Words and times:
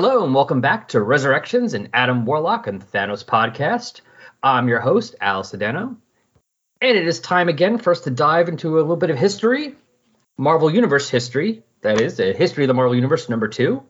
Hello 0.00 0.22
and 0.22 0.32
welcome 0.32 0.60
back 0.60 0.86
to 0.86 1.02
Resurrections 1.02 1.74
and 1.74 1.90
Adam 1.92 2.24
Warlock 2.24 2.68
and 2.68 2.80
Thanos 2.80 3.24
podcast. 3.24 4.02
I'm 4.40 4.68
your 4.68 4.78
host, 4.78 5.16
Al 5.20 5.42
Sedano. 5.42 5.96
And 6.80 6.96
it 6.96 7.04
is 7.04 7.18
time 7.18 7.48
again 7.48 7.78
for 7.78 7.90
us 7.90 8.02
to 8.02 8.10
dive 8.12 8.48
into 8.48 8.76
a 8.76 8.78
little 8.78 8.94
bit 8.94 9.10
of 9.10 9.18
history, 9.18 9.74
Marvel 10.36 10.72
Universe 10.72 11.10
history, 11.10 11.64
that 11.80 12.00
is, 12.00 12.16
the 12.16 12.32
history 12.32 12.62
of 12.62 12.68
the 12.68 12.74
Marvel 12.74 12.94
Universe 12.94 13.28
number 13.28 13.48
two. 13.48 13.82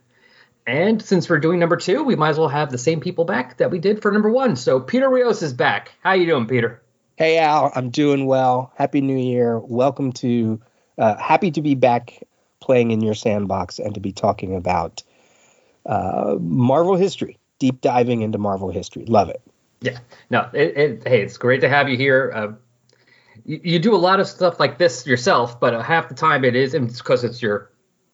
And 0.67 1.03
since 1.03 1.29
we're 1.29 1.41
doing 1.41 1.59
number 1.59 1.77
two, 1.77 2.03
we 2.05 2.17
might 2.17 2.31
as 2.31 2.39
well 2.39 2.49
have 2.49 2.71
the 2.71 2.79
same 2.79 3.01
people 3.01 3.27
back 3.27 3.59
that 3.59 3.71
we 3.71 3.79
did 3.79 4.01
for 4.01 4.11
number 4.11 4.31
one. 4.31 4.57
So 4.57 4.81
Peter 4.81 5.11
Rios 5.11 5.43
is 5.43 5.53
back. 5.53 5.93
How 6.03 6.13
are 6.13 6.17
you 6.17 6.25
doing, 6.25 6.47
Peter? 6.47 6.81
Hey 7.17 7.37
Al, 7.37 7.71
I'm 7.75 7.91
doing 7.91 8.25
well. 8.25 8.73
Happy 8.77 9.03
New 9.03 9.19
Year. 9.19 9.59
Welcome 9.59 10.13
to 10.13 10.59
uh, 10.97 11.17
happy 11.17 11.51
to 11.51 11.61
be 11.61 11.75
back 11.75 12.23
playing 12.61 12.93
in 12.93 13.03
your 13.03 13.15
sandbox 13.15 13.79
and 13.79 13.93
to 13.93 14.01
be 14.01 14.13
talking 14.13 14.57
about 14.57 15.03
uh, 15.89 16.37
Marvel 16.39 16.95
history, 16.95 17.39
deep 17.59 17.81
diving 17.81 18.23
into 18.23 18.39
Marvel 18.39 18.71
history. 18.71 19.05
Love 19.07 19.31
it. 19.31 19.43
Yeah. 19.81 19.99
No, 20.31 20.49
it, 20.53 20.77
it, 20.77 21.09
hey, 21.09 21.23
it's 21.23 21.37
great 21.37 21.63
to 21.63 21.69
have 21.69 21.89
you 21.89 21.97
here. 21.97 22.31
Uh, 22.35 22.53
you, 23.45 23.61
you, 23.65 23.79
do 23.79 23.95
a 23.95 23.97
lot 23.97 24.21
of 24.21 24.29
stuff 24.29 24.61
like 24.61 24.79
this 24.79 25.07
yourself, 25.07 25.59
but 25.59 25.75
uh, 25.75 25.83
half 25.83 26.09
the 26.09 26.15
time 26.15 26.45
it 26.45 26.55
is, 26.55 26.75
and 26.75 26.91
it's 26.91 26.99
because 26.99 27.25
it's 27.25 27.41
your 27.41 27.71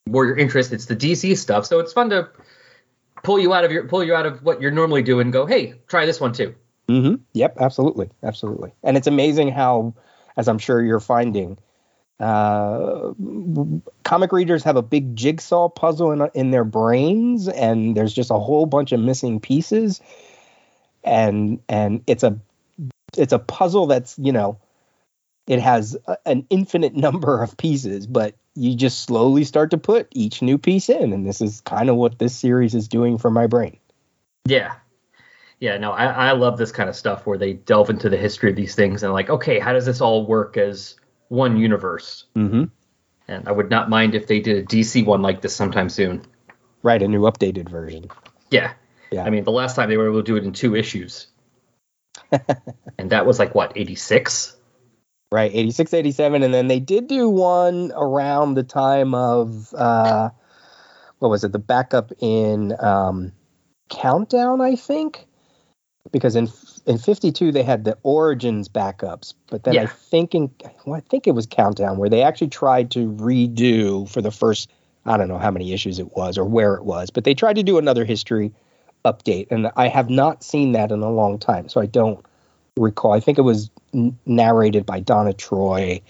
more 0.07 0.25
your 0.25 0.37
interest. 0.37 0.73
It's 0.73 0.87
the 0.87 0.97
DC 0.97 1.37
stuff, 1.37 1.67
so 1.67 1.81
it's 1.81 1.93
fun 1.93 2.11
to 2.11 2.29
pull 3.23 3.41
you 3.41 3.53
out 3.53 3.65
of 3.65 3.73
your 3.73 3.89
pull 3.89 4.05
you 4.05 4.15
out 4.15 4.27
of 4.27 4.43
what 4.43 4.61
you're 4.61 4.71
normally 4.71 5.03
doing. 5.03 5.27
and 5.27 5.33
go, 5.33 5.47
hey, 5.47 5.75
try 5.89 6.07
this 6.07 6.21
one 6.21 6.33
too. 6.33 6.55
Mm-hmm. 6.89 7.23
Yep, 7.33 7.57
absolutely, 7.61 8.11
absolutely. 8.23 8.73
And 8.83 8.97
it's 8.97 9.07
amazing 9.07 9.51
how, 9.51 9.95
as 10.37 10.49
I'm 10.49 10.59
sure 10.59 10.83
you're 10.83 11.01
finding, 11.01 11.59
uh, 12.21 13.13
comic 14.05 14.33
readers 14.33 14.63
have 14.65 14.77
a 14.77 14.83
big 14.83 15.17
jigsaw 15.17 15.69
puzzle 15.69 16.13
in, 16.13 16.31
in 16.35 16.51
their 16.51 16.65
brains 16.65 17.49
and 17.49 17.97
there's 17.97 18.15
just 18.15 18.31
a 18.31 18.39
whole 18.39 18.67
bunch 18.67 18.93
of 18.93 19.01
missing 19.01 19.41
pieces. 19.41 20.01
And 21.03 21.61
and 21.69 22.03
it's 22.07 22.23
a 22.23 22.39
it's 23.17 23.33
a 23.33 23.39
puzzle 23.39 23.87
that's 23.87 24.19
you 24.19 24.33
know 24.33 24.59
it 25.47 25.61
has 25.61 25.97
a, 26.07 26.17
an 26.25 26.47
infinite 26.51 26.95
number 26.97 27.43
of 27.43 27.57
pieces 27.57 28.07
but 28.07 28.35
you 28.55 28.75
just 28.75 29.03
slowly 29.05 29.45
start 29.45 29.71
to 29.73 29.79
put 29.79 30.09
each 30.13 30.41
new 30.41 30.57
piece 30.57 30.89
in 30.89 31.13
and 31.13 31.27
this 31.27 31.41
is 31.41 31.61
kind 31.63 31.91
of 31.91 31.97
what 31.97 32.19
this 32.19 32.35
series 32.35 32.75
is 32.75 32.89
doing 32.89 33.19
for 33.19 33.31
my 33.31 33.47
brain. 33.47 33.79
Yeah. 34.47 34.75
Yeah 35.61 35.77
no 35.77 35.91
I, 35.91 36.07
I 36.07 36.33
love 36.33 36.57
this 36.57 36.73
kind 36.73 36.89
of 36.89 36.97
stuff 36.97 37.27
where 37.27 37.37
they 37.37 37.53
delve 37.53 37.91
into 37.91 38.09
the 38.09 38.17
history 38.17 38.51
of 38.51 38.57
these 38.57 38.75
things 38.75 39.03
and 39.03 39.13
like 39.13 39.29
okay 39.29 39.59
how 39.59 39.73
does 39.73 39.85
this 39.85 40.01
all 40.01 40.25
work 40.25 40.57
as 40.57 40.97
one 41.29 41.57
universe. 41.57 42.25
Mm-hmm. 42.37 42.65
And 43.29 43.49
I 43.49 43.53
would 43.53 43.71
not 43.71 43.89
mind 43.89 44.15
if 44.15 44.27
they 44.27 44.41
did 44.41 44.57
a 44.59 44.67
DC 44.67 45.05
one 45.05 45.23
like 45.23 45.41
this 45.41 45.57
sometime 45.57 45.89
soon. 45.89 46.23
Right, 46.83 47.03
a 47.03 47.09
new 47.09 47.23
updated 47.23 47.69
version. 47.69 48.11
Yeah. 48.51 48.75
Yeah. 49.11 49.25
I 49.25 49.31
mean, 49.31 49.45
the 49.45 49.53
last 49.53 49.77
time 49.77 49.89
they 49.89 49.97
were 49.97 50.09
able 50.09 50.21
to 50.21 50.27
do 50.27 50.37
it 50.37 50.45
in 50.45 50.53
two 50.53 50.77
issues. 50.77 51.29
and 52.99 53.11
that 53.11 53.27
was 53.27 53.39
like 53.39 53.55
what, 53.55 53.73
86? 53.77 54.57
Right, 55.33 55.51
86, 55.55 55.95
87. 55.95 56.43
And 56.43 56.53
then 56.53 56.69
they 56.69 56.81
did 56.81 57.09
do 57.09 57.29
one 57.29 57.93
around 57.95 58.55
the 58.55 58.63
time 58.63 59.15
of, 59.15 59.73
uh, 59.75 60.31
what 61.19 61.29
was 61.29 61.45
it, 61.45 61.53
the 61.53 61.59
backup 61.59 62.13
in 62.21 62.75
um, 62.79 63.33
Countdown, 63.89 64.61
I 64.61 64.77
think? 64.77 65.27
Because 66.13 66.37
in 66.37 66.49
in 66.87 66.99
52 66.99 67.53
they 67.53 67.63
had 67.63 67.85
the 67.85 67.97
origins 68.03 68.69
backups 68.69 69.35
but 69.49 69.65
then 69.65 69.75
yeah. 69.75 69.83
i 69.83 69.87
think 69.87 70.35
in 70.35 70.51
well, 70.85 70.97
i 70.97 71.01
think 71.01 71.27
it 71.27 71.33
was 71.33 71.47
countdown 71.47 71.99
where 71.99 72.09
they 72.09 72.23
actually 72.23 72.49
tried 72.49 72.91
to 72.91 73.11
redo 73.13 74.09
for 74.09 74.21
the 74.21 74.31
first 74.31 74.71
i 75.07 75.17
don't 75.17 75.29
know 75.29 75.39
how 75.39 75.51
many 75.51 75.73
issues 75.73 75.99
it 75.99 76.17
was 76.17 76.37
or 76.37 76.45
where 76.45 76.75
it 76.75 76.85
was 76.85 77.11
but 77.11 77.25
they 77.25 77.35
tried 77.35 77.57
to 77.57 77.63
do 77.63 77.79
another 77.79 78.05
history 78.05 78.53
update 79.05 79.47
and 79.51 79.71
i 79.77 79.89
have 79.89 80.11
not 80.11 80.43
seen 80.43 80.73
that 80.73 80.91
in 80.91 81.03
a 81.03 81.11
long 81.11 81.39
time 81.39 81.69
so 81.69 81.81
i 81.81 81.87
don't 81.87 82.25
recall 82.77 83.13
i 83.13 83.21
think 83.21 83.39
it 83.39 83.43
was 83.43 83.71
n- 83.93 84.17
narrated 84.27 84.85
by 84.85 85.01
donna 85.01 85.33
troy 85.33 86.01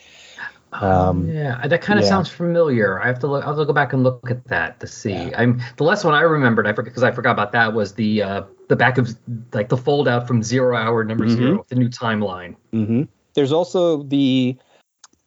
um, 0.72 1.30
yeah, 1.30 1.64
that 1.66 1.82
kind 1.82 2.00
of 2.00 2.04
yeah. 2.04 2.08
sounds 2.08 2.28
familiar. 2.28 3.00
I 3.00 3.06
have 3.06 3.20
to 3.20 3.28
look. 3.28 3.46
I'll 3.46 3.64
go 3.64 3.72
back 3.72 3.92
and 3.92 4.02
look 4.02 4.28
at 4.28 4.44
that 4.46 4.80
to 4.80 4.88
see. 4.88 5.12
Yeah. 5.12 5.40
I'm 5.40 5.62
the 5.76 5.84
last 5.84 6.04
one 6.04 6.14
I 6.14 6.22
remembered. 6.22 6.66
I 6.66 6.72
forgot 6.72 6.86
because 6.86 7.04
I 7.04 7.12
forgot 7.12 7.30
about 7.30 7.52
that 7.52 7.74
was 7.74 7.94
the 7.94 8.22
uh, 8.22 8.42
the 8.68 8.76
back 8.76 8.98
of 8.98 9.16
like 9.52 9.68
the 9.68 9.76
fold 9.76 10.08
out 10.08 10.26
from 10.26 10.42
Zero 10.42 10.76
Hour 10.76 11.04
Number 11.04 11.26
mm-hmm. 11.26 11.36
Zero, 11.36 11.66
the 11.68 11.76
new 11.76 11.88
timeline. 11.88 12.56
Mm-hmm. 12.72 13.02
There's 13.34 13.52
also 13.52 14.02
the 14.02 14.56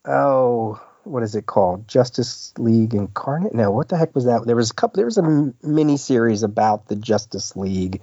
oh, 0.06 0.81
what 1.03 1.24
is 1.24 1.36
it 1.36 1.46
called? 1.46 1.88
Justice 1.88 2.53
League 2.58 2.94
Incarnate? 2.94 3.53
No, 3.53 3.72
what 3.72 3.90
the 3.90 3.98
heck 3.98 4.16
was 4.16 4.25
that? 4.25 4.46
There 4.46 4.56
was 4.56 4.72
a 4.72 4.74
couple. 4.74 4.98
There 4.98 5.06
was 5.06 5.18
a 5.18 5.53
mini 5.64 5.98
series 5.98 6.44
about 6.44 6.88
the 6.88 6.96
Justice 6.96 7.56
League 7.56 8.02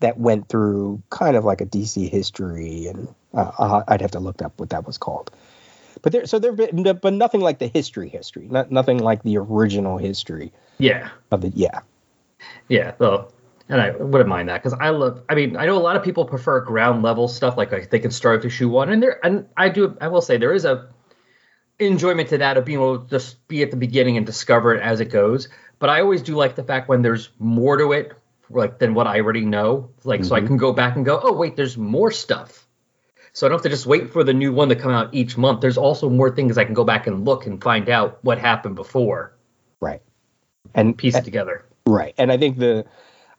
that 0.00 0.18
went 0.18 0.48
through 0.48 1.02
kind 1.10 1.36
of 1.36 1.44
like 1.44 1.60
a 1.60 1.66
DC 1.66 2.08
history, 2.08 2.86
and 2.86 3.14
uh, 3.34 3.82
I'd 3.88 4.00
have 4.00 4.12
to 4.12 4.20
look 4.20 4.42
up 4.42 4.58
what 4.58 4.70
that 4.70 4.86
was 4.86 4.98
called. 4.98 5.30
But 6.02 6.12
there, 6.12 6.26
so 6.26 6.38
there, 6.38 6.52
been, 6.52 6.82
but 7.00 7.12
nothing 7.12 7.40
like 7.40 7.58
the 7.58 7.68
history, 7.68 8.08
history, 8.08 8.48
not 8.50 8.70
nothing 8.70 8.98
like 8.98 9.22
the 9.22 9.38
original 9.38 9.98
history. 9.98 10.52
Yeah. 10.78 11.10
Of 11.30 11.42
the 11.42 11.48
yeah. 11.50 11.80
Yeah. 12.68 12.92
Well, 12.98 13.32
and 13.72 13.80
I 13.80 13.90
wouldn't 13.90 14.28
mind 14.28 14.50
that 14.50 14.62
because 14.62 14.78
I 14.78 14.90
love. 14.90 15.22
I 15.28 15.34
mean, 15.34 15.56
I 15.56 15.64
know 15.64 15.78
a 15.78 15.80
lot 15.80 15.96
of 15.96 16.02
people 16.02 16.26
prefer 16.26 16.60
ground 16.60 17.02
level 17.02 17.26
stuff, 17.26 17.56
like, 17.56 17.72
like 17.72 17.88
they 17.88 17.98
can 17.98 18.10
start 18.10 18.38
with 18.38 18.52
issue 18.52 18.68
one, 18.68 18.90
and 18.90 19.02
there, 19.02 19.24
and 19.24 19.48
I 19.56 19.70
do. 19.70 19.96
I 20.00 20.08
will 20.08 20.20
say 20.20 20.36
there 20.36 20.52
is 20.52 20.66
a 20.66 20.88
enjoyment 21.78 22.28
to 22.28 22.38
that 22.38 22.58
of 22.58 22.66
being 22.66 22.78
able 22.78 22.98
to 23.00 23.08
just 23.08 23.48
be 23.48 23.62
at 23.62 23.70
the 23.70 23.76
beginning 23.78 24.18
and 24.18 24.26
discover 24.26 24.74
it 24.74 24.82
as 24.82 25.00
it 25.00 25.06
goes. 25.06 25.48
But 25.78 25.88
I 25.88 26.00
always 26.00 26.22
do 26.22 26.36
like 26.36 26.54
the 26.54 26.62
fact 26.62 26.88
when 26.88 27.00
there's 27.00 27.30
more 27.38 27.78
to 27.78 27.92
it, 27.92 28.12
like 28.50 28.78
than 28.78 28.92
what 28.92 29.06
I 29.06 29.20
already 29.20 29.46
know. 29.46 29.90
Like, 30.04 30.20
mm-hmm. 30.20 30.28
so 30.28 30.34
I 30.34 30.40
mm-hmm. 30.40 30.48
can 30.48 30.56
go 30.58 30.72
back 30.72 30.96
and 30.96 31.04
go, 31.04 31.18
oh 31.22 31.32
wait, 31.32 31.56
there's 31.56 31.78
more 31.78 32.10
stuff. 32.10 32.66
So 33.32 33.46
I 33.46 33.48
don't 33.48 33.56
have 33.56 33.62
to 33.62 33.70
just 33.70 33.86
wait 33.86 34.10
for 34.10 34.22
the 34.22 34.34
new 34.34 34.52
one 34.52 34.68
to 34.68 34.76
come 34.76 34.90
out 34.90 35.14
each 35.14 35.38
month. 35.38 35.62
There's 35.62 35.78
also 35.78 36.10
more 36.10 36.30
things 36.30 36.58
I 36.58 36.66
can 36.66 36.74
go 36.74 36.84
back 36.84 37.06
and 37.06 37.24
look 37.24 37.46
and 37.46 37.62
find 37.62 37.88
out 37.88 38.18
what 38.22 38.38
happened 38.38 38.76
before. 38.76 39.34
Right. 39.80 40.02
And 40.74 40.96
piece 40.96 41.16
it 41.16 41.24
together. 41.24 41.64
Right. 41.86 42.14
And 42.18 42.30
I 42.30 42.36
think 42.36 42.58
the 42.58 42.84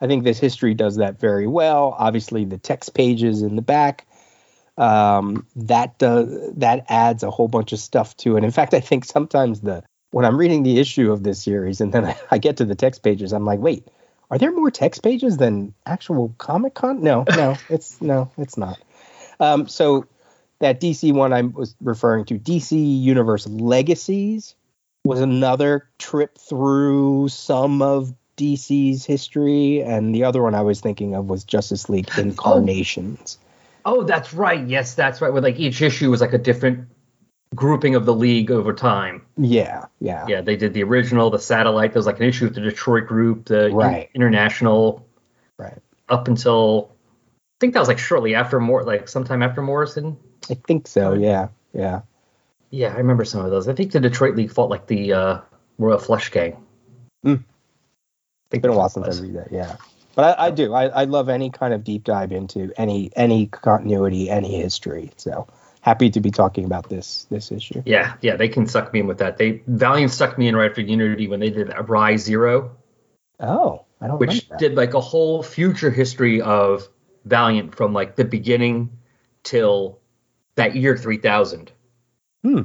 I 0.03 0.07
think 0.07 0.25
this 0.25 0.37
history 0.37 0.73
does 0.73 0.97
that 0.97 1.17
very 1.17 1.47
well. 1.47 1.95
Obviously 1.97 2.43
the 2.43 2.57
text 2.57 2.93
pages 2.93 3.41
in 3.41 3.55
the 3.55 3.61
back 3.61 4.05
um, 4.77 5.47
that 5.55 5.97
does 5.97 6.53
that 6.55 6.85
adds 6.89 7.23
a 7.23 7.31
whole 7.31 7.47
bunch 7.47 7.71
of 7.71 7.79
stuff 7.79 8.17
to 8.17 8.35
it. 8.35 8.43
In 8.43 8.51
fact, 8.51 8.73
I 8.73 8.81
think 8.81 9.05
sometimes 9.05 9.61
the 9.61 9.81
when 10.11 10.25
I'm 10.25 10.37
reading 10.37 10.63
the 10.63 10.77
issue 10.77 11.11
of 11.11 11.23
this 11.23 11.41
series 11.41 11.79
and 11.79 11.93
then 11.93 12.05
I, 12.05 12.17
I 12.31 12.37
get 12.37 12.57
to 12.57 12.65
the 12.65 12.75
text 12.75 13.01
pages, 13.01 13.31
I'm 13.31 13.45
like, 13.45 13.59
wait, 13.59 13.87
are 14.29 14.37
there 14.37 14.51
more 14.51 14.69
text 14.69 15.03
pages 15.03 15.37
than 15.37 15.73
actual 15.85 16.35
comic 16.37 16.73
con? 16.73 17.01
No, 17.01 17.23
no, 17.35 17.55
it's 17.69 18.01
no, 18.01 18.29
it's 18.37 18.57
not. 18.57 18.79
Um, 19.39 19.69
so 19.69 20.05
that 20.59 20.81
DC 20.81 21.13
one 21.13 21.31
I 21.31 21.43
was 21.43 21.75
referring 21.81 22.25
to, 22.25 22.37
DC 22.37 23.01
Universe 23.01 23.47
Legacies, 23.47 24.55
was 25.05 25.21
another 25.21 25.87
trip 25.97 26.37
through 26.37 27.29
some 27.29 27.81
of 27.81 28.13
DC's 28.37 29.05
history, 29.05 29.81
and 29.81 30.13
the 30.13 30.23
other 30.23 30.41
one 30.41 30.55
I 30.55 30.61
was 30.61 30.81
thinking 30.81 31.15
of 31.15 31.25
was 31.25 31.43
Justice 31.43 31.89
League 31.89 32.09
oh. 32.17 32.21
Incarnations. 32.21 33.37
Oh, 33.85 33.99
oh 33.99 34.03
that's 34.03 34.33
right. 34.33 34.65
Yes, 34.65 34.95
that's 34.95 35.21
right. 35.21 35.31
Where 35.31 35.41
like 35.41 35.59
each 35.59 35.81
issue 35.81 36.09
was 36.09 36.21
like 36.21 36.33
a 36.33 36.37
different 36.37 36.87
grouping 37.53 37.95
of 37.95 38.05
the 38.05 38.13
league 38.13 38.51
over 38.51 38.73
time. 38.73 39.25
Yeah, 39.37 39.85
yeah, 39.99 40.25
yeah. 40.27 40.41
They 40.41 40.55
did 40.55 40.73
the 40.73 40.83
original, 40.83 41.29
the 41.29 41.39
satellite. 41.39 41.93
There 41.93 41.99
was 41.99 42.05
like 42.05 42.19
an 42.19 42.25
issue 42.25 42.45
with 42.45 42.55
the 42.55 42.61
Detroit 42.61 43.07
group, 43.07 43.45
the 43.45 43.69
right. 43.71 44.09
international, 44.13 45.05
right, 45.57 45.77
up 46.09 46.27
until 46.27 46.91
I 46.91 47.57
think 47.59 47.73
that 47.73 47.79
was 47.79 47.87
like 47.87 47.99
shortly 47.99 48.35
after 48.35 48.59
more, 48.59 48.83
like 48.83 49.07
sometime 49.07 49.43
after 49.43 49.61
Morrison. 49.61 50.17
I 50.49 50.55
think 50.55 50.87
so. 50.87 51.13
Yeah, 51.13 51.49
yeah, 51.73 52.01
yeah. 52.71 52.93
I 52.93 52.97
remember 52.97 53.25
some 53.25 53.45
of 53.45 53.51
those. 53.51 53.67
I 53.67 53.73
think 53.73 53.91
the 53.91 53.99
Detroit 53.99 54.35
League 54.35 54.51
fought 54.51 54.69
like 54.69 54.87
the 54.87 55.13
uh, 55.13 55.39
Royal 55.77 55.99
Flush 55.99 56.29
Gang. 56.31 56.57
Mm. 57.25 57.43
I 58.53 58.57
think 58.57 58.61
been 58.63 58.71
a 58.71 58.77
while 58.77 58.89
since 58.89 59.19
I 59.19 59.21
read 59.21 59.33
that. 59.33 59.51
Yeah, 59.51 59.77
but 60.13 60.37
I, 60.37 60.45
I 60.47 60.51
do. 60.51 60.73
I, 60.73 60.85
I 60.85 61.03
love 61.05 61.27
any 61.27 61.49
kind 61.49 61.73
of 61.73 61.83
deep 61.83 62.03
dive 62.03 62.31
into 62.31 62.71
any 62.77 63.11
any 63.15 63.47
continuity, 63.47 64.29
any 64.29 64.61
history. 64.61 65.11
So 65.17 65.47
happy 65.81 66.11
to 66.11 66.21
be 66.21 66.29
talking 66.29 66.65
about 66.65 66.87
this 66.87 67.25
this 67.31 67.51
issue. 67.51 67.81
Yeah, 67.85 68.13
yeah, 68.21 68.35
they 68.35 68.47
can 68.47 68.67
suck 68.67 68.93
me 68.93 68.99
in 68.99 69.07
with 69.07 69.17
that. 69.17 69.37
They 69.37 69.63
Valiant 69.65 70.11
sucked 70.11 70.37
me 70.37 70.47
in 70.47 70.55
right 70.55 70.69
after 70.69 70.81
Unity 70.81 71.27
when 71.27 71.39
they 71.39 71.49
did 71.49 71.73
Rise 71.87 72.21
Zero. 72.21 72.75
Oh, 73.39 73.85
I 73.99 74.07
don't. 74.07 74.19
Know. 74.21 74.27
Which 74.27 74.47
did 74.59 74.75
like 74.75 74.93
a 74.93 75.01
whole 75.01 75.41
future 75.41 75.89
history 75.89 76.39
of 76.39 76.87
Valiant 77.25 77.73
from 77.73 77.91
like 77.93 78.15
the 78.15 78.25
beginning 78.25 78.91
till 79.41 79.99
that 80.55 80.75
year 80.75 80.95
3000. 80.95 81.71
Hmm. 82.43 82.61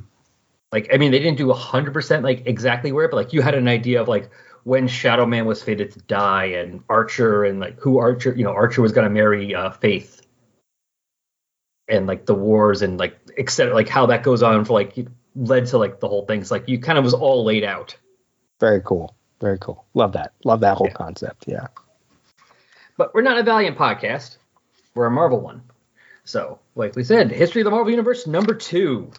Like, 0.70 0.90
I 0.92 0.98
mean, 0.98 1.12
they 1.12 1.18
didn't 1.18 1.38
do 1.38 1.46
100% 1.46 2.22
like 2.22 2.46
exactly 2.46 2.92
where, 2.92 3.08
but 3.08 3.16
like 3.16 3.32
you 3.32 3.40
had 3.40 3.54
an 3.54 3.68
idea 3.68 4.02
of 4.02 4.08
like 4.08 4.30
when 4.68 4.86
Shadow 4.86 5.24
Man 5.24 5.46
was 5.46 5.62
fated 5.62 5.92
to 5.92 5.98
die 6.00 6.44
and 6.44 6.84
Archer 6.90 7.42
and 7.42 7.58
like 7.58 7.80
who 7.80 7.96
Archer, 7.96 8.34
you 8.36 8.44
know, 8.44 8.52
Archer 8.52 8.82
was 8.82 8.92
going 8.92 9.04
to 9.08 9.10
marry 9.10 9.54
uh, 9.54 9.70
Faith 9.70 10.20
and 11.88 12.06
like 12.06 12.26
the 12.26 12.34
wars 12.34 12.82
and 12.82 12.98
like 12.98 13.18
except 13.38 13.72
like 13.72 13.88
how 13.88 14.04
that 14.04 14.22
goes 14.22 14.42
on 14.42 14.66
for 14.66 14.74
like 14.74 14.94
led 15.34 15.64
to 15.68 15.78
like 15.78 16.00
the 16.00 16.08
whole 16.08 16.26
thing. 16.26 16.42
It's 16.42 16.50
like 16.50 16.68
you 16.68 16.78
kind 16.78 16.98
of 16.98 17.04
was 17.04 17.14
all 17.14 17.46
laid 17.46 17.64
out. 17.64 17.96
Very 18.60 18.82
cool. 18.84 19.16
Very 19.40 19.56
cool. 19.58 19.86
Love 19.94 20.12
that. 20.12 20.34
Love 20.44 20.60
that 20.60 20.76
whole 20.76 20.88
Yeah. 20.88 20.92
concept. 20.92 21.44
Yeah. 21.48 21.68
But 22.98 23.14
we're 23.14 23.22
not 23.22 23.38
a 23.38 23.42
Valiant 23.44 23.78
podcast. 23.78 24.36
We're 24.94 25.06
a 25.06 25.10
Marvel 25.10 25.40
one. 25.40 25.62
So, 26.24 26.58
like 26.74 26.94
we 26.94 27.04
said, 27.04 27.30
History 27.30 27.62
of 27.62 27.64
the 27.64 27.70
Marvel 27.70 27.90
Universe 27.90 28.26
number 28.26 28.52
two. 28.52 29.12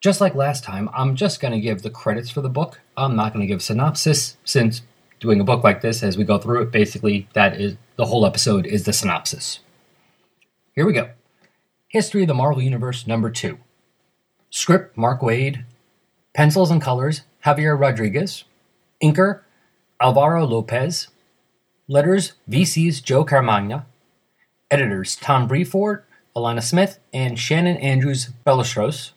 Just 0.00 0.20
like 0.20 0.34
last 0.34 0.62
time, 0.62 0.90
I'm 0.94 1.16
just 1.16 1.40
going 1.40 1.52
to 1.52 1.60
give 1.60 1.82
the 1.82 1.90
credits 1.90 2.30
for 2.30 2.40
the 2.42 2.48
book. 2.48 2.80
I'm 2.96 3.16
not 3.16 3.32
going 3.32 3.40
to 3.40 3.46
give 3.46 3.62
synopsis 3.62 4.36
since 4.44 4.82
doing 5.20 5.40
a 5.40 5.44
book 5.44 5.64
like 5.64 5.80
this 5.80 6.02
as 6.02 6.18
we 6.18 6.24
go 6.24 6.38
through 6.38 6.62
it, 6.62 6.70
basically 6.70 7.28
that 7.32 7.58
is 7.60 7.76
the 7.96 8.06
whole 8.06 8.26
episode 8.26 8.66
is 8.66 8.84
the 8.84 8.92
synopsis. 8.92 9.60
Here 10.74 10.86
we 10.86 10.92
go. 10.92 11.10
History 11.88 12.22
of 12.22 12.28
the 12.28 12.34
Marvel 12.34 12.62
Universe 12.62 13.06
number 13.06 13.30
2. 13.30 13.58
Script 14.50 14.96
Mark 14.96 15.22
Waid, 15.22 15.64
pencils 16.34 16.70
and 16.70 16.82
colors 16.82 17.22
Javier 17.44 17.78
Rodriguez, 17.78 18.44
inker 19.02 19.40
Alvaro 20.00 20.44
Lopez, 20.44 21.08
letters 21.88 22.34
VC's 22.50 23.00
Joe 23.00 23.24
Caramagna, 23.24 23.86
editors 24.70 25.16
Tom 25.16 25.48
Brevoort, 25.48 26.04
Alana 26.36 26.62
Smith, 26.62 26.98
and 27.14 27.38
Shannon 27.38 27.78
Andrews 27.78 28.30
Ballesteros. 28.46 29.12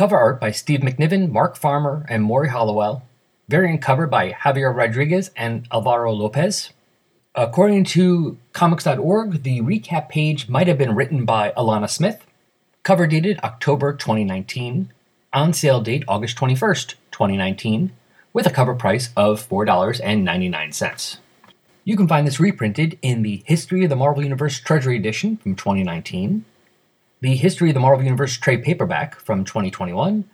Cover 0.00 0.16
art 0.16 0.40
by 0.40 0.50
Steve 0.50 0.80
McNiven, 0.80 1.30
Mark 1.30 1.58
Farmer, 1.58 2.06
and 2.08 2.22
Morry 2.22 2.48
Hollowell. 2.48 3.02
Variant 3.50 3.82
cover 3.82 4.06
by 4.06 4.32
Javier 4.32 4.74
Rodriguez 4.74 5.30
and 5.36 5.68
Alvaro 5.70 6.10
Lopez. 6.10 6.70
According 7.34 7.84
to 7.84 8.38
comics.org, 8.54 9.42
the 9.42 9.60
recap 9.60 10.08
page 10.08 10.48
might 10.48 10.68
have 10.68 10.78
been 10.78 10.94
written 10.94 11.26
by 11.26 11.52
Alana 11.54 11.90
Smith. 11.90 12.24
Cover 12.82 13.06
dated 13.06 13.40
October 13.44 13.92
2019. 13.92 14.90
On 15.34 15.52
sale 15.52 15.82
date 15.82 16.04
August 16.08 16.34
21st, 16.38 16.94
2019, 17.10 17.92
with 18.32 18.46
a 18.46 18.50
cover 18.50 18.74
price 18.74 19.10
of 19.18 19.46
$4.99. 19.46 21.18
You 21.84 21.96
can 21.98 22.08
find 22.08 22.26
this 22.26 22.40
reprinted 22.40 22.98
in 23.02 23.20
the 23.20 23.42
History 23.44 23.84
of 23.84 23.90
the 23.90 23.96
Marvel 23.96 24.22
Universe 24.22 24.60
Treasury 24.60 24.96
Edition 24.96 25.36
from 25.36 25.56
2019, 25.56 26.46
the 27.20 27.36
History 27.36 27.70
of 27.70 27.74
the 27.74 27.80
Marvel 27.80 28.04
Universe 28.04 28.36
trade 28.36 28.62
paperback 28.62 29.18
from 29.20 29.44
2021, 29.44 30.24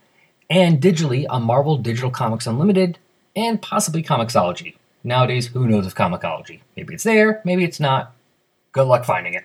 and 0.49 0.81
digitally 0.81 1.25
on 1.29 1.43
Marvel 1.43 1.77
Digital 1.77 2.09
Comics 2.09 2.47
Unlimited 2.47 2.97
and 3.35 3.61
possibly 3.61 4.01
Comixology. 4.01 4.75
Nowadays, 5.03 5.47
who 5.47 5.67
knows 5.67 5.85
of 5.85 5.95
Comixology? 5.95 6.61
Maybe 6.75 6.93
it's 6.93 7.03
there, 7.03 7.41
maybe 7.43 7.63
it's 7.63 7.79
not. 7.79 8.13
Good 8.71 8.87
luck 8.87 9.05
finding 9.05 9.33
it. 9.33 9.43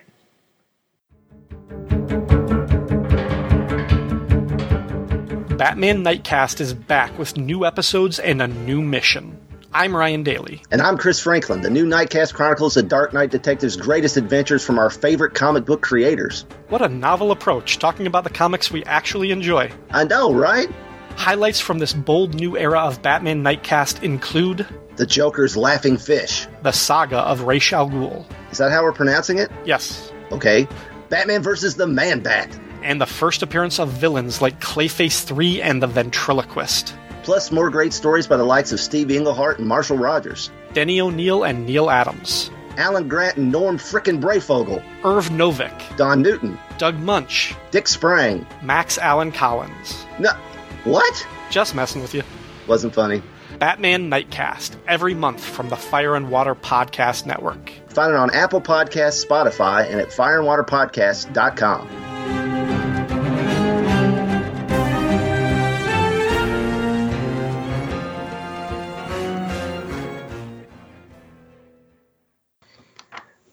Batman 5.57 6.03
Nightcast 6.03 6.61
is 6.61 6.75
back 6.75 7.17
with 7.19 7.37
new 7.37 7.65
episodes 7.65 8.19
and 8.19 8.43
a 8.43 8.49
new 8.49 8.83
mission. 8.83 9.39
I'm 9.75 9.97
Ryan 9.97 10.23
Daly. 10.23 10.63
And 10.71 10.83
I'm 10.83 10.99
Chris 10.99 11.19
Franklin. 11.21 11.63
The 11.63 11.71
new 11.71 11.87
Nightcast 11.87 12.35
chronicles 12.35 12.75
the 12.75 12.83
Dark 12.83 13.15
Knight 13.15 13.31
Detective's 13.31 13.77
greatest 13.77 14.17
adventures 14.19 14.65
from 14.65 14.79
our 14.79 14.91
favorite 14.91 15.33
comic 15.35 15.65
book 15.65 15.81
creators. 15.83 16.45
What 16.69 16.83
a 16.83 16.89
novel 16.89 17.31
approach 17.31 17.79
talking 17.79 18.07
about 18.07 18.25
the 18.25 18.31
comics 18.31 18.71
we 18.71 18.85
actually 18.85 19.31
enjoy. 19.31 19.71
I 19.91 20.05
know, 20.05 20.33
right? 20.35 20.69
Highlights 21.17 21.61
from 21.61 21.79
this 21.79 21.93
bold 21.95 22.35
new 22.35 22.57
era 22.59 22.81
of 22.81 23.01
Batman 23.03 23.43
Nightcast 23.43 24.03
include 24.03 24.67
The 24.97 25.07
Joker's 25.07 25.57
Laughing 25.57 25.97
Fish. 25.97 26.47
the 26.63 26.73
saga 26.73 27.19
of 27.21 27.43
Ra's 27.43 27.73
al 27.73 27.89
Ghul. 27.89 28.27
Is 28.51 28.59
that 28.59 28.73
how 28.73 28.83
we're 28.83 28.93
pronouncing 28.93 29.39
it? 29.39 29.51
Yes, 29.65 30.13
Okay. 30.33 30.67
Batman 31.11 31.43
versus 31.43 31.77
the 31.77 31.87
Man 31.87 32.21
Bat. 32.21 32.59
and 32.83 32.99
the 33.01 33.07
first 33.07 33.43
appearance 33.43 33.79
of 33.79 33.89
villains 33.91 34.41
like 34.43 34.61
Clayface 34.61 35.23
3 35.25 35.61
and 35.63 35.83
the 35.83 35.87
Ventriloquist. 35.87 36.95
Plus 37.23 37.53
more 37.53 37.71
great 37.71 37.93
stories 37.93 38.27
by 38.27 38.37
the 38.37 38.45
likes 38.45 38.73
of 38.73 38.81
Steve 38.81 39.11
Englehart 39.11 39.59
and 39.59 39.69
Marshall 39.69 39.99
Rogers. 39.99 40.51
Denny 40.73 41.01
O'Neil 41.01 41.45
and 41.45 41.67
Neal 41.67 41.91
Adams. 41.91 42.51
Alan 42.77 43.09
Grant 43.09 43.37
and 43.37 43.53
Norm 43.53 43.79
Frickin' 43.79 44.21
Breyfogle. 44.21 44.83
Irv 45.05 45.29
Novick. 45.31 45.97
Don 45.97 46.23
Newton. 46.23 46.59
Doug 46.79 46.97
Moench. 46.97 47.55
Dick 47.71 47.87
Sprang. 47.87 48.47
Max 48.63 48.99
Allan 48.99 49.31
Collins. 49.31 50.05
No. 50.19 50.31
What? 50.85 51.27
Just 51.51 51.75
messing 51.75 52.03
with 52.03 52.15
you. 52.15 52.23
Wasn't 52.67 52.95
funny. 52.95 53.23
Batman 53.59 54.11
Nightcast, 54.11 54.75
every 54.89 55.15
month 55.15 55.45
from 55.45 55.69
the 55.69 55.77
Fire 55.77 56.17
and 56.17 56.31
Water 56.31 56.55
Podcast 56.55 57.27
Network. 57.27 57.71
Find 57.89 58.13
it 58.13 58.17
on 58.17 58.35
Apple 58.35 58.61
Podcasts, 58.61 59.25
Spotify, 59.25 59.89
and 59.89 60.01
at 60.01 60.09
fireandwaterpodcast.com. 60.09 62.12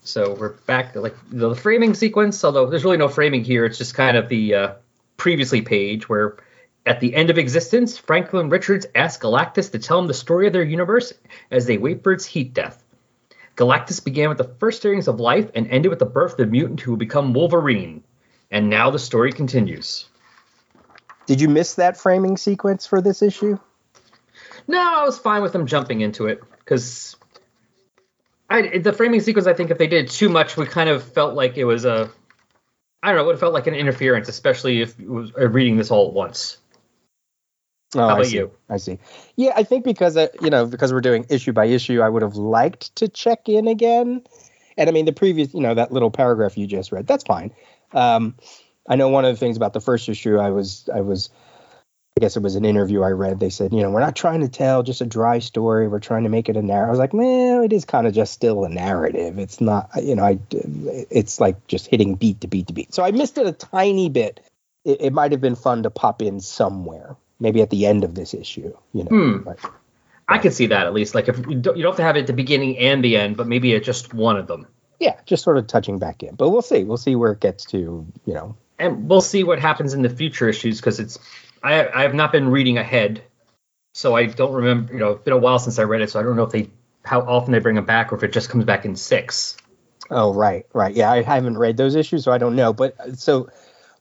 So 0.09 0.33
we're 0.33 0.53
back 0.53 0.93
to 0.93 1.01
like 1.01 1.15
the 1.29 1.53
framing 1.53 1.93
sequence, 1.93 2.43
although 2.43 2.65
there's 2.65 2.83
really 2.83 2.97
no 2.97 3.09
framing 3.09 3.43
here. 3.43 3.65
It's 3.65 3.77
just 3.77 3.93
kind 3.93 4.17
of 4.17 4.27
the 4.27 4.55
uh, 4.55 4.73
previously 5.17 5.61
page 5.61 6.09
where 6.09 6.37
at 6.85 6.99
the 6.99 7.13
end 7.13 7.29
of 7.29 7.37
existence, 7.37 7.95
Franklin 7.97 8.49
Richards 8.49 8.87
asks 8.95 9.23
Galactus 9.23 9.71
to 9.71 9.79
tell 9.79 9.99
him 9.99 10.07
the 10.07 10.15
story 10.15 10.47
of 10.47 10.53
their 10.53 10.63
universe 10.63 11.13
as 11.51 11.67
they 11.67 11.77
wait 11.77 12.01
for 12.03 12.11
its 12.11 12.25
heat 12.25 12.55
death. 12.55 12.83
Galactus 13.55 14.03
began 14.03 14.29
with 14.29 14.39
the 14.39 14.51
first 14.59 14.79
stirrings 14.79 15.07
of 15.07 15.19
life 15.19 15.51
and 15.53 15.67
ended 15.67 15.91
with 15.91 15.99
the 15.99 16.05
birth 16.05 16.31
of 16.31 16.37
the 16.37 16.45
mutant 16.47 16.79
who 16.79 16.91
will 16.91 16.97
become 16.97 17.33
Wolverine. 17.33 18.03
And 18.49 18.67
now 18.67 18.89
the 18.89 18.97
story 18.97 19.31
continues. 19.31 20.07
Did 21.27 21.39
you 21.39 21.49
miss 21.49 21.75
that 21.75 21.97
framing 21.97 22.37
sequence 22.37 22.87
for 22.87 22.99
this 22.99 23.21
issue? 23.21 23.59
No, 24.67 24.79
I 24.79 25.03
was 25.03 25.19
fine 25.19 25.43
with 25.43 25.53
them 25.53 25.67
jumping 25.67 26.01
into 26.01 26.25
it 26.25 26.41
because 26.57 27.15
I 28.49 28.79
the 28.79 28.93
framing 28.93 29.21
sequence. 29.21 29.47
I 29.47 29.53
think 29.53 29.71
if 29.71 29.77
they 29.77 29.87
did 29.87 30.09
too 30.09 30.29
much, 30.29 30.57
we 30.57 30.65
kind 30.65 30.89
of 30.89 31.03
felt 31.03 31.35
like 31.35 31.57
it 31.57 31.65
was 31.65 31.85
a 31.85 32.09
I 33.01 33.09
don't 33.09 33.17
know. 33.17 33.23
It 33.23 33.25
would 33.27 33.33
have 33.33 33.39
felt 33.39 33.53
like 33.53 33.67
an 33.67 33.75
interference, 33.75 34.27
especially 34.27 34.81
if 34.81 34.99
it 34.99 35.09
was 35.09 35.31
uh, 35.37 35.47
reading 35.47 35.77
this 35.77 35.91
all 35.91 36.07
at 36.07 36.13
once. 36.13 36.57
Oh, 37.95 37.99
How 37.99 38.09
I 38.09 38.13
about 38.13 38.25
see. 38.27 38.37
you? 38.37 38.51
I 38.69 38.77
see. 38.77 38.99
Yeah, 39.35 39.53
I 39.55 39.63
think 39.63 39.83
because 39.83 40.17
uh, 40.17 40.27
you 40.41 40.49
know 40.49 40.65
because 40.65 40.91
we're 40.91 41.01
doing 41.01 41.25
issue 41.29 41.53
by 41.53 41.65
issue, 41.65 42.01
I 42.01 42.09
would 42.09 42.21
have 42.21 42.35
liked 42.35 42.95
to 42.97 43.07
check 43.07 43.47
in 43.47 43.67
again. 43.67 44.23
And 44.77 44.89
I 44.89 44.93
mean 44.93 45.05
the 45.05 45.13
previous, 45.13 45.53
you 45.53 45.61
know, 45.61 45.73
that 45.73 45.91
little 45.91 46.11
paragraph 46.11 46.57
you 46.57 46.67
just 46.67 46.91
read, 46.91 47.07
that's 47.07 47.23
fine. 47.23 47.51
Um, 47.93 48.35
I 48.87 48.95
know 48.95 49.09
one 49.09 49.25
of 49.25 49.33
the 49.33 49.39
things 49.39 49.57
about 49.57 49.73
the 49.73 49.81
first 49.81 50.09
issue, 50.09 50.37
I 50.37 50.49
was 50.49 50.89
I 50.93 51.01
was 51.01 51.29
I 52.19 52.21
guess 52.21 52.35
it 52.35 52.43
was 52.43 52.55
an 52.55 52.65
interview 52.65 53.01
I 53.01 53.11
read. 53.11 53.39
They 53.39 53.49
said, 53.49 53.71
you 53.71 53.81
know, 53.81 53.91
we're 53.91 54.01
not 54.01 54.13
trying 54.13 54.41
to 54.41 54.49
tell 54.49 54.83
just 54.83 54.99
a 54.99 55.05
dry 55.05 55.39
story. 55.39 55.87
We're 55.87 56.01
trying 56.01 56.23
to 56.23 56.29
make 56.29 56.49
it 56.49 56.57
a 56.57 56.61
narrative. 56.61 56.87
I 56.87 56.89
was 56.89 56.99
like, 56.99 57.13
man, 57.13 57.63
it 57.63 57.71
is 57.71 57.85
kind 57.85 58.05
of 58.05 58.13
just 58.13 58.33
still 58.33 58.65
a 58.65 58.69
narrative. 58.69 59.39
It's 59.39 59.61
not, 59.61 59.89
you 60.03 60.15
know, 60.15 60.25
I, 60.25 60.37
it's 60.51 61.39
like 61.39 61.65
just 61.67 61.87
hitting 61.87 62.15
beat 62.15 62.41
to 62.41 62.47
beat 62.47 62.67
to 62.67 62.73
beat. 62.73 62.93
So 62.93 63.05
I 63.05 63.11
missed 63.11 63.37
it 63.37 63.47
a 63.47 63.53
tiny 63.53 64.09
bit. 64.09 64.41
It, 64.83 64.99
it 64.99 65.13
might 65.13 65.31
have 65.31 65.39
been 65.39 65.55
fun 65.55 65.83
to 65.83 65.89
pop 65.89 66.21
in 66.21 66.41
somewhere, 66.41 67.15
maybe 67.39 67.61
at 67.61 67.69
the 67.69 67.85
end 67.85 68.03
of 68.03 68.15
this 68.15 68.33
issue, 68.33 68.75
you 68.91 69.05
know. 69.05 69.09
Hmm. 69.09 69.37
But, 69.43 69.59
I 70.27 70.39
could 70.39 70.51
see 70.51 70.67
that 70.67 70.87
at 70.87 70.93
least. 70.93 71.15
Like 71.15 71.29
if 71.29 71.37
you 71.37 71.55
don't, 71.55 71.77
you 71.77 71.83
don't 71.83 71.93
have 71.93 71.97
to 71.97 72.03
have 72.03 72.17
it 72.17 72.21
at 72.21 72.27
the 72.27 72.33
beginning 72.33 72.79
and 72.79 73.01
the 73.01 73.15
end, 73.15 73.37
but 73.37 73.47
maybe 73.47 73.73
it's 73.73 73.85
just 73.85 74.13
one 74.13 74.35
of 74.35 74.45
them. 74.47 74.67
yeah, 74.99 75.15
just 75.25 75.43
sort 75.43 75.57
of 75.57 75.67
touching 75.67 75.99
back 75.99 76.21
in. 76.21 76.35
But 76.35 76.49
we'll 76.49 76.61
see. 76.61 76.83
We'll 76.83 76.97
see 76.97 77.15
where 77.15 77.31
it 77.31 77.39
gets 77.39 77.63
to, 77.67 78.05
you 78.25 78.33
know. 78.33 78.57
And 78.77 79.09
we'll 79.09 79.21
see 79.21 79.43
what 79.43 79.59
happens 79.59 79.93
in 79.93 80.01
the 80.01 80.09
future 80.09 80.47
issues 80.47 80.79
because 80.79 80.99
it's 80.99 81.17
I 81.63 81.87
I 81.87 82.01
have 82.03 82.13
not 82.13 82.31
been 82.31 82.49
reading 82.49 82.77
ahead, 82.77 83.23
so 83.93 84.15
I 84.15 84.25
don't 84.25 84.53
remember. 84.53 84.93
You 84.93 84.99
know, 84.99 85.11
it's 85.11 85.23
been 85.23 85.33
a 85.33 85.37
while 85.37 85.59
since 85.59 85.79
I 85.79 85.83
read 85.83 86.01
it, 86.01 86.09
so 86.09 86.19
I 86.19 86.23
don't 86.23 86.35
know 86.35 86.43
if 86.43 86.51
they 86.51 86.69
how 87.03 87.21
often 87.21 87.51
they 87.51 87.59
bring 87.59 87.75
them 87.75 87.85
back 87.85 88.11
or 88.11 88.15
if 88.15 88.23
it 88.23 88.33
just 88.33 88.49
comes 88.49 88.65
back 88.65 88.85
in 88.85 88.95
six. 88.95 89.57
Oh, 90.11 90.33
right, 90.33 90.65
right. 90.73 90.95
Yeah, 90.95 91.11
I 91.11 91.21
haven't 91.21 91.57
read 91.57 91.77
those 91.77 91.95
issues, 91.95 92.23
so 92.23 92.31
I 92.31 92.37
don't 92.37 92.55
know. 92.55 92.73
But 92.73 93.17
so, 93.17 93.49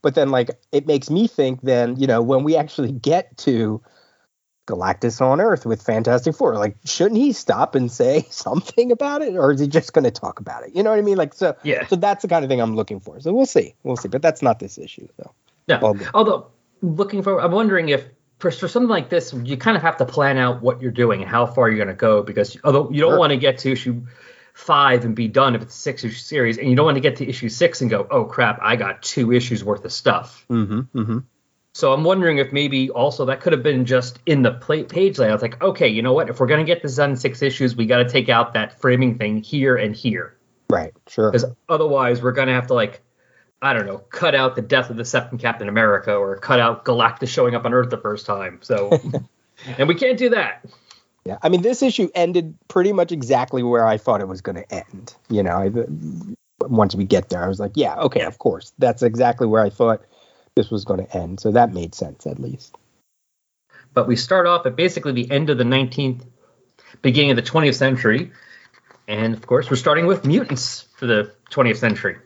but 0.03 0.15
then 0.15 0.31
like 0.31 0.51
it 0.73 0.87
makes 0.87 1.11
me 1.11 1.27
think 1.27 1.61
then, 1.63 1.97
you 1.97 2.07
know, 2.07 2.23
when 2.23 2.45
we 2.45 2.57
actually 2.57 2.93
get 2.93 3.37
to 3.39 3.83
Galactus 4.67 5.21
on 5.21 5.41
Earth 5.41 5.67
with 5.67 5.83
Fantastic 5.83 6.35
Four, 6.35 6.57
like 6.57 6.77
shouldn't 6.85 7.21
he 7.21 7.33
stop 7.33 7.75
and 7.75 7.91
say 7.91 8.27
something 8.31 8.91
about 8.91 9.23
it, 9.23 9.37
or 9.37 9.53
is 9.53 9.61
he 9.61 9.69
just 9.69 9.93
going 9.93 10.05
to 10.05 10.11
talk 10.11 10.41
about 10.41 10.65
it? 10.65 10.75
You 10.75 10.83
know 10.83 10.91
what 10.91 10.99
I 10.99 11.03
mean? 11.03 11.19
Like 11.19 11.35
so. 11.35 11.57
Yeah. 11.63 11.87
So 11.89 11.97
that's 11.97 12.23
the 12.23 12.29
kind 12.29 12.45
of 12.45 12.49
thing 12.49 12.61
I'm 12.61 12.77
looking 12.77 13.01
for. 13.01 13.21
So 13.21 13.33
we'll 13.33 13.47
see, 13.47 13.75
we'll 13.83 13.97
see. 13.97 14.09
But 14.09 14.23
that's 14.23 14.43
not 14.43 14.59
this 14.59 14.79
issue, 14.79 15.09
though. 15.19 15.33
No. 15.69 15.95
Although 16.15 16.47
looking 16.83 17.23
for, 17.23 17.41
I'm 17.41 17.53
wondering 17.53 17.89
if 17.89 18.05
for, 18.39 18.51
for 18.51 18.69
something 18.69 18.89
like 18.89 19.09
this, 19.09 19.33
you 19.33 19.57
kind 19.57 19.77
of 19.77 19.83
have 19.83 19.97
to 19.99 20.05
plan 20.05 20.39
out 20.39 20.63
what 20.63 20.81
you're 20.81 20.93
doing 20.93 21.23
and 21.23 21.31
how 21.31 21.47
far 21.47 21.69
you're 21.69 21.77
going 21.77 21.89
to 21.89 21.95
go 21.95 22.23
because 22.23 22.57
although 22.65 22.91
you 22.91 23.01
don't 23.01 23.13
Sure. 23.13 23.19
want 23.19 23.31
to 23.31 23.37
get 23.37 23.59
to 23.59 23.73
issue 23.73 24.07
five 24.55 25.05
and 25.05 25.15
be 25.15 25.29
done 25.29 25.55
if 25.55 25.63
it's 25.63 25.75
a 25.75 25.79
six 25.79 26.05
issue 26.05 26.15
series, 26.15 26.59
and 26.59 26.69
you 26.69 26.77
don't 26.77 26.85
want 26.87 26.97
to 26.97 27.01
get 27.01 27.17
to 27.17 27.29
issue 27.29 27.49
six 27.49 27.81
and 27.81 27.91
go, 27.91 28.07
oh 28.11 28.25
crap, 28.25 28.59
I 28.63 28.77
got 28.77 29.03
two 29.03 29.33
issues 29.33 29.65
worth 29.65 29.85
of 29.85 29.93
stuff. 29.93 30.45
Mm-hmm. 30.51 30.99
Mm-hmm. 30.99 31.19
So 31.75 31.93
I'm 31.93 32.03
wondering 32.03 32.39
if 32.39 32.53
maybe 32.53 32.91
also 32.91 33.27
that 33.27 33.41
could 33.41 33.53
have 33.53 33.63
been 33.63 33.85
just 33.85 34.19
in 34.27 34.43
the 34.43 34.53
page 34.89 35.19
layout. 35.19 35.35
It's 35.35 35.43
like, 35.43 35.63
okay, 35.63 35.87
you 35.87 36.03
know 36.03 36.13
what? 36.13 36.29
If 36.29 36.41
we're 36.41 36.49
going 36.49 36.65
to 36.65 36.67
get 36.67 36.83
this 36.83 36.97
done 36.97 37.11
in 37.11 37.17
six 37.17 37.41
issues, 37.41 37.77
we 37.77 37.87
got 37.87 37.99
to 37.99 38.09
take 38.09 38.29
out 38.29 38.55
that 38.55 38.81
framing 38.81 39.17
thing 39.17 39.43
here 39.43 39.77
and 39.77 39.95
here. 39.95 40.37
Right. 40.71 40.93
Sure. 41.07 41.31
Because 41.31 41.45
otherwise, 41.69 42.21
we're 42.21 42.33
going 42.33 42.49
to 42.49 42.55
have 42.55 42.67
to, 42.69 42.75
like, 42.75 43.01
I 43.61 43.73
don't 43.73 43.87
know, 43.87 43.99
cut 43.99 44.35
out 44.35 44.55
the 44.55 44.63
death 44.63 44.91
of 44.91 44.97
the 44.97 45.05
second 45.05 45.39
Captain 45.39 45.69
America 45.69 46.15
or 46.15 46.37
cut 46.37 46.61
out 46.61 46.85
Galactus 46.85 47.29
showing 47.29 47.55
up 47.55 47.65
on 47.65 47.75
Earth 47.75 47.91
the 47.91 47.99
first 47.99 48.25
time. 48.25 48.61
So, 48.63 48.91
and 49.79 49.89
we 49.89 49.95
can't 49.95 50.19
do 50.19 50.31
that. 50.31 50.65
Yeah, 51.25 51.39
I 51.43 51.49
mean, 51.49 51.63
this 51.63 51.83
issue 51.83 52.09
ended 52.15 52.57
pretty 52.69 52.93
much 52.93 53.13
exactly 53.13 53.63
where 53.63 53.87
I 53.87 53.99
thought 53.99 54.21
it 54.21 54.29
was 54.29 54.41
going 54.41 54.57
to 54.57 54.75
end. 54.75 55.15
You 55.29 55.43
know, 55.43 55.51
I, 55.51 55.71
once 56.65 56.95
we 56.95 57.05
get 57.05 57.29
there, 57.29 57.43
I 57.43 57.49
was 57.49 57.61
like, 57.61 57.73
yeah, 57.75 57.97
okay, 57.97 58.23
of 58.23 58.39
course, 58.39 58.73
that's 58.79 59.03
exactly 59.03 59.47
where 59.47 59.63
I 59.63 59.71
thought 59.71 60.05
this 60.55 60.71
was 60.71 60.85
going 60.85 61.05
to 61.05 61.17
end. 61.17 61.41
So 61.41 61.51
that 61.53 61.73
made 61.73 61.95
sense 61.95 62.27
at 62.27 62.39
least. 62.39 62.77
But 63.93 64.07
we 64.07 64.17
start 64.17 64.47
off 64.47 64.67
at 64.67 64.77
basically 64.77 65.13
the 65.13 65.31
end 65.31 65.51
of 65.51 65.59
the 65.59 65.65
19th, 65.65 66.25
beginning 67.03 67.33
of 67.33 67.37
the 67.37 67.43
20th 67.43 67.75
century, 67.75 68.33
and 69.09 69.35
of 69.35 69.47
course, 69.47 69.71
we're 69.71 69.77
starting 69.77 70.07
with 70.07 70.25
mutants 70.25 70.87
for 70.97 71.07
the 71.07 71.33
20th 71.51 71.79
century, 71.79 72.19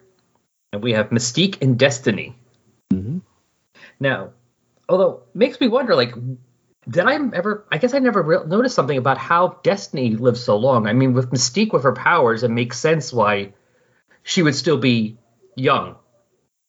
and 0.73 0.83
we 0.83 0.93
have 0.93 1.11
Mystique 1.11 1.61
and 1.63 1.79
Destiny. 1.79 2.37
Mm-hmm. 2.93 3.19
Now, 4.01 4.31
although 4.89 5.23
it 5.35 5.37
makes 5.37 5.61
me 5.61 5.69
wonder, 5.69 5.95
like, 5.95 6.15
did 6.89 7.05
I 7.05 7.15
ever? 7.15 7.65
I 7.71 7.79
guess 7.79 7.95
I 7.95 7.99
never 8.01 8.23
re- 8.23 8.47
noticed 8.47 8.75
something 8.75 8.99
about 8.99 9.19
how 9.19 9.59
Destiny 9.63 10.17
lives 10.17 10.43
so 10.43 10.57
long. 10.57 10.87
I 10.87 10.93
mean, 10.93 11.13
with 11.13 11.31
Mystique 11.31 11.73
with 11.73 11.85
her 11.85 11.93
powers, 11.93 12.43
it 12.43 12.51
makes 12.51 12.79
sense 12.79 13.13
why 13.13 13.53
she 14.25 14.43
would 14.43 14.57
still 14.57 14.79
be 14.79 15.19
young. 15.55 15.97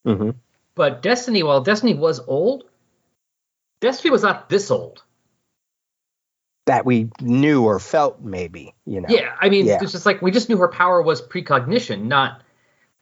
Mm-hmm. 0.06 0.32
But 0.76 1.02
Destiny, 1.02 1.42
while 1.42 1.62
Destiny 1.62 1.96
was 1.96 2.20
old, 2.20 2.66
Destiny 3.80 4.12
was 4.12 4.22
not 4.22 4.50
this 4.50 4.70
old. 4.70 5.04
That 6.66 6.86
we 6.86 7.10
knew 7.20 7.66
or 7.66 7.80
felt, 7.80 8.22
maybe, 8.22 8.74
you 8.86 9.02
know. 9.02 9.10
Yeah, 9.10 9.36
I 9.40 9.50
mean, 9.50 9.66
Yeah. 9.66 9.80
it's 9.82 9.92
just 9.92 10.06
like 10.06 10.22
we 10.22 10.32
just 10.32 10.48
knew 10.48 10.58
her 10.58 10.70
power 10.70 11.02
was 11.02 11.22
precognition, 11.22 12.08
not 12.08 12.43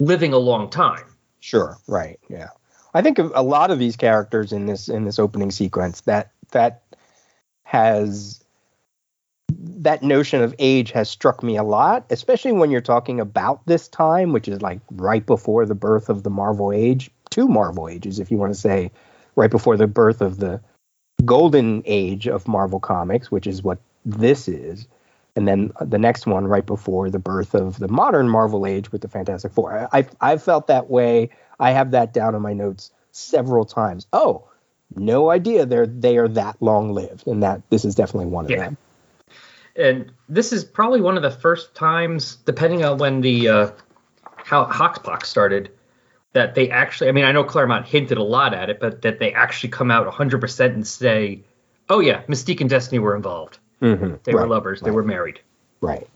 living 0.02 0.34
a 0.34 0.38
long 0.38 0.70
time. 0.70 1.06
Sure. 1.40 1.78
Right. 1.88 2.20
Yeah. 2.28 2.50
I 2.94 3.02
think 3.02 3.20
a 3.20 3.44
lot 3.44 3.72
of 3.72 3.80
these 3.80 3.96
characters 3.96 4.52
in 4.52 4.66
this 4.66 4.90
in 4.90 5.06
this 5.06 5.20
opening 5.20 5.52
sequence 5.52 6.02
that 6.02 6.32
that 6.52 6.82
has 7.64 8.44
that 9.54 10.04
notion 10.04 10.42
of 10.42 10.54
age 10.60 10.92
has 10.92 11.10
struck 11.10 11.42
me 11.44 11.56
a 11.56 11.64
lot, 11.64 12.06
especially 12.10 12.52
when 12.52 12.72
you're 12.72 12.82
talking 12.82 13.20
about 13.20 13.66
this 13.66 13.88
time, 13.88 14.34
which 14.34 14.48
is 14.48 14.62
like 14.62 14.82
right 14.92 15.26
before 15.26 15.66
the 15.66 15.76
birth 15.76 16.10
of 16.10 16.24
the 16.24 16.30
Marvel 16.30 16.74
Age, 16.74 17.10
two 17.30 17.48
Marvel 17.48 17.88
Ages, 17.88 18.20
if 18.20 18.32
you 18.32 18.38
want 18.38 18.54
to 18.54 18.60
say, 18.60 18.92
right 19.36 19.52
before 19.52 19.78
the 19.78 19.88
birth 19.88 20.22
of 20.22 20.38
the 20.38 20.60
golden 21.24 21.84
age 21.86 22.28
of 22.28 22.48
Marvel 22.48 22.80
Comics, 22.80 23.32
which 23.32 23.48
is 23.48 23.64
what 23.64 23.80
this 24.04 24.48
is, 24.48 24.88
and 25.36 25.48
then 25.48 25.72
the 25.80 25.98
next 25.98 26.26
one 26.26 26.46
right 26.48 26.66
before 26.66 27.10
the 27.10 27.20
birth 27.20 27.54
of 27.56 27.80
the 27.80 27.88
modern 27.88 28.28
Marvel 28.30 28.66
Age 28.66 28.92
with 28.92 29.02
the 29.02 29.08
Fantastic 29.08 29.52
Four. 29.54 29.88
I 29.92 30.08
I've 30.20 30.44
felt 30.44 30.68
that 30.68 30.90
way. 30.90 31.30
I 31.60 31.72
have 31.72 31.92
that 31.92 32.14
down 32.14 32.36
in 32.36 32.42
my 32.42 32.54
notes 32.54 32.92
several 33.12 33.66
times. 33.66 34.08
Oh, 34.14 34.48
no 34.96 35.30
idea 35.30 35.66
they're 35.66 35.88
they 35.88 36.18
are 36.18 36.28
that 36.30 36.58
long 36.62 36.92
lived, 36.94 37.28
and 37.28 37.44
that 37.44 37.62
this 37.70 37.86
is 37.86 37.96
definitely 37.96 38.28
one 38.28 38.46
of 38.46 38.52
Yeah. 38.52 38.58
them. 38.66 38.78
And 39.76 40.12
this 40.28 40.52
is 40.52 40.66
probably 40.66 41.00
one 41.00 41.16
of 41.16 41.24
the 41.24 41.32
first 41.32 41.74
times, 41.76 42.36
depending 42.46 42.84
on 42.84 42.98
when 42.98 43.22
the 43.22 43.48
uh, 43.48 43.72
how 44.36 44.66
Hoxpox 44.66 45.26
started, 45.26 45.72
that 46.34 46.56
they 46.56 46.70
actually. 46.70 47.08
I 47.08 47.14
mean, 47.14 47.24
I 47.24 47.32
know 47.32 47.46
Claremont 47.46 47.88
hinted 47.88 48.18
a 48.18 48.24
lot 48.24 48.54
at 48.54 48.70
it, 48.70 48.82
but 48.82 49.02
that 49.04 49.20
they 49.20 49.34
actually 49.34 49.70
come 49.70 49.90
out 49.90 50.06
100 50.06 50.42
percent 50.42 50.74
and 50.74 50.86
say, 50.86 51.44
"Oh 51.90 52.02
yeah, 52.02 52.24
Mystique 52.24 52.60
and 52.60 52.70
Destiny 52.70 53.00
were 53.00 53.16
involved. 53.16 53.60
Mm-hmm. 53.82 54.16
They 54.24 54.34
were 54.34 54.42
right, 54.42 54.50
lovers. 54.50 54.82
They 54.82 54.92
were 54.92 55.04
married." 55.04 55.40
right. 55.82 56.08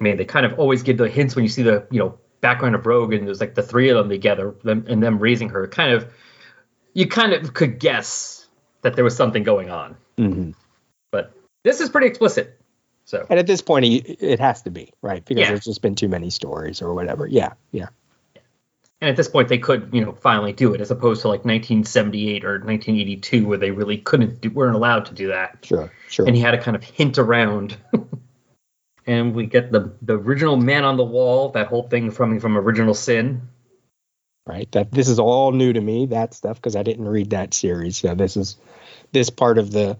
I 0.00 0.04
mean, 0.04 0.16
they 0.16 0.24
kind 0.24 0.46
of 0.46 0.58
always 0.60 0.84
give 0.84 0.96
the 0.96 1.08
hints 1.08 1.34
when 1.34 1.44
you 1.44 1.48
see 1.48 1.62
the 1.64 1.86
you 1.90 1.98
know 1.98 2.18
background 2.40 2.76
of 2.76 2.86
Rogue 2.86 3.12
and 3.12 3.26
there's 3.26 3.40
like 3.40 3.54
the 3.56 3.62
three 3.64 3.88
of 3.88 3.96
them 3.96 4.08
together 4.08 4.54
them, 4.62 4.84
and 4.88 5.02
them 5.02 5.18
raising 5.18 5.48
her. 5.48 5.66
Kind 5.66 5.92
of, 5.92 6.12
you 6.94 7.08
kind 7.08 7.32
of 7.32 7.52
could 7.52 7.80
guess 7.80 8.46
that 8.82 8.94
there 8.94 9.02
was 9.02 9.16
something 9.16 9.42
going 9.42 9.70
on, 9.70 9.96
hmm 10.16 10.50
but 11.10 11.32
this 11.64 11.80
is 11.80 11.88
pretty 11.88 12.06
explicit. 12.06 12.60
So 13.06 13.26
And 13.28 13.38
at 13.40 13.46
this 13.46 13.60
point, 13.62 13.86
it 13.86 14.22
it 14.22 14.38
has 14.38 14.62
to 14.62 14.70
be 14.70 14.92
right 15.02 15.24
because 15.24 15.40
Yeah. 15.40 15.48
there's 15.48 15.64
just 15.64 15.82
been 15.82 15.96
too 15.96 16.08
many 16.08 16.30
stories 16.30 16.80
or 16.80 16.94
whatever. 16.94 17.26
Yeah, 17.26 17.54
yeah, 17.72 17.88
and 19.00 19.08
at 19.08 19.16
this 19.16 19.28
point, 19.28 19.48
they 19.48 19.58
could 19.58 19.90
you 19.92 20.04
know 20.04 20.12
finally 20.12 20.52
do 20.52 20.74
it 20.74 20.80
as 20.80 20.90
opposed 20.90 21.22
to 21.22 21.28
like 21.28 21.44
1978 21.44 22.44
or 22.44 22.52
1982 22.58 23.46
where 23.46 23.58
they 23.58 23.70
really 23.70 23.98
couldn't 23.98 24.40
do, 24.40 24.50
weren't 24.50 24.74
allowed 24.74 25.06
to 25.06 25.14
do 25.14 25.28
that, 25.28 25.58
sure, 25.62 25.92
sure. 26.08 26.26
and 26.26 26.34
he 26.34 26.42
had 26.42 26.52
to 26.52 26.58
kind 26.58 26.76
of 26.76 26.82
hint 26.82 27.18
around. 27.18 27.76
and 29.06 29.34
we 29.34 29.46
get 29.46 29.70
the 29.70 29.92
the 30.02 30.18
original 30.18 30.56
man 30.56 30.84
on 30.84 30.96
the 30.96 31.04
wall, 31.04 31.50
that 31.50 31.68
whole 31.68 31.84
thing 31.84 32.10
from 32.10 32.40
from 32.40 32.56
Original 32.56 32.94
Sin. 32.94 33.42
right? 34.46 34.70
That 34.72 34.90
this 34.90 35.08
is 35.08 35.18
all 35.18 35.52
new 35.52 35.72
to 35.72 35.80
me, 35.80 36.06
that 36.06 36.34
stuff, 36.34 36.56
because 36.56 36.74
I 36.74 36.82
didn't 36.82 37.08
read 37.08 37.30
that 37.30 37.54
series. 37.54 37.98
So 37.98 38.14
this 38.14 38.36
is 38.36 38.56
this 39.12 39.30
part 39.30 39.58
of 39.58 39.70
the 39.70 39.98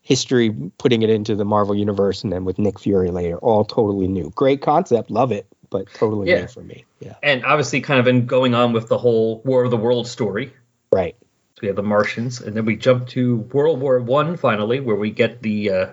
history, 0.00 0.50
putting 0.78 1.02
it 1.02 1.10
into 1.10 1.36
the 1.36 1.44
Marvel 1.44 1.76
universe, 1.76 2.24
and 2.24 2.32
then 2.32 2.44
with 2.44 2.58
Nick 2.58 2.80
Fury 2.80 3.10
later, 3.10 3.38
all 3.38 3.64
totally 3.64 4.08
new. 4.08 4.30
Great 4.34 4.60
concept, 4.60 5.10
love 5.10 5.30
it, 5.30 5.46
but 5.72 5.92
totally 5.94 6.28
Yeah. 6.30 6.42
new 6.42 6.46
for 6.46 6.62
me. 6.62 6.84
Yeah, 7.00 7.14
and 7.22 7.44
obviously 7.44 7.80
kind 7.80 7.98
of 7.98 8.06
in 8.06 8.26
going 8.26 8.54
on 8.54 8.72
with 8.72 8.86
the 8.88 8.98
whole 8.98 9.40
War 9.44 9.64
of 9.64 9.70
the 9.70 9.76
World 9.76 10.06
story. 10.06 10.52
right. 10.92 11.16
So 11.56 11.58
we 11.62 11.68
have 11.68 11.76
the 11.76 11.82
Martians, 11.82 12.40
and 12.40 12.56
then 12.56 12.64
we 12.64 12.76
jump 12.76 13.08
to 13.08 13.38
World 13.52 13.80
War 13.80 13.98
One 14.00 14.36
finally, 14.36 14.80
where 14.80 14.96
we 14.96 15.10
get 15.10 15.42
the 15.42 15.70
uh, 15.70 15.86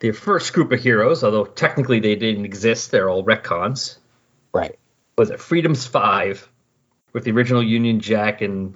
the 0.00 0.12
first 0.12 0.52
group 0.52 0.72
of 0.72 0.80
heroes. 0.80 1.22
Although 1.24 1.44
technically 1.44 2.00
they 2.00 2.16
didn't 2.16 2.44
exist, 2.44 2.90
they're 2.90 3.08
all 3.10 3.24
retcons. 3.24 3.98
Right. 4.52 4.78
Was 5.16 5.30
it 5.30 5.40
Freedom's 5.40 5.86
Five 5.86 6.48
with 7.12 7.24
the 7.24 7.30
original 7.32 7.62
Union 7.62 8.00
Jack 8.00 8.42
and 8.42 8.74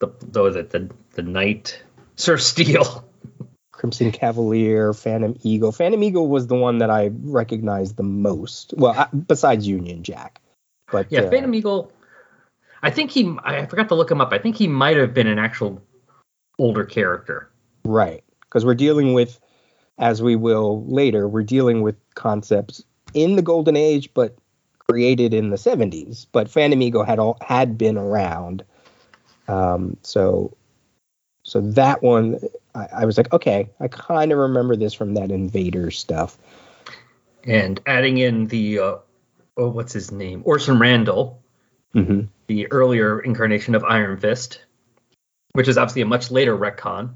the, 0.00 0.08
the 0.22 0.44
it 0.44 0.70
the 0.70 0.90
the 1.14 1.22
Knight 1.22 1.82
Sir 2.16 2.36
Steel? 2.36 3.04
Crimson 3.78 4.10
Cavalier, 4.10 4.92
Phantom 4.92 5.36
Eagle. 5.42 5.70
Phantom 5.70 6.02
Eagle 6.02 6.26
was 6.26 6.48
the 6.48 6.56
one 6.56 6.78
that 6.78 6.90
I 6.90 7.10
recognized 7.22 7.96
the 7.96 8.02
most. 8.02 8.74
Well, 8.76 8.92
I, 8.92 9.06
besides 9.16 9.68
Union 9.68 10.02
Jack, 10.02 10.40
but 10.90 11.06
Yeah, 11.10 11.20
uh, 11.20 11.30
Phantom 11.30 11.54
Eagle. 11.54 11.92
I 12.82 12.90
think 12.90 13.12
he. 13.12 13.36
I 13.44 13.66
forgot 13.66 13.88
to 13.88 13.94
look 13.94 14.10
him 14.10 14.20
up. 14.20 14.32
I 14.32 14.38
think 14.38 14.56
he 14.56 14.66
might 14.66 14.96
have 14.96 15.14
been 15.14 15.28
an 15.28 15.38
actual 15.38 15.80
older 16.58 16.84
character. 16.84 17.48
Right. 17.84 18.24
Because 18.40 18.64
we're 18.64 18.74
dealing 18.74 19.14
with, 19.14 19.38
as 19.96 20.20
we 20.20 20.34
will 20.34 20.84
later, 20.86 21.28
we're 21.28 21.44
dealing 21.44 21.82
with 21.82 21.94
concepts 22.16 22.82
in 23.14 23.36
the 23.36 23.42
Golden 23.42 23.76
Age, 23.76 24.10
but 24.12 24.36
created 24.88 25.34
in 25.34 25.50
the 25.50 25.56
70s. 25.56 26.26
But 26.32 26.50
Phantom 26.50 26.82
Eagle 26.82 27.04
had 27.04 27.20
all 27.20 27.38
had 27.40 27.78
been 27.78 27.96
around. 27.96 28.64
Um, 29.46 29.96
so 30.02 30.56
so 31.44 31.60
that 31.60 32.02
one 32.02 32.40
I, 32.74 32.88
I 32.92 33.04
was 33.04 33.16
like, 33.16 33.32
okay, 33.32 33.70
I 33.80 33.88
kind 33.88 34.32
of 34.32 34.38
remember 34.38 34.76
this 34.76 34.94
from 34.94 35.14
that 35.14 35.30
Invader 35.30 35.90
stuff. 35.90 36.38
and 37.44 37.80
adding 37.86 38.18
in 38.18 38.46
the 38.48 38.78
uh, 38.78 38.96
oh, 39.56 39.68
what's 39.68 39.92
his 39.92 40.12
name, 40.12 40.42
Orson 40.44 40.78
Randall, 40.78 41.42
hmm 41.92 42.22
the 42.46 42.70
earlier 42.72 43.20
incarnation 43.20 43.74
of 43.74 43.84
Iron 43.84 44.18
Fist, 44.18 44.62
which 45.52 45.68
is 45.68 45.76
obviously 45.76 46.00
a 46.02 46.06
much 46.06 46.30
later 46.30 46.56
retcon 46.56 47.10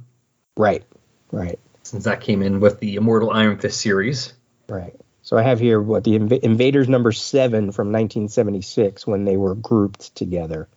Right. 0.59 0.85
Right. 1.31 1.59
since 1.85 2.05
that 2.05 2.21
came 2.21 2.43
in 2.43 2.61
with 2.61 2.81
the 2.81 2.97
Immortal 2.97 3.31
Iron 3.31 3.59
Fist 3.59 3.81
series. 3.81 4.35
Right. 4.69 4.95
So 5.23 5.39
I 5.39 5.43
have 5.43 5.59
here 5.59 5.81
what 5.81 6.05
the 6.05 6.19
Inv- 6.19 6.41
Invaders 6.41 6.87
number 6.89 7.13
seven 7.13 7.73
from 7.73 7.89
1976 7.93 9.07
when 9.07 9.25
they 9.25 9.37
were 9.39 9.55
grouped 9.55 10.15
together. 10.15 10.69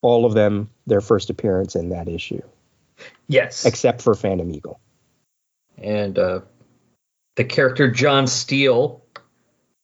All 0.00 0.24
of 0.26 0.34
them, 0.34 0.68
their 0.88 1.00
first 1.00 1.30
appearance 1.30 1.76
in 1.76 1.90
that 1.90 2.08
issue, 2.08 2.42
Yes, 3.28 3.64
except 3.66 4.02
for 4.02 4.14
Phantom 4.14 4.50
Eagle. 4.50 4.80
and 5.78 6.18
uh, 6.18 6.40
the 7.36 7.44
character 7.44 7.90
John 7.90 8.26
Steele, 8.26 9.02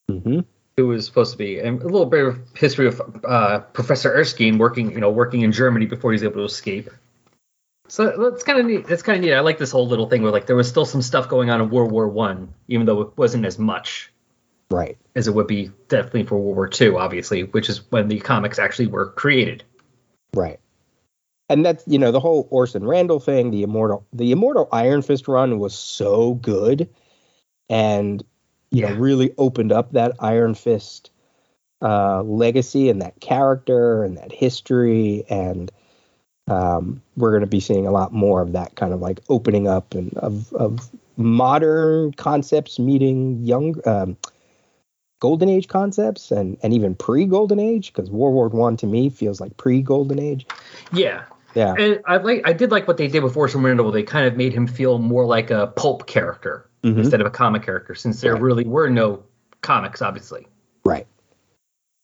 hmm 0.08 0.40
who 0.76 0.86
was 0.86 1.04
supposed 1.06 1.32
to 1.32 1.38
be 1.38 1.58
and 1.58 1.82
a 1.82 1.86
little 1.86 2.06
bit 2.06 2.24
of 2.24 2.38
history 2.54 2.86
of 2.86 3.02
uh, 3.24 3.58
Professor 3.58 4.12
Erskine 4.14 4.58
working, 4.58 4.92
you 4.92 5.00
know, 5.00 5.10
working 5.10 5.40
in 5.42 5.50
Germany 5.50 5.86
before 5.86 6.12
he's 6.12 6.22
able 6.22 6.36
to 6.36 6.44
escape. 6.44 6.88
So 7.88 8.30
that's 8.30 8.44
kind 8.44 8.60
of 8.60 8.66
neat. 8.66 8.86
That's 8.86 9.02
kind 9.02 9.16
of 9.18 9.24
neat. 9.24 9.34
I 9.34 9.40
like 9.40 9.58
this 9.58 9.72
whole 9.72 9.88
little 9.88 10.08
thing 10.08 10.22
where 10.22 10.30
like 10.30 10.46
there 10.46 10.54
was 10.54 10.68
still 10.68 10.84
some 10.84 11.02
stuff 11.02 11.28
going 11.28 11.50
on 11.50 11.60
in 11.60 11.70
World 11.70 11.90
War 11.90 12.06
One, 12.06 12.54
even 12.68 12.86
though 12.86 13.00
it 13.00 13.16
wasn't 13.18 13.44
as 13.44 13.58
much. 13.58 14.12
Right. 14.70 14.98
as 15.16 15.26
it 15.26 15.34
would 15.34 15.46
be 15.46 15.70
definitely 15.88 16.24
for 16.24 16.36
World 16.38 16.56
War 16.56 16.70
II, 16.80 16.96
obviously, 16.96 17.42
which 17.42 17.70
is 17.70 17.90
when 17.90 18.06
the 18.06 18.20
comics 18.20 18.58
actually 18.58 18.86
were 18.88 19.06
created. 19.06 19.64
Right. 20.34 20.60
And 21.48 21.64
that's 21.64 21.84
you 21.86 21.98
know 21.98 22.12
the 22.12 22.20
whole 22.20 22.46
Orson 22.50 22.86
Randall 22.86 23.20
thing, 23.20 23.50
the 23.50 23.62
immortal 23.62 24.06
the 24.12 24.32
immortal 24.32 24.68
Iron 24.72 25.02
Fist 25.02 25.28
run 25.28 25.58
was 25.58 25.74
so 25.74 26.34
good, 26.34 26.88
and 27.70 28.22
you 28.70 28.82
know 28.82 28.94
really 28.94 29.32
opened 29.38 29.72
up 29.72 29.92
that 29.92 30.12
Iron 30.20 30.54
Fist 30.54 31.10
uh, 31.80 32.22
legacy 32.22 32.90
and 32.90 33.00
that 33.00 33.20
character 33.20 34.04
and 34.04 34.18
that 34.18 34.32
history, 34.32 35.24
and 35.30 35.70
um, 36.48 37.00
we're 37.16 37.30
going 37.30 37.40
to 37.40 37.46
be 37.46 37.60
seeing 37.60 37.86
a 37.86 37.92
lot 37.92 38.12
more 38.12 38.42
of 38.42 38.52
that 38.52 38.74
kind 38.74 38.92
of 38.92 39.00
like 39.00 39.20
opening 39.30 39.66
up 39.66 39.94
and 39.94 40.12
of 40.18 40.52
of 40.52 40.90
modern 41.16 42.12
concepts 42.12 42.78
meeting 42.78 43.42
young. 43.44 43.80
Um, 43.86 44.16
Golden 45.20 45.48
Age 45.48 45.66
concepts 45.66 46.30
and, 46.30 46.56
and 46.62 46.72
even 46.72 46.94
pre 46.94 47.24
Golden 47.24 47.58
Age 47.58 47.92
because 47.92 48.10
World 48.10 48.34
War 48.34 48.48
One 48.48 48.76
to 48.76 48.86
me 48.86 49.08
feels 49.08 49.40
like 49.40 49.56
pre 49.56 49.82
Golden 49.82 50.18
Age. 50.18 50.46
Yeah, 50.92 51.24
Yeah, 51.54 51.74
and 51.78 52.00
I 52.06 52.18
like 52.18 52.42
I 52.46 52.52
did 52.52 52.70
like 52.70 52.86
what 52.86 52.96
they 52.98 53.08
did 53.08 53.22
with 53.24 53.36
Orson 53.36 53.62
Randall. 53.62 53.90
They 53.90 54.02
kind 54.02 54.26
of 54.26 54.36
made 54.36 54.52
him 54.52 54.66
feel 54.66 54.98
more 54.98 55.24
like 55.24 55.50
a 55.50 55.68
pulp 55.68 56.06
character 56.06 56.68
Mhm. 56.84 56.98
instead 56.98 57.20
of 57.20 57.26
a 57.26 57.30
comic 57.30 57.62
character, 57.62 57.94
since 57.94 58.20
there 58.20 58.34
Right. 58.34 58.42
really 58.42 58.64
were 58.64 58.88
no 58.90 59.22
comics, 59.62 60.00
obviously. 60.02 60.46
Right. 60.84 61.06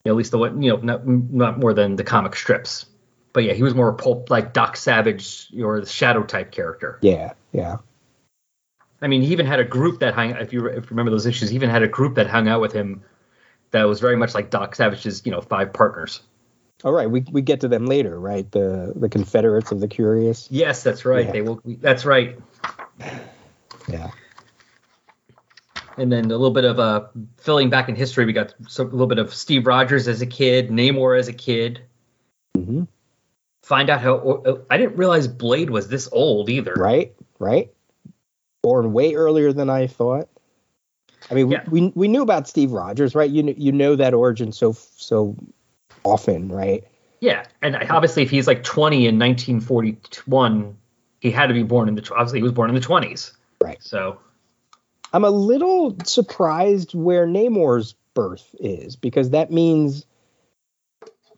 At 0.06 0.14
least 0.16 0.32
the 0.32 0.38
one, 0.38 0.60
you 0.62 0.70
know, 0.72 0.76
not, 0.78 1.06
not 1.06 1.58
more 1.60 1.72
than 1.72 1.96
the 1.96 2.04
comic 2.04 2.34
strips. 2.36 2.86
But 3.32 3.44
yeah, 3.44 3.52
he 3.52 3.62
was 3.62 3.74
more 3.74 3.92
pulp 3.92 4.30
like 4.30 4.52
Doc 4.52 4.76
Savage 4.76 5.48
or 5.62 5.80
the 5.80 5.86
Shadow 5.86 6.22
type 6.24 6.50
character. 6.50 6.98
Yeah. 7.02 7.32
Yeah. 7.52 7.78
I 9.02 9.06
mean, 9.08 9.22
he 9.22 9.32
even 9.32 9.46
had 9.46 9.60
a 9.60 9.64
group 9.64 10.00
that 10.00 10.14
hung. 10.14 10.30
If 10.30 10.52
you 10.52 10.66
if 10.66 10.84
you 10.84 10.90
remember 10.90 11.10
those 11.10 11.26
issues, 11.26 11.50
he 11.50 11.56
even 11.56 11.68
had 11.70 11.82
a 11.82 11.88
group 11.88 12.14
that 12.16 12.26
hung 12.26 12.48
out 12.48 12.60
with 12.60 12.72
him 12.72 13.02
that 13.72 13.84
was 13.84 14.00
very 14.00 14.16
much 14.16 14.34
like 14.34 14.50
Doc 14.50 14.74
Savage's, 14.74 15.24
you 15.26 15.32
know, 15.32 15.40
five 15.40 15.72
partners. 15.72 16.22
All 16.82 16.92
right. 16.92 17.08
We 17.10 17.24
we 17.30 17.40
get 17.40 17.60
to 17.60 17.68
them 17.68 17.86
later, 17.86 18.18
right? 18.18 18.50
The 18.50 18.92
the 18.96 19.08
Confederates 19.08 19.70
of 19.72 19.80
the 19.80 19.88
Curious. 19.88 20.48
Yes, 20.50 20.82
that's 20.82 21.04
right. 21.04 21.26
Yeah. 21.26 21.32
They 21.32 21.42
will. 21.42 21.60
That's 21.64 22.04
right. 22.04 22.38
Yeah. 23.88 24.10
And 25.96 26.10
then 26.10 26.24
a 26.24 26.28
little 26.28 26.50
bit 26.50 26.64
of 26.64 26.80
uh, 26.80 27.06
filling 27.36 27.70
back 27.70 27.88
in 27.88 27.94
history. 27.94 28.24
We 28.24 28.32
got 28.32 28.52
some, 28.66 28.88
a 28.88 28.90
little 28.90 29.06
bit 29.06 29.18
of 29.18 29.32
Steve 29.32 29.66
Rogers 29.66 30.08
as 30.08 30.20
a 30.22 30.26
kid, 30.26 30.70
Namor 30.70 31.16
as 31.18 31.28
a 31.28 31.32
kid. 31.32 31.82
Mm-hmm. 32.56 32.82
Find 33.62 33.88
out 33.88 34.00
how. 34.00 34.16
uh, 34.16 34.58
I 34.70 34.76
didn't 34.76 34.96
realize 34.96 35.28
Blade 35.28 35.70
was 35.70 35.88
this 35.88 36.08
old 36.10 36.50
either. 36.50 36.74
Right. 36.76 37.14
Right. 37.38 37.70
Born 38.62 38.92
way 38.92 39.14
earlier 39.14 39.52
than 39.52 39.70
I 39.70 39.86
thought. 39.86 40.28
I 41.30 41.34
mean, 41.34 41.50
Yeah. 41.50 41.62
we, 41.70 41.80
we 41.82 41.92
we 41.94 42.08
knew 42.08 42.22
about 42.22 42.48
Steve 42.48 42.72
Rogers, 42.72 43.14
right? 43.14 43.30
You 43.30 43.42
kn- 43.44 43.60
you 43.60 43.72
know 43.72 43.94
that 43.96 44.12
origin 44.14 44.50
so 44.52 44.72
so 44.72 45.36
often, 46.04 46.48
right? 46.48 46.84
Yeah, 47.20 47.44
and 47.62 47.76
obviously, 47.90 48.22
if 48.22 48.30
he's 48.30 48.46
like 48.46 48.62
20 48.62 49.06
in 49.06 49.18
1941, 49.18 50.76
he 51.20 51.30
had 51.30 51.46
to 51.46 51.54
be 51.54 51.62
born 51.62 51.88
in 51.88 51.94
the. 51.94 52.02
Obviously, 52.12 52.40
he 52.40 52.42
was 52.42 52.52
born 52.52 52.68
in 52.68 52.74
the 52.74 52.82
20s. 52.82 53.32
Right. 53.62 53.82
So 53.82 54.18
I'm 55.12 55.24
a 55.24 55.30
little 55.30 55.96
surprised 56.04 56.92
where 56.94 57.26
Namor's 57.26 57.94
birth 58.14 58.54
is 58.58 58.96
because 58.96 59.30
that 59.30 59.50
means 59.50 60.04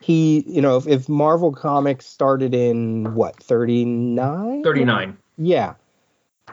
he, 0.00 0.44
you 0.46 0.62
know, 0.62 0.76
if, 0.76 0.86
if 0.86 1.08
Marvel 1.08 1.52
Comics 1.52 2.06
started 2.06 2.54
in 2.54 3.14
what 3.14 3.36
39? 3.42 4.62
39. 4.62 5.18
Yeah. 5.38 5.74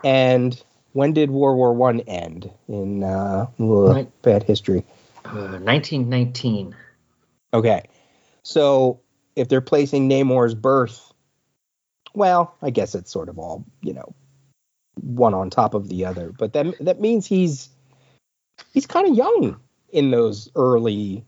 And 0.03 0.61
when 0.91 1.13
did 1.13 1.31
World 1.31 1.57
War 1.57 1.73
One 1.73 2.01
end? 2.01 2.51
In 2.67 3.03
uh, 3.03 3.47
ugh, 3.59 4.11
bad 4.21 4.43
history. 4.43 4.83
Uh, 5.25 5.59
1919. 5.59 6.75
Okay. 7.53 7.83
So 8.43 9.01
if 9.35 9.49
they're 9.49 9.61
placing 9.61 10.09
Namor's 10.09 10.53
birth, 10.53 11.13
well, 12.13 12.55
I 12.61 12.69
guess 12.69 12.95
it's 12.95 13.11
sort 13.11 13.29
of 13.29 13.39
all, 13.39 13.65
you 13.81 13.93
know, 13.93 14.13
one 15.01 15.33
on 15.33 15.49
top 15.49 15.73
of 15.73 15.89
the 15.89 16.05
other. 16.05 16.31
But 16.31 16.53
that 16.53 16.75
that 16.81 17.01
means 17.01 17.25
he's 17.25 17.69
he's 18.73 18.85
kind 18.85 19.07
of 19.07 19.15
young 19.15 19.59
in 19.91 20.11
those 20.11 20.49
early 20.55 21.25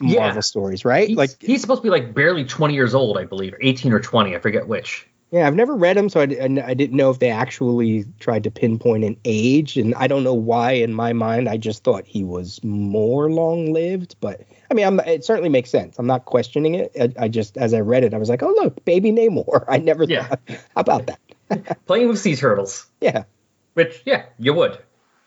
Yeah. 0.00 0.20
Marvel 0.20 0.42
stories, 0.42 0.84
right? 0.84 1.08
He's, 1.08 1.16
like 1.16 1.30
he's 1.40 1.60
supposed 1.60 1.80
to 1.80 1.86
be 1.86 1.90
like 1.90 2.14
barely 2.14 2.44
20 2.44 2.74
years 2.74 2.94
old, 2.94 3.18
I 3.18 3.24
believe, 3.24 3.54
or 3.54 3.58
18 3.60 3.92
or 3.92 4.00
20. 4.00 4.36
I 4.36 4.38
forget 4.38 4.68
which. 4.68 5.08
Yeah, 5.34 5.48
I've 5.48 5.56
never 5.56 5.74
read 5.74 5.96
them, 5.96 6.08
so 6.08 6.20
I, 6.20 6.24
I 6.64 6.74
didn't 6.74 6.92
know 6.96 7.10
if 7.10 7.18
they 7.18 7.30
actually 7.30 8.04
tried 8.20 8.44
to 8.44 8.52
pinpoint 8.52 9.02
an 9.02 9.16
age, 9.24 9.76
and 9.76 9.92
I 9.96 10.06
don't 10.06 10.22
know 10.22 10.32
why. 10.34 10.72
In 10.72 10.94
my 10.94 11.12
mind, 11.12 11.48
I 11.48 11.56
just 11.56 11.82
thought 11.82 12.06
he 12.06 12.22
was 12.22 12.62
more 12.62 13.28
long 13.28 13.72
lived, 13.72 14.14
but 14.20 14.42
I 14.70 14.74
mean, 14.74 14.86
I'm, 14.86 15.00
it 15.00 15.24
certainly 15.24 15.48
makes 15.48 15.70
sense. 15.70 15.98
I'm 15.98 16.06
not 16.06 16.24
questioning 16.24 16.76
it. 16.76 16.92
I, 17.00 17.24
I 17.24 17.28
just, 17.28 17.56
as 17.56 17.74
I 17.74 17.80
read 17.80 18.04
it, 18.04 18.14
I 18.14 18.18
was 18.18 18.28
like, 18.28 18.44
oh 18.44 18.54
look, 18.62 18.84
baby 18.84 19.10
Namor. 19.10 19.64
I 19.68 19.78
never 19.78 20.04
Yeah. 20.04 20.28
thought 20.28 20.40
how 20.48 20.56
about 20.76 21.06
that. 21.08 21.80
Playing 21.86 22.08
with 22.10 22.20
sea 22.20 22.36
turtles, 22.36 22.86
Yeah, 23.00 23.24
which, 23.72 24.02
yeah, 24.04 24.26
you 24.38 24.54
would. 24.54 24.78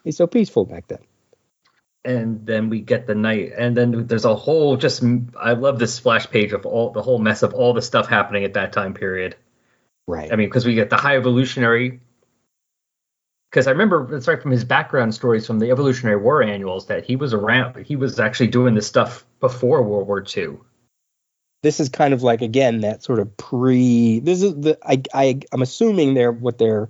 he's 0.06 0.15
so 0.15 0.26
peaceful 0.26 0.63
back 0.63 0.88
then. 0.88 1.00
And 2.06 2.46
then 2.46 2.70
we 2.70 2.80
get 2.80 3.08
the 3.08 3.15
night, 3.15 3.52
and 3.58 3.76
then 3.76 4.08
there's 4.08 4.24
a 4.24 4.36
whole 4.36 4.78
just. 4.78 5.04
I 5.38 5.52
love 5.52 5.80
this 5.80 5.93
splash 5.93 6.30
page 6.30 6.54
of 6.54 6.65
all 6.65 6.91
the 6.91 7.02
whole 7.02 7.20
mess 7.20 7.43
of 7.43 7.54
all 7.54 7.74
the 7.74 7.82
stuff 7.82 8.08
happening 8.08 8.46
at 8.46 8.54
that 8.54 8.72
time 8.72 8.93
period. 8.93 9.36
Right. 10.08 10.32
I 10.32 10.36
mean, 10.36 10.48
because 10.48 10.65
we 10.65 10.74
get 10.76 10.89
the 10.89 10.98
high 10.98 11.17
evolutionary. 11.17 12.00
Because 13.52 13.67
I 13.67 13.72
remember 13.72 14.15
it's 14.15 14.28
right 14.28 14.41
from 14.41 14.52
his 14.52 14.63
background 14.65 15.15
stories 15.15 15.48
from 15.48 15.60
the 15.60 15.72
Evolutionary 15.72 16.17
War 16.17 16.43
annuals 16.43 16.88
that 16.88 17.06
he 17.06 17.15
was 17.15 17.34
around. 17.34 17.86
He 17.86 17.96
was 17.96 18.20
actually 18.20 18.48
doing 18.48 18.74
this 18.76 18.88
stuff 18.88 19.26
before 19.39 19.82
World 19.84 20.08
War 20.08 20.24
II. 20.36 20.58
this 21.63 21.80
is 21.80 21.89
kind 21.89 22.13
of 22.13 22.24
like 22.24 22.41
again 22.41 22.82
that 22.82 23.04
sort 23.04 23.20
of 23.20 23.36
pre. 23.38 24.20
This 24.20 24.41
is 24.41 24.54
the 24.56 24.78
I 24.84 25.02
I 25.13 25.39
I'm 25.52 25.62
assuming 25.62 26.13
they're 26.13 26.32
what 26.32 26.58
they're, 26.58 26.89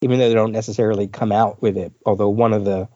even 0.00 0.18
though 0.18 0.28
they 0.28 0.34
don't 0.34 0.52
necessarily 0.52 1.08
come 1.08 1.32
out 1.32 1.60
with 1.62 1.76
it. 1.76 1.92
Although 2.04 2.30
one 2.30 2.52
of 2.52 2.64
the 2.64 2.88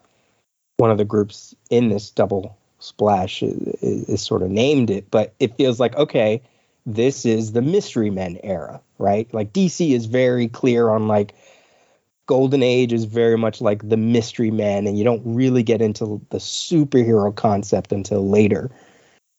one 0.77 0.91
of 0.91 0.97
the 0.97 1.05
groups 1.05 1.55
in 1.69 1.89
this 1.89 2.09
double 2.09 2.57
splash 2.79 3.43
is, 3.43 3.55
is, 3.81 4.09
is 4.09 4.21
sort 4.21 4.41
of 4.41 4.49
named 4.49 4.89
it, 4.89 5.11
but 5.11 5.33
it 5.39 5.55
feels 5.57 5.79
like 5.79 5.95
okay, 5.95 6.41
this 6.85 7.25
is 7.25 7.51
the 7.51 7.61
Mystery 7.61 8.09
Men 8.09 8.39
era, 8.43 8.81
right? 9.01 9.31
Like 9.33 9.51
DC 9.51 9.91
is 9.91 10.05
very 10.05 10.47
clear 10.47 10.89
on 10.89 11.07
like 11.07 11.33
Golden 12.27 12.63
Age 12.63 12.93
is 12.93 13.05
very 13.05 13.37
much 13.37 13.59
like 13.59 13.87
the 13.87 13.97
Mystery 13.97 14.51
Men, 14.51 14.87
and 14.87 14.97
you 14.97 15.03
don't 15.03 15.21
really 15.25 15.63
get 15.63 15.81
into 15.81 16.21
the 16.29 16.37
superhero 16.37 17.35
concept 17.35 17.91
until 17.91 18.27
later. 18.29 18.71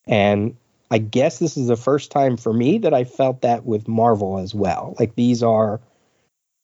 And 0.05 0.57
I 0.91 0.99
guess 0.99 1.39
this 1.39 1.57
is 1.57 1.67
the 1.67 1.75
first 1.75 2.11
time 2.11 2.37
for 2.37 2.53
me 2.53 2.79
that 2.79 2.93
I 2.93 3.05
felt 3.05 3.41
that 3.41 3.65
with 3.65 3.87
Marvel 3.87 4.37
as 4.37 4.53
well. 4.53 4.95
Like 4.99 5.15
these 5.15 5.41
are 5.41 5.79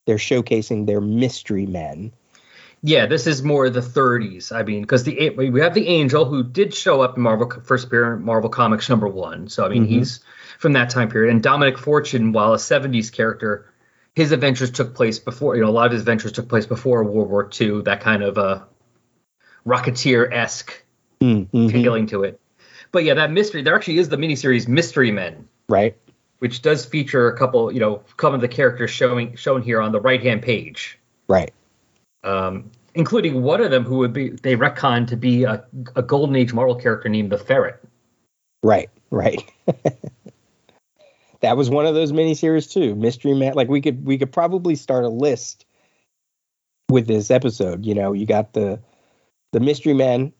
they're 0.05 0.17
showcasing 0.17 0.85
their 0.85 1.01
mystery 1.01 1.65
men. 1.65 2.12
Yeah, 2.81 3.07
this 3.07 3.27
is 3.27 3.43
more 3.43 3.69
the 3.69 3.81
30s. 3.81 4.51
I 4.55 4.63
mean, 4.63 4.81
because 4.81 5.03
the 5.03 5.31
we 5.31 5.62
have 5.62 5.73
the 5.73 5.88
Angel 5.88 6.25
who 6.25 6.43
did 6.43 6.73
show 6.73 7.01
up 7.01 7.17
in 7.17 7.23
Marvel 7.23 7.49
first 7.63 7.88
appear 7.88 8.13
in 8.13 8.23
Marvel 8.23 8.49
Comics 8.49 8.88
number 8.89 9.07
one. 9.07 9.49
So 9.49 9.65
I 9.65 9.69
mean, 9.69 9.85
Mhm. 9.85 9.89
he's 9.89 10.19
from 10.60 10.74
that 10.74 10.89
time 10.89 11.10
period. 11.10 11.32
And 11.32 11.41
Dominic 11.41 11.78
Fortune, 11.78 12.34
while 12.34 12.54
a 12.54 12.58
70s 12.58 13.10
character, 13.12 13.72
his 14.13 14.34
adventures 14.34 14.69
took 14.69 14.93
place 14.93 15.17
before. 15.17 15.56
You 15.56 15.63
know, 15.63 15.69
a 15.69 15.72
lot 15.72 15.86
of 15.86 15.93
his 15.93 16.02
adventures 16.02 16.34
took 16.34 16.50
place 16.50 16.65
before 16.65 17.02
World 17.06 17.30
War 17.30 17.50
II. 17.60 17.82
That 17.84 18.02
kind 18.02 18.22
of 18.22 18.38
uh, 18.38 18.63
Rocketeer 19.65 20.32
esque 20.32 20.84
Mhm. 21.22 21.72
feeling 21.72 22.08
to 22.08 22.24
it. 22.24 22.39
But 22.91 23.04
yeah, 23.06 23.13
that 23.15 23.32
mystery. 23.32 23.62
There 23.62 23.76
actually 23.76 24.00
is 24.00 24.10
the 24.10 24.17
miniseries 24.17 24.67
Mystery 24.67 25.12
Men, 25.12 25.48
Right. 25.69 25.95
which 26.39 26.62
does 26.62 26.86
feature 26.86 27.30
a 27.30 27.38
couple. 27.38 27.72
You 27.72 27.80
know, 27.80 28.04
some 28.19 28.34
of 28.34 28.41
the 28.41 28.48
characters 28.48 28.89
showing 28.91 29.36
shown 29.36 29.62
here 29.62 29.80
on 29.82 29.91
the 29.93 30.02
right 30.02 30.22
hand 30.22 30.41
page 30.41 31.00
Right. 31.28 31.54
um, 32.24 32.69
including 32.95 33.41
one 33.43 33.62
of 33.62 33.72
them 33.72 33.84
who 33.86 33.98
would 34.00 34.12
be 34.12 34.30
they 34.30 34.56
retcon 34.58 35.08
to 35.08 35.15
be 35.15 35.43
a, 35.43 35.63
a 35.95 36.02
golden 36.02 36.36
age 36.36 36.52
Marvel 36.54 36.76
character 36.76 37.08
named 37.08 37.32
the 37.32 37.38
Ferret. 37.38 37.82
Right. 38.63 38.89
Right. 39.10 39.50
that 41.41 41.58
was 41.58 41.69
one 41.69 41.86
of 41.86 41.95
those 41.95 42.12
miniseries 42.12 42.71
too. 42.71 42.95
Mystery 42.95 43.34
Man. 43.34 43.54
Like 43.54 43.69
we 43.69 43.82
could 43.82 44.06
we 44.06 44.17
could 44.17 44.32
probably 44.32 44.75
start 44.75 45.06
a 45.06 45.10
list 45.10 45.65
with 46.89 47.08
this 47.08 47.32
episode. 47.32 47.86
You 47.86 47.95
know, 47.95 48.13
you 48.13 48.25
got 48.25 48.54
the 48.54 48.80
the 49.52 49.60
Mystery 49.60 49.93
Men, 49.93 50.34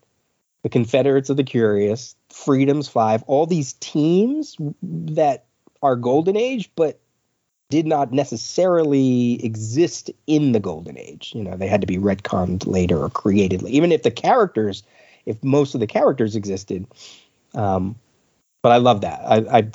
the 0.62 0.68
Confederates 0.68 1.30
of 1.30 1.36
the 1.36 1.44
Curious, 1.44 2.14
Freedom's 2.28 2.88
Five, 2.88 3.22
all 3.26 3.46
these 3.46 3.74
teams 3.74 4.56
that 4.82 5.46
are 5.82 5.96
Golden 5.96 6.36
Age, 6.36 6.70
but 6.76 7.00
did 7.70 7.86
not 7.86 8.12
necessarily 8.12 9.44
exist 9.44 10.10
in 10.26 10.52
the 10.52 10.60
Golden 10.60 10.98
Age. 10.98 11.32
You 11.34 11.44
know, 11.44 11.56
they 11.56 11.68
had 11.68 11.80
to 11.80 11.86
be 11.86 11.98
retconned 11.98 12.66
later 12.66 13.02
or 13.02 13.08
created. 13.08 13.62
Even 13.62 13.92
if 13.92 14.02
the 14.02 14.10
characters, 14.10 14.82
if 15.24 15.42
most 15.42 15.74
of 15.74 15.80
the 15.80 15.86
characters 15.86 16.34
existed, 16.34 16.84
um, 17.54 17.94
but 18.62 18.72
I 18.72 18.76
love 18.76 19.00
that. 19.02 19.20
I, 19.24 19.58
I 19.58 19.70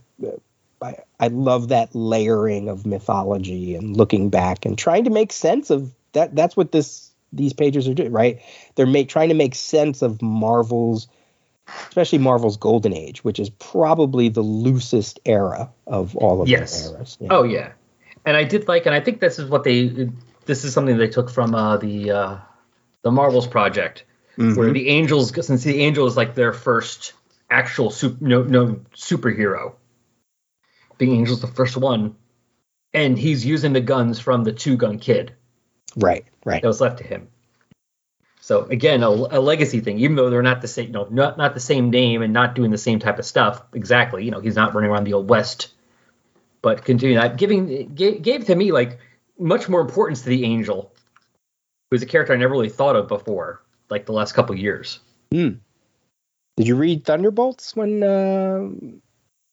I 0.81 0.95
I 1.19 1.27
love 1.27 1.69
that 1.69 1.95
layering 1.95 2.69
of 2.69 2.85
mythology 2.85 3.75
and 3.75 3.95
looking 3.95 4.29
back 4.29 4.65
and 4.65 4.77
trying 4.77 5.05
to 5.05 5.09
make 5.09 5.31
sense 5.31 5.69
of 5.69 5.91
that. 6.13 6.35
That's 6.35 6.55
what 6.57 6.71
this 6.71 7.11
these 7.33 7.53
pages 7.53 7.87
are 7.87 7.93
doing, 7.93 8.11
right? 8.11 8.41
They're 8.75 8.85
make, 8.85 9.09
trying 9.09 9.29
to 9.29 9.35
make 9.35 9.55
sense 9.55 10.01
of 10.01 10.21
Marvel's, 10.21 11.07
especially 11.89 12.19
Marvel's 12.19 12.57
Golden 12.57 12.93
Age, 12.93 13.23
which 13.23 13.39
is 13.39 13.49
probably 13.49 14.29
the 14.29 14.41
loosest 14.41 15.19
era 15.25 15.69
of 15.85 16.15
all 16.15 16.41
of 16.41 16.47
Yes. 16.47 16.87
the 16.87 16.93
eras. 16.93 17.17
Yeah. 17.19 17.27
Oh 17.31 17.43
yeah, 17.43 17.71
and 18.25 18.37
I 18.37 18.43
did 18.43 18.67
like, 18.67 18.85
and 18.85 18.95
I 18.95 18.99
think 18.99 19.19
this 19.19 19.39
is 19.39 19.49
what 19.49 19.63
they. 19.63 20.09
This 20.45 20.63
is 20.63 20.73
something 20.73 20.97
they 20.97 21.07
took 21.07 21.29
from 21.29 21.55
uh, 21.55 21.77
the 21.77 22.11
uh, 22.11 22.37
the 23.01 23.11
Marvels 23.11 23.47
project, 23.47 24.03
Mhm. 24.37 24.55
where 24.57 24.71
the 24.71 24.89
Angels, 24.89 25.33
since 25.45 25.63
the 25.63 25.81
Angel 25.81 26.05
is 26.05 26.15
like 26.15 26.35
their 26.35 26.53
first 26.53 27.13
actual 27.49 27.89
super, 27.89 28.23
no, 28.23 28.43
no 28.43 28.79
superhero. 28.95 29.73
The 30.97 31.11
Angel's 31.11 31.41
the 31.41 31.47
first 31.47 31.77
one, 31.77 32.15
and 32.93 33.17
he's 33.17 33.45
using 33.45 33.73
the 33.73 33.81
guns 33.81 34.19
from 34.19 34.43
the 34.43 34.53
Two 34.53 34.77
Gun 34.77 34.99
Kid. 34.99 35.33
right, 35.95 36.25
right, 36.45 36.61
that 36.61 36.67
was 36.67 36.81
left 36.81 36.99
to 36.99 37.03
him. 37.03 37.27
So 38.45 38.65
again, 38.65 39.01
a, 39.01 39.09
a 39.09 39.41
legacy 39.41 39.79
thing, 39.79 39.97
even 39.97 40.15
though 40.15 40.29
they're 40.29 40.43
not 40.43 40.61
the 40.61 40.67
same, 40.67 40.87
you 40.87 40.91
know, 40.91 41.07
not 41.09 41.35
not 41.35 41.55
the 41.55 41.59
same 41.59 41.89
name 41.89 42.21
and 42.21 42.31
not 42.31 42.53
doing 42.53 42.69
the 42.69 42.77
same 42.77 42.99
type 42.99 43.17
of 43.17 43.25
stuff 43.25 43.63
exactly. 43.73 44.23
You 44.23 44.29
know, 44.29 44.39
he's 44.39 44.55
not 44.55 44.75
running 44.75 44.91
around 44.91 45.05
the 45.05 45.13
old 45.13 45.27
west, 45.27 45.73
but 46.61 46.85
continuing 46.85 47.19
that 47.19 47.37
giving 47.37 47.95
gave, 47.95 48.21
gave 48.21 48.45
to 48.45 48.55
me 48.55 48.71
like 48.71 48.99
much 49.39 49.67
more 49.67 49.81
importance 49.81 50.21
to 50.21 50.29
the 50.29 50.45
angel, 50.45 50.93
who's 51.89 52.03
a 52.03 52.05
character 52.05 52.33
I 52.33 52.37
never 52.37 52.53
really 52.53 52.69
thought 52.69 52.95
of 52.95 53.07
before, 53.07 53.63
like 53.89 54.05
the 54.05 54.13
last 54.13 54.33
couple 54.33 54.55
years. 54.55 54.99
Hmm. 55.31 55.55
Did 56.57 56.67
you 56.67 56.75
read 56.75 57.03
Thunderbolts 57.03 57.75
when? 57.75 58.03
Uh, 58.03 58.69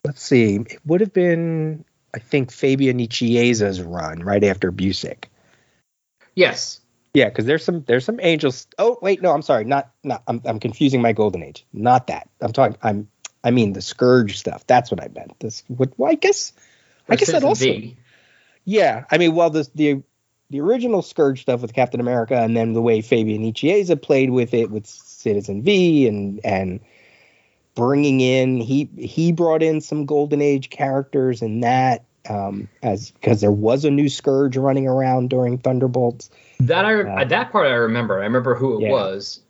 let's 0.05 0.23
see. 0.23 0.57
It 0.57 0.81
would 0.85 1.01
have 1.01 1.13
been, 1.13 1.85
I 2.15 2.19
think, 2.19 2.51
Fabian 2.51 2.99
Nicieza's 2.99 3.81
run 3.81 4.21
right 4.21 4.45
after 4.45 4.73
Busiek. 4.73 5.25
Yes. 6.35 6.81
Yeah, 7.15 7.29
because 7.29 7.45
there's 7.45 7.65
some 7.65 7.85
there's 7.85 8.07
some 8.07 8.19
angels. 8.23 8.67
Oh 8.79 8.99
wait, 9.03 9.21
no, 9.21 9.33
I'm 9.33 9.43
sorry. 9.43 9.65
Not 9.65 9.91
not. 10.03 10.23
I'm 10.27 10.41
I'm 10.47 10.59
confusing 10.59 11.03
my 11.03 11.13
golden 11.13 11.43
age. 11.43 11.67
Not 11.73 12.07
that. 12.07 12.31
I'm 12.41 12.53
talking. 12.53 12.79
I'm. 12.83 13.09
I 13.45 13.51
mean 13.51 13.75
the 13.75 13.83
scourge 13.83 14.39
stuff. 14.39 14.67
That's 14.67 14.91
what 14.91 15.03
I 15.03 15.09
meant. 15.09 15.39
This. 15.39 15.63
What? 15.69 15.93
Well, 15.99 16.11
I 16.11 16.15
guess. 16.15 16.55
I 17.09 17.17
guess 17.17 17.33
that 17.33 17.45
also. 17.45 17.67
V. 17.67 17.97
Yeah, 18.65 19.05
I 19.11 19.19
mean, 19.19 19.35
well, 19.35 19.51
the 19.51 19.69
the 19.75 20.03
the 20.49 20.61
original 20.61 21.03
Scourge 21.03 21.43
stuff 21.43 21.63
with 21.63 21.73
Captain 21.73 22.01
America, 22.01 22.37
and 22.37 22.57
then 22.57 22.75
the 22.75 22.83
way 22.83 23.01
Fabian 23.01 23.43
Nicieza 23.43 24.01
played 24.01 24.31
with 24.31 24.55
it 24.55 24.71
with 24.71 24.87
Citizen 24.87 25.63
V, 25.63 26.07
and 26.07 26.41
and 26.45 26.81
bringing 27.75 28.21
in 28.21 28.59
he 28.59 28.89
he 28.97 29.33
brought 29.33 29.63
in 29.63 29.81
some 29.81 30.05
Golden 30.07 30.41
Age 30.43 30.71
characters 30.71 31.43
and 31.43 31.63
that 31.65 32.05
um, 32.29 32.69
as 32.83 33.11
because 33.13 33.41
there 33.41 33.51
was 33.53 33.85
a 33.85 33.91
new 33.91 34.09
Scourge 34.09 34.57
running 34.57 34.87
around 34.87 35.31
during 35.31 35.59
Thunderbolts, 35.59 36.31
That 36.61 36.85
I 36.85 37.01
Uh, 37.03 37.25
that 37.25 37.51
part 37.51 37.67
I 37.67 37.75
remember. 37.75 38.21
I 38.21 38.25
remember 38.25 38.55
who 38.55 38.79
it 38.79 38.83
Yeah. 38.83 38.91
was. 38.91 39.41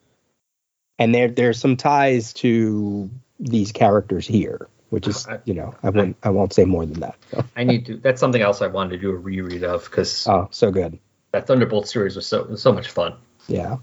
and 0.98 1.14
there 1.14 1.28
there's 1.28 1.58
some 1.58 1.76
ties 1.76 2.32
to 2.34 3.10
these 3.40 3.72
characters 3.72 4.26
here, 4.26 4.68
which 4.90 5.08
is 5.08 5.26
I- 5.26 5.40
you 5.44 5.52
know 5.54 5.74
I 5.82 5.90
won't 5.90 6.16
I 6.22 6.30
won't 6.30 6.52
say 6.52 6.64
more 6.64 6.86
than 6.86 7.00
that. 7.00 7.16
So. 7.30 7.44
I 7.56 7.64
need 7.64 7.86
to. 7.86 7.96
That's 7.96 8.20
something 8.20 8.40
else 8.42 8.62
I 8.62 8.68
wanted 8.68 8.90
to 8.90 8.98
do 8.98 9.10
a 9.10 9.16
reread 9.16 9.64
of 9.64 9.84
because 9.84 10.26
Oh, 10.28 10.48
so 10.50 10.70
good. 10.70 10.98
that 11.32 11.46
Thunderbolt 11.46 11.88
series 11.88 12.14
was 12.16 12.26
so 12.26 12.44
was 12.44 12.62
so 12.62 12.72
much 12.72 12.88
fun. 12.88 13.14
Yeah, 13.48 13.76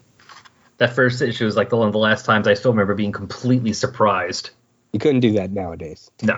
That 0.79 0.93
first 0.93 1.21
issue 1.21 1.45
was 1.45 1.55
like 1.55 1.69
the 1.69 1.77
one 1.77 1.87
of 1.87 1.93
the 1.93 1.99
last 1.99 2.25
times 2.25 2.47
I 2.47 2.55
still 2.55 2.71
remember 2.71 2.95
being 2.95 3.11
completely 3.11 3.73
surprised. 3.73 4.49
you 4.93 4.99
couldn't 4.99 5.19
do 5.19 5.33
that 5.33 5.51
nowadays. 5.51 6.09
No. 6.23 6.37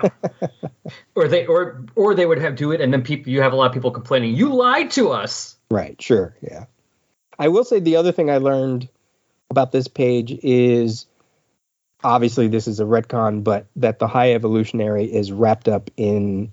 or 1.14 1.28
they 1.28 1.46
or 1.46 1.84
or 1.94 2.14
they 2.14 2.26
would 2.26 2.38
have 2.38 2.56
do 2.56 2.72
it 2.72 2.80
and 2.80 2.92
then 2.92 3.02
people 3.02 3.32
you 3.32 3.40
have 3.40 3.52
a 3.52 3.56
lot 3.56 3.66
of 3.66 3.72
people 3.72 3.90
complaining, 3.90 4.34
you 4.34 4.52
lied 4.54 4.90
to 4.92 5.10
us. 5.10 5.56
Right, 5.70 6.00
sure, 6.02 6.36
yeah. 6.42 6.66
I 7.38 7.48
will 7.48 7.64
say 7.64 7.80
the 7.80 7.96
other 7.96 8.12
thing 8.12 8.30
I 8.30 8.38
learned 8.38 8.88
about 9.48 9.72
this 9.72 9.88
page 9.88 10.32
is 10.42 11.06
obviously 12.04 12.48
this 12.48 12.68
is 12.68 12.80
a 12.80 12.84
retcon, 12.84 13.42
but 13.44 13.66
that 13.76 13.98
the 13.98 14.08
High 14.08 14.34
Evolutionary 14.34 15.04
is 15.04 15.32
wrapped 15.32 15.68
up 15.68 15.90
in 15.96 16.52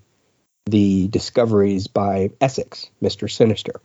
the 0.66 1.08
discoveries 1.08 1.86
by 1.86 2.30
Essex, 2.40 2.88
Mr. 3.02 3.30
Sinister. 3.30 3.80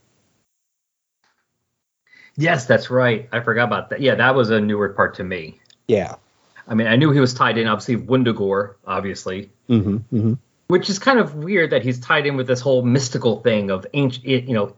Yes, 2.37 2.65
that's 2.65 2.89
right. 2.89 3.29
I 3.31 3.39
forgot 3.39 3.65
about 3.65 3.89
that. 3.91 4.01
Yeah, 4.01 4.15
that 4.15 4.35
was 4.35 4.49
a 4.49 4.59
newer 4.59 4.89
part 4.89 5.15
to 5.15 5.23
me. 5.23 5.59
Yeah. 5.87 6.15
I 6.67 6.73
mean, 6.73 6.87
I 6.87 6.95
knew 6.95 7.11
he 7.11 7.19
was 7.19 7.33
tied 7.33 7.57
in, 7.57 7.67
obviously, 7.67 7.95
Wundagore, 7.97 8.75
obviously, 8.85 9.51
Mm-hmm, 9.69 9.95
mm-hmm. 9.97 10.33
which 10.67 10.89
is 10.89 10.99
kind 10.99 11.19
of 11.19 11.35
weird 11.35 11.71
that 11.71 11.83
he's 11.83 11.99
tied 11.99 12.25
in 12.25 12.37
with 12.37 12.47
this 12.47 12.59
whole 12.59 12.81
mystical 12.83 13.41
thing 13.41 13.71
of 13.71 13.85
ancient, 13.93 14.25
you 14.25 14.53
know, 14.53 14.75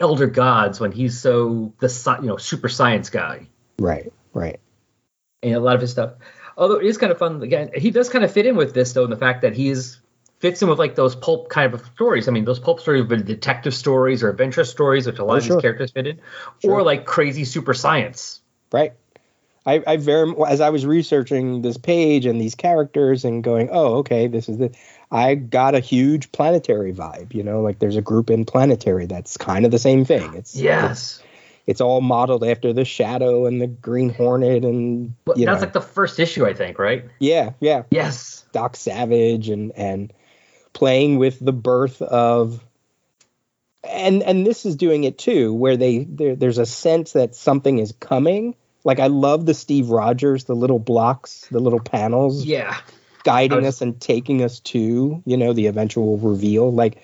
elder 0.00 0.26
gods 0.28 0.78
when 0.80 0.92
he's 0.92 1.20
so 1.20 1.72
the 1.80 2.18
you 2.22 2.28
know 2.28 2.36
super 2.36 2.68
science 2.68 3.10
guy 3.10 3.48
Right, 3.80 4.12
right. 4.32 4.60
and 5.42 5.54
a 5.54 5.60
lot 5.60 5.74
of 5.74 5.80
his 5.80 5.90
stuff. 5.90 6.12
Although 6.56 6.76
it 6.76 6.86
is 6.86 6.98
kind 6.98 7.10
of 7.12 7.18
fun. 7.18 7.42
Again, 7.42 7.70
he 7.74 7.90
does 7.90 8.08
kind 8.08 8.24
of 8.24 8.32
fit 8.32 8.46
in 8.46 8.54
with 8.56 8.74
this 8.74 8.92
though, 8.92 9.04
in 9.04 9.10
the 9.10 9.16
fact 9.16 9.42
that 9.42 9.54
he's 9.54 10.00
fits 10.38 10.62
in 10.62 10.68
with 10.68 10.78
like 10.78 10.94
those 10.94 11.14
pulp 11.16 11.48
kind 11.48 11.72
of 11.74 11.84
stories. 11.94 12.28
I 12.28 12.32
mean, 12.32 12.44
those 12.44 12.58
pulp 12.58 12.80
stories 12.80 13.00
have 13.00 13.08
been 13.08 13.24
detective 13.24 13.74
stories 13.74 14.22
or 14.22 14.30
adventure 14.30 14.64
stories, 14.64 15.06
which 15.06 15.18
a 15.18 15.24
lot 15.24 15.34
Oh, 15.34 15.36
of 15.38 15.44
sure. 15.44 15.56
these 15.56 15.62
characters 15.62 15.90
fit 15.90 16.06
in, 16.06 16.20
Sure. 16.62 16.72
or 16.74 16.82
like 16.82 17.04
crazy 17.06 17.44
super 17.44 17.74
science. 17.74 18.40
Right. 18.72 18.92
I, 19.66 19.82
I 19.86 19.96
very 19.98 20.32
as 20.46 20.60
I 20.62 20.70
was 20.70 20.86
researching 20.86 21.60
this 21.60 21.76
page 21.76 22.24
and 22.24 22.40
these 22.40 22.54
characters 22.54 23.24
and 23.24 23.44
going, 23.44 23.68
oh, 23.70 23.96
okay, 23.98 24.26
this 24.26 24.48
is 24.48 24.58
the. 24.58 24.74
I 25.10 25.34
got 25.34 25.74
a 25.74 25.80
huge 25.80 26.32
planetary 26.32 26.92
vibe. 26.92 27.34
You 27.34 27.42
know, 27.42 27.60
like 27.60 27.78
there's 27.78 27.96
a 27.96 28.00
group 28.02 28.30
in 28.30 28.44
planetary 28.44 29.06
that's 29.06 29.36
kind 29.36 29.64
of 29.66 29.70
the 29.70 29.78
same 29.78 30.04
thing. 30.04 30.32
It's 30.34 30.56
Yes, 30.56 31.22
it's 31.66 31.82
all 31.82 32.00
modeled 32.00 32.44
after 32.44 32.72
the 32.72 32.86
Shadow 32.86 33.44
and 33.44 33.60
the 33.60 33.66
Green 33.66 34.08
Hornet 34.08 34.64
and 34.64 35.12
that's 35.26 35.40
know, 35.40 35.52
like 35.54 35.72
the 35.74 35.82
first 35.82 36.18
issue, 36.18 36.46
I 36.46 36.54
think, 36.54 36.78
right? 36.78 37.04
yeah, 37.18 37.50
yeah, 37.60 37.82
Yes. 37.90 38.46
Doc 38.52 38.74
Savage 38.76 39.50
and 39.50 39.72
and 39.76 40.12
playing 40.78 41.18
with 41.18 41.44
the 41.44 41.52
birth 41.52 42.00
of 42.02 42.64
and 43.82 44.22
and 44.22 44.46
this 44.46 44.64
is 44.64 44.76
doing 44.76 45.02
it 45.02 45.18
too 45.18 45.52
where 45.52 45.76
they 45.76 46.04
there, 46.04 46.36
there's 46.36 46.58
a 46.58 46.66
sense 46.66 47.14
that 47.14 47.34
something 47.34 47.80
is 47.80 47.92
coming 47.98 48.54
like 48.84 49.00
i 49.00 49.08
love 49.08 49.44
the 49.44 49.54
steve 49.54 49.88
rogers 49.90 50.44
the 50.44 50.54
little 50.54 50.78
blocks 50.78 51.48
the 51.50 51.58
little 51.58 51.80
panels 51.80 52.44
Yeah. 52.44 52.76
guiding 53.24 53.58
was- 53.64 53.66
us 53.74 53.80
and 53.82 54.00
taking 54.00 54.44
us 54.44 54.60
to 54.60 55.20
you 55.26 55.36
know 55.36 55.52
the 55.52 55.66
eventual 55.66 56.16
reveal 56.16 56.72
like 56.72 57.02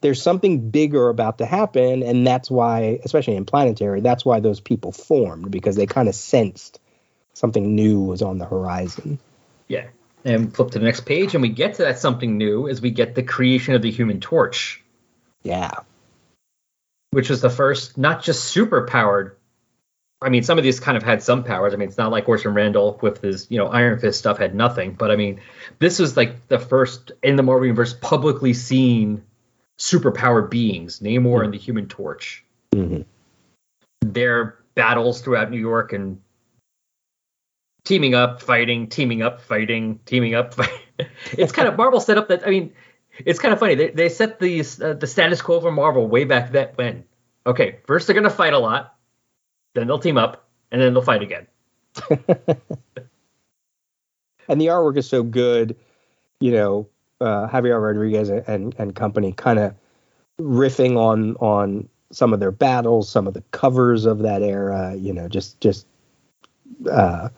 there's 0.00 0.22
something 0.22 0.70
bigger 0.70 1.08
about 1.08 1.38
to 1.38 1.46
happen 1.46 2.04
and 2.04 2.24
that's 2.24 2.48
why 2.48 3.00
especially 3.04 3.34
in 3.34 3.44
planetary 3.44 4.02
that's 4.02 4.24
why 4.24 4.38
those 4.38 4.60
people 4.60 4.92
formed 4.92 5.50
because 5.50 5.74
they 5.74 5.86
kind 5.86 6.08
of 6.08 6.14
sensed 6.14 6.78
something 7.32 7.74
new 7.74 8.02
was 8.02 8.22
on 8.22 8.38
the 8.38 8.44
horizon 8.44 9.18
Yeah. 9.66 9.86
And 10.24 10.54
flip 10.54 10.70
to 10.70 10.78
the 10.78 10.84
next 10.84 11.00
page, 11.00 11.34
and 11.34 11.42
we 11.42 11.50
get 11.50 11.74
to 11.74 11.82
that 11.82 11.98
something 11.98 12.38
new 12.38 12.66
as 12.68 12.80
we 12.80 12.90
get 12.90 13.14
the 13.14 13.22
creation 13.22 13.74
of 13.74 13.82
the 13.82 13.90
Human 13.90 14.20
Torch, 14.20 14.82
yeah 15.42 15.80
which 17.14 17.30
was 17.30 17.40
the 17.40 17.48
first, 17.48 17.96
not 17.96 18.24
just 18.24 18.42
super 18.42 18.88
powered. 18.88 19.36
I 20.20 20.30
mean, 20.30 20.42
some 20.42 20.58
of 20.58 20.64
these 20.64 20.80
kind 20.80 20.96
of 20.96 21.04
had 21.04 21.22
some 21.22 21.44
powers. 21.44 21.72
I 21.72 21.76
mean, 21.76 21.86
it's 21.86 21.96
not 21.96 22.10
like 22.10 22.28
Orson 22.28 22.54
Randall 22.54 22.98
with 23.00 23.20
his, 23.20 23.46
you 23.50 23.58
know, 23.58 23.68
Iron 23.68 24.00
Fist 24.00 24.18
stuff 24.18 24.38
had 24.38 24.52
nothing. 24.52 24.94
But 24.94 25.12
I 25.12 25.16
mean, 25.16 25.40
this 25.78 26.00
was 26.00 26.16
like 26.16 26.48
the 26.48 26.58
first 26.58 27.12
in 27.22 27.36
the 27.36 27.44
Marvel 27.44 27.66
Universe 27.66 27.94
publicly 27.94 28.52
seen 28.52 29.22
super 29.78 30.10
powered 30.10 30.50
beings, 30.50 30.98
Namor 30.98 31.44
and 31.44 31.54
the 31.54 31.58
Human 31.58 31.86
Torch. 31.86 32.44
Mhm. 32.74 33.04
Their 34.00 34.58
battles 34.74 35.20
throughout 35.20 35.52
New 35.52 35.60
York 35.60 35.92
and 35.92 36.20
teaming 37.84 38.14
up, 38.14 38.42
fighting, 38.42 38.88
teaming 38.88 39.22
up, 39.22 39.40
fighting, 39.40 40.00
teaming 40.06 40.34
up. 40.34 40.54
It's 41.32 41.50
kind 41.50 41.66
of 41.66 41.76
Marvel 41.76 41.98
set 41.98 42.18
up 42.18 42.28
that. 42.28 42.46
I 42.46 42.50
mean, 42.50 42.72
it's 43.18 43.40
kind 43.40 43.52
of 43.52 43.58
funny. 43.58 43.74
They, 43.74 43.90
they 43.90 44.08
set 44.08 44.38
the 44.38 44.60
uh, 44.60 44.92
the 44.92 45.08
status 45.08 45.42
quo 45.42 45.60
for 45.60 45.72
Marvel 45.72 46.06
way 46.06 46.22
back 46.22 46.52
then. 46.52 46.68
When 46.76 47.04
okay, 47.44 47.80
first 47.84 48.06
they're 48.06 48.14
gonna 48.14 48.30
fight 48.30 48.52
a 48.52 48.60
lot, 48.60 48.94
then 49.74 49.88
they'll 49.88 49.98
team 49.98 50.16
up, 50.16 50.48
and 50.70 50.80
then 50.80 50.94
they'll 50.94 51.02
fight 51.02 51.22
again. 51.22 51.48
and 54.48 54.60
the 54.60 54.66
artwork 54.66 54.96
is 54.96 55.08
so 55.08 55.24
good 55.24 55.76
you 56.40 56.52
know 56.52 56.88
uh 57.20 57.48
javier 57.48 57.82
rodriguez 57.82 58.28
and 58.28 58.74
and 58.78 58.94
company 58.94 59.32
kind 59.32 59.58
of 59.58 59.74
riffing 60.40 60.96
on 60.96 61.34
on 61.36 61.88
some 62.12 62.32
of 62.32 62.40
their 62.40 62.50
battles 62.50 63.08
some 63.08 63.26
of 63.26 63.34
the 63.34 63.42
covers 63.50 64.04
of 64.04 64.20
that 64.20 64.42
era 64.42 64.94
you 64.94 65.12
know 65.12 65.28
just 65.28 65.60
just 65.60 65.86
uh 66.90 67.28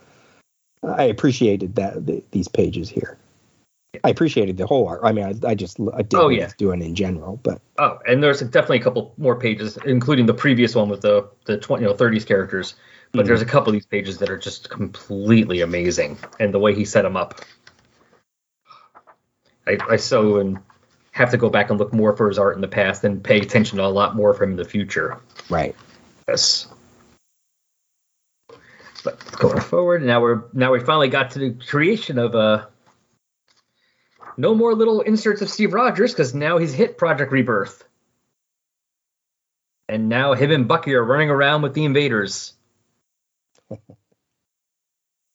i 0.86 1.04
appreciated 1.04 1.74
that 1.76 2.06
th 2.06 2.24
these 2.30 2.48
pages 2.48 2.88
here 2.88 3.18
i 4.04 4.10
appreciated 4.10 4.56
the 4.56 4.66
whole 4.66 4.86
art 4.88 5.00
i 5.04 5.12
mean 5.12 5.24
i, 5.24 5.48
I 5.48 5.54
just 5.54 5.78
i 5.94 6.02
did 6.02 6.18
Oh, 6.20 6.28
yeah. 6.28 6.50
doing 6.58 6.82
in 6.82 6.94
general 6.94 7.38
but 7.42 7.60
Oh, 7.78 7.98
and 8.06 8.22
there's 8.22 8.40
definitely 8.40 8.78
a 8.78 8.82
couple 8.82 9.12
more 9.18 9.36
pages, 9.38 9.76
including 9.84 10.24
the 10.24 10.32
previous 10.34 10.74
one 10.74 10.88
with 10.88 11.02
the 11.02 11.28
the 11.44 11.58
20 11.58 11.82
you 11.82 11.88
know 11.88 11.94
30s 11.94 12.24
characters. 12.26 12.74
But 13.12 13.24
Mhm. 13.24 13.28
there's 13.28 13.42
a 13.42 13.46
couple 13.46 13.68
of 13.68 13.74
these 13.74 13.86
pages 13.86 14.18
that 14.18 14.30
are 14.30 14.38
just 14.38 14.70
completely 14.70 15.60
amazing, 15.60 16.18
and 16.40 16.54
the 16.54 16.58
way 16.58 16.74
he 16.74 16.84
set 16.86 17.02
them 17.02 17.16
up. 17.16 17.42
I, 19.66 19.78
I 19.90 19.96
so 19.96 20.38
and 20.38 20.58
have 21.12 21.30
to 21.32 21.36
go 21.36 21.50
back 21.50 21.70
and 21.70 21.78
look 21.78 21.92
more 21.92 22.16
for 22.16 22.28
his 22.28 22.38
art 22.38 22.54
in 22.56 22.60
the 22.62 22.68
past 22.68 23.04
and 23.04 23.22
pay 23.22 23.40
attention 23.40 23.78
to 23.78 23.84
a 23.84 23.88
lot 23.88 24.16
more 24.16 24.32
for 24.32 24.44
him 24.44 24.52
in 24.52 24.56
the 24.56 24.64
future. 24.64 25.18
right 25.50 25.74
Yes. 26.28 26.66
But 29.06 29.38
going 29.38 29.60
forward, 29.60 30.02
now 30.02 30.20
we're 30.20 30.42
now 30.52 30.72
we 30.72 30.80
finally 30.80 31.06
got 31.08 31.30
to 31.30 31.38
the 31.38 31.52
creation 31.52 32.18
of 32.18 32.34
uh 32.34 32.66
no 34.36 34.52
more 34.52 34.74
little 34.74 35.00
inserts 35.00 35.42
of 35.42 35.48
Steve 35.48 35.72
Rogers 35.72 36.12
because 36.12 36.34
now 36.34 36.58
he's 36.58 36.74
hit 36.74 36.98
Project 36.98 37.30
Rebirth. 37.30 37.84
And 39.88 40.08
now 40.08 40.32
him 40.34 40.50
and 40.50 40.66
Bucky 40.66 40.92
are 40.94 41.04
running 41.04 41.30
around 41.30 41.62
with 41.62 41.72
the 41.72 41.84
invaders. 41.84 42.54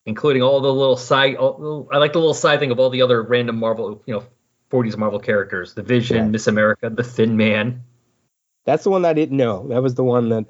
Including 0.05 0.41
all 0.41 0.59
the 0.59 0.73
little 0.73 0.97
side 0.97 1.37
all, 1.37 1.87
I 1.93 1.97
like 1.97 2.11
the 2.11 2.19
little 2.19 2.33
side 2.33 2.59
thing 2.59 2.71
of 2.71 2.79
all 2.79 2.89
the 2.89 3.03
other 3.03 3.23
random 3.23 3.57
Marvel, 3.57 4.03
you 4.05 4.15
know, 4.15 4.25
40s 4.69 4.97
Marvel 4.97 5.19
characters. 5.19 5.75
The 5.75 5.83
Vision, 5.83 6.17
Yeah. 6.17 6.27
Miss 6.27 6.47
America, 6.47 6.89
the 6.89 7.03
Thin 7.03 7.37
Man. 7.37 7.85
That's 8.65 8.83
the 8.83 8.89
one 8.89 9.05
I 9.05 9.13
didn't 9.13 9.37
know. 9.37 9.69
That 9.69 9.81
was 9.81 9.95
the 9.95 10.03
one 10.03 10.27
that 10.27 10.47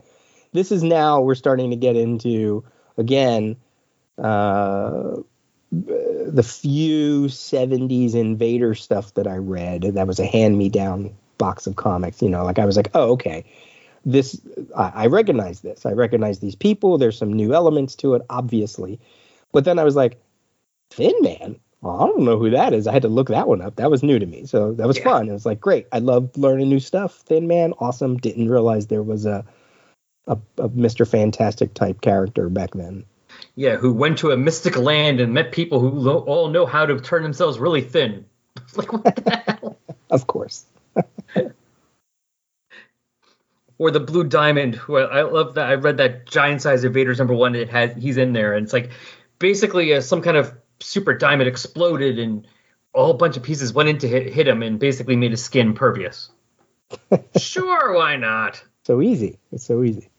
this 0.53 0.71
is 0.71 0.81
now 0.81 1.21
we're 1.21 1.36
starting 1.36 1.69
to 1.69 1.75
get 1.75 1.95
into 1.95 2.63
again 2.97 3.56
uh 4.17 5.17
the 5.71 6.43
few 6.43 7.23
70s 7.25 8.13
invader 8.13 8.75
stuff 8.75 9.13
that 9.13 9.25
I 9.27 9.38
read 9.38 9.84
that 9.84 10.06
was 10.06 10.19
a 10.19 10.25
hand 10.25 10.58
me 10.58 10.67
down 10.69 11.15
box 11.38 11.65
of 11.65 11.75
comics, 11.77 12.21
you 12.21 12.30
know, 12.30 12.43
like 12.43 12.60
I 12.60 12.65
was 12.65 12.75
like, 12.75 12.89
"Oh, 12.93 13.12
okay. 13.12 13.45
this 14.06 14.39
I, 14.75 14.91
I 14.95 15.06
recognize 15.08 15.62
this. 15.62 15.86
I 15.86 15.93
recognize 15.93 16.39
these 16.39 16.56
people. 16.56 16.97
There's 16.97 17.17
some 17.17 17.32
new 17.32 17.54
elements 17.54 17.95
to 17.97 18.15
it, 18.15 18.21
obviously. 18.30 18.99
But 19.51 19.63
then 19.65 19.80
I 19.80 19.84
was 19.84 19.95
like, 19.95 20.19
Thin 20.89 21.13
Man. 21.21 21.60
Well, 21.82 21.99
I 22.01 22.08
don't 22.08 22.25
know 22.25 22.38
who 22.38 22.49
that 22.51 22.73
is. 22.73 22.86
I 22.86 22.91
had 22.93 23.01
to 23.04 23.08
look 23.08 23.30
that 23.30 23.47
one 23.47 23.62
up. 23.62 23.77
That 23.77 23.89
was 23.89 24.04
new 24.04 24.19
to 24.19 24.25
me, 24.25 24.45
so 24.45 24.73
that 24.73 24.88
was 24.88 24.97
Yeah. 24.97 25.06
fun. 25.06 25.30
It 25.30 25.34
was 25.34 25.45
like 25.45 25.60
great. 25.60 25.88
I 25.91 25.99
loved 25.99 26.38
learning 26.38 26.69
new 26.69 26.80
stuff. 26.80 27.15
Thin 27.25 27.47
Man, 27.47 27.73
awesome. 27.80 28.17
Didn't 28.17 28.49
realize 28.49 28.88
there 28.88 29.01
was 29.04 29.25
a 29.25 29.45
a, 30.27 30.38
a 30.57 30.69
Mr. 30.69 31.07
Fantastic 31.07 31.73
type 31.73 32.01
character 32.01 32.49
back 32.49 32.71
then. 32.73 33.05
Yeah, 33.55 33.77
who 33.77 33.93
went 33.93 34.19
to 34.19 34.31
a 34.31 34.38
mystic 34.38 34.77
land 34.77 35.19
and 35.19 35.34
met 35.34 35.51
people 35.51 35.79
who 35.79 35.89
lo- 35.89 36.23
all 36.27 36.49
know 36.49 36.65
how 36.65 36.86
to 36.86 36.99
turn 36.99 37.23
themselves 37.23 37.60
really 37.60 37.81
thin. 37.81 38.25
like 38.75 38.93
what 38.93 39.15
the 39.15 39.43
hell? 39.45 39.77
Of 40.10 40.27
course. 40.27 40.65
Or 43.77 43.89
the 43.89 43.99
Blue 43.99 44.23
Diamond. 44.25 44.75
Who 44.75 44.97
I, 44.97 45.21
I 45.21 45.21
love 45.23 45.55
that. 45.55 45.67
I 45.67 45.73
read 45.73 45.97
that 45.97 46.27
giant 46.27 46.62
size 46.62 46.84
Invaders 46.84 47.17
number 47.17 47.34
one. 47.34 47.55
It 47.55 47.69
has 47.69 47.95
he's 47.97 48.17
in 48.17 48.31
there, 48.31 48.53
and 48.53 48.63
it's 48.63 48.73
like 48.73 48.91
basically 49.39 49.91
uh, 49.95 50.01
some 50.01 50.21
kind 50.21 50.38
of 50.38 50.53
super 50.79 51.15
diamond 51.15 51.47
exploded, 51.47 52.19
and 52.19 52.45
a 52.93 53.03
whole 53.03 53.15
bunch 53.15 53.38
of 53.38 53.43
pieces 53.43 53.73
went 53.73 53.89
in 53.89 53.97
to 53.97 54.07
hit, 54.07 54.31
hit 54.31 54.47
him, 54.47 54.62
and 54.62 54.79
basically 54.79 55.15
made 55.15 55.31
his 55.31 55.43
skin 55.43 55.73
pervious. 55.73 56.29
sure, 57.38 57.95
why 57.95 58.17
not? 58.17 58.63
So 58.86 59.01
easy. 59.01 59.39
It's 59.51 59.65
so 59.65 59.81
easy. 59.81 60.11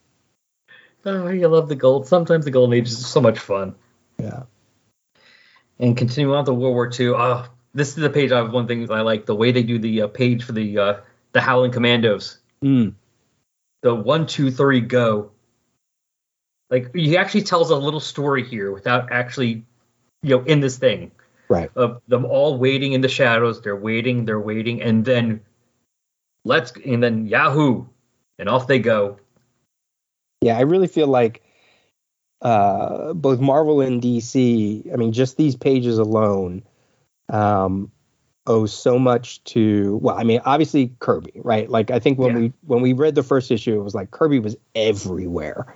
Oh, 1.05 1.29
you 1.29 1.49
love 1.49 1.69
the 1.69 1.75
gold. 1.75 2.07
Sometimes 2.07 2.45
the 2.45 2.51
golden 2.51 2.79
age 2.79 2.89
is 2.89 3.07
so 3.07 3.21
much 3.21 3.39
fun. 3.39 3.75
Yeah. 4.19 4.45
And 5.79 5.97
continuing 5.97 6.37
on 6.37 6.45
to 6.45 6.55
World 6.55 6.75
War 6.75 6.91
II. 6.99 7.09
Oh, 7.09 7.47
this 7.75 7.89
is 7.89 7.97
the 7.97 8.11
page 8.11 8.31
I 8.31 8.37
have 8.39 8.53
one 8.53 8.69
thing 8.69 8.91
I 8.91 9.01
like 9.01 9.27
the 9.27 9.35
way 9.35 9.51
they 9.51 9.63
do 9.63 9.79
the 9.79 10.03
uh, 10.03 10.07
page 10.09 10.45
for 10.45 10.53
the 10.53 10.79
uh, 10.79 10.97
the 11.33 11.41
Howling 11.41 11.73
Commandos. 11.73 12.39
Mm. 12.63 12.95
The 13.83 13.95
one, 13.95 14.27
two, 14.27 14.51
three, 14.51 14.81
go. 14.81 15.33
Like 16.71 16.95
he 16.95 17.17
actually 17.17 17.43
tells 17.43 17.71
a 17.71 17.77
little 17.77 18.01
story 18.01 18.45
here 18.45 18.71
without 18.71 19.11
actually, 19.11 19.65
you 20.23 20.37
know, 20.37 20.45
in 20.45 20.61
this 20.61 20.79
thing 20.79 21.11
Right. 21.49 21.71
of 21.77 22.01
them 22.09 22.25
all 22.25 22.57
waiting 22.57 22.93
in 22.93 23.03
the 23.03 23.09
shadows. 23.09 23.61
They're 23.61 23.77
waiting, 23.77 24.25
they're 24.25 24.41
waiting, 24.41 24.81
and 24.81 25.05
then 25.05 25.43
let's 26.45 26.73
and 26.87 27.03
then 27.03 27.27
Yahoo, 27.27 27.85
and 28.39 28.49
off 28.49 28.67
they 28.67 28.79
go. 28.79 29.19
Yeah, 30.43 30.59
I 30.59 30.63
really 30.63 30.89
feel 30.89 31.07
like 31.07 31.43
uh, 32.43 33.13
both 33.15 33.41
Marvel 33.41 33.81
and 33.81 34.03
DC, 34.03 34.93
I 34.93 34.97
mean, 34.97 35.13
just 35.13 35.37
these 35.37 35.55
pages 35.57 35.99
alone 35.99 36.65
um, 37.29 37.91
owe 38.49 38.67
so 38.67 38.99
much 38.99 39.43
to, 39.45 39.99
well, 40.03 40.19
I 40.19 40.25
mean, 40.25 40.41
obviously 40.45 40.93
Kirby, 40.99 41.33
right? 41.37 41.71
Like, 41.71 41.93
I 41.93 42.01
think 42.01 42.19
when 42.19 42.33
Yeah. 42.35 42.41
we 42.41 42.53
when 42.67 42.83
we 42.83 42.93
read 42.93 43.15
the 43.15 43.23
first 43.23 43.51
issue, 43.53 43.79
it 43.79 43.85
was 43.85 43.95
like 43.95 44.11
Kirby 44.11 44.41
was 44.41 44.57
everywhere, 44.75 45.75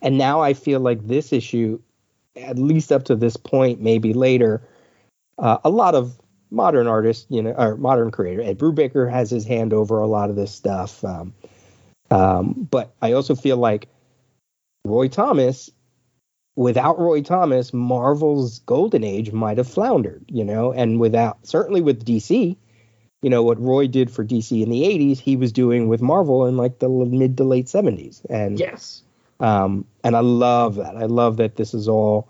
and 0.00 0.16
now 0.16 0.40
I 0.40 0.54
feel 0.54 0.78
like 0.80 1.04
this 1.06 1.32
issue, 1.32 1.80
at 2.36 2.58
least 2.58 2.92
up 2.92 3.04
to 3.06 3.16
this 3.16 3.36
point, 3.36 3.80
maybe 3.80 4.14
later, 4.14 4.62
uh, 5.38 5.58
a 5.64 5.70
lot 5.70 5.96
of 5.96 6.16
modern 6.50 6.86
artists, 6.86 7.26
you 7.28 7.42
know, 7.42 7.50
or 7.58 7.76
modern 7.76 8.10
creator 8.12 8.40
Ed 8.42 8.58
Brubaker 8.58 9.10
has 9.10 9.30
his 9.30 9.44
hand 9.44 9.72
over 9.72 9.98
a 10.00 10.06
lot 10.06 10.30
of 10.30 10.36
this 10.36 10.54
stuff. 10.54 11.04
Um, 11.04 11.34
um, 12.10 12.68
but 12.70 12.94
I 13.02 13.12
also 13.12 13.34
feel 13.34 13.56
like 13.56 13.88
Roy 14.84 15.08
Thomas, 15.08 15.70
without 16.56 16.98
Roy 16.98 17.22
Thomas, 17.22 17.72
Marvel's 17.72 18.60
golden 18.60 19.04
age 19.04 19.32
might 19.32 19.58
have 19.58 19.68
floundered, 19.68 20.24
you 20.28 20.44
know, 20.44 20.72
and 20.72 20.98
without 20.98 21.46
certainly 21.46 21.80
with 21.80 22.04
DC, 22.04 22.56
you 23.22 23.30
know, 23.30 23.42
what 23.42 23.60
Roy 23.60 23.86
did 23.88 24.10
for 24.10 24.24
DC 24.24 24.62
in 24.62 24.70
the 24.70 24.82
80s, 24.82 25.18
he 25.18 25.36
was 25.36 25.52
doing 25.52 25.88
with 25.88 26.00
Marvel 26.00 26.46
in 26.46 26.56
like 26.56 26.78
the 26.78 26.88
mid 26.88 27.36
to 27.38 27.44
late 27.44 27.66
70s. 27.66 28.24
And 28.30 28.58
Yes. 28.58 29.02
um, 29.40 29.84
and 30.04 30.16
I 30.16 30.20
love 30.20 30.76
that. 30.76 30.96
I 30.96 31.04
love 31.04 31.38
that 31.38 31.56
this 31.56 31.74
is 31.74 31.88
all 31.88 32.28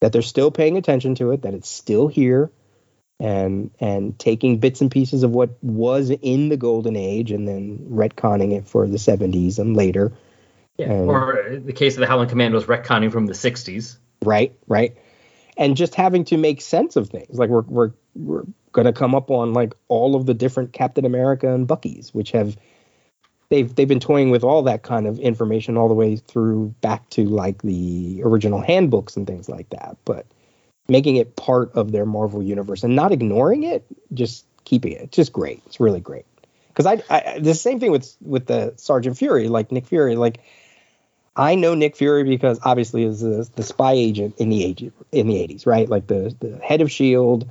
that 0.00 0.12
they're 0.12 0.22
still 0.22 0.50
paying 0.50 0.76
attention 0.76 1.14
to 1.16 1.30
it, 1.30 1.42
that 1.42 1.54
it's 1.54 1.68
still 1.68 2.08
here, 2.08 2.50
and 3.20 3.70
and 3.80 4.18
taking 4.18 4.58
bits 4.58 4.80
and 4.80 4.90
pieces 4.90 5.22
of 5.22 5.30
what 5.30 5.50
was 5.62 6.10
in 6.10 6.48
the 6.48 6.56
golden 6.56 6.96
age 6.96 7.30
and 7.30 7.46
then 7.46 7.78
retconning 7.90 8.52
it 8.52 8.66
for 8.66 8.86
the 8.86 8.96
70s 8.96 9.58
and 9.58 9.76
later. 9.76 10.12
Yeah. 10.78 10.90
And- 10.90 11.08
or 11.08 11.60
the 11.64 11.72
case 11.72 11.94
of 11.94 12.00
the 12.00 12.06
Howling 12.06 12.28
Commandos 12.28 12.64
retconning 12.64 13.12
from 13.12 13.26
the 13.26 13.32
'60s. 13.32 13.96
Right, 14.22 14.56
right. 14.66 14.96
And 15.56 15.76
just 15.76 15.94
having 15.94 16.24
to 16.26 16.36
make 16.36 16.60
sense 16.60 16.96
of 16.96 17.10
things. 17.10 17.38
Like 17.38 17.50
we're 17.50 17.62
we're 17.62 17.92
we're 18.16 18.44
gonna 18.72 18.92
come 18.92 19.14
up 19.14 19.30
on 19.30 19.52
like 19.52 19.74
all 19.88 20.16
of 20.16 20.26
the 20.26 20.34
different 20.34 20.72
Captain 20.72 21.04
America 21.04 21.52
and 21.52 21.66
Bucky's, 21.66 22.12
which 22.12 22.32
have 22.32 22.56
they've 23.50 23.72
they've 23.72 23.88
been 23.88 24.00
toying 24.00 24.30
with 24.30 24.42
all 24.42 24.62
that 24.64 24.82
kind 24.82 25.06
of 25.06 25.20
information 25.20 25.76
all 25.76 25.86
the 25.86 25.94
way 25.94 26.16
through 26.16 26.74
back 26.80 27.08
to 27.10 27.24
like 27.24 27.62
the 27.62 28.20
original 28.24 28.60
handbooks 28.60 29.16
and 29.16 29.28
things 29.28 29.48
like 29.48 29.70
that. 29.70 29.96
But 30.04 30.26
making 30.88 31.16
it 31.16 31.36
part 31.36 31.72
of 31.74 31.92
their 31.92 32.06
Marvel 32.06 32.42
universe 32.42 32.82
and 32.82 32.94
not 32.94 33.12
ignoring 33.12 33.62
it, 33.62 33.84
just 34.12 34.44
keeping 34.64 34.92
it. 34.92 35.02
It's 35.02 35.16
just 35.16 35.32
great. 35.32 35.62
It's 35.66 35.80
really 35.80 36.00
great. 36.00 36.26
Because 36.68 36.86
I, 36.86 37.02
I 37.08 37.38
the 37.38 37.54
same 37.54 37.78
thing 37.80 37.92
with 37.92 38.16
with 38.20 38.46
the 38.46 38.74
Sergeant 38.76 39.16
Fury, 39.16 39.48
like 39.48 39.70
Nick 39.70 39.86
Fury, 39.86 40.16
like 40.16 40.40
I 41.36 41.54
know 41.54 41.74
Nick 41.74 41.96
Fury 41.96 42.24
because 42.24 42.58
obviously 42.64 43.04
is 43.04 43.20
the, 43.20 43.48
the 43.56 43.62
spy 43.62 43.92
agent 43.92 44.36
in 44.38 44.48
the 44.48 44.64
age 44.64 44.82
in 45.12 45.26
the 45.26 45.34
80s, 45.34 45.66
right? 45.66 45.88
Like 45.88 46.06
the 46.06 46.34
the 46.40 46.58
head 46.58 46.80
of 46.80 46.90
Shield. 46.90 47.48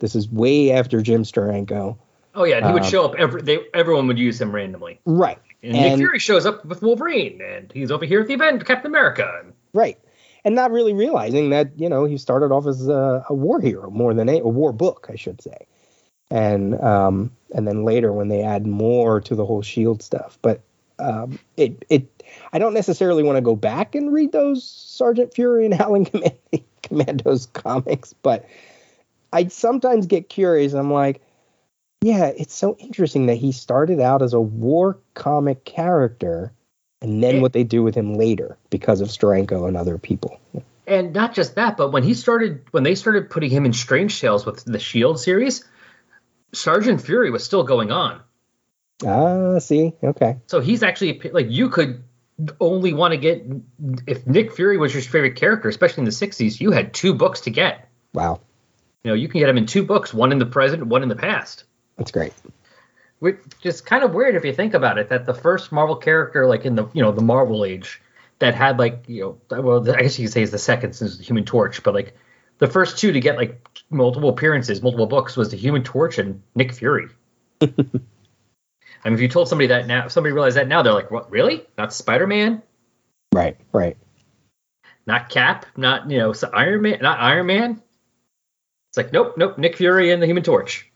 This 0.00 0.14
is 0.14 0.28
way 0.28 0.70
after 0.72 1.00
Jim 1.02 1.22
Steranko. 1.24 1.96
Oh 2.34 2.44
yeah, 2.44 2.66
he 2.66 2.72
would 2.72 2.82
Um, 2.84 2.88
show 2.88 3.04
up. 3.04 3.14
Every 3.16 3.42
they, 3.42 3.58
everyone 3.74 4.06
would 4.08 4.18
use 4.18 4.40
him 4.40 4.52
randomly. 4.54 5.00
Right. 5.04 5.38
And, 5.62 5.72
Nick 5.72 5.96
Fury 5.96 6.18
shows 6.20 6.46
up 6.46 6.64
with 6.64 6.82
Wolverine, 6.82 7.40
and 7.40 7.72
he's 7.72 7.90
over 7.90 8.04
here 8.04 8.20
at 8.20 8.28
the 8.28 8.34
event, 8.34 8.64
Captain 8.64 8.90
America. 8.90 9.44
Right. 9.72 9.98
And 10.44 10.54
not 10.54 10.70
really 10.70 10.92
realizing 10.92 11.50
that, 11.50 11.78
you 11.78 11.88
know, 11.88 12.04
he 12.04 12.16
started 12.16 12.52
off 12.52 12.66
as 12.66 12.88
a, 12.88 13.24
a 13.28 13.34
war 13.34 13.60
hero 13.60 13.90
more 13.90 14.14
than 14.14 14.28
a, 14.28 14.38
a 14.38 14.48
war 14.48 14.72
book, 14.72 15.08
I 15.12 15.16
should 15.16 15.42
say. 15.42 15.66
And 16.30 16.80
um 16.80 17.32
and 17.54 17.66
then 17.66 17.84
later 17.84 18.12
when 18.12 18.28
they 18.28 18.42
add 18.42 18.66
more 18.66 19.20
to 19.22 19.34
the 19.34 19.46
whole 19.46 19.62
shield 19.62 20.02
stuff. 20.02 20.38
But 20.42 20.60
um 20.98 21.38
it 21.56 21.84
it 21.88 22.22
I 22.52 22.58
don't 22.58 22.74
necessarily 22.74 23.22
want 23.22 23.36
to 23.36 23.42
go 23.42 23.56
back 23.56 23.94
and 23.94 24.12
read 24.12 24.32
those 24.32 24.64
Sergeant 24.64 25.34
Fury 25.34 25.64
and 25.64 25.74
Howling 25.80 26.04
Command- 26.06 26.64
Commandos 26.82 27.46
comics, 27.46 28.12
but 28.12 28.46
I 29.32 29.48
sometimes 29.48 30.06
get 30.06 30.28
curious. 30.28 30.72
I'm 30.72 30.92
like, 30.92 31.20
yeah, 32.00 32.26
it's 32.26 32.54
so 32.54 32.76
interesting 32.78 33.26
that 33.26 33.36
he 33.36 33.52
started 33.52 34.00
out 34.00 34.22
as 34.22 34.32
a 34.32 34.40
war 34.40 34.98
comic 35.14 35.64
character 35.64 36.52
and 37.00 37.22
then 37.22 37.40
what 37.40 37.52
they 37.52 37.64
do 37.64 37.82
with 37.82 37.94
him 37.94 38.14
later 38.14 38.56
because 38.70 39.00
of 39.00 39.08
Steranko 39.08 39.68
and 39.68 39.76
other 39.76 39.98
people. 39.98 40.40
And 40.86 41.12
not 41.12 41.34
just 41.34 41.54
that, 41.56 41.76
but 41.76 41.92
when 41.92 42.02
he 42.02 42.14
started, 42.14 42.64
when 42.70 42.82
they 42.82 42.94
started 42.94 43.28
putting 43.30 43.50
him 43.50 43.66
in 43.66 43.72
Strange 43.72 44.20
Tales 44.20 44.46
with 44.46 44.64
the 44.64 44.78
Shield 44.78 45.20
series, 45.20 45.64
Sergeant 46.52 47.02
Fury 47.02 47.30
was 47.30 47.44
still 47.44 47.62
going 47.62 47.92
on. 47.92 48.20
Ah, 49.06 49.58
see, 49.58 49.92
okay, 50.02 50.38
So 50.46 50.60
he's 50.60 50.82
actually 50.82 51.20
like 51.32 51.46
you 51.50 51.68
could 51.68 52.02
only 52.60 52.94
want 52.94 53.12
to 53.12 53.18
get 53.18 53.44
if 54.06 54.26
Nick 54.26 54.52
Fury 54.54 54.78
was 54.78 54.92
your 54.92 55.02
favorite 55.02 55.36
character, 55.36 55.68
especially 55.68 56.00
in 56.00 56.04
the 56.06 56.10
'60s. 56.10 56.58
You 56.60 56.72
had 56.72 56.94
two 56.94 57.14
books 57.14 57.42
to 57.42 57.50
get. 57.50 57.88
wow, 58.14 58.40
You 59.04 59.10
know, 59.10 59.14
you 59.14 59.28
can 59.28 59.40
get 59.40 59.48
him 59.48 59.58
in 59.58 59.66
two 59.66 59.84
books, 59.84 60.12
one 60.14 60.32
in 60.32 60.38
the 60.38 60.46
present, 60.46 60.86
one 60.86 61.02
in 61.02 61.08
the 61.08 61.16
past. 61.16 61.64
that's 61.96 62.10
great. 62.10 62.32
Which 63.20 63.38
is 63.62 63.80
kind 63.80 64.04
of 64.04 64.14
weird 64.14 64.36
if 64.36 64.44
you 64.44 64.52
think 64.52 64.74
about 64.74 64.98
it. 64.98 65.08
That 65.08 65.26
the 65.26 65.34
first 65.34 65.72
Marvel 65.72 65.96
character, 65.96 66.46
like 66.46 66.64
in 66.64 66.76
the 66.76 66.88
you 66.92 67.02
know 67.02 67.12
the 67.12 67.22
Marvel 67.22 67.64
age, 67.64 68.00
that 68.38 68.54
had 68.54 68.78
like 68.78 69.04
you 69.08 69.38
know 69.50 69.62
well 69.62 69.90
I 69.90 70.02
guess 70.02 70.18
you 70.18 70.26
could 70.26 70.32
say 70.32 70.42
is 70.42 70.50
the 70.50 70.58
second 70.58 70.94
since 70.94 71.18
the 71.18 71.24
Human 71.24 71.44
Torch, 71.44 71.82
but 71.82 71.94
like 71.94 72.14
the 72.58 72.68
first 72.68 72.98
two 72.98 73.12
to 73.12 73.20
get 73.20 73.36
like 73.36 73.82
multiple 73.90 74.28
appearances, 74.28 74.82
multiple 74.82 75.06
books 75.06 75.36
was 75.36 75.50
the 75.50 75.56
Human 75.56 75.82
Torch 75.82 76.18
and 76.18 76.42
Nick 76.54 76.72
Fury. 76.72 77.08
I 77.60 77.66
mean, 79.04 79.14
if 79.14 79.20
you 79.20 79.28
told 79.28 79.48
somebody 79.48 79.68
that 79.68 79.86
now, 79.86 80.06
if 80.06 80.12
somebody 80.12 80.32
realized 80.32 80.56
that 80.56 80.68
now, 80.68 80.82
they're 80.82 80.92
like, 80.92 81.10
"What? 81.10 81.30
Really? 81.30 81.66
Not 81.76 81.92
Spider 81.92 82.26
Man? 82.26 82.62
Right, 83.32 83.56
right. 83.72 83.96
Not 85.06 85.28
Cap? 85.28 85.66
Not 85.76 86.10
you 86.10 86.18
know 86.18 86.32
so 86.32 86.50
Iron 86.52 86.82
Man? 86.82 86.98
Not 87.00 87.18
Iron 87.20 87.46
Man?" 87.46 87.82
It's 88.90 88.96
like, 88.96 89.12
nope, 89.12 89.34
nope. 89.36 89.58
Nick 89.58 89.76
Fury 89.76 90.12
and 90.12 90.22
the 90.22 90.26
Human 90.26 90.42
Torch. 90.42 90.90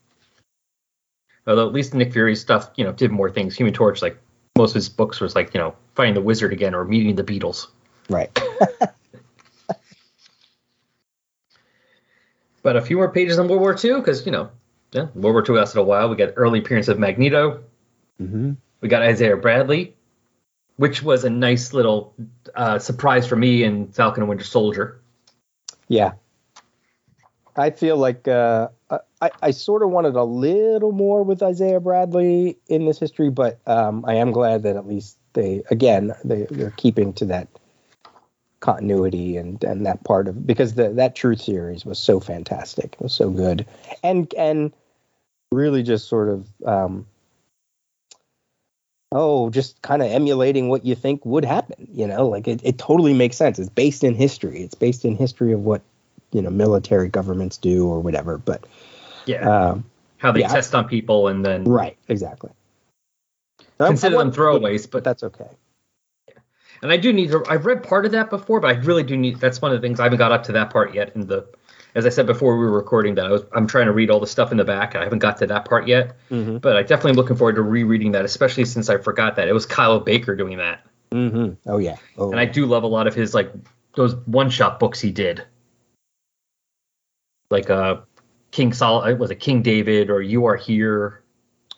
Although 1.46 1.66
at 1.66 1.72
least 1.72 1.94
Nick 1.94 2.12
Fury's 2.12 2.40
stuff, 2.40 2.70
you 2.76 2.84
know, 2.84 2.92
did 2.92 3.10
more 3.10 3.30
things. 3.30 3.56
Human 3.56 3.74
Torch, 3.74 4.00
like 4.02 4.18
most 4.56 4.70
of 4.70 4.74
his 4.74 4.88
books, 4.88 5.20
was 5.20 5.34
like 5.34 5.54
you 5.54 5.60
know 5.60 5.74
finding 5.94 6.14
the 6.14 6.20
wizard 6.20 6.52
again 6.52 6.74
or 6.74 6.84
meeting 6.84 7.16
the 7.16 7.24
Beatles. 7.24 7.66
Right. 8.08 8.30
But 12.62 12.76
a 12.76 12.80
few 12.80 12.96
more 12.96 13.10
pages 13.10 13.38
on 13.38 13.48
World 13.48 13.60
War 13.60 13.76
II 13.82 13.96
because 13.96 14.24
you 14.24 14.32
know, 14.32 14.50
yeah, 14.92 15.06
World 15.14 15.34
War 15.34 15.44
II 15.48 15.56
lasted 15.56 15.80
a 15.80 15.82
while. 15.82 16.08
We 16.08 16.16
got 16.16 16.34
early 16.36 16.60
appearance 16.60 16.88
of 16.88 16.98
Magneto. 16.98 17.62
hmm 18.18 18.52
We 18.80 18.88
got 18.88 19.02
Isaiah 19.02 19.36
Bradley, 19.36 19.94
which 20.76 21.02
was 21.02 21.24
a 21.24 21.30
nice 21.30 21.72
little 21.72 22.14
uh, 22.54 22.78
surprise 22.78 23.26
for 23.26 23.36
me 23.36 23.64
in 23.64 23.88
Falcon 23.88 24.22
and 24.22 24.28
Winter 24.28 24.44
Soldier. 24.44 25.00
Yeah. 25.88 26.12
I 27.56 27.70
feel 27.70 27.96
like 27.96 28.26
uh, 28.28 28.68
I, 29.20 29.30
I 29.42 29.50
sort 29.50 29.82
of 29.82 29.90
wanted 29.90 30.14
a 30.14 30.24
little 30.24 30.92
more 30.92 31.22
with 31.22 31.42
Isaiah 31.42 31.80
Bradley 31.80 32.56
in 32.68 32.86
this 32.86 32.98
history, 32.98 33.30
but 33.30 33.60
um, 33.66 34.04
I 34.06 34.14
am 34.14 34.32
glad 34.32 34.62
that 34.62 34.76
at 34.76 34.86
least 34.86 35.18
they 35.34 35.62
again 35.70 36.14
they 36.24 36.46
they're 36.50 36.72
keeping 36.76 37.12
to 37.14 37.26
that 37.26 37.48
continuity 38.60 39.36
and 39.36 39.62
and 39.64 39.84
that 39.86 40.04
part 40.04 40.28
of 40.28 40.46
because 40.46 40.74
the 40.74 40.90
that 40.90 41.14
truth 41.14 41.42
series 41.42 41.84
was 41.84 41.98
so 41.98 42.20
fantastic, 42.20 42.94
it 42.94 43.00
was 43.00 43.12
so 43.12 43.30
good, 43.30 43.66
and 44.02 44.32
and 44.34 44.72
really 45.50 45.82
just 45.82 46.08
sort 46.08 46.30
of 46.30 46.48
um, 46.64 47.06
oh, 49.12 49.50
just 49.50 49.80
kind 49.82 50.00
of 50.00 50.10
emulating 50.10 50.68
what 50.68 50.86
you 50.86 50.94
think 50.94 51.24
would 51.26 51.44
happen. 51.44 51.86
You 51.92 52.06
know, 52.06 52.26
like 52.26 52.48
it, 52.48 52.60
it 52.64 52.78
totally 52.78 53.12
makes 53.12 53.36
sense. 53.36 53.58
It's 53.58 53.68
based 53.68 54.02
in 54.02 54.14
history. 54.14 54.62
It's 54.62 54.74
based 54.74 55.04
in 55.04 55.16
history 55.16 55.52
of 55.52 55.60
what 55.60 55.82
you 56.32 56.42
know 56.42 56.50
military 56.50 57.08
governments 57.08 57.56
do 57.58 57.86
or 57.88 58.00
whatever. 58.00 58.38
But 58.38 58.64
Yeah. 59.26 59.48
um, 59.70 59.84
How 60.18 60.32
they 60.32 60.40
yeah. 60.40 60.48
test 60.48 60.74
on 60.74 60.88
people 60.88 61.28
and 61.28 61.44
then 61.44 61.64
right, 61.64 61.96
exactly. 62.08 62.50
Consider 63.78 64.18
them 64.18 64.32
throwaways, 64.32 64.88
but 64.90 65.02
that's 65.04 65.22
okay. 65.24 65.48
And 66.82 66.90
I 66.92 66.96
do 66.96 67.12
need 67.12 67.30
to. 67.30 67.44
I've 67.48 67.64
read 67.66 67.82
part 67.84 68.06
of 68.06 68.12
that 68.12 68.28
before, 68.30 68.58
but 68.60 68.68
I 68.68 68.78
really 68.80 69.02
do 69.04 69.16
need. 69.16 69.38
That's 69.38 69.62
one 69.62 69.72
of 69.72 69.80
the 69.80 69.86
things 69.86 70.00
I 70.00 70.04
haven't 70.04 70.18
got 70.18 70.32
up 70.32 70.44
to 70.44 70.52
that 70.52 70.70
part 70.70 70.94
yet. 70.94 71.14
In 71.14 71.26
the, 71.28 71.46
as 71.94 72.06
I 72.06 72.08
said 72.08 72.26
before 72.26 72.56
we 72.58 72.64
were 72.64 72.72
recording, 72.72 73.14
that 73.16 73.26
I 73.26 73.30
was 73.30 73.42
I'm 73.54 73.68
trying 73.68 73.86
to 73.86 73.92
read 73.92 74.10
all 74.10 74.18
the 74.18 74.26
stuff 74.26 74.50
in 74.50 74.56
the 74.58 74.64
back. 74.64 74.96
I 74.96 75.04
haven't 75.04 75.20
got 75.20 75.36
to 75.38 75.46
that 75.46 75.64
part 75.64 75.86
yet, 75.86 76.16
Mm-hmm. 76.30 76.56
but 76.58 76.76
I 76.76 76.82
definitely 76.82 77.10
am 77.10 77.16
looking 77.16 77.36
forward 77.36 77.54
to 77.56 77.62
rereading 77.62 78.12
that, 78.12 78.24
especially 78.24 78.64
since 78.64 78.88
I 78.88 78.98
forgot 78.98 79.36
that 79.36 79.46
it 79.48 79.52
was 79.52 79.64
Kyle 79.66 80.00
Baker 80.00 80.34
doing 80.34 80.58
that, 80.58 80.84
Mm-hmm. 81.12 81.68
Oh 81.70 81.78
yeah. 81.78 81.96
Oh, 82.18 82.30
and 82.32 82.40
I 82.40 82.46
do 82.46 82.66
love 82.66 82.82
a 82.82 82.88
lot 82.88 83.06
of 83.06 83.14
his 83.14 83.32
like 83.32 83.52
those 83.94 84.16
one 84.26 84.50
shot 84.50 84.80
books 84.80 85.00
he 85.00 85.12
did, 85.12 85.44
like 87.52 87.70
uh 87.70 88.00
King 88.50 88.72
Sol 88.72 89.14
was 89.16 89.30
it 89.30 89.36
King 89.36 89.62
David 89.62 90.10
or 90.10 90.20
You 90.20 90.46
Are 90.46 90.56
Here. 90.56 91.22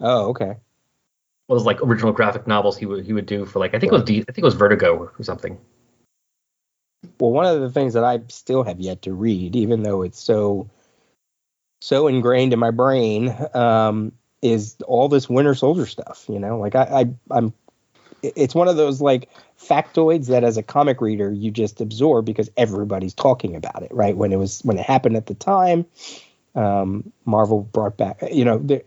oh 0.00 0.28
okay. 0.30 0.56
Was 1.48 1.64
like 1.64 1.82
original 1.82 2.12
graphic 2.12 2.46
novels 2.46 2.78
he 2.78 2.86
would 2.86 3.04
he 3.04 3.12
would 3.12 3.26
do 3.26 3.44
for 3.44 3.58
like 3.58 3.74
I 3.74 3.78
think 3.78 3.92
it 3.92 3.94
was 3.94 4.04
D, 4.04 4.20
I 4.20 4.32
think 4.32 4.38
it 4.38 4.44
was 4.44 4.54
Vertigo 4.54 4.96
or 4.96 5.22
something. 5.22 5.58
Well, 7.20 7.32
one 7.32 7.44
of 7.44 7.60
the 7.60 7.70
things 7.70 7.92
that 7.92 8.04
I 8.04 8.20
still 8.28 8.62
have 8.64 8.80
yet 8.80 9.02
to 9.02 9.12
read, 9.12 9.54
even 9.54 9.82
though 9.82 10.00
it's 10.02 10.18
so 10.18 10.70
so 11.82 12.06
ingrained 12.08 12.54
in 12.54 12.58
my 12.58 12.70
brain, 12.70 13.36
um, 13.52 14.12
is 14.40 14.76
all 14.86 15.08
this 15.08 15.28
Winter 15.28 15.54
Soldier 15.54 15.84
stuff. 15.84 16.24
You 16.28 16.38
know, 16.38 16.58
like 16.58 16.74
I, 16.74 16.82
I 16.82 17.06
I'm 17.30 17.52
it's 18.22 18.54
one 18.54 18.68
of 18.68 18.76
those 18.76 19.00
like 19.00 19.28
factoids 19.68 20.26
that 20.28 20.44
as 20.44 20.56
a 20.56 20.62
comic 20.62 21.00
reader 21.00 21.32
you 21.32 21.50
just 21.50 21.80
absorb 21.80 22.24
because 22.24 22.50
everybody's 22.56 23.14
talking 23.14 23.56
about 23.56 23.82
it, 23.82 23.92
right? 23.92 24.16
When 24.16 24.32
it 24.32 24.36
was 24.38 24.60
when 24.60 24.78
it 24.78 24.84
happened 24.86 25.16
at 25.16 25.26
the 25.26 25.34
time, 25.34 25.86
um, 26.54 27.12
Marvel 27.24 27.62
brought 27.62 27.96
back, 27.96 28.22
you 28.30 28.44
know, 28.44 28.58
the 28.58 28.84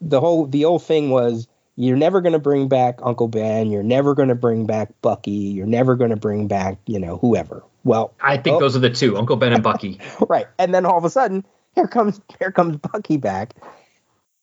the 0.00 0.20
whole 0.20 0.46
the 0.46 0.64
old 0.64 0.82
thing 0.82 1.10
was 1.10 1.48
you're 1.76 1.96
never 1.96 2.20
going 2.20 2.32
to 2.32 2.38
bring 2.38 2.68
back 2.68 3.00
Uncle 3.02 3.26
Ben, 3.28 3.70
you're 3.70 3.82
never 3.82 4.14
going 4.14 4.28
to 4.28 4.34
bring 4.34 4.64
back 4.66 4.90
Bucky, 5.02 5.30
you're 5.30 5.66
never 5.66 5.96
going 5.96 6.10
to 6.10 6.16
bring 6.16 6.46
back, 6.46 6.78
you 6.86 6.98
know, 7.00 7.16
whoever. 7.18 7.64
Well, 7.82 8.14
I 8.20 8.36
think 8.36 8.56
Oh. 8.56 8.60
those 8.60 8.76
are 8.76 8.80
the 8.80 8.90
two, 8.90 9.16
Uncle 9.18 9.36
Ben 9.36 9.52
and 9.52 9.62
Bucky. 9.62 9.98
right. 10.28 10.46
And 10.58 10.72
then 10.72 10.86
all 10.86 10.96
of 10.96 11.04
a 11.04 11.10
sudden, 11.10 11.44
here 11.74 11.88
comes 11.88 12.20
here 12.38 12.52
comes 12.52 12.76
Bucky 12.76 13.16
back. 13.16 13.54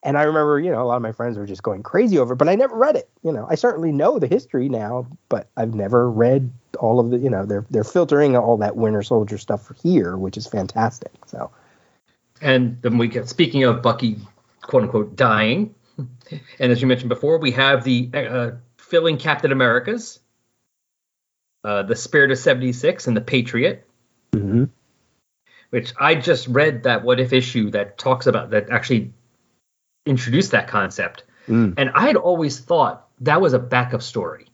And 0.04 0.18
I 0.18 0.24
remember, 0.24 0.60
you 0.60 0.72
know, 0.72 0.82
a 0.82 0.86
lot 0.86 0.96
of 0.96 1.02
my 1.04 1.12
friends 1.12 1.38
were 1.38 1.46
just 1.46 1.62
going 1.62 1.84
crazy 1.84 2.18
over 2.18 2.34
it, 2.34 2.38
but 2.38 2.50
I 2.50 2.56
never 2.56 2.76
read 2.76 2.96
it. 2.96 3.08
You 3.24 3.32
know, 3.32 3.46
I 3.50 3.56
certainly 3.56 3.92
know 3.92 4.18
the 4.18 4.28
history 4.28 4.68
now, 4.68 5.06
but 5.30 5.48
I've 5.58 5.76
never 5.76 6.10
read 6.10 6.52
all 6.80 7.00
of 7.00 7.12
the, 7.12 7.20
you 7.20 7.30
know, 7.30 7.46
they're 7.46 7.66
they're 7.70 7.84
filtering 7.84 8.36
all 8.36 8.58
that 8.58 8.76
Winter 8.76 9.04
Soldier 9.04 9.38
stuff 9.38 9.72
here, 9.84 10.18
which 10.18 10.38
is 10.38 10.48
fantastic. 10.48 11.12
So 11.28 11.52
And 12.42 12.82
then 12.82 12.98
we 12.98 13.08
get 13.10 13.30
speaking 13.30 13.64
of 13.64 13.84
Bucky, 13.84 14.18
quote 14.62 14.84
unquote, 14.84 15.16
dying. 15.16 15.76
And 16.58 16.72
as 16.72 16.82
you 16.82 16.88
mentioned 16.88 17.10
before, 17.10 17.38
we 17.38 17.52
have 17.52 17.84
the 17.84 18.10
uh, 18.14 18.52
filling 18.78 19.18
Captain 19.18 19.52
Americas, 19.52 20.20
uh, 21.64 21.84
the 21.84 21.96
Spirit 21.96 22.32
of 22.32 22.40
'76, 22.40 23.06
and 23.06 23.16
the 23.16 23.22
Patriot. 23.22 23.88
mhm. 24.34 24.70
Which 25.70 25.94
I 26.00 26.16
just 26.16 26.48
read 26.48 26.84
that 26.84 27.04
what 27.04 27.20
if 27.20 27.34
issue 27.34 27.70
that 27.72 27.98
talks 28.00 28.26
about 28.26 28.50
that 28.50 28.72
actually 28.72 29.14
introduced 30.06 30.52
that 30.52 30.68
concept, 30.68 31.24
Mm. 31.48 31.74
and 31.78 31.90
I 31.94 32.08
had 32.08 32.16
always 32.16 32.60
thought 32.60 33.08
that 33.22 33.42
was 33.42 33.54
a 33.54 33.60
backup 33.60 34.02
story, 34.02 34.48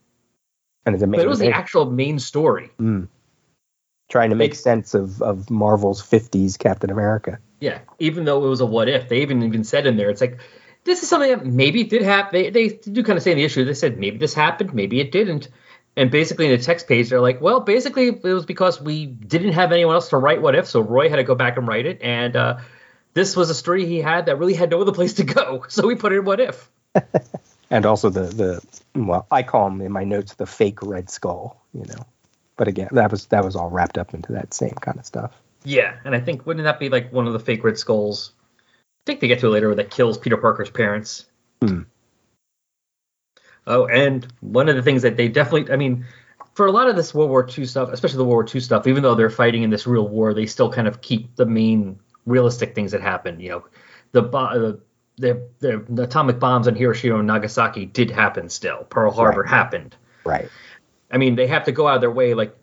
and 0.85 0.95
it's 0.95 1.03
but 1.03 1.19
it 1.19 1.27
was 1.27 1.39
the 1.39 1.51
actual 1.51 1.89
main 1.89 2.19
story. 2.19 2.71
Mm. 2.79 3.07
Trying 4.09 4.29
to 4.29 4.35
make 4.37 4.53
It- 4.53 4.57
sense 4.57 4.93
of, 4.93 5.21
of 5.21 5.49
Marvel's 5.49 6.01
50s 6.01 6.57
Captain 6.57 6.89
America. 6.89 7.39
Yeah, 7.59 7.79
even 7.99 8.23
though 8.23 8.45
it 8.45 8.47
was 8.49 8.61
a 8.61 8.65
what 8.65 8.87
if, 8.87 9.09
they 9.09 9.21
even 9.21 9.43
even 9.43 9.63
said 9.63 9.85
in 9.85 9.97
there, 9.97 10.09
it's 10.09 10.21
like 10.21 10.37
this 10.85 11.03
is 11.03 11.09
something 11.09 11.29
that 11.29 11.45
maybe 11.45 11.83
did 11.83 12.03
happen. 12.03 12.31
They, 12.31 12.49
they 12.49 12.67
do 12.69 13.03
kind 13.03 13.17
of 13.17 13.23
say 13.23 13.31
in 13.31 13.37
the 13.37 13.43
issue, 13.43 13.65
they 13.65 13.73
said 13.73 13.97
maybe 13.99 14.17
this 14.17 14.33
happened, 14.33 14.73
maybe 14.73 15.01
it 15.01 15.11
didn't. 15.11 15.49
And 15.97 16.09
basically 16.11 16.45
in 16.45 16.51
the 16.51 16.63
text 16.63 16.87
page, 16.87 17.09
they're 17.09 17.19
like, 17.19 17.41
well, 17.41 17.59
basically 17.59 18.07
it 18.09 18.23
was 18.23 18.45
because 18.45 18.79
we 18.79 19.07
didn't 19.07 19.53
have 19.53 19.71
anyone 19.73 19.95
else 19.95 20.09
to 20.09 20.17
write 20.17 20.41
what 20.41 20.55
if, 20.55 20.67
so 20.67 20.79
Roy 20.79 21.09
had 21.09 21.15
to 21.17 21.23
go 21.23 21.35
back 21.35 21.57
and 21.57 21.67
write 21.67 21.85
it, 21.87 21.99
and 22.01 22.35
uh, 22.37 22.57
this 23.17 23.35
was 23.35 23.49
a 23.49 23.55
story 23.55 23.85
he 23.87 23.99
had 23.99 24.27
that 24.27 24.37
really 24.37 24.53
had 24.53 24.69
no 24.69 24.79
other 24.79 24.91
place 24.91 25.15
to 25.15 25.23
go, 25.23 25.65
so 25.69 25.87
we 25.87 25.95
put 25.95 26.13
it 26.13 26.19
in 26.19 26.25
what 26.25 26.39
if. 26.39 26.69
And 27.69 27.85
also 27.85 28.09
the, 28.09 28.21
the 28.21 28.61
well, 28.95 29.27
I 29.29 29.43
call 29.43 29.67
him 29.67 29.81
in 29.81 29.91
my 29.91 30.05
notes 30.05 30.35
the 30.35 30.45
fake 30.45 30.81
Red 30.81 31.09
Skull, 31.09 31.61
you 31.73 31.83
know. 31.83 32.05
But 32.55 32.69
again, 32.69 32.87
that 32.93 33.11
was 33.11 33.25
that 33.25 33.43
was 33.43 33.57
all 33.57 33.69
wrapped 33.69 33.97
up 33.97 34.13
into 34.13 34.31
that 34.31 34.53
same 34.53 34.75
kind 34.79 34.97
of 34.97 35.05
stuff. 35.05 35.33
Yeah, 35.65 35.97
and 36.05 36.15
I 36.15 36.21
think 36.21 36.45
wouldn't 36.45 36.63
that 36.63 36.79
be 36.79 36.87
like 36.87 37.11
one 37.11 37.27
of 37.27 37.33
the 37.33 37.39
fake 37.39 37.65
Red 37.65 37.77
Skulls? 37.77 38.31
I 38.69 39.03
think 39.05 39.19
they 39.19 39.27
get 39.27 39.39
to 39.39 39.47
it 39.47 39.49
later 39.49 39.75
that 39.75 39.91
kills 39.91 40.17
Peter 40.17 40.37
Parker's 40.37 40.69
parents. 40.69 41.25
Hmm. 41.61 41.81
Oh, 43.65 43.85
and 43.85 44.25
one 44.39 44.69
of 44.69 44.77
the 44.77 44.81
things 44.81 45.01
that 45.01 45.17
they 45.17 45.27
definitely, 45.27 45.73
I 45.73 45.75
mean, 45.75 46.05
for 46.53 46.67
a 46.67 46.71
lot 46.71 46.87
of 46.87 46.95
this 46.95 47.13
World 47.13 47.29
War 47.29 47.45
II 47.45 47.65
stuff, 47.65 47.89
especially 47.91 48.17
the 48.17 48.23
World 48.23 48.45
War 48.45 48.55
II 48.55 48.61
stuff, 48.61 48.87
even 48.87 49.03
though 49.03 49.13
they're 49.13 49.29
fighting 49.29 49.63
in 49.63 49.69
this 49.69 49.85
real 49.85 50.07
war, 50.07 50.33
they 50.33 50.45
still 50.45 50.71
kind 50.71 50.87
of 50.87 51.01
keep 51.01 51.35
the 51.35 51.45
main 51.45 51.99
realistic 52.27 52.75
things 52.75 52.91
that 52.91 53.01
happened. 53.01 53.41
You 53.41 53.49
know, 53.49 53.65
the 54.11 54.21
bo- 54.21 54.37
uh, 54.37 54.73
the, 55.17 55.49
the, 55.59 55.83
the 55.89 56.03
atomic 56.03 56.39
bombs 56.39 56.67
on 56.67 56.75
Hiroshima 56.75 57.17
and 57.17 57.27
Nagasaki 57.27 57.85
did 57.87 58.11
happen 58.11 58.49
still. 58.49 58.83
Pearl 58.83 59.11
Harbor 59.11 59.41
Right. 59.41 59.49
happened. 59.49 59.95
Right. 60.23 60.49
I 61.09 61.17
mean, 61.17 61.35
they 61.35 61.47
have 61.47 61.63
to 61.63 61.71
go 61.71 61.87
out 61.87 61.95
of 61.95 62.01
their 62.01 62.11
way, 62.11 62.35
like 62.35 62.55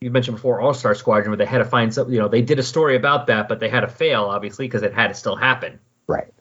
you 0.00 0.10
mentioned 0.10 0.38
before, 0.38 0.60
All 0.60 0.74
Star 0.74 0.94
Squadron, 0.94 1.30
where 1.30 1.36
they 1.36 1.44
had 1.46 1.58
to 1.58 1.64
find 1.66 1.92
some. 1.94 2.10
You 2.10 2.18
know, 2.18 2.28
they 2.28 2.42
did 2.42 2.58
a 2.58 2.62
story 2.62 2.96
about 2.96 3.26
that, 3.28 3.48
but 3.48 3.60
they 3.60 3.68
had 3.68 3.80
to 3.80 3.88
fail, 3.88 4.24
obviously, 4.24 4.66
because 4.66 4.82
it 4.82 4.94
had 4.94 5.08
to 5.08 5.14
still 5.14 5.36
happen. 5.36 5.78
Right. 6.06 6.32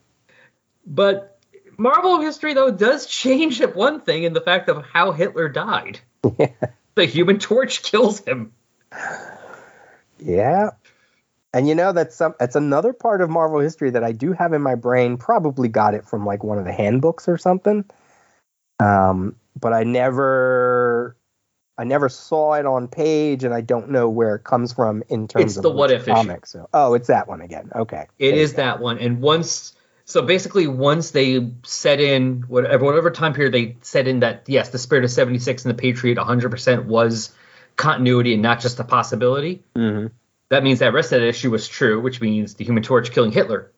But 0.88 1.38
Marvel 1.78 2.22
history, 2.22 2.54
though, 2.54 2.72
does 2.72 3.06
change 3.06 3.60
at 3.62 3.76
one 3.76 4.00
thing 4.02 4.24
in 4.24 4.34
the 4.34 4.42
fact 4.42 4.70
of 4.70 4.84
how 4.86 5.12
Hitler 5.12 5.50
died. 5.50 6.00
the 6.96 7.06
Human 7.06 7.38
Torch 7.38 7.84
kills 7.84 8.22
him. 8.22 8.54
Yeah. 10.20 10.70
And 11.54 11.68
you 11.68 11.74
know 11.74 11.92
that's 11.94 12.16
some 12.16 12.36
that's 12.40 12.56
another 12.56 12.94
part 12.94 13.22
of 13.22 13.30
Marvel 13.30 13.60
history 13.60 13.90
that 13.92 14.04
I 14.04 14.12
do 14.12 14.34
have 14.34 14.54
in 14.54 14.62
my 14.62 14.76
brain. 14.76 15.18
Probably 15.18 15.68
got 15.68 15.94
it 15.96 16.06
from 16.06 16.26
like 16.26 16.44
one 16.44 16.60
of 16.60 16.66
the 16.66 16.72
handbooks 16.72 17.28
or 17.28 17.38
something. 17.38 17.86
Um, 18.80 19.36
but 19.60 19.74
I 19.74 19.84
never 19.84 21.16
I 21.80 21.86
never 21.86 22.10
saw 22.10 22.54
it 22.54 22.66
on 22.66 22.90
page, 22.90 23.46
and 23.46 23.54
I 23.54 23.62
don't 23.62 23.90
know 23.90 24.10
where 24.10 24.36
it 24.36 24.44
comes 24.44 24.74
from 24.74 25.02
in 25.08 25.28
terms 25.28 25.52
It's 25.52 25.58
of 25.58 25.64
the 25.64 25.72
What 25.72 25.92
If 25.92 26.02
issue. 26.04 26.12
comic. 26.12 26.46
So, 26.46 26.68
oh, 26.74 26.94
it's 26.94 27.08
that 27.08 27.28
one 27.30 27.42
again. 27.42 27.72
Okay, 27.74 28.06
It 28.20 28.32
There 28.32 28.40
is 28.40 28.54
that 28.56 28.80
one, 28.80 29.00
and 29.00 29.22
once. 29.22 29.74
So 30.04 30.24
basically, 30.24 30.68
once 30.68 31.12
they 31.12 31.52
set 31.64 32.02
in 32.02 32.42
whatever 32.48 32.84
whatever 32.84 33.12
time 33.12 33.34
period 33.34 33.54
they 33.54 33.78
set 33.82 34.08
in 34.08 34.20
that 34.22 34.44
yes, 34.48 34.70
the 34.70 34.78
Spirit 34.78 35.04
of 35.04 35.12
'76 35.12 35.66
and 35.66 35.70
the 35.70 35.80
Patriot 35.80 36.18
100% 36.18 36.86
was 36.86 37.32
continuity 37.76 38.34
and 38.34 38.42
not 38.42 38.60
just 38.60 38.80
a 38.80 38.84
possibility. 38.84 39.64
Mhm. 39.76 40.12
That 40.50 40.64
means 40.64 40.80
that 40.80 40.94
rest 40.94 41.12
of 41.14 41.22
that 41.22 41.28
issue 41.28 41.52
was 41.52 41.68
true, 41.68 42.02
which 42.02 42.22
means 42.22 42.56
the 42.56 42.66
Human 42.66 42.84
Torch 42.84 43.12
killing 43.12 43.32
Hitler. 43.32 43.72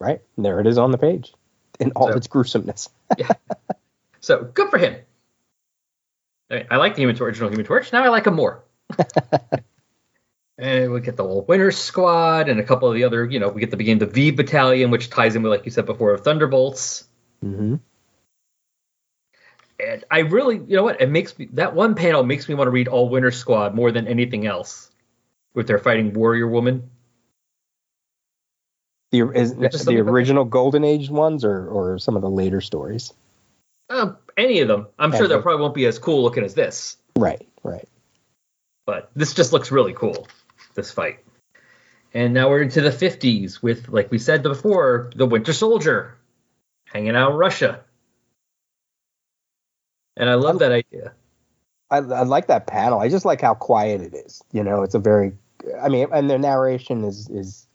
right. 0.00 0.20
There 0.36 0.60
it 0.60 0.66
is 0.66 0.76
on 0.78 0.90
the 0.90 0.98
page 0.98 1.32
in 1.80 1.92
all 1.92 2.08
So- 2.10 2.16
its 2.16 2.26
gruesomeness. 2.26 2.88
Yeah. 3.18 3.32
So 4.20 4.42
good 4.42 4.70
for 4.70 4.78
him. 4.78 4.96
I, 6.50 6.66
I 6.70 6.76
like 6.78 6.96
the 6.96 7.02
Human 7.02 7.14
Torch, 7.14 7.28
original 7.34 7.50
Human 7.50 7.64
Torch. 7.64 7.92
Now 7.92 8.02
I 8.02 8.08
like 8.08 8.26
him 8.26 8.34
more. 8.34 8.64
and 10.58 10.92
we 10.92 11.00
get 11.00 11.16
the 11.16 11.22
whole 11.22 11.42
Winter 11.42 11.70
Squad 11.70 12.48
and 12.48 12.58
a 12.58 12.64
couple 12.64 12.88
of 12.88 12.94
the 12.94 13.04
other, 13.04 13.24
you 13.24 13.38
know, 13.38 13.48
we 13.48 13.60
get 13.60 13.70
the 13.70 13.76
beginning 13.76 14.02
of 14.02 14.08
the 14.08 14.14
V 14.14 14.30
Battalion, 14.32 14.90
which 14.90 15.10
ties 15.10 15.36
in 15.36 15.42
with, 15.42 15.50
like 15.52 15.64
you 15.64 15.70
said 15.70 15.86
before, 15.86 16.12
of 16.14 16.22
Thunderbolts. 16.24 17.04
hmm 17.40 17.76
And 19.78 20.04
I 20.10 20.20
really, 20.20 20.56
you 20.56 20.76
know 20.76 20.82
what? 20.82 21.00
It 21.00 21.10
makes 21.10 21.38
me 21.38 21.48
that 21.52 21.74
one 21.74 21.94
panel 21.94 22.24
makes 22.24 22.48
me 22.48 22.54
want 22.54 22.66
to 22.66 22.72
read 22.72 22.88
all 22.88 23.08
Winter 23.08 23.30
Squad 23.30 23.74
more 23.74 23.92
than 23.92 24.08
anything 24.08 24.46
else. 24.46 24.90
With 25.56 25.66
their 25.66 25.78
fighting 25.80 26.12
Warrior 26.12 26.46
Woman. 26.46 26.90
The 29.10 29.22
is 29.34 29.54
the 29.84 29.98
original 29.98 30.44
Golden 30.44 30.84
Age 30.84 31.10
ones, 31.10 31.44
or 31.44 31.66
or 31.66 31.98
some 31.98 32.14
of 32.14 32.22
the 32.22 32.30
later 32.30 32.60
stories. 32.60 33.12
Uh, 33.90 34.12
any 34.36 34.60
of 34.60 34.68
them. 34.68 34.86
I'm 34.98 35.10
sure 35.12 35.26
they 35.26 35.40
probably 35.40 35.62
won't 35.62 35.74
be 35.74 35.86
as 35.86 35.98
cool 35.98 36.22
looking 36.22 36.44
as 36.44 36.54
this. 36.54 36.96
Right. 37.16 37.48
Right. 37.64 37.88
but 38.84 39.10
this 39.16 39.34
just 39.34 39.52
looks 39.52 39.72
really 39.72 39.92
cool 39.92 40.28
this 40.74 40.92
fight 40.92 41.18
and 42.14 42.32
now 42.32 42.48
we're 42.48 42.62
into 42.62 42.80
the 42.80 42.90
50s 42.90 43.60
with 43.62 43.88
like 43.88 44.10
we 44.10 44.18
said 44.18 44.42
before 44.42 45.10
the 45.16 45.26
winter 45.26 45.52
soldier 45.52 46.16
hanging 46.84 47.16
out 47.16 47.32
in 47.32 47.36
russia 47.36 47.80
And 50.16 50.30
I 50.30 50.34
love 50.34 50.60
that 50.60 50.72
idea. 50.72 51.12
I, 51.90 51.98
I 51.98 52.22
like 52.22 52.46
that 52.48 52.66
panel. 52.66 53.00
I 53.00 53.08
just 53.08 53.24
like 53.24 53.40
how 53.40 53.54
quiet 53.54 54.00
it 54.00 54.14
is. 54.14 54.42
You 54.52 54.64
know, 54.64 54.82
it's 54.82 54.94
a 54.94 54.98
very, 54.98 55.32
I 55.80 55.88
mean, 55.88 56.08
and 56.12 56.30
the 56.30 56.38
narration 56.38 57.04
is 57.04 57.28
is 57.28 57.66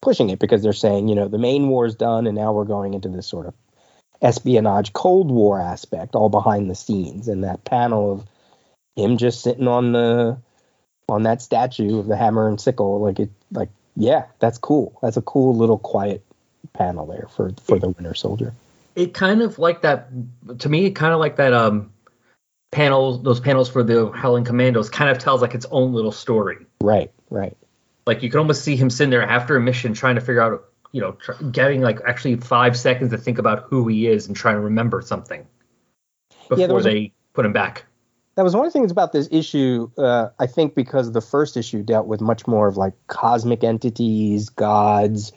pushing 0.00 0.30
it 0.30 0.38
because 0.38 0.62
they're 0.62 0.72
saying, 0.72 1.08
you 1.08 1.14
know, 1.14 1.28
the 1.28 1.38
main 1.38 1.68
war 1.68 1.86
is 1.86 1.94
done, 1.94 2.26
and 2.26 2.36
now 2.36 2.52
we're 2.52 2.64
going 2.64 2.94
into 2.94 3.08
this 3.08 3.26
sort 3.26 3.46
of 3.46 3.54
espionage 4.22 4.92
Cold 4.92 5.30
War 5.30 5.60
aspect, 5.60 6.14
all 6.14 6.28
behind 6.28 6.70
the 6.70 6.74
scenes. 6.74 7.28
And 7.28 7.44
that 7.44 7.64
panel 7.64 8.12
of 8.12 8.26
him 8.96 9.16
just 9.16 9.42
sitting 9.42 9.68
on 9.68 9.92
the 9.92 10.38
on 11.08 11.24
that 11.24 11.42
statue 11.42 11.98
of 11.98 12.06
the 12.06 12.16
hammer 12.16 12.48
and 12.48 12.60
sickle, 12.60 13.00
like 13.00 13.18
it, 13.18 13.30
like 13.50 13.70
yeah, 13.96 14.26
that's 14.38 14.58
cool. 14.58 14.98
That's 15.02 15.16
a 15.16 15.22
cool 15.22 15.54
little 15.56 15.78
quiet 15.78 16.24
panel 16.72 17.06
there 17.06 17.28
for 17.34 17.52
for 17.62 17.78
the 17.78 17.88
Winter 17.88 18.14
Soldier. 18.14 18.52
It 18.96 19.14
kind 19.14 19.42
of 19.42 19.58
like 19.58 19.82
that 19.82 20.08
to 20.58 20.68
me. 20.68 20.86
It 20.86 20.92
kind 20.92 21.12
of 21.12 21.20
like 21.20 21.36
that 21.36 21.52
um 21.52 21.92
panels. 22.70 23.22
Those 23.22 23.40
panels 23.40 23.68
for 23.68 23.82
the 23.82 24.10
Howling 24.10 24.44
Commandos 24.44 24.88
kind 24.88 25.10
of 25.10 25.18
tells 25.18 25.42
like 25.42 25.54
its 25.54 25.66
own 25.70 25.92
little 25.92 26.12
story. 26.12 26.58
Right, 26.80 27.10
right. 27.30 27.56
Like 28.06 28.22
you 28.22 28.30
can 28.30 28.40
almost 28.40 28.64
see 28.64 28.76
him 28.76 28.90
sitting 28.90 29.10
there 29.10 29.22
after 29.22 29.56
a 29.56 29.60
mission 29.60 29.94
trying 29.94 30.16
to 30.16 30.20
figure 30.20 30.40
out, 30.40 30.64
you 30.92 31.00
know, 31.00 31.12
tr- 31.12 31.42
getting 31.44 31.80
like 31.80 32.00
actually 32.06 32.36
five 32.36 32.76
seconds 32.76 33.10
to 33.12 33.18
think 33.18 33.38
about 33.38 33.64
who 33.68 33.86
he 33.88 34.06
is 34.06 34.26
and 34.26 34.36
trying 34.36 34.56
to 34.56 34.60
remember 34.60 35.00
something 35.02 35.46
before 36.48 36.66
there 36.66 36.74
was 36.74 36.86
a- 36.86 36.90
they 36.90 37.12
put 37.32 37.46
him 37.46 37.52
back. 37.52 37.86
That 38.36 38.44
was 38.44 38.54
one 38.54 38.64
of 38.64 38.72
the 38.72 38.78
things 38.78 38.90
about 38.90 39.12
this 39.12 39.28
issue. 39.30 39.90
Uh, 39.98 40.30
I 40.38 40.46
think 40.46 40.74
because 40.74 41.12
the 41.12 41.20
first 41.20 41.56
issue 41.56 41.82
dealt 41.82 42.06
with 42.06 42.20
much 42.20 42.46
more 42.46 42.68
of 42.68 42.76
like 42.76 42.94
cosmic 43.06 43.62
entities, 43.64 44.48
gods, 44.48 45.32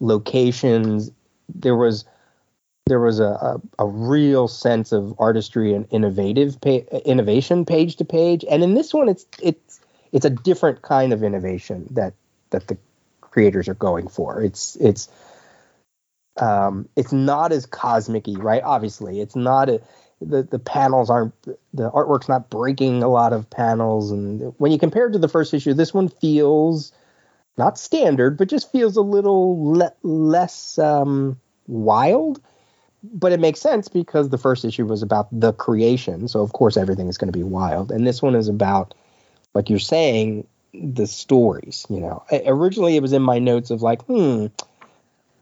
locations. 0.00 1.10
There 1.54 1.76
was 1.76 2.04
there 2.86 3.00
was 3.00 3.20
a, 3.20 3.24
a, 3.24 3.60
a 3.78 3.86
real 3.86 4.48
sense 4.48 4.92
of 4.92 5.14
artistry 5.18 5.72
and 5.74 5.86
innovative 5.90 6.60
pa- 6.60 6.98
innovation 7.04 7.64
page 7.64 7.96
to 7.96 8.04
page. 8.04 8.44
And 8.50 8.62
in 8.62 8.74
this 8.74 8.92
one, 8.92 9.08
it's 9.08 9.26
it's 9.40 9.80
it's 10.14 10.24
a 10.24 10.30
different 10.30 10.80
kind 10.80 11.12
of 11.12 11.22
innovation 11.22 11.88
that 11.90 12.14
that 12.50 12.68
the 12.68 12.78
creators 13.20 13.68
are 13.68 13.74
going 13.74 14.08
for. 14.08 14.40
It's 14.40 14.76
it's 14.76 15.08
um, 16.40 16.88
it's 16.96 17.12
not 17.12 17.52
as 17.52 17.66
cosmic-y, 17.66 18.34
right? 18.36 18.62
Obviously, 18.62 19.20
it's 19.20 19.36
not 19.36 19.68
a 19.68 19.82
the 20.20 20.44
the 20.44 20.60
panels 20.60 21.10
aren't 21.10 21.34
the 21.42 21.90
artwork's 21.90 22.28
not 22.28 22.48
breaking 22.48 23.02
a 23.02 23.08
lot 23.08 23.32
of 23.32 23.50
panels 23.50 24.12
and 24.12 24.54
when 24.58 24.72
you 24.72 24.78
compare 24.78 25.08
it 25.08 25.12
to 25.12 25.18
the 25.18 25.28
first 25.28 25.52
issue 25.52 25.74
this 25.74 25.92
one 25.92 26.08
feels 26.08 26.92
not 27.58 27.76
standard 27.76 28.38
but 28.38 28.48
just 28.48 28.70
feels 28.72 28.96
a 28.96 29.02
little 29.02 29.74
le- 29.74 29.92
less 30.02 30.78
um, 30.78 31.38
wild 31.66 32.40
but 33.02 33.32
it 33.32 33.40
makes 33.40 33.60
sense 33.60 33.88
because 33.88 34.30
the 34.30 34.38
first 34.38 34.64
issue 34.64 34.86
was 34.86 35.02
about 35.02 35.28
the 35.38 35.52
creation 35.52 36.28
so 36.28 36.40
of 36.40 36.52
course 36.52 36.76
everything 36.76 37.08
is 37.08 37.18
going 37.18 37.30
to 37.30 37.38
be 37.38 37.44
wild 37.44 37.90
and 37.90 38.06
this 38.06 38.22
one 38.22 38.36
is 38.36 38.48
about 38.48 38.94
like 39.54 39.70
you're 39.70 39.78
saying 39.78 40.46
the 40.72 41.06
stories 41.06 41.86
you 41.88 42.00
know 42.00 42.24
I, 42.30 42.42
originally 42.46 42.96
it 42.96 43.02
was 43.02 43.12
in 43.12 43.22
my 43.22 43.38
notes 43.38 43.70
of 43.70 43.82
like 43.82 44.02
hmm 44.06 44.46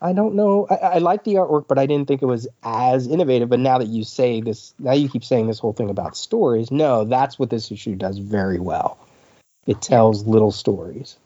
I 0.02 0.12
don't 0.12 0.34
know. 0.34 0.66
I, 0.68 0.74
I 0.74 0.98
like 0.98 1.22
the 1.22 1.34
artwork, 1.34 1.68
but 1.68 1.78
I 1.78 1.86
didn't 1.86 2.08
think 2.08 2.22
it 2.22 2.26
was 2.26 2.48
as 2.64 3.06
innovative. 3.06 3.48
But 3.48 3.60
now 3.60 3.78
that 3.78 3.86
you 3.86 4.02
say 4.02 4.40
this, 4.40 4.74
now 4.80 4.94
you 4.94 5.08
keep 5.08 5.24
saying 5.24 5.46
this 5.46 5.60
whole 5.60 5.72
thing 5.72 5.90
about 5.90 6.16
stories. 6.16 6.72
No, 6.72 7.04
that's 7.04 7.38
what 7.38 7.50
this 7.50 7.70
issue 7.70 7.94
does 7.94 8.18
very 8.18 8.58
well. 8.58 8.98
It 9.64 9.80
tells 9.80 10.26
little 10.26 10.50
stories. 10.50 11.16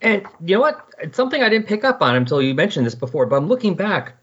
And 0.00 0.24
you 0.44 0.54
know 0.54 0.60
what? 0.60 0.86
It's 1.00 1.16
something 1.16 1.42
I 1.42 1.48
didn't 1.48 1.66
pick 1.66 1.82
up 1.82 2.00
on 2.00 2.14
until 2.14 2.40
you 2.40 2.54
mentioned 2.54 2.86
this 2.86 2.94
before, 2.94 3.26
but 3.26 3.34
I'm 3.34 3.48
looking 3.48 3.74
back 3.74 4.14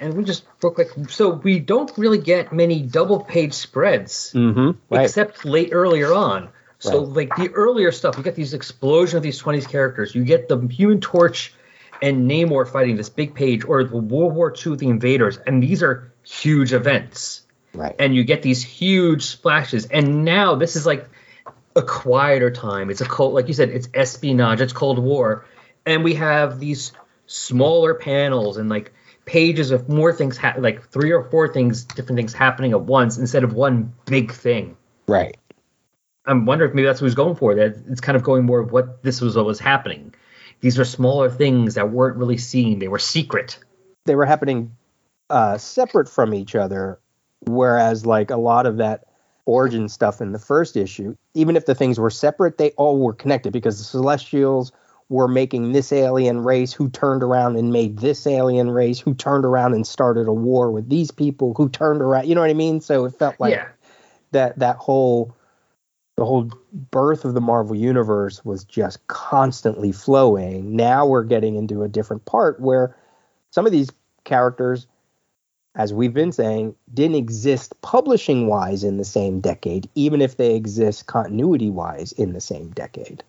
and 0.00 0.14
we 0.14 0.24
just 0.24 0.44
real 0.60 0.72
quick. 0.72 0.88
So 1.08 1.30
we 1.30 1.60
don't 1.60 1.96
really 1.96 2.18
get 2.18 2.52
many 2.52 2.82
double 2.82 3.20
page 3.20 3.54
spreads 3.54 4.32
Mm-hmm. 4.34 4.70
Right. 4.92 5.04
except 5.04 5.44
late 5.44 5.70
earlier 5.72 6.12
on. 6.12 6.48
So 6.78 7.04
Right. 7.04 7.16
like 7.30 7.36
the 7.36 7.50
earlier 7.54 7.90
stuff, 7.92 8.16
you 8.16 8.22
get 8.22 8.34
these 8.34 8.54
explosion 8.54 9.16
of 9.16 9.22
these 9.22 9.40
20s 9.40 9.66
characters. 9.66 10.14
You 10.14 10.24
get 10.24 10.48
the 10.48 10.58
Human 10.68 11.00
Torch 11.00 11.54
and 12.02 12.30
Namor 12.30 12.68
fighting 12.68 12.96
this 12.96 13.08
big 13.08 13.34
page, 13.34 13.64
or 13.64 13.82
the 13.84 13.96
World 13.96 14.34
War 14.34 14.52
II, 14.54 14.76
the 14.76 14.88
Invaders, 14.88 15.38
and 15.46 15.62
these 15.62 15.82
are 15.82 16.12
huge 16.22 16.72
events. 16.74 17.42
right. 17.72 17.94
And 17.98 18.14
you 18.14 18.24
get 18.24 18.42
these 18.42 18.62
huge 18.62 19.24
splashes. 19.24 19.86
And 19.86 20.24
now 20.24 20.54
this 20.56 20.76
is 20.76 20.84
like 20.86 21.08
a 21.74 21.82
quieter 21.82 22.50
time. 22.50 22.90
It's 22.90 23.00
a 23.00 23.06
cold, 23.06 23.34
like 23.34 23.48
you 23.48 23.54
said, 23.54 23.70
it's 23.70 23.88
espionage, 23.94 24.60
it's 24.60 24.72
Cold 24.72 24.98
War, 24.98 25.44
and 25.84 26.02
we 26.04 26.14
have 26.14 26.58
these 26.58 26.92
smaller 27.26 27.94
panels 27.94 28.56
and 28.56 28.68
like 28.68 28.92
pages 29.24 29.70
of 29.72 29.88
more 29.88 30.12
things, 30.12 30.36
ha- 30.36 30.54
like 30.58 30.88
three 30.88 31.12
or 31.12 31.24
four 31.24 31.52
things, 31.52 31.84
different 31.84 32.16
things 32.16 32.32
happening 32.32 32.72
at 32.72 32.80
once 32.82 33.18
instead 33.18 33.44
of 33.44 33.52
one 33.52 33.92
big 34.04 34.32
thing. 34.32 34.76
right. 35.06 35.36
I'm 36.26 36.46
wondering 36.46 36.70
if 36.70 36.74
maybe 36.74 36.86
that's 36.86 37.00
what 37.00 37.06
he 37.06 37.08
was 37.08 37.14
going 37.14 37.36
for. 37.36 37.54
That 37.54 37.76
it's 37.88 38.00
kind 38.00 38.16
of 38.16 38.22
going 38.22 38.44
more 38.44 38.60
of 38.60 38.72
what 38.72 39.02
this 39.02 39.20
was 39.20 39.36
what 39.36 39.46
was 39.46 39.60
happening. 39.60 40.14
These 40.60 40.78
are 40.78 40.84
smaller 40.84 41.30
things 41.30 41.74
that 41.74 41.90
weren't 41.90 42.16
really 42.16 42.38
seen; 42.38 42.78
they 42.78 42.88
were 42.88 42.98
secret. 42.98 43.58
They 44.04 44.14
were 44.14 44.26
happening 44.26 44.76
uh, 45.30 45.58
separate 45.58 46.08
from 46.08 46.34
each 46.34 46.54
other, 46.54 46.98
whereas 47.46 48.06
like 48.06 48.30
a 48.30 48.36
lot 48.36 48.66
of 48.66 48.78
that 48.78 49.04
origin 49.46 49.88
stuff 49.88 50.20
in 50.20 50.32
the 50.32 50.38
first 50.38 50.76
issue, 50.76 51.16
even 51.34 51.56
if 51.56 51.66
the 51.66 51.74
things 51.74 51.98
were 51.98 52.10
separate, 52.10 52.58
they 52.58 52.70
all 52.72 52.98
were 52.98 53.12
connected 53.12 53.52
because 53.52 53.78
the 53.78 53.84
Celestials 53.84 54.72
were 55.08 55.28
making 55.28 55.70
this 55.70 55.92
alien 55.92 56.42
race 56.42 56.72
who 56.72 56.90
turned 56.90 57.22
around 57.22 57.56
and 57.56 57.72
made 57.72 57.98
this 57.98 58.26
alien 58.26 58.70
race 58.70 58.98
who 58.98 59.14
turned 59.14 59.44
around 59.44 59.72
and 59.72 59.86
started 59.86 60.26
a 60.26 60.32
war 60.32 60.72
with 60.72 60.88
these 60.88 61.12
people 61.12 61.54
who 61.54 61.68
turned 61.68 62.02
around. 62.02 62.26
You 62.26 62.34
know 62.34 62.40
what 62.40 62.50
I 62.50 62.54
mean? 62.54 62.80
So 62.80 63.04
it 63.04 63.14
felt 63.14 63.38
like 63.38 63.52
yeah, 63.52 63.68
that 64.32 64.58
that 64.58 64.76
whole 64.76 65.36
the 66.16 66.24
whole 66.24 66.50
birth 66.90 67.24
of 67.24 67.34
the 67.34 67.40
Marvel 67.40 67.76
universe 67.76 68.44
was 68.44 68.64
just 68.64 69.06
constantly 69.06 69.92
flowing. 69.92 70.74
Now 70.74 71.06
we're 71.06 71.24
getting 71.24 71.56
into 71.56 71.82
a 71.82 71.88
different 71.88 72.24
part 72.24 72.58
where 72.60 72.96
some 73.50 73.66
of 73.66 73.72
these 73.72 73.90
characters 74.24 74.86
as 75.74 75.92
we've 75.92 76.14
been 76.14 76.32
saying 76.32 76.74
didn't 76.92 77.16
exist 77.16 77.74
publishing 77.82 78.46
wise 78.46 78.82
in 78.82 78.96
the 78.96 79.04
same 79.04 79.40
decade 79.40 79.88
even 79.94 80.22
if 80.22 80.38
they 80.38 80.54
exist 80.56 81.06
continuity 81.06 81.68
wise 81.70 82.12
in 82.12 82.32
the 82.32 82.40
same 82.40 82.70
decade. 82.70 83.22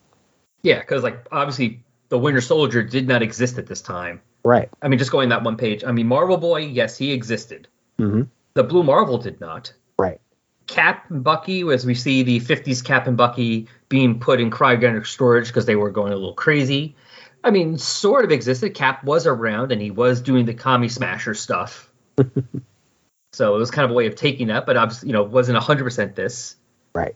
yeah, 0.64 0.80
because 0.80 1.04
like 1.04 1.28
obviously 1.32 1.84
the 2.10 2.18
Winter 2.18 2.40
Soldier 2.42 2.82
did 2.84 3.06
not 3.06 3.22
exist 3.22 3.58
at 3.58 3.68
this 3.68 3.82
time. 3.82 4.22
Right. 4.46 4.70
I 4.82 4.88
mean, 4.88 4.98
just 4.98 5.12
going 5.12 5.28
that 5.30 5.44
one 5.44 5.58
page. 5.58 5.84
I 5.84 5.92
mean, 5.92 6.08
Marvel 6.08 6.38
Boy, 6.38 6.60
yes, 6.60 6.98
he 6.98 7.12
existed. 7.12 7.68
Mhm. 8.00 8.30
The 8.54 8.64
Blue 8.64 8.82
Marvel 8.84 9.18
did 9.18 9.42
not. 9.42 9.74
Right. 10.00 10.22
Cap 10.68 11.10
and 11.10 11.24
Bucky, 11.24 11.62
as 11.62 11.86
we 11.86 11.96
see 11.96 12.24
the 12.24 12.40
50s 12.40 12.84
Cap 12.84 13.08
and 13.08 13.18
Bucky 13.18 13.68
being 13.90 14.20
put 14.20 14.40
in 14.40 14.52
cryogenic 14.52 15.06
storage 15.08 15.48
because 15.48 15.66
they 15.66 15.76
were 15.76 15.90
going 15.90 16.12
a 16.12 16.16
little 16.16 16.34
crazy. 16.34 16.96
I 17.44 17.52
mean, 17.52 17.78
sort 17.78 18.26
of 18.26 18.32
existed. 18.32 18.74
Cap 18.74 19.04
was 19.04 19.26
around 19.26 19.72
and 19.72 19.82
he 19.82 19.92
was 19.92 20.22
doing 20.22 20.46
the 20.46 20.54
commie 20.54 20.90
smasher 20.90 21.34
stuff. 21.34 21.90
so 23.32 23.56
it 23.56 23.58
was 23.58 23.72
kind 23.72 23.86
of 23.86 23.92
a 23.92 23.94
way 23.94 24.08
of 24.08 24.16
taking 24.16 24.48
that, 24.48 24.66
but 24.66 24.76
obviously, 24.76 25.08
you 25.08 25.14
know, 25.14 25.24
wasn't 25.24 25.58
100% 25.58 26.16
this. 26.16 26.56
Right. 26.94 27.16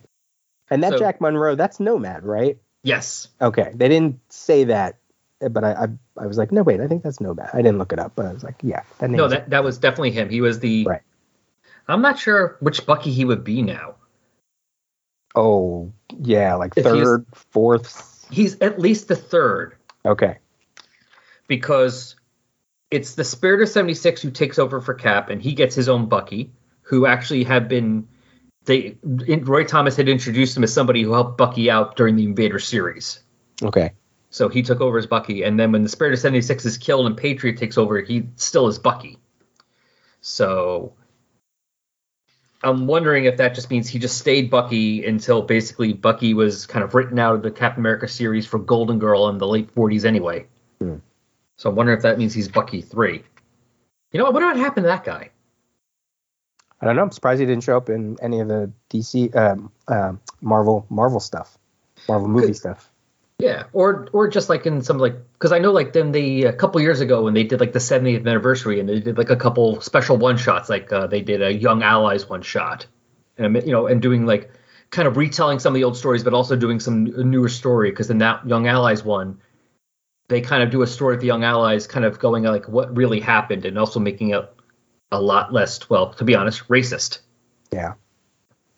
And 0.69 0.83
that 0.83 0.93
So- 0.93 0.99
Jack 0.99 1.19
Monroe, 1.19 1.55
that's 1.55 1.79
Nomad, 1.79 2.23
right? 2.23 2.57
Yes. 2.83 3.27
Okay. 3.39 3.71
They 3.75 3.89
didn't 3.89 4.19
say 4.29 4.63
that 4.65 4.97
but 5.49 5.63
I, 5.63 5.71
I 5.71 5.87
I 6.17 6.27
was 6.27 6.37
like, 6.37 6.51
no 6.51 6.61
wait, 6.61 6.79
I 6.81 6.87
think 6.87 7.03
that's 7.03 7.19
Nomad. 7.19 7.49
I 7.53 7.57
didn't 7.57 7.77
look 7.77 7.93
it 7.93 7.99
up, 7.99 8.13
but 8.15 8.25
I 8.25 8.33
was 8.33 8.43
like, 8.43 8.55
yeah, 8.61 8.83
that 8.99 9.09
No, 9.09 9.27
that, 9.27 9.49
that 9.49 9.63
was 9.63 9.77
definitely 9.77 10.11
him. 10.11 10.29
He 10.29 10.41
was 10.41 10.59
the. 10.59 10.85
Right. 10.85 11.01
I'm 11.91 12.01
not 12.01 12.19
sure 12.19 12.57
which 12.59 12.85
Bucky 12.85 13.11
he 13.11 13.25
would 13.25 13.43
be 13.43 13.61
now. 13.61 13.95
Oh 15.35 15.91
yeah, 16.19 16.55
like 16.55 16.73
If 16.75 16.85
he's- 16.85 16.95
third, 16.97 17.25
fourth. 17.33 18.27
He's 18.31 18.59
at 18.61 18.79
least 18.79 19.07
the 19.07 19.15
third. 19.15 19.75
Okay. 20.05 20.37
because 21.47 22.15
it's 22.89 23.15
the 23.15 23.23
Spirit 23.25 23.61
of 23.61 23.69
76 23.69 24.21
who 24.21 24.31
takes 24.31 24.57
over 24.57 24.79
for 24.81 24.93
Cap, 24.93 25.29
and 25.29 25.41
he 25.41 25.53
gets 25.53 25.75
his 25.75 25.87
own 25.89 26.07
Bucky, 26.07 26.51
who 26.83 27.05
actually 27.05 27.43
had 27.43 27.67
been. 27.67 28.07
They 28.65 28.97
Roy 29.03 29.63
Thomas 29.65 29.95
had 29.95 30.07
introduced 30.09 30.55
him 30.57 30.63
as 30.63 30.73
somebody 30.73 31.01
who 31.03 31.11
helped 31.13 31.37
Bucky 31.37 31.69
out 31.69 31.95
during 31.97 32.15
the 32.15 32.23
Invader 32.25 32.59
series. 32.59 33.19
Okay. 33.63 33.91
So 34.29 34.47
he 34.49 34.61
took 34.61 34.79
over 34.81 34.97
as 34.97 35.07
Bucky, 35.07 35.43
and 35.43 35.59
then 35.59 35.71
when 35.71 35.83
the 35.83 35.89
Spirit 35.89 36.13
of 36.13 36.19
76 36.19 36.65
is 36.65 36.77
killed 36.77 37.05
and 37.05 37.17
Patriot 37.17 37.57
takes 37.57 37.77
over, 37.77 37.99
he 38.01 38.29
still 38.37 38.67
is 38.67 38.79
Bucky. 38.79 39.17
So 40.21 40.93
I'm 42.63 42.85
wondering 42.85 43.25
if 43.25 43.37
that 43.37 43.55
just 43.55 43.71
means 43.71 43.89
he 43.89 43.97
just 43.97 44.17
stayed 44.17 44.49
Bucky 44.49 45.05
until 45.05 45.41
basically 45.41 45.93
Bucky 45.93 46.33
was 46.33 46.67
kind 46.67 46.83
of 46.83 46.93
written 46.93 47.17
out 47.17 47.35
of 47.35 47.41
the 47.41 47.51
Captain 47.51 47.81
America 47.81 48.07
series 48.07 48.45
for 48.45 48.59
Golden 48.59 48.99
Girl 48.99 49.29
in 49.29 49.39
the 49.39 49.47
late 49.47 49.73
40s 49.73 50.05
anyway. 50.05 50.45
Hmm. 50.79 50.97
So 51.57 51.69
I'm 51.69 51.75
wondering 51.75 51.97
if 51.97 52.03
that 52.03 52.19
means 52.19 52.33
he's 52.33 52.47
Bucky 52.47 52.81
3. 52.81 53.23
You 54.11 54.19
know, 54.19 54.25
I 54.25 54.29
wonder 54.29 54.47
what 54.47 54.57
happened 54.57 54.83
to 54.83 54.89
that 54.89 55.03
guy. 55.03 55.29
I 56.79 56.85
don't 56.85 56.95
know. 56.95 57.03
I'm 57.03 57.11
surprised 57.11 57.39
he 57.39 57.45
didn't 57.45 57.63
show 57.63 57.77
up 57.77 57.89
in 57.89 58.17
any 58.21 58.39
of 58.39 58.47
the 58.47 58.71
DC, 58.89 59.35
um, 59.35 59.71
um, 59.87 60.19
Marvel, 60.41 60.85
Marvel 60.89 61.19
stuff, 61.19 61.57
Marvel 62.07 62.27
movie 62.27 62.47
Good. 62.47 62.57
stuff. 62.57 62.90
Yeah, 63.41 63.63
or 63.73 64.07
or 64.13 64.27
just 64.27 64.49
like 64.49 64.67
in 64.67 64.83
some 64.83 64.99
like 64.99 65.15
because 65.33 65.51
I 65.51 65.57
know 65.57 65.71
like 65.71 65.93
then 65.93 66.11
they 66.11 66.43
a 66.43 66.53
couple 66.53 66.79
years 66.79 67.01
ago 67.01 67.23
when 67.23 67.33
they 67.33 67.43
did 67.43 67.59
like 67.59 67.73
the 67.73 67.79
70th 67.79 68.27
anniversary 68.27 68.79
and 68.79 68.87
they 68.87 68.99
did 68.99 69.17
like 69.17 69.31
a 69.31 69.35
couple 69.35 69.81
special 69.81 70.15
one 70.15 70.37
shots 70.37 70.69
like 70.69 70.93
uh, 70.93 71.07
they 71.07 71.21
did 71.21 71.41
a 71.41 71.51
Young 71.51 71.81
Allies 71.81 72.29
one 72.29 72.43
shot, 72.43 72.85
and 73.37 73.55
you 73.65 73.71
know 73.71 73.87
and 73.87 73.99
doing 73.99 74.27
like 74.27 74.51
kind 74.91 75.07
of 75.07 75.17
retelling 75.17 75.57
some 75.57 75.73
of 75.73 75.75
the 75.75 75.83
old 75.83 75.97
stories 75.97 76.23
but 76.23 76.35
also 76.35 76.55
doing 76.55 76.79
some 76.79 77.05
newer 77.31 77.49
story 77.49 77.89
because 77.89 78.11
in 78.11 78.19
that 78.19 78.47
Young 78.47 78.67
Allies 78.67 79.03
one 79.03 79.41
they 80.27 80.41
kind 80.41 80.61
of 80.61 80.69
do 80.69 80.83
a 80.83 80.87
story 80.87 81.15
of 81.15 81.21
the 81.21 81.27
Young 81.27 81.43
Allies 81.43 81.87
kind 81.87 82.05
of 82.05 82.19
going 82.19 82.43
like 82.43 82.67
what 82.67 82.95
really 82.95 83.19
happened 83.19 83.65
and 83.65 83.79
also 83.79 83.99
making 83.99 84.29
it 84.29 84.53
a 85.11 85.19
lot 85.19 85.51
less 85.51 85.89
well 85.89 86.13
to 86.13 86.23
be 86.23 86.35
honest 86.35 86.67
racist. 86.67 87.21
Yeah. 87.71 87.93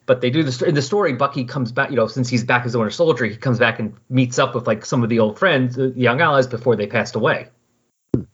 But 0.06 0.22
they 0.22 0.30
do 0.30 0.44
this 0.44 0.62
in 0.62 0.76
the 0.76 0.82
story. 0.82 1.14
Bucky 1.14 1.46
comes 1.46 1.72
back, 1.72 1.90
you 1.90 1.96
know, 1.96 2.08
since 2.08 2.28
he's 2.28 2.44
back 2.44 2.66
as 2.66 2.76
a 2.76 2.80
Winter 2.80 2.92
Soldier, 2.92 3.26
he 3.26 3.38
comes 3.38 3.58
back 3.58 3.80
and 3.80 3.96
meets 4.10 4.38
up 4.38 4.54
with 4.54 4.68
like 4.68 4.86
some 4.86 5.02
of 5.04 5.10
the 5.10 5.20
old 5.20 5.40
friends, 5.40 5.76
the 5.76 5.94
young 5.96 6.20
allies, 6.20 6.48
before 6.48 6.76
they 6.76 6.88
passed 6.88 7.16
away. 7.16 7.48
And 8.14 8.28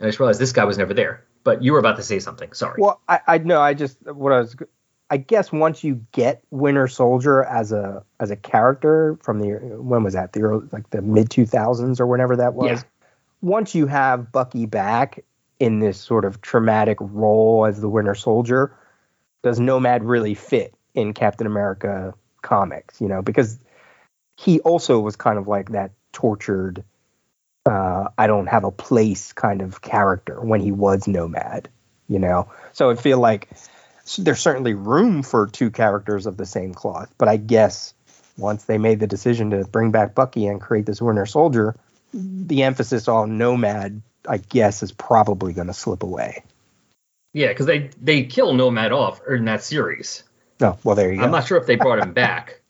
I 0.00 0.06
just 0.06 0.20
realized 0.20 0.40
this 0.40 0.52
guy 0.52 0.64
was 0.64 0.78
never 0.78 0.94
there. 0.94 1.24
But 1.42 1.62
you 1.62 1.72
were 1.72 1.78
about 1.78 1.96
to 1.96 2.02
say 2.02 2.18
something. 2.18 2.52
Sorry. 2.52 2.80
Well, 2.80 3.00
I, 3.08 3.20
I 3.26 3.38
know. 3.38 3.60
I 3.60 3.74
just 3.74 4.00
what 4.06 4.32
I 4.32 4.40
was. 4.40 4.56
I 5.12 5.16
guess 5.16 5.50
once 5.50 5.82
you 5.82 6.06
get 6.12 6.42
Winter 6.50 6.86
Soldier 6.86 7.42
as 7.42 7.72
a 7.72 8.04
as 8.20 8.30
a 8.30 8.36
character 8.36 9.18
from 9.22 9.40
the 9.40 9.52
when 9.80 10.04
was 10.04 10.14
that 10.14 10.32
the 10.32 10.42
early, 10.42 10.68
like 10.70 10.88
the 10.90 11.02
mid 11.02 11.30
two 11.30 11.46
thousands 11.46 11.98
or 11.98 12.06
whenever 12.06 12.36
that 12.36 12.54
was. 12.54 12.66
Yeah. 12.66 12.82
Once 13.40 13.74
you 13.74 13.86
have 13.86 14.30
Bucky 14.30 14.66
back 14.66 15.24
in 15.58 15.80
this 15.80 15.98
sort 15.98 16.24
of 16.24 16.42
traumatic 16.42 16.98
role 17.00 17.64
as 17.66 17.80
the 17.80 17.88
Winter 17.88 18.14
Soldier, 18.14 18.76
does 19.42 19.60
Nomad 19.60 20.04
really 20.04 20.34
fit 20.34 20.74
in 20.94 21.14
Captain 21.14 21.46
America 21.46 22.14
comics? 22.42 23.00
You 23.00 23.08
know, 23.08 23.22
because 23.22 23.58
he 24.36 24.60
also 24.60 24.98
was 25.00 25.16
kind 25.16 25.38
of 25.38 25.48
like 25.48 25.70
that 25.70 25.92
tortured, 26.12 26.84
uh, 27.66 28.08
I 28.16 28.26
don't 28.26 28.46
have 28.46 28.64
a 28.64 28.70
place 28.70 29.32
kind 29.32 29.62
of 29.62 29.80
character 29.82 30.40
when 30.40 30.60
he 30.60 30.72
was 30.72 31.06
Nomad. 31.06 31.68
You 32.08 32.18
know, 32.18 32.50
so 32.72 32.90
I 32.90 32.96
feel 32.96 33.18
like 33.18 33.48
there's 34.18 34.40
certainly 34.40 34.74
room 34.74 35.22
for 35.22 35.46
two 35.46 35.70
characters 35.70 36.26
of 36.26 36.36
the 36.36 36.46
same 36.46 36.74
cloth, 36.74 37.12
but 37.18 37.28
I 37.28 37.36
guess 37.36 37.94
once 38.36 38.64
they 38.64 38.78
made 38.78 38.98
the 38.98 39.06
decision 39.06 39.50
to 39.50 39.64
bring 39.64 39.92
back 39.92 40.14
Bucky 40.14 40.46
and 40.46 40.60
create 40.60 40.86
this 40.86 41.00
Winter 41.00 41.26
Soldier, 41.26 41.76
the 42.12 42.64
emphasis 42.64 43.06
on 43.06 43.38
Nomad, 43.38 44.02
I 44.28 44.38
guess, 44.38 44.82
is 44.82 44.92
probably 44.92 45.52
going 45.52 45.68
to 45.68 45.74
slip 45.74 46.02
away. 46.02 46.42
Yeah, 47.32 47.48
because 47.48 47.66
they 47.66 47.90
they 48.00 48.24
kill 48.24 48.52
Nomad 48.54 48.92
off 48.92 49.20
in 49.28 49.44
that 49.44 49.62
series. 49.62 50.24
Oh, 50.60 50.76
well, 50.84 50.96
there 50.96 51.12
you 51.12 51.18
go. 51.18 51.24
I'm 51.24 51.30
not 51.30 51.46
sure 51.46 51.58
if 51.58 51.66
they 51.66 51.76
brought 51.76 51.98
him 52.00 52.12
back, 52.24 52.60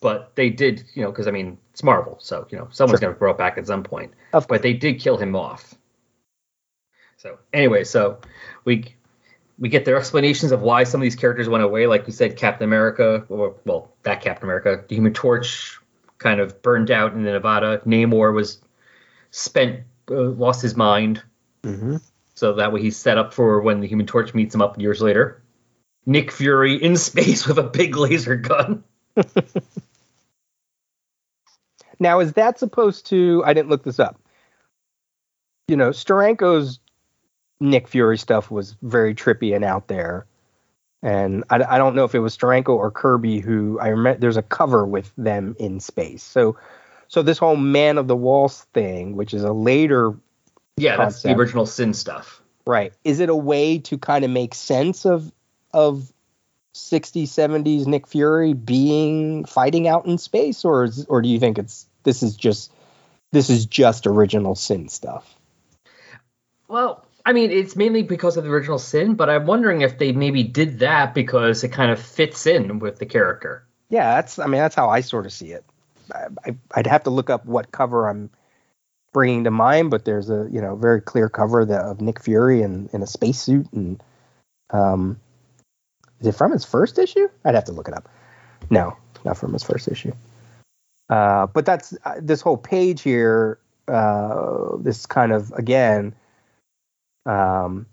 but 0.00 0.34
they 0.34 0.50
did. 0.50 0.84
You 0.94 1.02
know, 1.02 1.10
because 1.10 1.26
I 1.28 1.30
mean 1.30 1.58
it's 1.72 1.82
Marvel, 1.82 2.18
so 2.20 2.46
you 2.50 2.58
know 2.58 2.68
someone's 2.70 3.00
Sure. 3.00 3.08
going 3.08 3.14
to 3.14 3.18
bring 3.18 3.34
it 3.34 3.38
back 3.38 3.58
at 3.58 3.66
some 3.66 3.82
point. 3.82 4.12
Of 4.32 4.48
but 4.48 4.62
they 4.62 4.72
did 4.72 4.98
kill 5.00 5.16
him 5.18 5.36
off. 5.36 5.74
So 7.16 7.38
anyway, 7.52 7.84
so 7.84 8.18
we 8.64 8.94
we 9.58 9.68
get 9.68 9.84
their 9.84 9.96
explanations 9.96 10.52
of 10.52 10.62
why 10.62 10.84
some 10.84 11.00
of 11.00 11.02
these 11.02 11.16
characters 11.16 11.48
went 11.48 11.62
away. 11.64 11.86
Like 11.86 12.06
we 12.06 12.12
said, 12.12 12.36
Captain 12.36 12.64
America, 12.64 13.24
or 13.28 13.56
well, 13.64 13.92
that 14.02 14.20
Captain 14.20 14.44
America, 14.44 14.84
the 14.88 14.94
Human 14.94 15.12
Torch, 15.12 15.78
kind 16.18 16.40
of 16.40 16.60
burned 16.62 16.90
out 16.90 17.12
in 17.12 17.22
Nevada. 17.22 17.80
Namor 17.86 18.34
was 18.34 18.60
spent, 19.30 19.80
uh, 20.10 20.14
lost 20.14 20.60
his 20.62 20.76
mind. 20.76 21.22
hmm 21.62 21.96
So 22.34 22.54
that 22.54 22.72
way 22.72 22.82
he's 22.82 22.96
set 22.96 23.18
up 23.18 23.32
for 23.32 23.60
when 23.60 23.80
the 23.80 23.86
Human 23.86 24.06
Torch 24.06 24.34
meets 24.34 24.54
him 24.54 24.62
up 24.62 24.80
years 24.80 25.00
later. 25.00 25.42
Nick 26.06 26.30
Fury 26.30 26.74
in 26.74 26.96
space 26.96 27.46
with 27.48 27.58
a 27.58 27.62
big 27.62 27.96
laser 27.96 28.36
gun. 28.36 28.84
Now, 31.98 32.20
is 32.20 32.32
that 32.34 32.58
supposed 32.58 33.06
to? 33.06 33.42
I 33.46 33.54
didn't 33.54 33.70
look 33.70 33.84
this 33.84 33.98
up. 33.98 34.20
You 35.68 35.76
know, 35.76 35.90
Steranko's 35.90 36.78
Nick 37.60 37.88
Fury 37.88 38.18
stuff 38.18 38.50
was 38.50 38.76
very 38.82 39.14
trippy 39.14 39.54
and 39.54 39.64
out 39.64 39.88
there, 39.88 40.26
and 41.02 41.44
I, 41.50 41.62
I 41.62 41.78
don't 41.78 41.94
know 41.94 42.04
if 42.04 42.14
it 42.14 42.18
was 42.18 42.36
Steranko 42.36 42.70
or 42.70 42.90
Kirby 42.90 43.40
who 43.40 43.78
I 43.80 43.88
remember. 43.88 44.20
There's 44.20 44.36
a 44.36 44.42
cover 44.42 44.84
with 44.84 45.12
them 45.16 45.56
in 45.58 45.80
space. 45.80 46.22
So, 46.22 46.58
so 47.08 47.22
this 47.22 47.38
whole 47.38 47.56
Man 47.56 47.96
of 47.96 48.08
the 48.08 48.16
Walls 48.16 48.66
thing, 48.74 49.16
which 49.16 49.32
is 49.32 49.42
a 49.42 49.52
later 49.52 50.14
Yeah, 50.76 50.96
that's 50.96 51.22
the 51.22 51.32
original 51.36 51.66
Sin 51.66 51.94
stuff. 51.94 52.42
right, 52.66 52.92
is 53.04 53.20
it 53.20 53.28
a 53.28 53.36
way 53.36 53.78
to 53.80 53.98
kind 53.98 54.24
of 54.24 54.30
make 54.30 54.54
sense 54.54 55.04
of 55.06 55.30
of 55.72 56.12
60s 56.74 57.24
70s 57.28 57.86
Nick 57.86 58.06
Fury 58.08 58.52
being 58.52 59.44
fighting 59.44 59.86
out 59.86 60.06
in 60.06 60.18
space 60.18 60.64
or 60.64 60.84
is, 60.84 61.04
or 61.06 61.22
do 61.22 61.28
you 61.28 61.38
think 61.38 61.58
it's 61.58 61.86
this 62.02 62.22
is 62.24 62.34
just 62.36 62.72
this 63.30 63.48
is 63.50 63.66
just 63.66 64.06
original 64.08 64.54
sin 64.56 64.88
stuff 64.88 65.36
Well, 66.68 67.04
I 67.26 67.32
mean, 67.32 67.50
it's 67.50 67.76
mainly 67.76 68.02
because 68.02 68.36
of 68.36 68.44
the 68.44 68.50
original 68.50 68.78
Sin, 68.78 69.14
but 69.14 69.30
I'm 69.30 69.46
wondering 69.46 69.80
if 69.82 69.98
they 69.98 70.12
maybe 70.12 70.42
did 70.42 70.80
that 70.80 71.14
because 71.14 71.64
it 71.64 71.68
kind 71.70 71.90
of 71.90 71.98
fits 72.00 72.46
in 72.46 72.80
with 72.80 72.98
the 72.98 73.06
character. 73.06 73.64
yeah 73.88 74.16
that's 74.16 74.38
i 74.38 74.46
mean 74.46 74.60
that's 74.60 74.74
how 74.74 74.88
i 74.90 75.00
sort 75.00 75.26
of 75.26 75.32
see 75.32 75.52
it 75.52 75.64
I, 76.12 76.26
I, 76.46 76.56
i'd 76.74 76.86
have 76.86 77.04
to 77.04 77.10
look 77.10 77.30
up 77.30 77.46
what 77.46 77.70
cover 77.70 78.08
i'm 78.08 78.30
bringing 79.14 79.44
to 79.44 79.50
mind 79.50 79.90
but 79.90 80.04
there's 80.04 80.28
a 80.28 80.46
you 80.50 80.60
know 80.60 80.76
very 80.76 81.00
clear 81.00 81.30
cover 81.30 81.64
that 81.64 81.82
of 81.82 82.02
nick 82.02 82.20
fury 82.20 82.60
in, 82.60 82.90
in 82.92 83.02
a 83.02 83.06
spacesuit 83.06 83.66
and 83.72 84.02
um 84.70 85.18
is 86.20 86.26
it 86.26 86.32
from 86.34 86.52
his 86.52 86.66
first 86.66 86.98
issue 86.98 87.28
i'd 87.46 87.54
have 87.54 87.64
to 87.64 87.72
look 87.72 87.88
it 87.88 87.94
up 87.94 88.06
no 88.68 88.94
not 89.24 89.38
from 89.38 89.54
his 89.54 89.62
first 89.62 89.88
issue 89.88 90.12
uh 91.08 91.46
but 91.46 91.64
that's 91.64 91.96
uh, 92.04 92.16
this 92.20 92.42
whole 92.42 92.58
page 92.58 93.00
here 93.00 93.58
uh 93.88 94.76
this 94.78 95.06
kind 95.06 95.32
of 95.32 95.50
again 95.52 96.14
um 97.24 97.86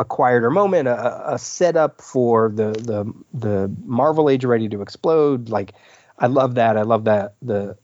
a 0.00 0.04
quieter 0.04 0.50
moment, 0.50 0.88
a, 0.88 1.34
a 1.34 1.38
setup 1.38 2.00
for 2.00 2.50
the 2.50 2.70
the 2.72 3.12
the 3.34 3.74
Marvel 3.84 4.30
Age 4.30 4.44
ready 4.44 4.68
to 4.68 4.80
explode. 4.80 5.48
Like, 5.48 5.74
I 6.18 6.26
love 6.26 6.54
that. 6.54 6.76
I 6.76 6.82
love 6.82 7.04
that. 7.04 7.34
The 7.42 7.76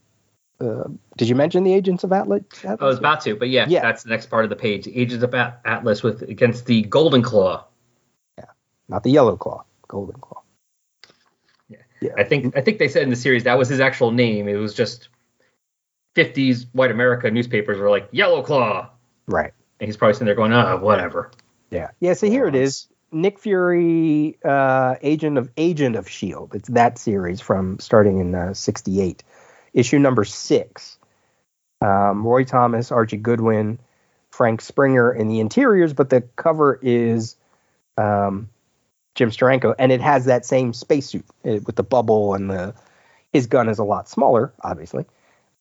uh, 0.61 0.85
did 1.17 1.29
you 1.29 1.35
mention 1.35 1.65
the 1.65 1.73
Agents 1.75 2.05
of 2.05 2.12
Atlas? 2.12 2.43
I 2.65 2.75
was 2.75 2.99
about 2.99 3.21
to, 3.23 3.37
but 3.37 3.49
yeah, 3.49 3.67
Yeah. 3.69 3.83
that's 3.83 4.03
the 4.03 4.11
next 4.11 4.27
part 4.27 4.45
of 4.45 4.51
the 4.51 4.57
page. 4.57 4.89
Agents 4.89 5.23
of 5.25 5.35
At- 5.35 5.61
Atlas 5.65 6.03
with 6.03 6.23
against 6.23 6.67
the 6.67 6.83
Golden 6.83 7.23
Claw. 7.23 7.65
Yeah, 8.39 8.45
not 8.89 9.03
the 9.03 9.11
Yellow 9.11 9.37
Claw, 9.37 9.65
Golden 9.89 10.17
Claw. 10.21 10.43
Yeah. 11.69 11.79
yeah. 12.01 12.12
I 12.19 12.25
think 12.25 12.57
I 12.57 12.61
think 12.61 12.79
they 12.79 12.89
said 12.89 13.03
in 13.03 13.11
the 13.11 13.17
series 13.17 13.45
that 13.45 13.59
was 13.59 13.69
his 13.69 13.81
actual 13.81 14.11
name. 14.11 14.49
It 14.49 14.57
was 14.57 14.75
just 14.75 15.09
50s 16.17 16.67
white 16.73 16.91
America 16.91 17.31
newspapers 17.31 17.79
were 17.79 17.91
like 17.91 18.09
Yellow 18.12 18.43
Claw, 18.43 18.91
Right. 19.27 19.53
and 19.81 19.89
he's 19.89 19.97
probably 19.97 20.15
sitting 20.15 20.27
there 20.27 20.35
going, 20.35 20.53
"Oh, 20.53 20.79
whatever." 20.79 21.31
Yeah. 21.71 21.91
Yeah. 22.01 22.15
So 22.15 22.27
here 22.29 22.47
it 22.47 22.55
is. 22.55 22.89
Nick 23.11 23.39
Fury, 23.39 24.37
uh, 24.45 24.97
agent 25.03 25.39
of 25.39 25.49
Agent 25.57 25.95
of 25.95 26.09
Shield. 26.09 26.55
It's 26.55 26.69
that 26.71 26.99
series 26.99 27.41
from 27.41 27.79
starting 27.79 28.19
in 28.19 28.35
uh, 28.35 28.55
'68, 28.55 29.23
issue 29.73 29.99
number 30.01 30.25
six. 30.25 30.93
Um, 31.85 32.26
Roy 32.26 32.45
Thomas, 32.45 32.91
Archie 32.91 33.18
Goodwin, 33.18 33.78
Frank 34.30 34.62
Springer 34.62 35.12
in 35.12 35.28
the 35.28 35.41
interiors, 35.41 35.93
but 35.93 36.09
the 36.09 36.22
cover 36.22 36.78
is 36.80 37.37
um, 37.99 38.49
Jim 39.14 39.30
Steranko, 39.30 39.74
and 39.78 39.93
it 39.93 40.01
has 40.01 40.24
that 40.24 40.47
same 40.47 40.72
spacesuit 40.72 41.26
uh, 41.45 41.61
with 41.66 41.76
the 41.76 41.82
bubble 41.82 42.35
and 42.35 42.51
the. 42.51 42.74
His 43.35 43.49
gun 43.49 43.68
is 43.68 43.80
a 43.80 43.85
lot 43.85 44.09
smaller, 44.09 44.55
obviously, 44.62 45.05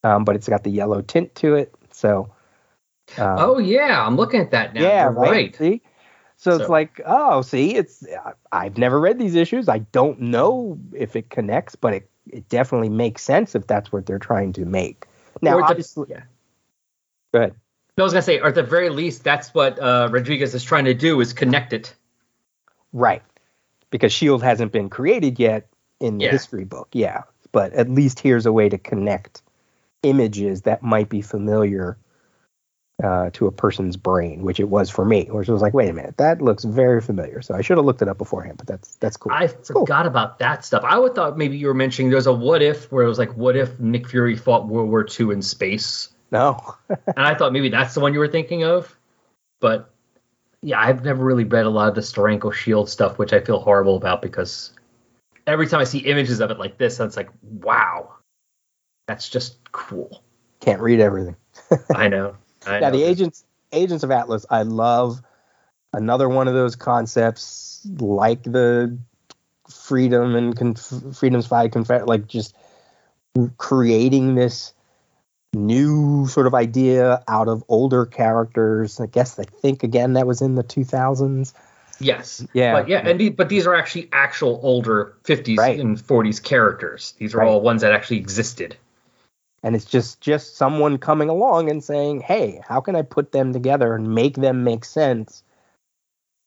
um, 0.04 0.24
but 0.24 0.36
it's 0.36 0.48
got 0.48 0.62
the 0.62 0.70
yellow 0.70 1.02
tint 1.02 1.34
to 1.36 1.56
it. 1.56 1.74
So. 1.90 2.32
um, 3.18 3.36
oh 3.38 3.58
yeah, 3.58 4.06
I'm 4.06 4.16
looking 4.16 4.40
at 4.40 4.52
that 4.52 4.74
now. 4.74 4.80
yeah, 4.80 5.04
right. 5.04 5.30
right. 5.30 5.56
See, 5.56 5.82
so, 6.36 6.56
it's 6.56 6.68
like, 6.70 7.00
oh, 7.04 7.42
see, 7.42 7.74
it's 7.74 8.02
I've 8.50 8.78
never 8.78 8.98
read 8.98 9.18
these 9.18 9.34
issues. 9.34 9.68
I 9.68 9.78
don't 9.78 10.20
know 10.20 10.78
if 10.94 11.16
it 11.16 11.28
connects, 11.28 11.74
but 11.74 11.94
it 11.94 12.10
it 12.30 12.48
definitely 12.48 12.88
makes 12.88 13.22
sense 13.22 13.54
if 13.54 13.66
that's 13.66 13.92
what 13.92 14.06
they're 14.06 14.18
trying 14.18 14.54
to 14.54 14.64
make. 14.64 15.06
Now, 15.42 15.58
the- 15.58 15.64
obviously, 15.64 16.06
yeah. 16.10 16.22
go 17.32 17.40
ahead. 17.40 17.54
I 17.96 18.02
was 18.02 18.12
gonna 18.12 18.22
say, 18.22 18.40
or 18.40 18.48
at 18.48 18.54
the 18.56 18.62
very 18.64 18.90
least, 18.90 19.22
that's 19.22 19.54
what 19.54 19.78
uh, 19.78 20.08
Rodriguez 20.10 20.54
is 20.54 20.64
trying 20.64 20.84
to 20.86 20.94
do 20.94 21.20
is 21.20 21.32
connect 21.32 21.72
it. 21.72 21.94
Right, 22.92 23.22
because 23.90 24.12
Shield 24.12 24.42
hasn't 24.42 24.72
been 24.72 24.88
created 24.90 25.38
yet 25.38 25.68
in 26.00 26.18
the 26.18 26.24
Yeah. 26.24 26.30
history 26.32 26.64
book. 26.64 26.88
Yeah, 26.92 27.22
but 27.52 27.72
at 27.72 27.88
least 27.88 28.18
here's 28.20 28.46
a 28.46 28.52
way 28.52 28.68
to 28.68 28.78
connect 28.78 29.42
images 30.02 30.62
that 30.62 30.82
might 30.82 31.08
be 31.08 31.22
familiar 31.22 31.96
uh, 33.02 33.30
to 33.32 33.46
a 33.46 33.52
person's 33.52 33.96
brain, 33.96 34.42
which 34.42 34.60
it 34.60 34.68
was 34.68 34.90
for 34.90 35.04
me. 35.04 35.26
Which 35.26 35.48
was 35.48 35.62
like, 35.62 35.74
wait 35.74 35.88
a 35.88 35.92
minute, 35.92 36.16
that 36.18 36.40
looks 36.40 36.64
very 36.64 37.00
familiar. 37.00 37.42
So 37.42 37.54
I 37.54 37.62
should 37.62 37.76
have 37.76 37.86
looked 37.86 38.02
it 38.02 38.08
up 38.08 38.18
beforehand, 38.18 38.58
but 38.58 38.66
that's 38.66 38.96
that's 38.96 39.16
cool. 39.16 39.32
I 39.32 39.48
forgot 39.48 40.06
about 40.06 40.38
that 40.38 40.64
stuff. 40.64 40.84
I 40.84 40.98
would 40.98 41.14
thought 41.14 41.36
maybe 41.36 41.56
you 41.56 41.66
were 41.66 41.74
mentioning 41.74 42.10
there's 42.10 42.26
a 42.26 42.32
what 42.32 42.62
if 42.62 42.90
where 42.92 43.04
it 43.04 43.08
was 43.08 43.18
like, 43.18 43.36
what 43.36 43.56
if 43.56 43.78
Nick 43.80 44.08
Fury 44.08 44.36
fought 44.36 44.68
World 44.68 44.88
War 44.88 45.06
II 45.08 45.32
in 45.32 45.42
space? 45.42 46.10
no, 46.30 46.74
and 46.88 46.98
I 47.16 47.34
thought 47.34 47.52
maybe 47.52 47.68
that's 47.68 47.94
the 47.94 48.00
one 48.00 48.12
you 48.12 48.18
were 48.18 48.28
thinking 48.28 48.64
of. 48.64 48.96
But 49.60 49.90
yeah, 50.62 50.80
I've 50.80 51.04
never 51.04 51.24
really 51.24 51.44
read 51.44 51.66
a 51.66 51.70
lot 51.70 51.88
of 51.88 51.94
the 51.94 52.00
Steranko 52.00 52.52
Shield 52.52 52.88
stuff, 52.88 53.18
which 53.18 53.32
I 53.32 53.40
feel 53.40 53.60
horrible 53.60 53.96
about 53.96 54.22
because 54.22 54.72
every 55.46 55.66
time 55.66 55.80
I 55.80 55.84
see 55.84 55.98
images 55.98 56.40
of 56.40 56.50
it 56.50 56.58
like 56.58 56.78
this, 56.78 57.00
it's 57.00 57.16
like, 57.16 57.30
wow. 57.42 58.14
That's 59.06 59.28
just 59.28 59.58
cool. 59.72 60.22
Can't 60.60 60.80
read 60.80 61.00
everything. 61.00 61.36
I 61.94 62.08
know. 62.08 62.36
I 62.66 62.80
yeah, 62.80 62.90
the 62.90 63.02
agents 63.02 63.44
agents 63.72 64.04
of 64.04 64.10
Atlas. 64.10 64.46
I 64.50 64.62
love 64.62 65.20
another 65.92 66.28
one 66.28 66.48
of 66.48 66.54
those 66.54 66.76
concepts 66.76 67.86
like 67.98 68.42
the 68.42 68.98
freedom 69.68 70.34
and 70.34 70.56
conf- 70.56 71.16
freedom's 71.16 71.46
fight 71.46 71.72
confed 71.72 72.06
like 72.06 72.26
just 72.26 72.54
creating 73.56 74.34
this 74.34 74.72
new 75.52 76.26
sort 76.26 76.46
of 76.46 76.54
idea 76.54 77.22
out 77.28 77.48
of 77.48 77.64
older 77.68 78.06
characters. 78.06 79.00
I 79.00 79.06
guess 79.06 79.38
I 79.38 79.44
think 79.44 79.82
again 79.82 80.14
that 80.14 80.26
was 80.26 80.40
in 80.42 80.54
the 80.54 80.64
2000s. 80.64 81.52
Yes. 82.00 82.44
Yeah. 82.52 82.72
But 82.72 82.88
yeah, 82.88 83.08
and 83.08 83.20
the, 83.20 83.28
but 83.28 83.48
these 83.48 83.66
are 83.66 83.74
actually 83.74 84.08
actual 84.12 84.58
older 84.62 85.14
50s 85.24 85.58
Right. 85.58 85.78
and 85.78 85.96
40s 85.96 86.42
characters. 86.42 87.14
These 87.18 87.34
are 87.34 87.38
Right. 87.38 87.48
all 87.48 87.60
ones 87.60 87.82
that 87.82 87.92
actually 87.92 88.16
existed. 88.16 88.76
And 89.64 89.74
it's 89.74 89.84
just 89.86 90.20
just 90.20 90.56
someone 90.56 90.98
coming 90.98 91.28
along 91.28 91.68
and 91.70 91.82
saying 91.82 92.20
hey 92.20 92.60
how 92.68 92.80
can 92.80 92.94
i 92.94 93.02
put 93.02 93.32
them 93.32 93.52
together 93.52 93.94
and 93.96 94.14
make 94.14 94.36
them 94.36 94.62
make 94.62 94.84
sense 94.84 95.42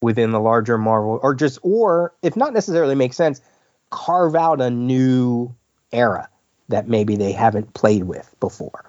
within 0.01 0.32
the 0.32 0.39
larger 0.39 0.78
marvel 0.78 1.20
or 1.22 1.34
just 1.36 1.59
or 1.63 2.13
if 2.22 2.36
not 2.38 2.53
necessarily 2.53 2.95
make 2.95 3.13
sense 3.13 3.41
carve 3.89 4.36
out 4.36 4.61
a 4.61 4.70
new 4.70 5.53
era 5.91 6.30
that 6.70 6.88
maybe 6.88 7.15
they 7.18 7.32
haven't 7.32 7.74
played 7.74 8.03
with 8.03 8.34
before 8.39 8.86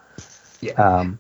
Yeah. 0.61 0.72
um 0.74 1.18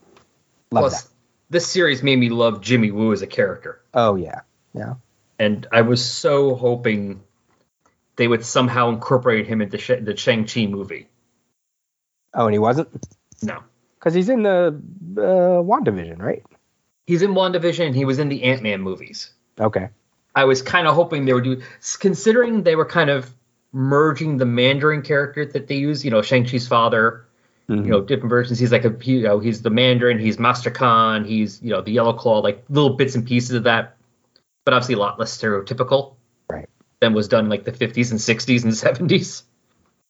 love 0.70 0.82
Plus, 0.82 1.02
that 1.02 1.08
this 1.50 1.66
series 1.66 2.02
made 2.02 2.18
me 2.18 2.28
love 2.28 2.60
Jimmy 2.60 2.90
Woo 2.90 3.12
as 3.12 3.22
a 3.22 3.26
character. 3.26 3.80
oh 3.94 4.14
yeah 4.16 4.40
yeah 4.74 4.94
And 5.38 5.66
I 5.72 5.80
was 5.82 6.04
so 6.04 6.54
hoping 6.56 7.22
they 8.16 8.28
would 8.28 8.44
somehow 8.44 8.90
incorporate 8.90 9.46
him 9.46 9.62
into 9.62 9.78
the 9.78 10.16
Shang-Chi 10.16 10.66
movie. 10.66 11.06
Oh 12.38 12.46
and 12.46 12.54
he 12.54 12.58
wasn't 12.58 12.88
No. 13.42 13.58
because 13.98 14.14
he's 14.14 14.28
in 14.30 14.42
the 14.44 14.80
uh 15.18 15.60
wandavision 15.62 16.18
right 16.20 16.42
He's 17.06 17.22
in 17.22 17.30
WandaVision 17.32 17.86
and 17.86 17.94
he 17.96 18.04
was 18.04 18.18
in 18.18 18.28
the 18.28 18.42
Ant-Man 18.44 18.80
movies. 18.82 19.32
okay 19.58 19.88
I 20.34 20.44
was 20.44 20.60
kind 20.62 20.86
of 20.86 20.94
hoping 20.94 21.24
they 21.24 21.32
would 21.34 21.44
do, 21.44 21.60
considering 22.00 22.62
they 22.62 22.76
were 22.76 22.84
kind 22.84 23.10
of 23.10 23.34
merging 23.72 24.36
the 24.36 24.44
Mandarin 24.44 25.02
character 25.02 25.44
that 25.46 25.66
they 25.68 25.76
use, 25.76 26.04
you 26.04 26.10
know, 26.12 26.22
Shang-Chi's 26.22 26.68
father, 26.68 27.24
Mhm. 27.68 27.84
you 27.86 27.90
know, 27.90 28.00
different 28.02 28.30
versions. 28.30 28.58
He's 28.58 28.70
like 28.72 28.84
a, 28.84 28.94
you 29.02 29.22
know, 29.22 29.38
he's 29.40 29.62
the 29.62 29.70
Mandarin, 29.70 30.18
he's 30.18 30.38
Master 30.38 30.70
Khan, 30.70 31.24
he's, 31.24 31.60
you 31.62 31.70
know, 31.70 31.80
the 31.80 31.90
Yellow 31.92 32.12
Claw, 32.12 32.38
like 32.40 32.62
little 32.68 32.90
bits 32.90 33.14
and 33.14 33.26
pieces 33.26 33.52
of 33.52 33.64
that, 33.64 33.96
but 34.64 34.74
obviously 34.74 34.94
a 34.94 34.98
lot 34.98 35.18
less 35.18 35.36
stereotypical 35.36 36.14
Right. 36.50 36.68
than 37.00 37.14
was 37.14 37.26
done 37.26 37.44
in 37.46 37.50
like 37.50 37.64
the 37.64 37.72
50s 37.72 38.10
and 38.10 38.20
60s 38.20 38.64
and 38.64 38.72
70s. 38.74 39.42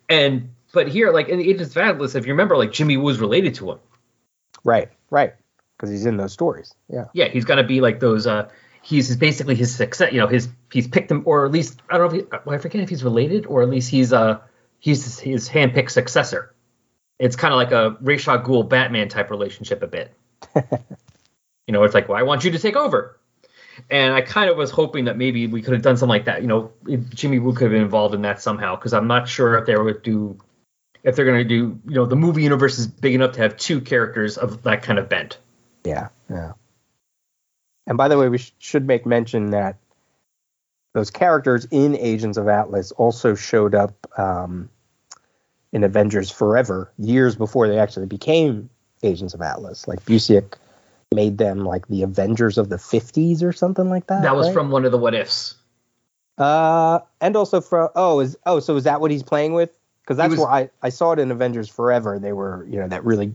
And, 0.08 0.50
but 0.72 0.88
here, 0.88 1.12
like 1.12 1.28
in 1.28 1.38
the 1.38 1.48
Agents 1.48 1.70
of 1.70 1.78
Atlas, 1.78 2.14
if 2.14 2.26
you 2.26 2.32
remember, 2.32 2.56
like 2.56 2.72
Jimmy 2.72 2.96
Woo 2.96 3.04
was 3.04 3.20
related 3.20 3.54
to 3.56 3.70
him. 3.72 3.78
right 4.64 4.90
right 5.10 5.34
because 5.76 5.90
he's 5.90 6.06
in 6.06 6.16
those 6.16 6.32
stories 6.32 6.74
yeah 6.90 7.04
yeah, 7.12 7.28
he's 7.28 7.44
gonna 7.44 7.62
be 7.64 7.80
like 7.80 8.00
those. 8.00 8.26
uh 8.26 8.48
He's 8.80 9.14
basically 9.16 9.54
his 9.54 9.74
success. 9.74 10.12
You 10.12 10.20
know, 10.20 10.28
his 10.28 10.48
he's 10.72 10.86
picked 10.88 11.10
him, 11.10 11.22
or 11.26 11.44
at 11.44 11.52
least 11.52 11.82
I 11.90 11.98
don't 11.98 12.10
know. 12.10 12.18
If 12.18 12.24
he, 12.24 12.38
well, 12.46 12.54
I 12.54 12.58
forget 12.58 12.80
if 12.80 12.88
he's 12.88 13.04
related, 13.04 13.44
or 13.44 13.60
at 13.60 13.68
least 13.68 13.90
he's 13.90 14.12
uh 14.12 14.38
he's 14.78 15.04
his, 15.04 15.18
his 15.18 15.48
handpicked 15.48 15.90
successor. 15.90 16.54
It's 17.18 17.36
kind 17.36 17.52
of 17.52 17.56
like 17.58 17.72
a 17.72 17.96
Ra's 18.00 18.26
al 18.28 18.38
Ghul 18.38 18.66
Batman 18.66 19.08
type 19.08 19.30
relationship 19.30 19.82
a 19.82 19.88
bit. 19.88 20.14
you 20.54 21.72
know, 21.72 21.82
it's 21.82 21.92
like, 21.92 22.08
well, 22.08 22.16
I 22.16 22.22
want 22.22 22.44
you 22.44 22.52
to 22.52 22.58
take 22.58 22.76
over. 22.76 23.18
And 23.90 24.14
I 24.14 24.22
kind 24.22 24.48
of 24.48 24.56
was 24.56 24.70
hoping 24.70 25.04
that 25.06 25.18
maybe 25.18 25.48
we 25.48 25.60
could 25.60 25.74
have 25.74 25.82
done 25.82 25.96
something 25.96 26.08
like 26.10 26.24
that. 26.26 26.40
You 26.40 26.48
know, 26.48 26.72
Jimmy 27.14 27.40
Woo 27.40 27.52
could 27.52 27.64
have 27.64 27.72
been 27.72 27.82
involved 27.82 28.14
in 28.14 28.22
that 28.22 28.40
somehow, 28.40 28.76
because 28.76 28.94
I'm 28.94 29.08
not 29.08 29.28
sure 29.28 29.58
if 29.58 29.66
they 29.66 29.76
would 29.76 30.02
do, 30.02 30.38
if 31.02 31.16
they're 31.16 31.24
going 31.24 31.38
to 31.38 31.44
do, 31.44 31.78
you 31.86 31.94
know, 31.94 32.06
the 32.06 32.16
movie 32.16 32.42
universe 32.42 32.78
is 32.78 32.86
big 32.86 33.14
enough 33.14 33.32
to 33.32 33.40
have 33.42 33.56
two 33.56 33.80
characters 33.80 34.36
of 34.36 34.62
that 34.62 34.82
kind 34.82 34.98
of 34.98 35.08
bent. 35.08 35.38
Yeah, 35.84 36.08
yeah. 36.28 36.52
And 37.86 37.96
by 37.96 38.08
the 38.08 38.18
way, 38.18 38.28
we 38.28 38.38
sh- 38.38 38.52
should 38.58 38.86
make 38.86 39.06
mention 39.06 39.50
that 39.50 39.76
those 40.94 41.10
characters 41.10 41.66
in 41.70 41.96
Agents 41.96 42.36
of 42.36 42.48
Atlas 42.48 42.92
also 42.92 43.34
showed 43.34 43.74
up 43.74 43.94
um, 44.18 44.68
in 45.72 45.84
Avengers 45.84 46.30
Forever 46.30 46.92
years 46.98 47.36
before 47.36 47.68
they 47.68 47.78
actually 47.78 48.06
became 48.06 48.68
Agents 49.02 49.34
of 49.34 49.40
Atlas. 49.40 49.86
Like 49.86 50.04
Busiek 50.04 50.54
made 51.14 51.38
them 51.38 51.64
like 51.64 51.86
the 51.88 52.02
Avengers 52.02 52.58
of 52.58 52.68
the 52.68 52.76
50s 52.76 53.42
or 53.42 53.52
something 53.52 53.88
like 53.88 54.08
that. 54.08 54.22
That 54.22 54.36
was 54.36 54.48
right? 54.48 54.54
from 54.54 54.70
one 54.70 54.84
of 54.84 54.92
the 54.92 54.98
what 54.98 55.14
ifs. 55.14 55.54
Uh, 56.36 57.00
and 57.20 57.36
also 57.36 57.60
from 57.60 57.88
oh 57.96 58.20
is 58.20 58.36
oh 58.46 58.60
so 58.60 58.76
is 58.76 58.84
that 58.84 59.00
what 59.00 59.10
he's 59.10 59.22
playing 59.22 59.54
with? 59.54 59.77
Because 60.08 60.16
that's 60.16 60.30
was- 60.30 60.38
where 60.40 60.48
I 60.48 60.70
I 60.82 60.88
saw 60.88 61.12
it 61.12 61.18
in 61.18 61.30
Avengers 61.30 61.68
Forever. 61.68 62.18
They 62.18 62.32
were 62.32 62.66
you 62.66 62.80
know 62.80 62.88
that 62.88 63.04
really 63.04 63.34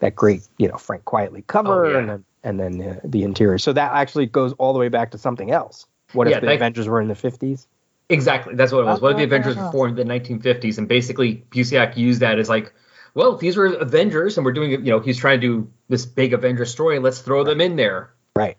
that 0.00 0.14
great 0.14 0.46
you 0.58 0.68
know 0.68 0.76
Frank 0.76 1.06
Quitely 1.06 1.46
cover 1.46 1.86
Oh, 1.86 1.90
yeah. 1.90 1.98
and 1.98 2.08
then 2.10 2.24
and 2.44 2.60
then 2.60 2.82
uh, 2.88 3.00
the 3.02 3.22
interior. 3.22 3.56
So 3.56 3.72
that 3.72 3.92
actually 3.92 4.26
goes 4.26 4.52
all 4.58 4.74
the 4.74 4.78
way 4.78 4.88
back 4.90 5.12
to 5.12 5.18
something 5.18 5.50
else. 5.50 5.86
What 6.12 6.28
Yeah, 6.28 6.34
if 6.36 6.40
the 6.42 6.48
that- 6.48 6.56
Avengers 6.56 6.86
were 6.86 7.00
in 7.00 7.08
the 7.08 7.14
fifties? 7.14 7.66
Exactly, 8.10 8.54
that's 8.54 8.72
what 8.72 8.80
it 8.80 8.84
was. 8.84 9.00
What 9.00 9.12
if 9.12 9.16
the 9.16 9.22
Oh. 9.22 9.26
Avengers 9.26 9.56
were 9.56 9.72
formed 9.72 9.98
in 9.98 10.06
the 10.06 10.14
1950s? 10.14 10.76
And 10.78 10.86
basically, 10.86 11.44
Busiek 11.50 11.96
used 11.96 12.20
that 12.20 12.38
as 12.38 12.48
like, 12.48 12.72
well, 13.14 13.34
if 13.34 13.40
these 13.40 13.56
were 13.56 13.66
Avengers, 13.66 14.36
and 14.38 14.44
we're 14.44 14.52
doing, 14.52 14.70
you 14.70 14.78
know, 14.92 15.00
he's 15.00 15.16
trying 15.18 15.40
to 15.40 15.46
do 15.46 15.70
this 15.88 16.06
big 16.06 16.32
Avengers 16.32 16.70
story. 16.70 17.00
Let's 17.00 17.18
throw 17.20 17.42
them 17.42 17.60
in 17.60 17.74
there. 17.74 18.10
Right. 18.36 18.58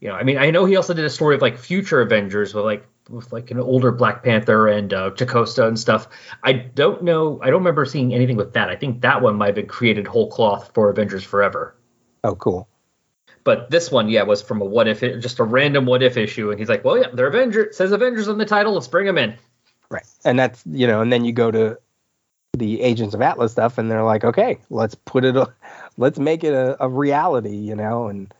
You 0.00 0.08
know, 0.08 0.14
I 0.16 0.24
mean, 0.24 0.36
I 0.36 0.50
know 0.50 0.66
he 0.66 0.76
also 0.76 0.92
did 0.92 1.06
a 1.06 1.10
story 1.10 1.36
of 1.36 1.40
like 1.42 1.56
future 1.56 2.02
Avengers 2.02 2.52
with 2.52 2.66
like 2.66 2.86
with 3.08 3.32
like 3.32 3.50
an 3.50 3.58
older 3.58 3.92
Black 3.92 4.22
Panther 4.22 4.68
and 4.68 4.92
uh, 4.92 5.10
Jocasta 5.10 5.66
and 5.66 5.78
stuff. 5.78 6.08
I 6.42 6.52
don't 6.52 7.02
know. 7.02 7.40
I 7.42 7.46
don't 7.46 7.60
remember 7.60 7.84
seeing 7.84 8.14
anything 8.14 8.36
with 8.36 8.52
that. 8.54 8.70
I 8.70 8.76
think 8.76 9.02
that 9.02 9.22
one 9.22 9.36
might 9.36 9.46
have 9.46 9.54
been 9.54 9.66
created 9.66 10.06
whole 10.06 10.30
cloth 10.30 10.70
for 10.74 10.90
Avengers 10.90 11.24
Forever. 11.24 11.76
Oh, 12.22 12.34
cool. 12.34 12.68
But 13.44 13.70
this 13.70 13.90
one, 13.90 14.08
yeah, 14.08 14.22
was 14.22 14.40
from 14.40 14.62
a 14.62 14.64
what 14.64 14.88
if, 14.88 15.00
just 15.00 15.38
a 15.38 15.44
random 15.44 15.84
what 15.84 16.02
if 16.02 16.16
issue, 16.16 16.50
and 16.50 16.58
he's 16.58 16.70
like, 16.70 16.82
well, 16.82 16.96
yeah, 16.96 17.08
they're 17.12 17.26
Avengers. 17.26 17.76
Says 17.76 17.92
Avengers 17.92 18.26
in 18.28 18.38
the 18.38 18.46
title. 18.46 18.72
Let's 18.72 18.88
bring 18.88 19.04
them 19.04 19.18
in. 19.18 19.34
Right. 19.90 20.06
And 20.24 20.38
that's 20.38 20.62
you 20.66 20.86
know, 20.86 21.02
and 21.02 21.12
then 21.12 21.26
you 21.26 21.32
go 21.32 21.50
to 21.50 21.78
the 22.56 22.80
Agents 22.80 23.14
of 23.14 23.20
Atlas 23.20 23.52
stuff, 23.52 23.76
and 23.76 23.90
they're 23.90 24.02
like, 24.02 24.24
okay, 24.24 24.58
let's 24.70 24.94
put 24.94 25.26
it, 25.26 25.36
let's 25.98 26.18
make 26.18 26.42
it 26.42 26.54
a, 26.54 26.82
a 26.82 26.88
reality, 26.88 27.54
you 27.54 27.76
know, 27.76 28.08
and. 28.08 28.32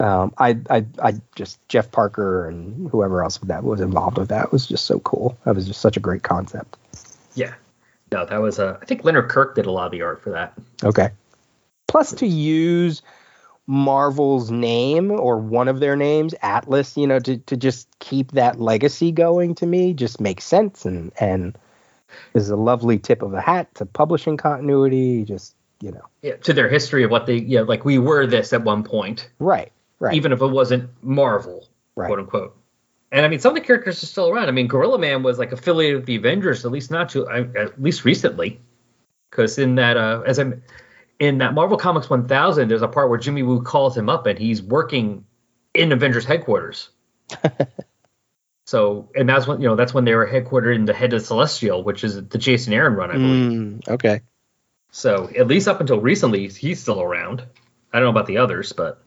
Um, 0.00 0.32
I, 0.38 0.58
I, 0.70 0.86
I 1.02 1.12
just 1.34 1.60
Jeff 1.68 1.92
Parker 1.92 2.48
and 2.48 2.88
whoever 2.90 3.22
else 3.22 3.36
that 3.38 3.64
was 3.64 3.80
involved 3.80 4.16
with 4.16 4.30
that 4.30 4.50
was 4.50 4.66
just 4.66 4.86
so 4.86 4.98
cool. 5.00 5.38
That 5.44 5.54
was 5.54 5.66
just 5.66 5.80
such 5.80 5.96
a 5.96 6.00
great 6.00 6.22
concept. 6.22 6.76
Yeah. 7.34 7.54
No, 8.10 8.24
that 8.24 8.38
was 8.38 8.58
uh, 8.58 8.78
I 8.80 8.84
think 8.86 9.04
Leonard 9.04 9.28
Kirk 9.28 9.54
did 9.54 9.66
a 9.66 9.70
lot 9.70 9.86
of 9.86 9.92
the 9.92 10.02
art 10.02 10.22
for 10.22 10.30
that. 10.30 10.54
Okay. 10.82 11.10
Plus, 11.86 12.12
to 12.14 12.26
use 12.26 13.02
Marvel's 13.66 14.50
name 14.50 15.10
or 15.10 15.38
one 15.38 15.68
of 15.68 15.80
their 15.80 15.96
names, 15.96 16.34
Atlas, 16.42 16.96
you 16.96 17.06
know, 17.06 17.18
to, 17.20 17.36
to 17.38 17.56
just 17.56 17.88
keep 17.98 18.32
that 18.32 18.60
legacy 18.60 19.12
going 19.12 19.54
to 19.56 19.66
me 19.66 19.92
just 19.92 20.20
makes 20.20 20.44
sense 20.44 20.84
and 20.84 21.12
and 21.20 21.56
is 22.34 22.48
a 22.48 22.56
lovely 22.56 22.98
tip 22.98 23.22
of 23.22 23.32
the 23.32 23.40
hat 23.40 23.72
to 23.76 23.86
publishing 23.86 24.36
continuity. 24.36 25.24
Just 25.24 25.54
you 25.80 25.92
know, 25.92 26.04
Yeah, 26.22 26.36
to 26.36 26.52
their 26.52 26.68
history 26.68 27.04
of 27.04 27.10
what 27.10 27.26
they, 27.26 27.36
yeah, 27.36 27.62
like 27.62 27.84
we 27.84 27.98
were 27.98 28.26
this 28.26 28.52
at 28.52 28.64
one 28.64 28.82
point, 28.82 29.28
right, 29.38 29.72
right, 30.00 30.14
even 30.14 30.32
if 30.32 30.40
it 30.42 30.46
wasn't 30.46 30.90
Marvel, 31.02 31.68
Right. 31.94 32.06
quote 32.08 32.18
unquote. 32.18 32.56
And 33.12 33.24
I 33.24 33.28
mean, 33.28 33.40
some 33.40 33.56
of 33.56 33.60
the 33.62 33.66
characters 33.66 34.02
are 34.02 34.06
still 34.06 34.28
around. 34.28 34.48
I 34.48 34.52
mean, 34.52 34.66
Gorilla 34.68 34.98
Man 34.98 35.22
was 35.22 35.38
like 35.38 35.52
affiliated 35.52 35.96
with 35.96 36.06
the 36.06 36.16
Avengers, 36.16 36.64
at 36.64 36.70
least 36.72 36.90
not 36.90 37.08
to, 37.10 37.28
at 37.28 37.80
least 37.80 38.04
recently, 38.04 38.60
because 39.30 39.58
in 39.58 39.76
that, 39.76 39.96
uh, 39.96 40.22
as 40.26 40.38
I'm 40.38 40.62
in 41.18 41.38
that 41.38 41.52
Marvel 41.54 41.76
Comics 41.76 42.08
1000, 42.08 42.68
there's 42.68 42.82
a 42.82 42.88
part 42.88 43.08
where 43.10 43.18
Jimmy 43.18 43.42
Woo 43.42 43.62
calls 43.62 43.96
him 43.96 44.08
up 44.08 44.26
and 44.26 44.38
he's 44.38 44.62
working 44.62 45.24
in 45.74 45.92
Avengers 45.92 46.24
headquarters. 46.24 46.88
so, 48.66 49.08
and 49.14 49.28
that's 49.28 49.46
when 49.46 49.60
you 49.60 49.68
know 49.68 49.76
that's 49.76 49.92
when 49.92 50.04
they 50.04 50.14
were 50.14 50.26
headquartered 50.26 50.74
in 50.76 50.84
the 50.84 50.94
Head 50.94 51.12
of 51.12 51.22
Celestial, 51.22 51.82
which 51.82 52.04
is 52.04 52.14
the 52.28 52.38
Jason 52.38 52.72
Aaron 52.72 52.94
run, 52.94 53.10
I 53.10 53.14
believe. 53.14 53.52
Mm, 53.52 53.88
okay, 53.88 54.20
So 54.92 55.28
at 55.36 55.46
least 55.48 55.66
up 55.68 55.80
until 55.80 56.00
recently, 56.00 56.48
he's 56.48 56.80
still 56.80 57.00
around. 57.00 57.42
I 57.92 57.98
don't 57.98 58.06
know 58.06 58.10
about 58.10 58.26
the 58.26 58.38
others, 58.38 58.72
but 58.72 59.02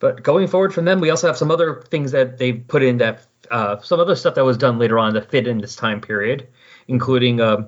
but 0.00 0.22
going 0.22 0.46
forward 0.48 0.74
from 0.74 0.84
them, 0.84 1.00
we 1.00 1.10
also 1.10 1.26
have 1.26 1.36
some 1.36 1.50
other 1.50 1.82
things 1.88 2.12
that 2.12 2.38
they've 2.38 2.62
put 2.66 2.82
in 2.82 2.98
that 2.98 3.26
uh, 3.50 3.78
some 3.80 4.00
other 4.00 4.16
stuff 4.16 4.34
that 4.34 4.44
was 4.44 4.56
done 4.56 4.78
later 4.78 4.98
on 4.98 5.14
that 5.14 5.30
fit 5.30 5.46
in 5.46 5.58
this 5.58 5.76
time 5.76 6.00
period, 6.00 6.48
including 6.88 7.40
uh, 7.40 7.66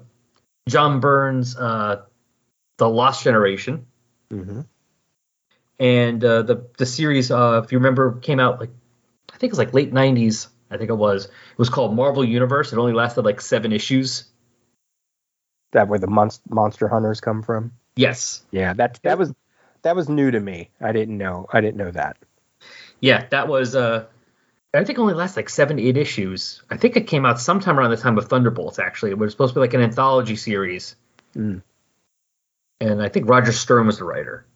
John 0.69 1.01
Byrne's 1.01 1.57
uh, 1.57 2.03
The 2.79 2.89
Lost 2.89 3.23
Generation 3.25 3.87
hmm 4.31 4.63
and 5.79 6.25
uh, 6.25 6.43
the 6.43 6.67
the 6.79 6.87
series. 6.87 7.31
Uh, 7.31 7.61
if 7.65 7.71
you 7.71 7.79
remember, 7.79 8.19
came 8.21 8.41
out 8.41 8.61
like 8.61 8.71
I 9.33 9.37
think 9.37 9.51
it 9.51 9.53
was 9.53 9.59
like 9.59 9.75
late 9.75 9.93
'90s. 9.93 10.49
I 10.71 10.79
think 10.79 10.91
it 10.91 10.95
was. 10.95 11.27
It 11.27 11.59
was 11.59 11.69
called 11.69 11.95
Marvel 11.95 12.25
Universe. 12.25 12.73
It 12.73 12.79
only 12.79 12.93
lasted 12.93 13.25
like 13.25 13.41
seven 13.41 13.73
issues. 13.73 14.25
that 15.73 15.89
where 15.89 15.99
the 15.99 16.07
monst- 16.07 16.41
monster 16.49 16.89
hunters 16.89 17.21
come 17.21 17.43
from. 17.43 17.73
Yes, 17.97 18.45
Yeah, 18.51 18.73
that 18.75 18.99
that 19.03 19.19
was 19.19 19.33
that 19.87 19.95
was 19.95 20.09
new 20.09 20.33
to 20.33 20.41
me. 20.41 20.69
I 20.81 20.91
didn't 20.91 21.17
know. 21.17 21.47
I 21.53 21.61
didn't 21.61 21.77
know 21.77 21.93
that. 21.93 22.17
Yeah, 22.99 23.27
that 23.31 23.47
was 23.47 23.77
uh 23.77 24.07
I 24.75 24.83
think 24.83 24.99
only 24.99 25.15
lasts 25.15 25.37
like 25.37 25.49
seven, 25.49 25.79
eight 25.79 25.97
issues. 25.97 26.61
I 26.69 26.77
think 26.77 26.97
it 26.97 27.07
came 27.07 27.25
out 27.25 27.41
sometime 27.41 27.79
around 27.79 27.93
the 27.93 27.97
time 27.97 28.19
of 28.19 28.29
Thunderbolts, 28.29 28.81
actually. 28.81 29.13
It 29.13 29.19
was 29.19 29.31
supposed 29.31 29.55
to 29.55 29.61
be 29.61 29.61
like 29.61 29.75
an 29.75 29.81
anthology 29.83 30.35
series. 30.35 30.97
Mm. 31.37 31.63
and 32.81 33.03
I 33.03 33.09
think 33.09 33.29
Roger 33.29 33.53
Stern 33.53 33.87
was 33.87 33.99
the 33.99 34.05
writer, 34.05 34.47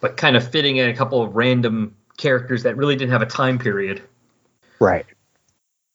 but 0.00 0.16
kind 0.16 0.36
of 0.36 0.50
fitting 0.50 0.76
in 0.76 0.90
a 0.90 0.96
couple 0.96 1.22
of 1.22 1.36
random 1.36 1.96
characters 2.16 2.64
that 2.64 2.76
really 2.76 2.96
didn't 2.96 3.12
have 3.12 3.22
a 3.22 3.26
time 3.26 3.58
period. 3.58 4.02
Right. 4.80 5.06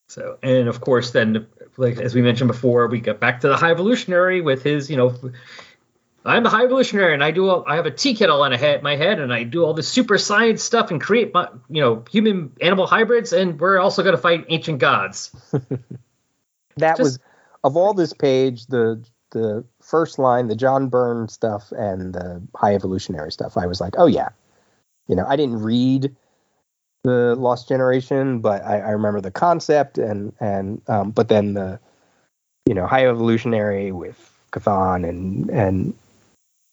So, 0.07 0.37
and 0.41 0.67
of 0.67 0.81
course, 0.81 1.11
then, 1.11 1.45
like 1.77 1.97
as 1.97 2.15
we 2.15 2.21
mentioned 2.21 2.47
before, 2.47 2.87
we 2.87 3.01
got 3.01 3.19
back 3.19 3.41
to 3.41 3.49
the 3.49 3.57
High 3.57 3.71
Evolutionary 3.71 4.41
with 4.41 4.63
his, 4.63 4.89
you 4.89 4.95
know, 4.95 5.13
I'm 6.25 6.43
the 6.43 6.49
High 6.49 6.63
Evolutionary, 6.63 7.13
and 7.13 7.23
I 7.23 7.31
do 7.31 7.49
all, 7.49 7.65
I 7.67 7.75
have 7.75 7.85
a 7.85 7.91
tea 7.91 8.15
kettle 8.15 8.41
on 8.41 8.53
a 8.53 8.57
head, 8.57 8.81
my 8.81 8.95
head, 8.95 9.19
and 9.19 9.33
I 9.33 9.43
do 9.43 9.63
all 9.65 9.73
this 9.73 9.89
super 9.89 10.17
science 10.17 10.63
stuff 10.63 10.89
and 10.89 11.01
create, 11.01 11.33
my, 11.33 11.49
you 11.69 11.81
know, 11.81 12.03
human 12.09 12.53
animal 12.61 12.87
hybrids, 12.87 13.33
and 13.33 13.59
we're 13.59 13.79
also 13.79 14.03
going 14.03 14.15
to 14.15 14.21
fight 14.21 14.45
ancient 14.49 14.79
gods. 14.79 15.31
That 16.77 16.97
Just- 16.97 17.03
was 17.03 17.19
of 17.63 17.77
all 17.77 17.93
this 17.93 18.13
page, 18.13 18.67
the 18.67 19.03
the 19.31 19.65
first 19.81 20.19
line, 20.19 20.47
the 20.47 20.55
John 20.55 20.89
Byrne 20.89 21.27
stuff 21.27 21.71
and 21.71 22.13
the 22.13 22.41
high 22.55 22.75
evolutionary 22.75 23.31
stuff. 23.31 23.57
I 23.57 23.65
was 23.65 23.81
like, 23.81 23.95
oh 23.97 24.05
yeah, 24.05 24.29
you 25.07 25.15
know, 25.15 25.25
I 25.27 25.35
didn't 25.35 25.61
read 25.61 26.15
the 27.03 27.35
Lost 27.35 27.67
Generation, 27.67 28.39
but 28.39 28.63
I, 28.63 28.79
I 28.79 28.89
remember 28.91 29.21
the 29.21 29.31
concept 29.31 29.97
and 29.97 30.33
and 30.39 30.81
um, 30.87 31.11
but 31.11 31.29
then 31.29 31.53
the 31.53 31.79
you 32.65 32.73
know 32.73 32.85
high 32.85 33.07
evolutionary 33.07 33.91
with 33.91 34.31
Cathan 34.51 35.07
and 35.07 35.49
and 35.49 35.93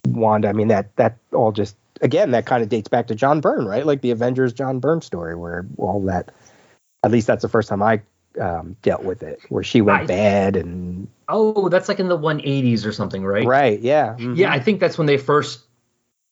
Wanda. 0.06 0.48
I 0.48 0.52
mean 0.52 0.68
that 0.68 0.94
that 0.96 1.16
all 1.32 1.52
just 1.52 1.76
again 2.00 2.30
that 2.32 2.46
kind 2.46 2.62
of 2.62 2.68
dates 2.68 2.88
back 2.88 3.08
to 3.08 3.14
John 3.14 3.40
Byrne, 3.40 3.66
right? 3.66 3.84
Like 3.84 4.00
the 4.00 4.10
Avengers 4.10 4.52
John 4.52 4.80
Byrne 4.80 5.02
story, 5.02 5.34
where 5.36 5.66
all 5.78 6.00
that. 6.06 6.32
At 7.02 7.10
least 7.10 7.26
that's 7.26 7.42
the 7.42 7.48
first 7.48 7.68
time 7.70 7.82
I 7.82 8.02
um, 8.38 8.76
dealt 8.82 9.02
with 9.04 9.22
it, 9.22 9.40
where 9.48 9.64
she 9.64 9.80
went 9.80 10.02
I- 10.02 10.06
bad 10.06 10.56
and 10.56 11.08
Oh, 11.28 11.68
that's 11.68 11.88
like 11.88 12.00
in 12.00 12.08
the 12.08 12.18
180s 12.18 12.84
or 12.84 12.92
something, 12.92 13.24
right? 13.24 13.46
right, 13.46 13.78
yeah, 13.80 14.16
mhm. 14.18 14.36
Yeah, 14.36 14.50
I 14.50 14.58
think 14.58 14.80
that's 14.80 14.98
when 14.98 15.06
they 15.06 15.16
first 15.16 15.60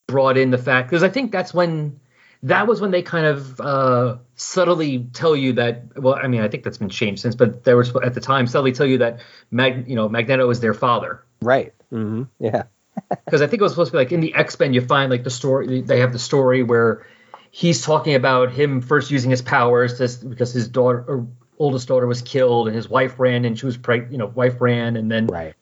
brought 0.09 0.37
in 0.37 0.51
the 0.51 0.59
fact 0.59 0.89
because 0.91 1.03
I 1.05 1.09
think 1.09 1.31
that's 1.31 1.55
when 1.55 2.01
that 2.43 2.67
was 2.67 2.81
when 2.81 2.91
they 2.91 3.03
kind 3.03 3.27
of 3.27 3.61
uh, 3.61 4.17
subtly 4.35 5.07
tell 5.13 5.37
you 5.37 5.53
that. 5.55 5.97
Well, 5.97 6.15
I 6.15 6.27
mean, 6.27 6.41
I 6.41 6.49
think 6.49 6.65
that's 6.65 6.79
been 6.79 6.89
changed 6.89 7.23
since, 7.23 7.35
but 7.37 7.65
there 7.65 7.77
was 7.77 7.95
at 7.97 8.15
the 8.15 8.21
time 8.21 8.47
subtly 8.47 8.73
tell 8.73 8.87
you 8.87 8.99
that 8.99 9.21
Mag, 9.51 9.89
you 9.89 9.95
know, 9.95 10.09
Magneto 10.09 10.49
is 10.51 10.61
their 10.61 10.75
father. 10.75 11.23
right, 11.41 11.73
hmm 11.91 12.25
yeah, 12.41 12.65
because 13.09 13.43
I 13.43 13.47
think 13.47 13.61
it 13.61 13.63
was 13.63 13.73
supposed 13.73 13.91
to 13.91 13.93
be 13.93 13.99
like 13.99 14.13
in 14.13 14.21
the 14.21 14.35
X 14.35 14.59
Men, 14.59 14.73
you 14.75 14.81
find 14.81 15.11
like 15.11 15.25
the 15.25 15.31
story. 15.31 15.81
They 15.81 16.01
have 16.01 16.13
the 16.13 16.19
story 16.19 16.63
where 16.63 17.07
he's 17.51 17.83
talking 17.83 18.15
about 18.15 18.53
him 18.53 18.81
first 18.81 19.11
using 19.11 19.31
his 19.31 19.43
powers 19.43 19.99
to, 19.99 20.27
because 20.27 20.53
his 20.53 20.69
daughter, 20.69 21.05
or 21.07 21.27
oldest 21.59 21.89
daughter, 21.89 22.07
was 22.07 22.23
killed, 22.23 22.69
and 22.69 22.77
his 22.77 22.89
wife 22.89 23.19
ran, 23.19 23.45
and 23.45 23.59
she 23.59 23.67
was 23.67 23.77
pregnant. 23.77 24.13
You 24.13 24.19
know, 24.19 24.27
wife 24.27 24.61
ran, 24.61 24.97
and 24.97 25.11
then 25.11 25.27
right, 25.27 25.55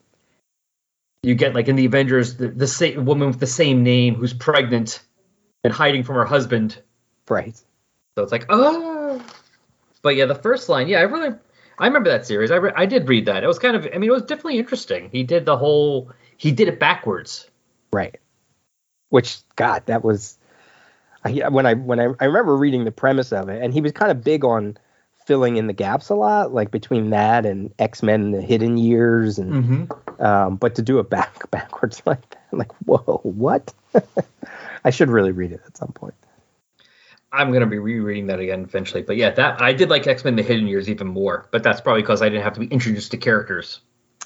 you 1.22 1.34
get 1.34 1.54
like 1.54 1.68
in 1.68 1.76
the 1.76 1.86
Avengers, 1.86 2.36
the, 2.36 2.48
the 2.48 2.66
same 2.66 3.04
woman 3.04 3.28
with 3.28 3.40
the 3.40 3.46
same 3.46 3.82
name 3.82 4.14
who's 4.14 4.32
pregnant 4.32 5.00
and 5.64 5.72
hiding 5.72 6.04
from 6.04 6.14
her 6.16 6.24
husband. 6.24 6.80
right. 7.28 7.56
So 8.16 8.22
it's 8.22 8.32
like, 8.32 8.46
oh. 8.48 9.22
But 10.02 10.16
yeah, 10.16 10.26
the 10.26 10.36
first 10.36 10.68
line, 10.68 10.88
yeah, 10.88 11.00
I 11.00 11.02
really, 11.02 11.36
I 11.78 11.86
remember 11.86 12.10
that 12.10 12.26
series. 12.26 12.50
I 12.50 12.56
re- 12.56 12.72
I 12.76 12.86
did 12.86 13.08
read 13.08 13.26
that. 13.26 13.42
It 13.42 13.46
was 13.46 13.58
kind 13.58 13.76
of, 13.76 13.86
I 13.92 13.98
mean, 13.98 14.08
it 14.08 14.12
was 14.12 14.22
definitely 14.22 14.58
interesting. 14.58 15.10
He 15.10 15.24
did 15.24 15.44
the 15.44 15.56
whole, 15.56 16.12
he 16.36 16.52
did 16.52 16.68
it 16.68 16.78
backwards. 16.78 17.48
Right. 17.92 18.18
Which 19.08 19.38
God, 19.56 19.86
that 19.86 20.04
was 20.04 20.36
I, 21.26 21.48
when 21.48 21.66
I 21.66 21.74
when 21.74 22.00
I, 22.00 22.08
I 22.20 22.24
remember 22.26 22.56
reading 22.56 22.84
the 22.84 22.92
premise 22.92 23.32
of 23.32 23.48
it, 23.48 23.62
and 23.62 23.72
he 23.72 23.80
was 23.80 23.92
kind 23.92 24.10
of 24.10 24.22
big 24.22 24.44
on 24.44 24.76
filling 25.26 25.56
in 25.56 25.66
the 25.66 25.72
gaps 25.72 26.08
a 26.08 26.14
lot, 26.14 26.54
like 26.54 26.70
between 26.70 27.10
that 27.10 27.46
and 27.46 27.72
X 27.78 28.02
Men: 28.02 28.30
The 28.30 28.40
Hidden 28.40 28.76
Years, 28.78 29.38
and 29.38 29.52
Mm-hmm. 29.52 30.22
um, 30.22 30.56
but 30.56 30.74
to 30.76 30.82
do 30.82 30.98
it 30.98 31.10
back 31.10 31.50
backwards 31.50 32.02
like 32.06 32.28
that, 32.30 32.46
like 32.52 32.72
whoa, 32.84 33.20
what? 33.22 33.74
I 34.84 34.90
should 34.90 35.10
really 35.10 35.32
read 35.32 35.52
it 35.52 35.62
at 35.66 35.76
some 35.76 35.92
point. 35.92 36.14
I'm 37.32 37.52
gonna 37.52 37.66
be 37.66 37.78
rereading 37.78 38.26
that 38.28 38.38
again 38.38 38.62
eventually. 38.62 39.02
But 39.02 39.16
yeah, 39.16 39.30
that 39.30 39.60
I 39.60 39.72
did 39.72 39.90
like 39.90 40.06
X 40.06 40.24
Men: 40.24 40.36
The 40.36 40.42
Hidden 40.42 40.68
Years 40.68 40.88
even 40.88 41.08
more. 41.08 41.48
But 41.50 41.62
that's 41.62 41.80
probably 41.80 42.02
because 42.02 42.22
I 42.22 42.28
didn't 42.28 42.44
have 42.44 42.54
to 42.54 42.60
be 42.60 42.66
introduced 42.66 43.10
to 43.12 43.16
characters. 43.16 43.80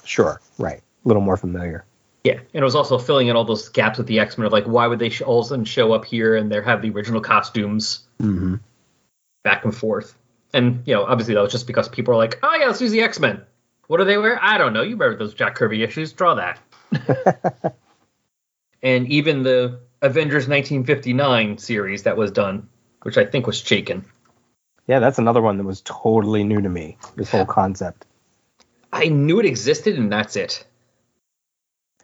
Sure, 0.05 0.41
right, 0.59 0.83
a 1.05 1.09
little 1.09 1.23
more 1.23 1.37
familiar. 1.37 1.85
Yeah, 2.25 2.35
and 2.35 2.45
it 2.53 2.63
was 2.63 2.75
also 2.75 2.99
filling 2.99 3.29
in 3.29 3.37
all 3.37 3.45
those 3.45 3.69
gaps 3.71 3.97
with 3.99 4.07
the 4.07 4.21
X 4.21 4.37
Men 4.37 4.47
of 4.47 4.53
like, 4.53 4.65
why 4.65 4.87
would 4.87 4.99
they 4.99 5.09
sh- 5.09 5.23
all 5.23 5.41
of 5.41 5.47
a 5.47 5.49
sudden 5.49 5.65
show 5.65 5.93
up 5.93 6.05
here 6.05 6.37
and 6.37 6.53
they 6.53 6.61
have 6.63 6.83
the 6.83 6.91
original 6.91 7.21
costumes 7.21 8.07
Mm-hmm. 8.21 8.57
back 9.43 9.65
and 9.65 9.75
forth? 9.75 10.17
And 10.53 10.83
you 10.87 10.95
know, 10.95 11.05
obviously 11.05 11.35
that 11.35 11.41
was 11.41 11.53
just 11.53 11.67
because 11.67 11.89
people 11.89 12.13
are 12.13 12.19
like, 12.19 12.39
oh 12.43 12.55
yeah, 12.57 12.67
let's 12.67 12.81
use 12.83 12.91
the 12.91 13.01
X 13.01 13.19
Men. 13.21 13.41
What 13.87 13.97
do 13.99 14.05
they 14.05 14.19
wear? 14.19 14.39
I 14.43 14.59
don't 14.59 14.73
know. 14.73 14.83
You 14.83 14.97
remember 14.97 15.17
those 15.17 15.35
Jack 15.35 15.55
Kirby 15.55 15.83
issues? 15.83 16.13
Draw 16.13 16.35
that. 16.35 16.61
and 18.83 19.09
even 19.09 19.43
the 19.43 19.81
Avengers 20.03 20.47
1959 20.49 21.59
series 21.59 22.03
that 22.05 22.17
was 22.17 22.31
done, 22.31 22.69
which 23.03 23.19
I 23.19 23.25
think 23.25 23.47
was 23.47 23.61
Chaykin. 23.63 24.05
Yeah, 24.87 24.99
that's 24.99 25.19
another 25.19 25.41
one 25.43 25.57
that 25.59 25.65
was 25.65 25.83
totally 25.85 26.45
new 26.45 26.61
to 26.61 26.69
me. 26.69 26.99
This 27.17 27.31
whole 27.31 27.45
concept. 27.47 28.07
I 28.93 29.07
knew 29.09 29.39
it 29.41 29.47
existed, 29.47 29.97
and 29.99 30.11
that's 30.11 30.37
it. 30.37 30.67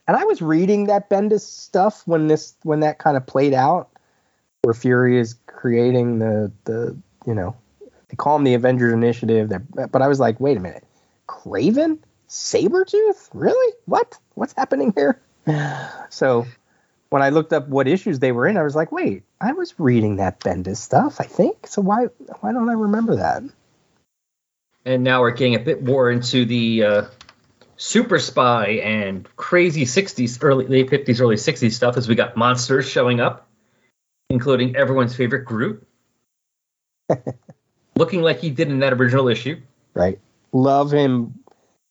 And 0.07 0.17
I 0.17 0.25
was 0.25 0.41
reading 0.41 0.87
that 0.87 1.11
Bendis 1.11 1.41
stuff 1.41 2.03
when 2.07 2.29
this 2.29 2.55
when 2.63 2.81
that 2.81 2.99
kind 2.99 3.17
of 3.17 3.27
played 3.27 3.55
out, 3.55 3.89
where 4.63 4.75
Fury 4.75 5.19
is 5.19 5.37
creating 5.47 6.19
the 6.19 6.53
the 6.65 6.97
you 7.27 7.35
know 7.35 7.57
they 8.09 8.17
call 8.17 8.37
them 8.37 8.45
the 8.45 8.55
Avengers 8.55 8.93
Initiative. 8.93 9.53
But 9.75 10.03
I 10.03 10.09
was 10.09 10.21
like, 10.21 10.39
wait 10.39 10.57
a 10.57 10.61
minute, 10.61 10.85
Kraven, 11.29 11.99
Sabretooth, 12.29 13.29
really? 13.35 13.75
What? 13.87 14.17
What's 14.35 14.53
happening 14.53 14.93
here? 14.95 15.21
So 16.09 16.47
when 17.11 17.21
I 17.21 17.31
looked 17.31 17.53
up 17.53 17.69
what 17.69 17.89
issues 17.89 18.21
they 18.21 18.31
were 18.31 18.47
in, 18.47 18.57
I 18.57 18.63
was 18.63 18.77
like, 18.77 18.93
wait, 18.93 19.25
I 19.41 19.53
was 19.53 19.75
reading 19.77 20.17
that 20.17 20.41
Bendis 20.41 20.77
stuff. 20.77 21.21
I 21.21 21.25
think 21.25 21.67
so. 21.67 21.83
Why 21.83 22.07
why 22.41 22.53
don't 22.53 22.69
I 22.71 22.75
remember 22.75 23.17
that? 23.17 23.43
and 24.87 25.03
now 25.03 25.21
we're 25.21 25.33
getting 25.33 25.57
a 25.57 25.59
bit 25.59 25.83
more 25.83 26.11
into 26.11 26.45
the 26.45 26.85
uh, 26.85 27.05
super 27.77 28.19
spy 28.19 28.69
and 28.83 29.29
crazy 29.37 29.85
60s 29.85 30.39
early 30.43 30.67
late 30.67 30.89
50s 30.91 31.21
early 31.21 31.37
60s 31.37 31.73
stuff 31.73 31.97
as 31.97 32.09
we 32.09 32.15
got 32.15 32.37
monsters 32.37 32.89
showing 32.89 33.21
up 33.21 33.47
including 34.31 34.75
everyone's 34.77 35.15
favorite 35.15 35.45
groot 35.45 35.87
looking 37.97 38.23
like 38.23 38.41
he 38.41 38.51
did 38.51 38.69
in 38.69 38.81
that 38.81 38.93
original 38.93 39.29
issue 39.29 39.61
Right? 39.95 40.19
Love 40.53 40.93
him 40.93 41.35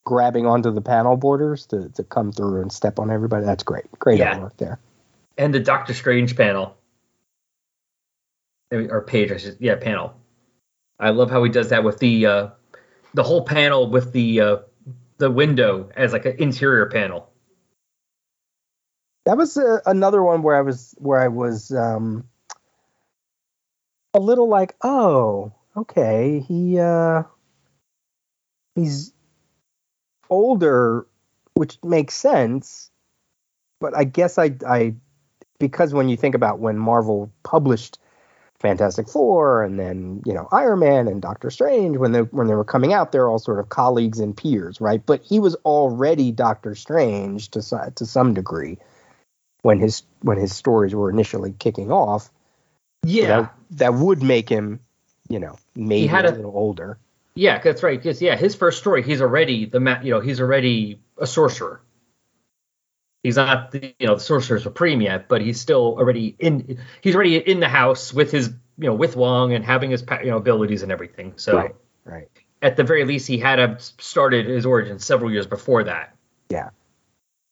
grabbing 0.06 0.46
onto 0.46 0.70
the 0.70 0.82
panel 0.82 1.18
borders 1.18 1.66
to, 1.68 1.90
to 1.90 2.04
come 2.04 2.32
through 2.32 2.62
and 2.62 2.72
step 2.72 3.00
on 3.00 3.10
everybody. 3.10 3.44
That's 3.44 3.64
great. 3.64 3.86
Great 3.98 4.20
Yeah. 4.20 4.36
artwork 4.38 4.56
there. 4.58 4.78
and 5.40 5.52
the 5.52 5.60
doctor 5.60 5.94
strange 5.96 6.36
panel 6.36 6.78
or 8.72 9.02
page 9.02 9.32
I 9.32 9.38
should, 9.38 9.58
yeah 9.60 9.76
panel 9.76 10.14
i 11.00 11.10
love 11.10 11.30
how 11.32 11.44
he 11.44 11.50
does 11.50 11.70
that 11.70 11.84
with 11.84 12.00
the 12.00 12.26
uh, 12.26 12.48
the 13.14 13.24
whole 13.24 13.44
panel 13.44 13.90
with 13.90 14.12
the 14.12 14.42
uh, 14.42 14.58
the 15.18 15.32
window 15.32 15.90
as 15.96 16.14
like 16.14 16.26
an 16.26 16.36
interior 16.40 16.88
panel 16.88 17.32
That 19.26 19.38
was 19.38 19.58
uh, 19.58 19.80
another 19.86 20.24
one 20.24 20.44
where 20.44 20.56
I 20.56 20.62
was 20.62 20.94
where 20.98 21.20
I 21.20 21.30
was 21.30 21.72
um, 21.72 22.26
a 24.14 24.20
little 24.20 24.50
like, 24.50 24.76
oh, 24.84 25.54
okay, 25.76 26.44
he 26.48 26.80
uh, 26.80 27.24
he's 28.76 29.14
older, 30.30 31.08
which 31.56 31.78
makes 31.84 32.16
sense. 32.16 32.92
But 33.82 33.96
I 33.98 34.04
guess 34.06 34.38
I 34.38 34.56
I 34.68 34.96
because 35.60 35.94
when 35.94 36.10
you 36.10 36.18
think 36.18 36.36
about 36.36 36.60
when 36.60 36.78
Marvel 36.78 37.32
published 37.44 38.00
Fantastic 38.66 39.08
Four 39.08 39.64
and 39.64 39.80
then 39.80 40.24
you 40.26 40.34
know 40.34 40.48
Iron 40.52 40.80
Man 40.80 41.08
and 41.08 41.22
Doctor 41.22 41.52
Strange 41.52 41.98
when 41.98 42.12
they 42.12 42.20
when 42.22 42.48
they 42.48 42.56
were 42.56 42.66
coming 42.66 42.94
out, 42.94 43.12
they're 43.12 43.30
all 43.30 43.38
sort 43.38 43.60
of 43.60 43.70
colleagues 43.70 44.20
and 44.20 44.36
peers, 44.36 44.82
right? 44.82 45.06
But 45.06 45.22
he 45.24 45.40
was 45.40 45.56
already 45.64 46.32
Doctor 46.32 46.74
Strange 46.74 47.52
to 47.52 47.62
to 47.96 48.06
some 48.06 48.34
degree 48.34 48.78
when 49.62 49.80
his 49.80 50.04
when 50.22 50.38
his 50.38 50.56
stories 50.56 50.96
were 50.96 51.10
initially 51.12 51.54
kicking 51.58 51.92
off. 51.92 52.24
So 52.26 52.32
yeah 53.12 53.28
that, 53.28 53.54
that 53.72 53.94
would 53.94 54.24
make 54.24 54.50
him, 54.50 54.80
you 55.30 55.40
know, 55.40 55.58
maybe 55.76 56.08
had 56.08 56.26
a, 56.26 56.32
a- 56.32 56.36
little 56.36 56.56
older. 56.56 56.98
Yeah, 57.36 57.60
that's 57.60 57.84
right. 57.84 58.02
Because 58.02 58.22
yeah, 58.22 58.36
his 58.38 58.56
first 58.56 58.80
story, 58.80 59.04
he's 59.04 59.22
already 59.22 59.66
the 59.66 59.80
ma- 59.80 60.02
you 60.02 60.12
know 60.12 60.22
he's 60.22 60.40
already 60.42 61.00
a 61.18 61.28
sorcerer. 61.28 61.82
He's 63.26 63.38
not 63.38 63.72
the 63.72 63.96
you 63.98 64.06
know 64.06 64.14
the 64.14 64.22
sorcerer 64.22 64.60
supreme 64.60 65.02
yet, 65.02 65.28
but 65.28 65.42
he's 65.42 65.60
still 65.60 65.98
already 65.98 66.36
in. 66.38 66.78
He's 67.02 67.16
already 67.16 67.38
in 67.38 67.60
the 67.60 67.68
house 67.68 68.14
with 68.14 68.32
his 68.32 68.50
you 68.78 68.86
know 68.86 68.94
with 68.94 69.16
Wong 69.16 69.52
and 69.52 69.66
having 69.66 69.90
his 69.90 70.04
you 70.22 70.30
know 70.30 70.38
abilities 70.38 70.84
and 70.84 70.92
everything. 70.92 71.34
So 71.38 71.58
Right. 71.58 71.76
Right. 72.04 72.30
at 72.62 72.78
the 72.78 72.84
very 72.84 73.04
least, 73.04 73.28
he 73.28 73.40
had 73.40 73.82
started 73.82 74.46
his 74.46 74.64
origin 74.68 75.00
several 75.00 75.32
years 75.32 75.48
before 75.48 75.86
that. 75.86 76.16
Yeah. 76.50 76.70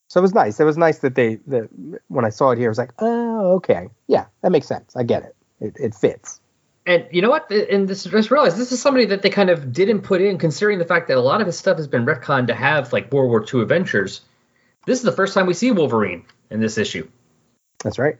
So 0.09 0.19
it 0.19 0.21
was 0.21 0.36
nice. 0.36 0.59
It 0.59 0.63
was 0.63 0.78
nice 0.78 0.99
that 0.99 1.15
they 1.15 1.38
that 1.47 1.69
when 2.07 2.24
I 2.24 2.30
saw 2.30 2.51
it 2.51 2.59
here, 2.59 2.67
I 2.67 2.69
was 2.69 2.78
like, 2.78 2.93
oh, 2.99 3.53
okay, 3.53 3.88
yeah, 4.05 4.26
that 4.43 4.51
makes 4.51 4.67
sense. 4.67 4.95
I 4.95 5.01
get 5.01 5.24
it. 5.24 5.36
It, 5.59 5.78
it 5.80 5.95
fits. 5.95 6.39
And 6.86 7.07
you 7.09 7.24
know 7.24 7.32
what? 7.32 7.49
And 7.49 7.88
this 7.88 8.03
just 8.03 8.30
realized 8.30 8.57
this 8.57 8.71
is 8.71 8.80
somebody 8.80 9.05
that 9.07 9.24
they 9.24 9.32
kind 9.32 9.49
of 9.49 9.74
didn't 9.74 10.01
put 10.01 10.21
in, 10.21 10.38
considering 10.38 10.78
the 10.78 10.86
fact 10.86 11.07
that 11.07 11.17
a 11.17 11.21
lot 11.21 11.41
of 11.41 11.47
his 11.47 11.57
stuff 11.57 11.78
has 11.78 11.88
been 11.88 12.05
retconned 12.05 12.47
to 12.47 12.53
have 12.53 12.93
like 12.93 13.11
World 13.11 13.32
War 13.32 13.43
II 13.51 13.63
adventures. 13.63 14.21
This 14.86 14.99
is 14.99 15.03
the 15.03 15.11
first 15.11 15.34
time 15.34 15.45
we 15.45 15.53
see 15.53 15.71
Wolverine, 15.71 16.25
in 16.49 16.59
this 16.59 16.77
issue. 16.77 17.07
That's 17.84 17.99
right. 17.99 18.17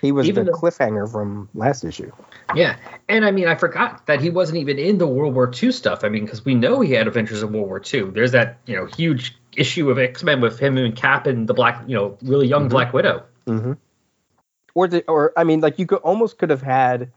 He 0.00 0.12
was 0.12 0.26
Even 0.28 0.46
the 0.46 0.52
cliffhanger 0.52 1.10
from 1.10 1.48
last 1.54 1.84
issue. 1.84 2.10
Yeah, 2.54 2.76
and 3.08 3.24
I 3.24 3.32
mean, 3.32 3.48
I 3.48 3.54
forgot 3.54 4.06
that 4.06 4.20
he 4.20 4.30
wasn't 4.30 4.58
even 4.58 4.78
in 4.78 4.96
the 4.96 5.06
World 5.06 5.34
War 5.34 5.52
II 5.62 5.72
stuff. 5.72 6.04
I 6.04 6.08
mean, 6.08 6.24
because 6.24 6.44
we 6.44 6.54
know 6.54 6.80
he 6.80 6.92
had 6.92 7.06
adventures 7.06 7.42
in 7.42 7.52
World 7.52 7.66
War 7.66 7.82
II. 7.92 8.10
There's 8.10 8.32
that 8.32 8.58
you 8.66 8.76
know 8.76 8.86
huge 8.86 9.36
issue 9.56 9.90
of 9.90 9.98
X 9.98 10.22
Men 10.22 10.40
with 10.40 10.58
him 10.58 10.78
and 10.78 10.96
Cap 10.96 11.26
and 11.26 11.46
the 11.46 11.52
Black, 11.54 11.82
you 11.86 11.94
know, 11.94 12.16
really 12.22 12.46
young 12.46 12.68
Black 12.68 12.94
Widow. 12.94 13.24
Mm-hmm. 13.46 13.72
Or 14.74 14.88
the, 14.88 15.04
or 15.06 15.32
I 15.36 15.44
mean, 15.44 15.60
like 15.60 15.78
you 15.78 15.86
could 15.86 15.98
almost 15.98 16.38
could 16.38 16.50
have 16.50 16.62
had 16.62 17.12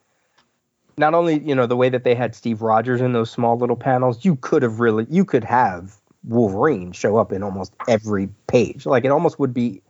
not 0.98 1.14
only 1.14 1.40
you 1.40 1.56
know 1.56 1.68
the 1.68 1.78
way 1.78 1.88
that 1.88 2.04
they 2.04 2.16
had 2.16 2.36
Steve 2.36 2.62
Rogers 2.62 3.00
in 3.00 3.14
those 3.14 3.32
small 3.32 3.58
little 3.58 3.78
panels. 3.78 4.26
You 4.26 4.36
could 4.36 4.62
have 4.62 4.82
really 4.82 5.08
you 5.10 5.24
could 5.24 5.46
have 5.46 5.96
Wolverine 6.24 6.92
show 6.92 7.18
up 7.18 7.32
in 7.32 7.44
almost 7.44 7.74
every 7.88 8.30
page. 8.48 8.86
Like 8.86 9.06
it 9.06 9.12
almost 9.12 9.40
would 9.40 9.54
be 9.54 9.82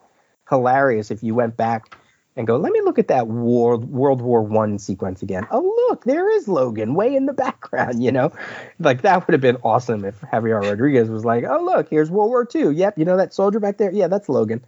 hilarious 0.49 1.11
if 1.11 1.23
you 1.23 1.36
went 1.36 1.57
back 1.57 1.95
and 2.36 2.47
go, 2.47 2.57
let 2.57 2.71
me 2.71 2.81
look 2.81 2.97
at 2.97 3.07
that 3.09 3.27
World 3.27 3.86
World 3.86 4.21
War 4.21 4.41
One 4.41 4.79
sequence 4.79 5.21
again. 5.21 5.45
Oh 5.51 5.88
look, 5.89 6.03
there 6.05 6.29
is 6.29 6.47
Logan 6.47 6.95
way 6.95 7.15
in 7.15 7.25
the 7.25 7.34
background. 7.45 8.03
You 8.03 8.11
know, 8.11 8.31
like 8.79 9.01
that 9.03 9.25
would 9.25 9.34
have 9.34 9.41
been 9.41 9.57
awesome 9.57 10.05
if 10.05 10.19
Javier 10.21 10.61
Rodriguez 10.61 11.09
was 11.09 11.25
like, 11.25 11.43
oh 11.47 11.63
look, 11.63 11.89
here's 11.89 12.09
World 12.09 12.29
War 12.29 12.45
Two. 12.45 12.71
Yep, 12.71 12.97
you 12.97 13.05
know 13.05 13.17
that 13.17 13.34
soldier 13.34 13.59
back 13.59 13.77
there. 13.77 13.91
Yeah, 13.91 14.07
that's 14.07 14.29
Logan. 14.29 14.63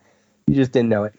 You 0.47 0.55
just 0.55 0.71
didn't 0.71 0.89
know 0.89 1.05
it. 1.05 1.15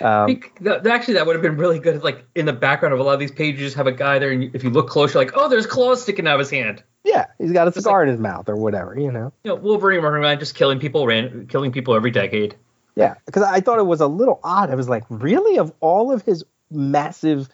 Um, 0.00 0.40
actually, 0.66 1.14
that 1.14 1.26
would 1.26 1.36
have 1.36 1.42
been 1.42 1.58
really 1.58 1.78
good. 1.78 2.02
Like 2.02 2.24
in 2.34 2.46
the 2.46 2.54
background 2.54 2.94
of 2.94 3.00
a 3.00 3.02
lot 3.02 3.12
of 3.12 3.20
these 3.20 3.30
pages, 3.30 3.74
have 3.74 3.86
a 3.86 3.92
guy 3.92 4.18
there, 4.18 4.30
and 4.30 4.54
if 4.54 4.64
you 4.64 4.70
look 4.70 4.88
close, 4.88 5.12
you're 5.12 5.22
like, 5.22 5.32
oh, 5.36 5.48
there's 5.48 5.66
claws 5.66 6.02
sticking 6.02 6.26
out 6.26 6.34
of 6.34 6.40
his 6.40 6.50
hand. 6.50 6.82
Yeah, 7.04 7.26
he's 7.38 7.52
got 7.52 7.66
a 7.68 7.72
cigar 7.72 8.02
in 8.02 8.08
his 8.08 8.18
mouth 8.18 8.48
or 8.48 8.56
whatever, 8.56 8.98
you 8.98 9.10
know. 9.10 9.32
You 9.44 9.50
know, 9.50 9.54
Wolverine 9.56 10.02
running 10.02 10.22
around 10.22 10.38
just 10.38 10.54
killing 10.54 10.78
people, 10.78 11.06
ran, 11.06 11.46
killing 11.48 11.72
people 11.72 11.94
every 11.94 12.10
decade. 12.10 12.54
Yeah, 12.94 13.14
because 13.26 13.42
I 13.42 13.60
thought 13.60 13.78
it 13.78 13.86
was 13.86 14.00
a 14.00 14.06
little 14.06 14.38
odd. 14.44 14.70
I 14.70 14.74
was 14.74 14.88
like, 14.88 15.04
really, 15.08 15.58
of 15.58 15.72
all 15.80 16.12
of 16.12 16.22
his 16.22 16.44
massive 16.70 17.48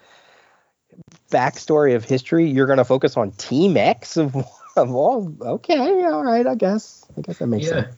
backstory 1.31 1.95
of 1.95 2.05
history, 2.05 2.47
you're 2.49 2.67
going 2.67 2.79
to 2.79 2.85
focus 2.85 3.17
on 3.17 3.31
Team 3.33 3.77
X 3.77 4.17
of 4.17 4.37
of 4.77 4.95
all? 4.95 5.35
Okay, 5.41 6.05
all 6.05 6.25
right, 6.25 6.47
I 6.47 6.55
guess. 6.55 7.05
I 7.17 7.21
guess 7.21 7.39
that 7.39 7.47
makes 7.47 7.67
Yeah. 7.67 7.85
sense. 7.85 7.97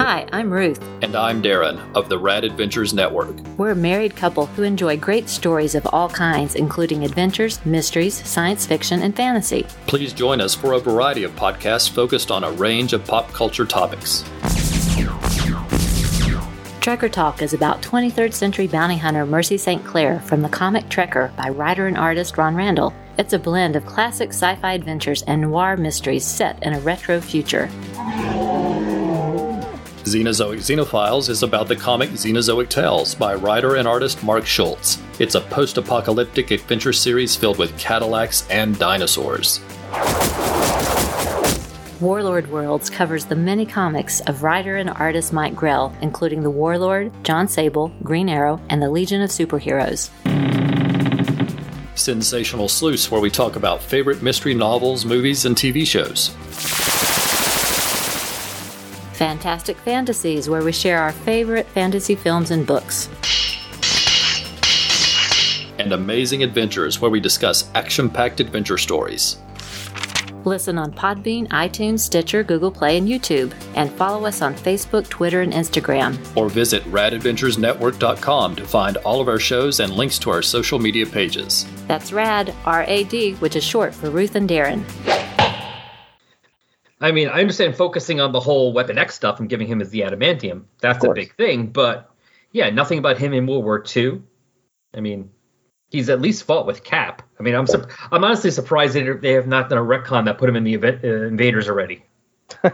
Hi, 0.00 0.26
I'm 0.32 0.50
Ruth. 0.50 0.82
And 1.02 1.14
I'm 1.14 1.42
Darren 1.42 1.78
of 1.94 2.08
the 2.08 2.18
Rad 2.18 2.42
Adventures 2.42 2.94
Network. 2.94 3.36
We're 3.58 3.72
a 3.72 3.76
married 3.76 4.16
couple 4.16 4.46
who 4.46 4.62
enjoy 4.62 4.96
great 4.96 5.28
stories 5.28 5.74
of 5.74 5.86
all 5.92 6.08
kinds, 6.08 6.54
including 6.54 7.04
adventures, 7.04 7.62
mysteries, 7.66 8.14
science 8.26 8.64
fiction, 8.64 9.02
and 9.02 9.14
fantasy. 9.14 9.66
Please 9.86 10.14
join 10.14 10.40
us 10.40 10.54
for 10.54 10.72
a 10.72 10.78
variety 10.78 11.22
of 11.22 11.32
podcasts 11.32 11.90
focused 11.90 12.30
on 12.30 12.44
a 12.44 12.50
range 12.52 12.94
of 12.94 13.06
pop 13.06 13.30
culture 13.34 13.66
topics. 13.66 14.22
Trekker 16.80 17.12
Talk 17.12 17.42
is 17.42 17.52
about 17.52 17.82
23rd 17.82 18.32
century 18.32 18.68
bounty 18.68 18.96
hunter 18.96 19.26
Mercy 19.26 19.58
St. 19.58 19.84
Clair 19.84 20.20
from 20.20 20.40
the 20.40 20.48
comic 20.48 20.88
Trekker 20.88 21.36
by 21.36 21.50
writer 21.50 21.88
and 21.88 21.98
artist 21.98 22.38
Ron 22.38 22.54
Randall. 22.54 22.94
It's 23.18 23.34
a 23.34 23.38
blend 23.38 23.76
of 23.76 23.84
classic 23.84 24.30
sci 24.30 24.56
fi 24.56 24.72
adventures 24.72 25.20
and 25.24 25.42
noir 25.42 25.76
mysteries 25.76 26.24
set 26.24 26.62
in 26.62 26.72
a 26.72 26.80
retro 26.80 27.20
future. 27.20 27.68
Xenozoic 30.10 30.58
Xenophiles 30.58 31.28
is 31.28 31.44
about 31.44 31.68
the 31.68 31.76
comic 31.76 32.10
Xenozoic 32.10 32.68
Tales 32.68 33.14
by 33.14 33.32
writer 33.32 33.76
and 33.76 33.86
artist 33.86 34.24
Mark 34.24 34.44
Schultz. 34.44 35.00
It's 35.20 35.36
a 35.36 35.40
post 35.40 35.78
apocalyptic 35.78 36.50
adventure 36.50 36.92
series 36.92 37.36
filled 37.36 37.58
with 37.58 37.78
Cadillacs 37.78 38.44
and 38.50 38.76
dinosaurs. 38.76 39.60
Warlord 42.00 42.50
Worlds 42.50 42.90
covers 42.90 43.26
the 43.26 43.36
many 43.36 43.64
comics 43.64 44.20
of 44.22 44.42
writer 44.42 44.74
and 44.74 44.90
artist 44.90 45.32
Mike 45.32 45.54
Grell, 45.54 45.94
including 46.02 46.42
The 46.42 46.50
Warlord, 46.50 47.12
Jon 47.22 47.46
Sable, 47.46 47.92
Green 48.02 48.28
Arrow, 48.28 48.60
and 48.68 48.82
the 48.82 48.90
Legion 48.90 49.22
of 49.22 49.30
Superheroes. 49.30 50.10
Sensational 51.94 52.68
Sleuths, 52.68 53.12
where 53.12 53.20
we 53.20 53.30
talk 53.30 53.54
about 53.54 53.80
favorite 53.80 54.22
mystery 54.22 54.54
novels, 54.54 55.04
movies, 55.04 55.44
and 55.44 55.54
TV 55.54 55.86
shows. 55.86 56.30
Fantastic 59.20 59.76
Fantasies, 59.76 60.48
where 60.48 60.64
we 60.64 60.72
share 60.72 60.98
our 60.98 61.12
favorite 61.12 61.66
fantasy 61.66 62.14
films 62.14 62.50
and 62.52 62.66
books. 62.66 63.10
And 65.78 65.92
Amazing 65.92 66.42
Adventures, 66.42 67.02
where 67.02 67.10
we 67.10 67.20
discuss 67.20 67.70
action 67.74 68.08
packed 68.08 68.40
adventure 68.40 68.78
stories. 68.78 69.36
Listen 70.46 70.78
on 70.78 70.90
Podbean, 70.92 71.46
iTunes, 71.48 71.98
Stitcher, 72.00 72.42
Google 72.42 72.70
Play, 72.70 72.96
and 72.96 73.06
YouTube. 73.06 73.52
And 73.74 73.92
follow 73.92 74.24
us 74.24 74.40
on 74.40 74.54
Facebook, 74.54 75.06
Twitter, 75.10 75.42
and 75.42 75.52
Instagram. 75.52 76.16
Or 76.34 76.48
visit 76.48 76.82
radadventuresnetwork.com 76.84 78.56
to 78.56 78.66
find 78.66 78.96
all 78.98 79.20
of 79.20 79.28
our 79.28 79.38
shows 79.38 79.80
and 79.80 79.92
links 79.92 80.18
to 80.20 80.30
our 80.30 80.40
social 80.40 80.78
media 80.78 81.04
pages. 81.04 81.66
That's 81.86 82.10
RAD, 82.10 82.54
R 82.64 82.84
A 82.88 83.04
D, 83.04 83.34
which 83.34 83.54
is 83.54 83.64
short 83.64 83.94
for 83.94 84.08
Ruth 84.08 84.34
and 84.34 84.48
Darren. 84.48 84.82
I 87.00 87.12
mean, 87.12 87.28
I 87.28 87.40
understand 87.40 87.76
focusing 87.76 88.20
on 88.20 88.32
the 88.32 88.40
whole 88.40 88.72
Weapon 88.72 88.98
X 88.98 89.14
stuff 89.14 89.40
and 89.40 89.48
giving 89.48 89.66
him 89.66 89.80
as 89.80 89.90
the 89.90 90.00
adamantium. 90.00 90.64
That's 90.80 91.02
a 91.04 91.12
big 91.12 91.34
thing, 91.34 91.68
but 91.68 92.10
yeah, 92.52 92.70
nothing 92.70 92.98
about 92.98 93.16
him 93.18 93.32
in 93.32 93.46
World 93.46 93.64
War 93.64 93.82
II. 93.96 94.22
I 94.94 95.00
mean, 95.00 95.30
he's 95.90 96.10
at 96.10 96.20
least 96.20 96.44
fought 96.44 96.66
with 96.66 96.84
Cap. 96.84 97.22
I 97.38 97.42
mean, 97.42 97.54
I'm 97.54 97.66
sur- 97.66 97.88
I'm 98.12 98.22
honestly 98.24 98.50
surprised 98.50 98.94
that 98.94 99.20
they 99.22 99.32
have 99.32 99.46
not 99.46 99.70
done 99.70 99.78
a 99.78 99.82
retcon 99.82 100.26
that 100.26 100.36
put 100.38 100.48
him 100.48 100.56
in 100.56 100.64
the 100.64 100.74
event, 100.74 101.04
uh, 101.04 101.26
Invaders 101.26 101.68
already. 101.68 102.04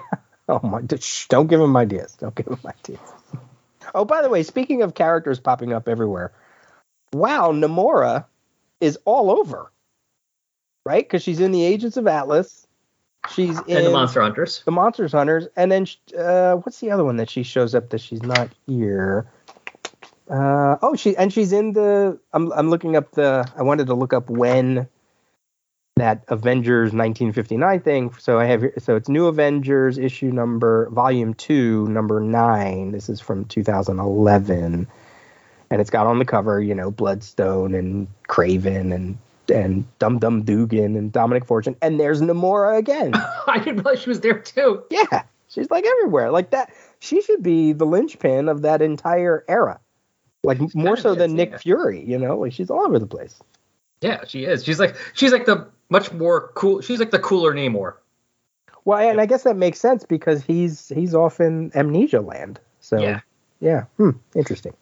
Oh 0.49 0.61
my! 0.63 0.81
Shh, 1.01 1.27
don't 1.27 1.49
give 1.49 1.61
him 1.61 1.77
ideas. 1.77 2.15
Don't 2.15 2.35
give 2.35 2.47
him 2.47 2.59
ideas. 2.65 3.01
Oh, 3.95 4.05
by 4.05 4.23
the 4.23 4.29
way, 4.29 4.43
speaking 4.43 4.83
of 4.83 4.95
characters 4.95 5.41
popping 5.41 5.73
up 5.73 5.89
everywhere, 5.89 6.33
wow, 7.13 7.51
Namora 7.51 8.27
is 8.81 8.99
all 9.05 9.31
over, 9.31 9.73
right? 10.85 11.05
Because 11.05 11.23
she's 11.23 11.41
in 11.41 11.51
the 11.51 11.65
Agents 11.65 11.97
of 11.97 12.07
Atlas. 12.07 12.66
She's 13.35 13.59
in 13.63 13.77
And 13.79 13.87
the 13.87 13.91
Monster 13.91 14.21
Hunters. 14.23 14.63
the 14.65 14.71
Monsters 14.73 15.13
Hunters, 15.13 15.49
and 15.57 15.71
then 15.73 15.87
uh, 16.19 16.55
what's 16.57 16.81
the 16.81 16.91
other 16.91 17.05
one 17.05 17.17
that 17.17 17.29
she 17.31 17.43
shows 17.43 17.75
up 17.75 17.91
that 17.91 18.01
she's 18.01 18.23
not 18.23 18.51
here? 18.67 19.27
Uh, 20.31 20.77
oh, 20.83 20.97
she 20.97 21.17
and 21.17 21.33
she's 21.33 21.53
in 21.53 21.73
the. 21.73 22.19
I'm 22.33 22.53
I'm 22.53 22.71
looking 22.71 22.97
up 22.97 23.13
the. 23.13 23.49
I 23.57 23.63
wanted 23.63 23.87
to 23.89 23.95
look 23.95 24.13
up 24.13 24.29
when 24.29 24.89
that 25.97 26.25
Avengers 26.29 26.93
1959 26.93 27.81
thing. 27.81 28.13
So 28.19 28.39
I 28.39 28.45
have 28.47 28.61
here- 28.61 28.75
so 28.79 28.97
it's 28.97 29.09
New 29.09 29.27
Avengers 29.27 29.97
issue 29.99 30.31
number 30.31 30.91
volume 30.91 31.33
two 31.35 31.87
number 31.89 32.21
nine. 32.21 32.91
This 32.93 33.09
is 33.09 33.21
from 33.21 33.45
2011, 33.47 34.87
and 35.71 35.81
it's 35.81 35.91
got 35.91 36.07
on 36.07 36.19
the 36.19 36.25
cover, 36.25 36.61
you 36.61 36.75
know, 36.75 36.91
Bloodstone 36.91 37.75
and 37.75 38.09
Kraven 38.29 38.93
and 38.95 39.17
and 39.51 39.85
Dum 39.99 40.19
Dum 40.19 40.43
Dugan 40.43 40.97
and 40.97 41.13
Dominic 41.13 41.45
Fortune, 41.45 41.77
and 41.83 41.99
there's 42.01 42.21
Namora 42.21 42.77
again. 42.79 43.13
I 43.47 43.59
didn't 43.59 43.77
realize 43.77 44.01
she 44.01 44.09
was 44.11 44.21
there 44.21 44.39
too. 44.39 44.83
Yeah, 44.91 45.23
she's 45.49 45.71
like 45.71 45.85
everywhere. 45.85 46.31
Like 46.31 46.51
that, 46.51 46.73
she 46.99 47.21
should 47.23 47.43
be 47.43 47.73
the 47.73 47.85
linchpin 47.87 48.49
of 48.49 48.63
that 48.63 48.83
entire 48.83 49.45
era. 49.49 49.81
Like 50.43 50.59
more 50.75 50.97
so 50.97 51.15
than 51.15 51.35
Nick. 51.35 51.59
Fury. 51.61 52.05
You 52.05 52.19
know, 52.19 52.39
like 52.39 52.53
she's 52.53 52.71
all 52.71 52.87
over 52.87 52.99
the 52.99 53.07
place. 53.07 53.41
Yeah, 54.01 54.25
she 54.27 54.45
is. 54.45 54.65
She's 54.65 54.79
like 54.79 54.95
she's 55.15 55.33
like 55.33 55.47
the 55.47 55.67
much 55.91 56.13
more 56.13 56.53
cool. 56.55 56.81
She's 56.81 56.99
like 57.01 57.11
the 57.11 57.19
cooler 57.19 57.53
Namor. 57.55 57.95
Well, 58.85 58.99
and 58.99 59.21
I 59.21 59.27
guess 59.27 59.43
that 59.43 59.57
makes 59.57 59.81
sense 59.81 60.05
because 60.05 60.45
he's 60.45 60.89
he's 60.91 61.15
off 61.15 61.41
in 61.41 61.73
amnesia 61.75 62.21
land. 62.21 62.61
So 62.81 63.01
Yeah. 63.01 63.21
yeah, 63.61 63.85
hmm, 63.97 64.11
interesting. 64.37 64.75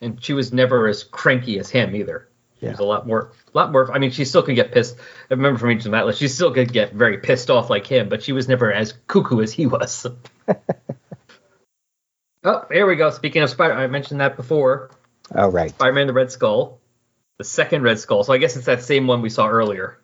and 0.00 0.20
she 0.20 0.32
was 0.32 0.52
never 0.52 0.88
as 0.88 1.04
cranky 1.04 1.60
as 1.60 1.70
him 1.70 1.94
either. 1.94 2.26
She 2.62 2.68
was 2.68 2.78
a 2.78 2.84
lot 2.84 3.08
more, 3.08 3.32
lot 3.54 3.72
more. 3.72 3.92
I 3.92 3.98
mean, 3.98 4.12
she 4.12 4.24
still 4.24 4.42
could 4.42 4.54
get 4.54 4.70
pissed. 4.70 4.96
I 4.98 5.34
remember 5.34 5.58
from 5.58 5.70
Agents 5.70 5.86
of 5.86 5.94
Atlas, 5.94 6.16
she 6.16 6.28
still 6.28 6.52
could 6.52 6.72
get 6.72 6.92
very 6.92 7.18
pissed 7.18 7.50
off 7.50 7.68
like 7.68 7.88
him, 7.88 8.08
but 8.08 8.22
she 8.22 8.32
was 8.32 8.46
never 8.46 8.72
as 8.72 8.94
cuckoo 9.08 9.42
as 9.42 9.52
he 9.52 9.66
was. 9.66 10.06
oh, 12.44 12.64
here 12.70 12.86
we 12.86 12.94
go. 12.94 13.10
Speaking 13.10 13.42
of 13.42 13.50
Spider, 13.50 13.74
I 13.74 13.88
mentioned 13.88 14.20
that 14.20 14.36
before. 14.36 14.90
All 15.34 15.50
right. 15.50 15.70
Spider-Man: 15.70 16.06
The 16.06 16.12
Red 16.12 16.30
Skull, 16.30 16.78
the 17.38 17.44
second 17.44 17.82
Red 17.82 17.98
Skull. 17.98 18.22
So 18.22 18.32
I 18.32 18.38
guess 18.38 18.56
it's 18.56 18.66
that 18.66 18.82
same 18.82 19.08
one 19.08 19.22
we 19.22 19.30
saw 19.30 19.48
earlier. 19.48 19.98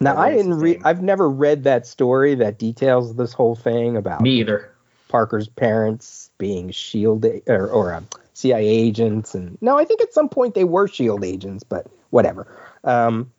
Now 0.00 0.18
I 0.18 0.30
didn't 0.32 0.58
read. 0.58 0.82
I've 0.84 1.02
never 1.02 1.28
read 1.28 1.64
that 1.64 1.86
story 1.86 2.34
that 2.36 2.58
details 2.58 3.16
this 3.16 3.32
whole 3.32 3.56
thing 3.56 3.96
about 3.96 4.20
Me 4.20 4.40
either. 4.40 4.74
Parker's 5.08 5.48
parents 5.48 6.30
being 6.36 6.70
shielded 6.70 7.44
or, 7.46 7.66
or 7.68 7.94
um, 7.94 8.06
CIA 8.38 8.66
agents, 8.66 9.34
and 9.34 9.58
no, 9.60 9.76
I 9.76 9.84
think 9.84 10.00
at 10.00 10.14
some 10.14 10.28
point 10.28 10.54
they 10.54 10.64
were 10.64 10.86
Shield 10.86 11.24
agents, 11.24 11.64
but 11.64 11.86
whatever. 12.10 12.46
Um, 12.84 13.32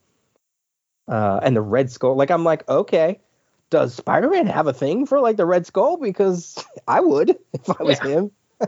uh, 1.08 1.40
and 1.42 1.56
the 1.56 1.62
Red 1.62 1.90
Skull, 1.92 2.16
like 2.16 2.30
I'm 2.32 2.44
like, 2.44 2.68
okay, 2.68 3.20
does 3.70 3.94
Spider-Man 3.96 4.48
have 4.48 4.68
a 4.68 4.74
thing 4.74 5.06
for 5.06 5.20
like 5.22 5.38
the 5.38 5.46
Red 5.46 5.66
Skull? 5.66 5.98
Because 5.98 6.64
I 6.88 7.00
would 7.00 7.30
if 7.54 7.70
I 7.80 7.84
was 7.84 8.00
Yeah. 8.00 8.08
him. 8.08 8.32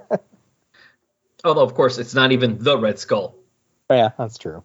Although, 1.43 1.63
of 1.63 1.73
course, 1.73 1.97
it's 1.97 2.13
not 2.13 2.31
even 2.31 2.59
the 2.59 2.77
Red 2.77 2.99
Skull, 2.99 3.35
Yeah, 3.89 4.09
that's 4.17 4.37
true. 4.37 4.63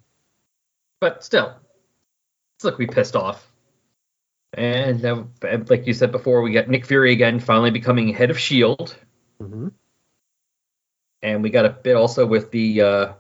but 1.01 1.25
still, 1.25 1.47
let's 1.47 2.65
look, 2.65 2.79
we 2.79 2.87
pissed 2.87 3.17
off. 3.17 3.51
And 4.53 5.05
uh, 5.05 5.25
like 5.69 5.87
you 5.87 5.95
said 5.95 6.13
before, 6.13 6.43
we 6.43 6.53
got 6.53 6.69
Nick 6.69 6.87
Fury 6.87 7.13
again, 7.13 7.41
finally 7.41 7.71
becoming 7.71 8.09
head 8.15 8.31
of 8.31 8.39
Shield, 8.39 8.95
hmm 9.41 9.69
and 11.23 11.43
we 11.43 11.51
got 11.51 11.65
a 11.65 11.71
bit 11.71 11.97
also 11.97 12.27
with 12.27 12.51
the 12.51 12.81
uh, 12.81 13.13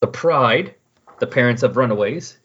the 0.00 0.06
Pride, 0.06 0.74
the 1.18 1.26
parents 1.26 1.62
of 1.62 1.76
Runaways. 1.76 2.38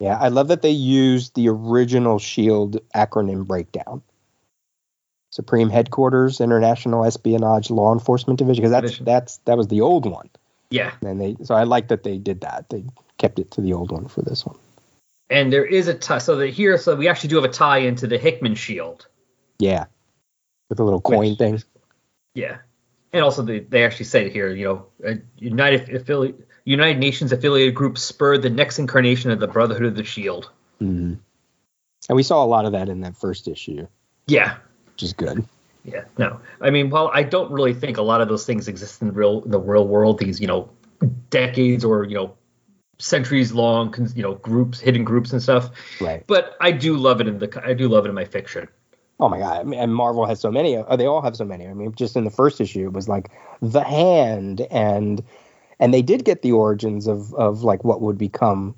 Yeah, 0.00 0.18
I 0.18 0.28
love 0.28 0.48
that 0.48 0.62
they 0.62 0.70
used 0.70 1.34
the 1.36 1.48
original 1.48 2.18
Shield 2.18 2.78
acronym 2.94 3.46
breakdown. 3.46 4.02
Supreme 5.30 5.70
Headquarters 5.70 6.40
International 6.40 7.04
Espionage 7.04 7.70
Law 7.70 7.92
Enforcement 7.92 8.38
Division 8.38 8.62
because 8.62 8.70
that's 8.70 8.98
that's 8.98 9.36
that 9.44 9.56
was 9.56 9.68
the 9.68 9.80
old 9.80 10.04
one. 10.10 10.28
Yeah, 10.70 10.92
And 11.02 11.20
they 11.20 11.36
so 11.44 11.54
I 11.54 11.64
like 11.64 11.88
that 11.88 12.02
they 12.02 12.18
did 12.18 12.40
that. 12.42 12.68
They 12.70 12.84
kept 13.18 13.38
it 13.38 13.50
to 13.52 13.60
the 13.60 13.72
old 13.74 13.92
one 13.92 14.08
for 14.08 14.22
this 14.22 14.44
one. 14.44 14.56
and 15.30 15.52
there 15.52 15.64
is 15.64 15.86
a 15.88 15.94
tie. 15.94 16.18
So 16.18 16.36
that 16.36 16.48
here, 16.48 16.76
so 16.78 16.96
we 16.96 17.08
actually 17.08 17.28
do 17.28 17.36
have 17.36 17.44
a 17.44 17.48
tie 17.48 17.78
into 17.78 18.06
the 18.06 18.18
Hickman 18.18 18.54
Shield. 18.54 19.06
Yeah. 19.58 19.84
With 20.68 20.80
a 20.80 20.84
little 20.84 21.00
coin 21.00 21.30
Which- 21.30 21.38
thing. 21.38 21.62
Yeah, 22.34 22.58
and 23.12 23.22
also 23.22 23.42
they, 23.42 23.60
they 23.60 23.84
actually 23.84 24.06
say 24.06 24.30
here, 24.30 24.50
you 24.50 24.64
know, 24.64 25.16
United 25.38 25.88
affili- 25.88 26.34
United 26.64 26.98
Nations 26.98 27.32
affiliated 27.32 27.74
group 27.74 27.98
spurred 27.98 28.42
the 28.42 28.50
next 28.50 28.78
incarnation 28.78 29.30
of 29.30 29.40
the 29.40 29.48
Brotherhood 29.48 29.84
of 29.86 29.96
the 29.96 30.04
Shield. 30.04 30.50
hmm 30.78 31.14
And 32.08 32.16
we 32.16 32.22
saw 32.22 32.44
a 32.44 32.46
lot 32.46 32.64
of 32.64 32.72
that 32.72 32.88
in 32.88 33.00
that 33.00 33.16
first 33.16 33.48
issue, 33.48 33.86
Yeah, 34.26 34.56
which 34.92 35.02
is 35.02 35.12
good. 35.12 35.44
yeah. 35.84 36.04
No, 36.18 36.40
I 36.60 36.70
mean, 36.70 36.90
well, 36.90 37.10
I 37.12 37.22
don't 37.22 37.50
really 37.50 37.74
think 37.74 37.96
a 37.98 38.02
lot 38.02 38.20
of 38.20 38.28
those 38.28 38.46
things 38.46 38.68
exist 38.68 39.02
in 39.02 39.08
the 39.08 39.14
real 39.14 39.42
in 39.44 39.50
the 39.50 39.60
real 39.60 39.86
world. 39.86 40.18
These, 40.18 40.40
you 40.40 40.46
know, 40.46 40.70
decades 41.30 41.84
or 41.84 42.04
you 42.04 42.14
know, 42.14 42.34
centuries 42.98 43.52
long, 43.52 43.92
you 44.14 44.22
know, 44.22 44.34
groups, 44.34 44.78
hidden 44.80 45.02
groups 45.04 45.32
and 45.32 45.42
stuff. 45.42 45.70
Right. 46.00 46.24
But 46.26 46.56
I 46.60 46.70
do 46.70 46.96
love 46.96 47.20
it 47.20 47.26
in 47.28 47.38
the 47.38 47.62
I 47.64 47.74
do 47.74 47.88
love 47.88 48.06
it 48.06 48.08
in 48.10 48.14
my 48.14 48.24
fiction. 48.24 48.68
Oh 49.22 49.28
my 49.28 49.38
god! 49.38 49.60
I 49.60 49.62
mean, 49.62 49.78
and 49.78 49.94
Marvel 49.94 50.26
has 50.26 50.40
so 50.40 50.50
many. 50.50 50.74
They 50.96 51.06
all 51.06 51.22
have 51.22 51.36
so 51.36 51.44
many. 51.44 51.68
I 51.68 51.74
mean, 51.74 51.94
just 51.94 52.16
in 52.16 52.24
the 52.24 52.30
first 52.30 52.60
issue, 52.60 52.84
it 52.86 52.92
was 52.92 53.08
like 53.08 53.30
the 53.60 53.84
Hand, 53.84 54.66
and 54.70 55.22
and 55.78 55.94
they 55.94 56.02
did 56.02 56.24
get 56.24 56.42
the 56.42 56.50
origins 56.52 57.06
of 57.06 57.32
of 57.34 57.62
like 57.62 57.84
what 57.84 58.00
would 58.00 58.18
become 58.18 58.74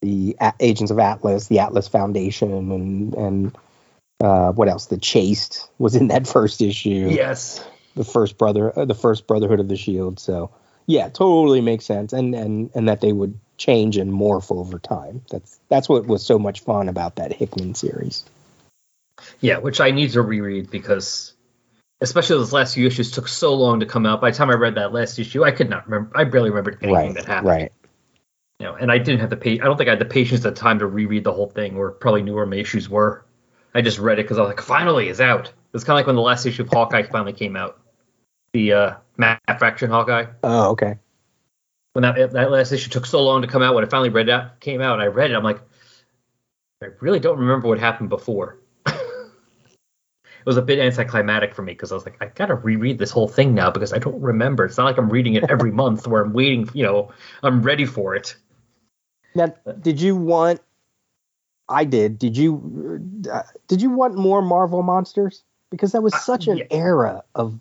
the 0.00 0.34
A- 0.40 0.54
Agents 0.60 0.90
of 0.90 0.98
Atlas, 0.98 1.48
the 1.48 1.58
Atlas 1.58 1.88
Foundation, 1.88 2.72
and 2.72 3.14
and 3.14 3.58
uh, 4.24 4.52
what 4.52 4.68
else? 4.68 4.86
The 4.86 4.96
Chaste 4.96 5.68
was 5.78 5.94
in 5.94 6.08
that 6.08 6.26
first 6.26 6.62
issue. 6.62 7.08
Yes. 7.10 7.62
the 7.96 8.04
first 8.04 8.38
brother, 8.38 8.78
uh, 8.78 8.86
the 8.86 8.94
first 8.94 9.26
Brotherhood 9.26 9.60
of 9.60 9.68
the 9.68 9.76
Shield. 9.76 10.18
So 10.18 10.50
yeah, 10.86 11.10
totally 11.10 11.60
makes 11.60 11.84
sense, 11.84 12.14
and 12.14 12.34
and 12.34 12.70
and 12.74 12.88
that 12.88 13.02
they 13.02 13.12
would 13.12 13.38
change 13.58 13.98
and 13.98 14.10
morph 14.10 14.50
over 14.50 14.78
time. 14.78 15.20
That's 15.30 15.60
that's 15.68 15.86
what 15.88 16.06
was 16.06 16.24
so 16.24 16.38
much 16.38 16.60
fun 16.60 16.88
about 16.88 17.16
that 17.16 17.32
Hickman 17.34 17.74
series. 17.74 18.24
Yeah, 19.40 19.58
which 19.58 19.80
I 19.80 19.90
need 19.90 20.12
to 20.12 20.22
reread 20.22 20.70
because, 20.70 21.34
especially 22.00 22.38
those 22.38 22.52
last 22.52 22.74
few 22.74 22.86
issues, 22.86 23.10
took 23.10 23.28
so 23.28 23.54
long 23.54 23.80
to 23.80 23.86
come 23.86 24.06
out. 24.06 24.20
By 24.20 24.30
the 24.30 24.36
time 24.36 24.50
I 24.50 24.54
read 24.54 24.74
that 24.76 24.92
last 24.92 25.18
issue, 25.18 25.44
I 25.44 25.50
could 25.50 25.70
not 25.70 25.88
remember. 25.88 26.16
I 26.16 26.24
barely 26.24 26.50
remembered 26.50 26.78
anything 26.82 26.94
right, 26.94 27.14
that 27.14 27.26
happened. 27.26 27.48
right. 27.48 27.72
You 28.58 28.66
know, 28.66 28.74
and 28.74 28.90
I 28.90 28.98
didn't 28.98 29.20
have 29.20 29.30
the 29.30 29.36
pa- 29.36 29.62
I 29.62 29.66
don't 29.66 29.76
think 29.76 29.88
I 29.88 29.92
had 29.92 29.98
the 29.98 30.06
patience 30.06 30.44
at 30.44 30.54
the 30.54 30.60
time 30.60 30.78
to 30.78 30.86
reread 30.86 31.24
the 31.24 31.32
whole 31.32 31.50
thing, 31.50 31.76
or 31.76 31.90
probably 31.92 32.22
knew 32.22 32.34
where 32.34 32.46
my 32.46 32.56
issues 32.56 32.88
were. 32.88 33.24
I 33.74 33.82
just 33.82 33.98
read 33.98 34.18
it 34.18 34.22
because 34.22 34.38
I 34.38 34.42
was 34.42 34.48
like, 34.48 34.60
finally, 34.60 35.08
it's 35.08 35.20
out. 35.20 35.52
It's 35.74 35.84
kind 35.84 35.96
of 35.96 35.98
like 35.98 36.06
when 36.06 36.16
the 36.16 36.22
last 36.22 36.46
issue 36.46 36.62
of 36.62 36.70
Hawkeye 36.70 37.02
finally 37.10 37.34
came 37.34 37.56
out, 37.56 37.80
the 38.54 38.72
uh, 38.72 38.94
Matt 39.18 39.40
Fraction 39.58 39.90
Hawkeye. 39.90 40.26
Oh, 40.42 40.70
okay. 40.70 40.96
When 41.92 42.02
that 42.02 42.32
that 42.32 42.50
last 42.50 42.72
issue 42.72 42.90
took 42.90 43.06
so 43.06 43.22
long 43.22 43.42
to 43.42 43.48
come 43.48 43.62
out, 43.62 43.74
when 43.74 43.84
I 43.84 43.88
finally 43.88 44.08
read 44.08 44.28
that 44.28 44.60
came 44.60 44.80
out, 44.80 44.94
and 44.94 45.02
I 45.02 45.06
read 45.06 45.30
it, 45.30 45.34
I'm 45.34 45.44
like, 45.44 45.60
I 46.82 46.86
really 47.00 47.20
don't 47.20 47.38
remember 47.38 47.68
what 47.68 47.78
happened 47.78 48.08
before. 48.08 48.58
It 50.46 50.50
was 50.50 50.56
a 50.56 50.62
bit 50.62 50.78
anticlimactic 50.78 51.56
for 51.56 51.62
me 51.62 51.72
because 51.72 51.90
I 51.90 51.96
was 51.96 52.04
like, 52.04 52.16
I 52.20 52.26
gotta 52.26 52.54
reread 52.54 52.98
this 52.98 53.10
whole 53.10 53.26
thing 53.26 53.52
now 53.52 53.68
because 53.68 53.92
I 53.92 53.98
don't 53.98 54.20
remember. 54.20 54.64
It's 54.64 54.76
not 54.78 54.84
like 54.84 54.96
I'm 54.96 55.10
reading 55.10 55.34
it 55.34 55.42
every 55.50 55.72
month 55.82 56.06
where 56.06 56.22
I'm 56.22 56.32
waiting. 56.32 56.68
You 56.72 56.84
know, 56.84 57.12
I'm 57.42 57.62
ready 57.62 57.84
for 57.84 58.14
it. 58.14 58.36
Now, 59.34 59.52
did 59.80 60.00
you 60.00 60.14
want? 60.14 60.60
I 61.68 61.84
did. 61.84 62.20
Did 62.20 62.36
you? 62.36 63.02
Uh, 63.30 63.42
did 63.66 63.82
you 63.82 63.90
want 63.90 64.14
more 64.14 64.40
Marvel 64.40 64.84
monsters? 64.84 65.42
Because 65.70 65.90
that 65.92 66.02
was 66.02 66.14
Uh, 66.14 66.18
such 66.18 66.46
an 66.46 66.58
yeah. 66.58 66.64
era 66.70 67.24
of 67.34 67.58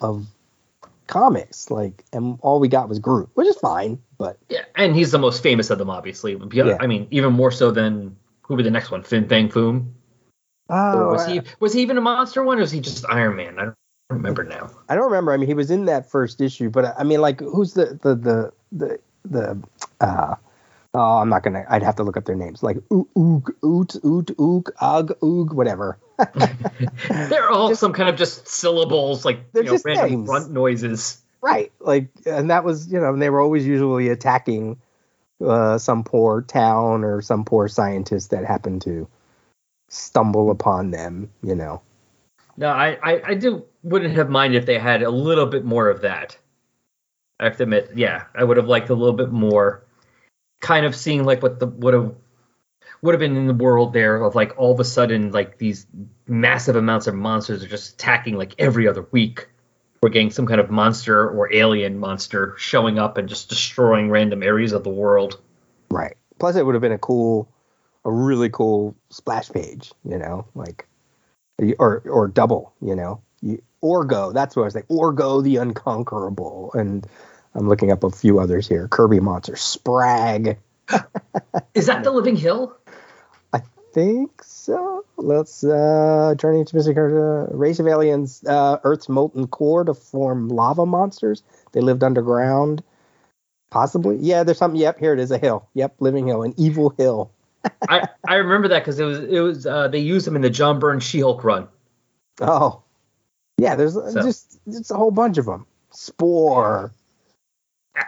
of 0.00 0.26
comics. 1.08 1.70
Like, 1.70 2.06
and 2.14 2.38
all 2.40 2.58
we 2.58 2.68
got 2.68 2.88
was 2.88 3.00
Groot, 3.00 3.28
which 3.34 3.46
is 3.48 3.58
fine. 3.58 4.00
But 4.16 4.38
Yeah, 4.48 4.64
and 4.76 4.96
he's 4.96 5.10
the 5.10 5.18
most 5.18 5.42
famous 5.42 5.68
of 5.68 5.76
them, 5.76 5.90
obviously. 5.90 6.40
Yeah. 6.52 6.78
I 6.80 6.86
mean, 6.86 7.06
even 7.10 7.34
more 7.34 7.50
so 7.50 7.70
than 7.70 8.16
who 8.42 8.54
would 8.54 8.58
be 8.58 8.64
the 8.64 8.70
next 8.70 8.90
one? 8.90 9.02
Fin 9.02 9.28
Fang 9.28 9.50
Foom. 9.50 9.92
Or 10.68 11.04
oh, 11.04 11.12
was 11.12 11.26
he 11.26 11.40
was 11.60 11.72
he 11.72 11.82
even 11.82 11.96
a 11.96 12.00
monster 12.00 12.42
one, 12.42 12.58
or 12.58 12.60
was 12.60 12.70
he 12.70 12.80
just 12.80 13.04
Iron 13.08 13.36
Man? 13.36 13.58
I 13.58 13.64
don't 13.64 13.74
remember 14.10 14.44
now. 14.44 14.70
I 14.88 14.94
don't 14.94 15.06
remember. 15.06 15.32
I 15.32 15.36
mean, 15.36 15.46
he 15.46 15.54
was 15.54 15.70
in 15.70 15.86
that 15.86 16.10
first 16.10 16.40
issue, 16.40 16.68
but 16.70 16.94
I 16.98 17.04
mean, 17.04 17.20
like, 17.20 17.40
who's 17.40 17.74
the 17.74 17.98
the 18.02 18.14
the 18.14 18.52
the 18.72 19.00
the? 19.24 19.62
Uh, 20.00 20.34
oh, 20.92 21.18
I'm 21.18 21.30
not 21.30 21.42
gonna. 21.42 21.64
I'd 21.68 21.82
have 21.82 21.96
to 21.96 22.02
look 22.02 22.16
up 22.16 22.26
their 22.26 22.36
names. 22.36 22.62
Like 22.62 22.76
Oog, 22.90 23.50
Oot, 23.64 23.96
Oot, 24.04 24.36
Oog, 24.36 24.70
Ug, 24.80 25.18
Oog, 25.20 25.52
whatever. 25.54 25.98
They're 27.08 27.50
all 27.50 27.74
some 27.74 27.92
kind 27.92 28.10
of 28.10 28.16
just 28.16 28.48
syllables, 28.48 29.24
like 29.24 29.52
They're 29.52 29.62
you 29.62 29.70
know, 29.70 29.74
just 29.74 29.84
random 29.86 30.10
names. 30.10 30.28
grunt 30.28 30.50
noises. 30.50 31.20
Right. 31.40 31.72
Like, 31.80 32.08
and 32.26 32.50
that 32.50 32.64
was, 32.64 32.90
you 32.92 33.00
know, 33.00 33.12
and 33.12 33.22
they 33.22 33.30
were 33.30 33.40
always 33.40 33.66
usually 33.66 34.08
attacking 34.08 34.78
uh, 35.44 35.78
some 35.78 36.04
poor 36.04 36.42
town 36.42 37.04
or 37.04 37.22
some 37.22 37.44
poor 37.44 37.68
scientist 37.68 38.30
that 38.30 38.44
happened 38.44 38.82
to 38.82 39.08
stumble 39.88 40.50
upon 40.50 40.90
them. 40.90 41.30
You 41.42 41.54
know. 41.54 41.82
No, 42.56 42.70
I, 42.70 42.98
I, 43.02 43.22
I 43.24 43.34
do 43.34 43.64
wouldn't 43.84 44.16
have 44.16 44.28
minded 44.28 44.58
if 44.58 44.66
they 44.66 44.78
had 44.78 45.02
a 45.02 45.10
little 45.10 45.46
bit 45.46 45.64
more 45.64 45.88
of 45.88 46.00
that. 46.00 46.36
I 47.38 47.44
have 47.44 47.56
to 47.58 47.62
admit, 47.62 47.92
yeah, 47.94 48.24
I 48.34 48.42
would 48.42 48.56
have 48.56 48.66
liked 48.66 48.90
a 48.90 48.94
little 48.94 49.16
bit 49.16 49.30
more, 49.30 49.84
kind 50.60 50.84
of 50.84 50.96
seeing 50.96 51.24
like 51.24 51.40
what 51.40 51.60
the 51.60 51.68
would 51.68 51.94
have 51.94 52.14
would 53.00 53.14
have 53.14 53.20
been 53.20 53.36
in 53.36 53.46
the 53.46 53.54
world 53.54 53.92
there 53.92 54.16
of 54.22 54.34
like 54.34 54.58
all 54.58 54.72
of 54.72 54.80
a 54.80 54.84
sudden 54.84 55.30
like 55.30 55.58
these 55.58 55.86
massive 56.26 56.74
amounts 56.74 57.06
of 57.06 57.14
monsters 57.14 57.62
are 57.62 57.68
just 57.68 57.94
attacking 57.94 58.36
like 58.36 58.54
every 58.58 58.88
other 58.88 59.06
week. 59.12 59.48
We're 60.02 60.10
getting 60.10 60.30
some 60.30 60.46
kind 60.46 60.60
of 60.60 60.70
monster 60.70 61.28
or 61.28 61.52
alien 61.52 61.98
monster 61.98 62.54
showing 62.56 62.98
up 62.98 63.18
and 63.18 63.28
just 63.28 63.48
destroying 63.48 64.10
random 64.10 64.42
areas 64.42 64.72
of 64.72 64.84
the 64.84 64.90
world. 64.90 65.40
Right. 65.90 66.16
Plus, 66.38 66.56
it 66.56 66.64
would 66.64 66.74
have 66.74 66.82
been 66.82 66.92
a 66.92 66.98
cool, 66.98 67.48
a 68.04 68.12
really 68.12 68.50
cool 68.50 68.96
splash 69.10 69.50
page. 69.50 69.92
You 70.04 70.18
know, 70.18 70.46
like, 70.54 70.86
or 71.78 72.02
or 72.06 72.28
double. 72.28 72.74
You 72.80 72.96
know, 72.96 73.22
you, 73.40 73.62
Orgo. 73.82 74.32
That's 74.32 74.56
what 74.56 74.62
I 74.62 74.64
was 74.66 74.74
like. 74.74 74.88
Orgo 74.88 75.42
the 75.42 75.56
Unconquerable. 75.56 76.72
And 76.74 77.06
I'm 77.54 77.68
looking 77.68 77.90
up 77.90 78.04
a 78.04 78.10
few 78.10 78.40
others 78.40 78.68
here. 78.68 78.88
Kirby 78.88 79.20
Monster, 79.20 79.54
Spragg. 79.54 80.58
Is 81.74 81.86
that 81.86 82.02
the 82.02 82.10
Living 82.10 82.36
Hill? 82.36 82.76
I 83.52 83.60
think 83.92 84.42
so. 84.42 85.04
Let's 85.16 85.64
uh 85.64 86.34
journey 86.38 86.64
to 86.64 86.76
Mystic 86.76 86.96
uh, 86.96 87.46
race 87.50 87.78
of 87.78 87.86
aliens, 87.86 88.44
uh, 88.44 88.78
Earth's 88.84 89.08
molten 89.08 89.46
core 89.46 89.84
to 89.84 89.94
form 89.94 90.48
lava 90.48 90.86
monsters. 90.86 91.42
They 91.72 91.80
lived 91.80 92.02
underground. 92.02 92.82
Possibly. 93.70 94.16
Yeah, 94.16 94.44
there's 94.44 94.56
something. 94.56 94.80
Yep, 94.80 94.98
here 94.98 95.12
it 95.12 95.20
is, 95.20 95.30
a 95.30 95.38
hill. 95.38 95.68
Yep, 95.74 95.96
living 96.00 96.26
hill, 96.26 96.42
an 96.42 96.54
evil 96.56 96.94
hill. 96.96 97.30
I, 97.88 98.08
I 98.26 98.36
remember 98.36 98.68
that 98.68 98.80
because 98.80 98.98
it 98.98 99.04
was 99.04 99.18
it 99.20 99.40
was 99.40 99.66
uh, 99.66 99.88
they 99.88 99.98
used 99.98 100.26
them 100.26 100.36
in 100.36 100.42
the 100.42 100.50
John 100.50 100.78
Byrne 100.78 101.00
She-Hulk 101.00 101.42
run. 101.44 101.68
Oh. 102.40 102.82
Yeah, 103.58 103.74
there's 103.74 103.94
just 103.94 104.60
just 104.68 104.90
a 104.90 104.94
whole 104.94 105.10
bunch 105.10 105.36
of 105.36 105.46
them. 105.46 105.66
Sporr. 105.92 106.92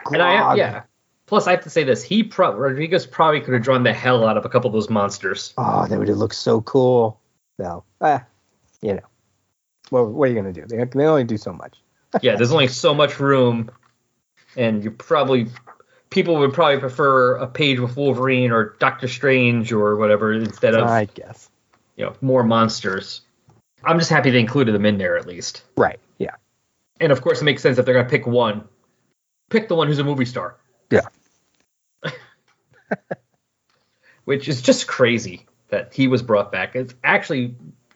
And 0.05 0.21
I 0.21 0.55
yeah. 0.55 0.83
Plus, 1.25 1.47
I 1.47 1.51
have 1.51 1.63
to 1.63 1.69
say 1.69 1.83
this: 1.83 2.03
he 2.03 2.23
pro- 2.23 2.55
Rodriguez 2.55 3.05
probably 3.05 3.41
could 3.41 3.53
have 3.53 3.63
drawn 3.63 3.83
the 3.83 3.93
hell 3.93 4.25
out 4.25 4.37
of 4.37 4.45
a 4.45 4.49
couple 4.49 4.67
of 4.67 4.73
those 4.73 4.89
monsters. 4.89 5.53
Oh, 5.57 5.85
that 5.87 5.97
would 5.97 6.07
have 6.07 6.17
looked 6.17 6.35
so 6.35 6.61
cool. 6.61 7.19
No, 7.57 7.83
ah, 8.01 8.25
you 8.81 8.95
know, 8.95 9.03
what 9.89 10.09
what 10.09 10.25
are 10.25 10.31
you 10.31 10.35
gonna 10.35 10.53
do? 10.53 10.65
They 10.65 10.83
they 10.83 11.05
only 11.05 11.23
do 11.23 11.37
so 11.37 11.53
much. 11.53 11.77
yeah, 12.21 12.35
there's 12.35 12.51
only 12.51 12.67
so 12.67 12.93
much 12.93 13.19
room, 13.19 13.71
and 14.55 14.83
you 14.83 14.91
probably 14.91 15.47
people 16.11 16.35
would 16.37 16.53
probably 16.53 16.77
prefer 16.77 17.37
a 17.37 17.47
page 17.47 17.79
with 17.79 17.97
Wolverine 17.97 18.51
or 18.51 18.75
Doctor 18.79 19.07
Strange 19.07 19.71
or 19.71 19.95
whatever 19.95 20.33
instead 20.33 20.75
of 20.75 20.87
I 20.87 21.05
guess. 21.05 21.49
you 21.95 22.05
know 22.05 22.13
more 22.21 22.43
monsters. 22.43 23.21
I'm 23.83 23.97
just 23.97 24.11
happy 24.11 24.29
they 24.29 24.39
included 24.39 24.73
them 24.73 24.85
in 24.85 24.99
there 24.99 25.17
at 25.17 25.25
least. 25.25 25.63
Right. 25.75 25.99
Yeah. 26.19 26.35
And 26.99 27.11
of 27.11 27.21
course, 27.21 27.41
it 27.41 27.45
makes 27.45 27.63
sense 27.63 27.79
if 27.79 27.85
they're 27.85 27.95
gonna 27.95 28.07
pick 28.07 28.27
one, 28.27 28.67
pick 29.49 29.67
the 29.67 29.75
one 29.75 29.87
who's 29.87 29.97
a 29.97 30.03
movie 30.03 30.25
star. 30.25 30.57
Yeah. 30.91 31.07
Which 34.25 34.47
is 34.47 34.61
just 34.61 34.87
crazy 34.87 35.47
that 35.69 35.93
he 35.93 36.07
was 36.07 36.21
brought 36.21 36.51
back. 36.51 36.75
It's 36.75 36.93
actually, 37.03 37.55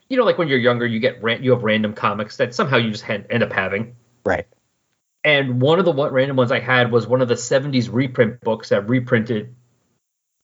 you 0.09 0.17
know, 0.17 0.23
like 0.23 0.39
when 0.39 0.47
you're 0.47 0.57
younger, 0.57 0.87
you 0.87 0.99
get 0.99 1.21
ran- 1.21 1.43
you 1.43 1.51
have 1.51 1.63
random 1.63 1.93
comics 1.93 2.37
that 2.37 2.55
somehow 2.55 2.77
you 2.77 2.89
just 2.89 3.03
had, 3.03 3.27
end 3.29 3.43
up 3.43 3.51
having. 3.51 3.95
Right. 4.25 4.47
And 5.25 5.59
one 5.59 5.79
of 5.79 5.85
the 5.85 5.91
one, 5.91 6.13
random 6.13 6.37
ones 6.37 6.51
I 6.51 6.59
had 6.59 6.91
was 6.91 7.07
one 7.07 7.19
of 7.21 7.27
the 7.27 7.33
'70s 7.33 7.91
reprint 7.91 8.41
books 8.41 8.69
that 8.69 8.87
reprinted 8.87 9.55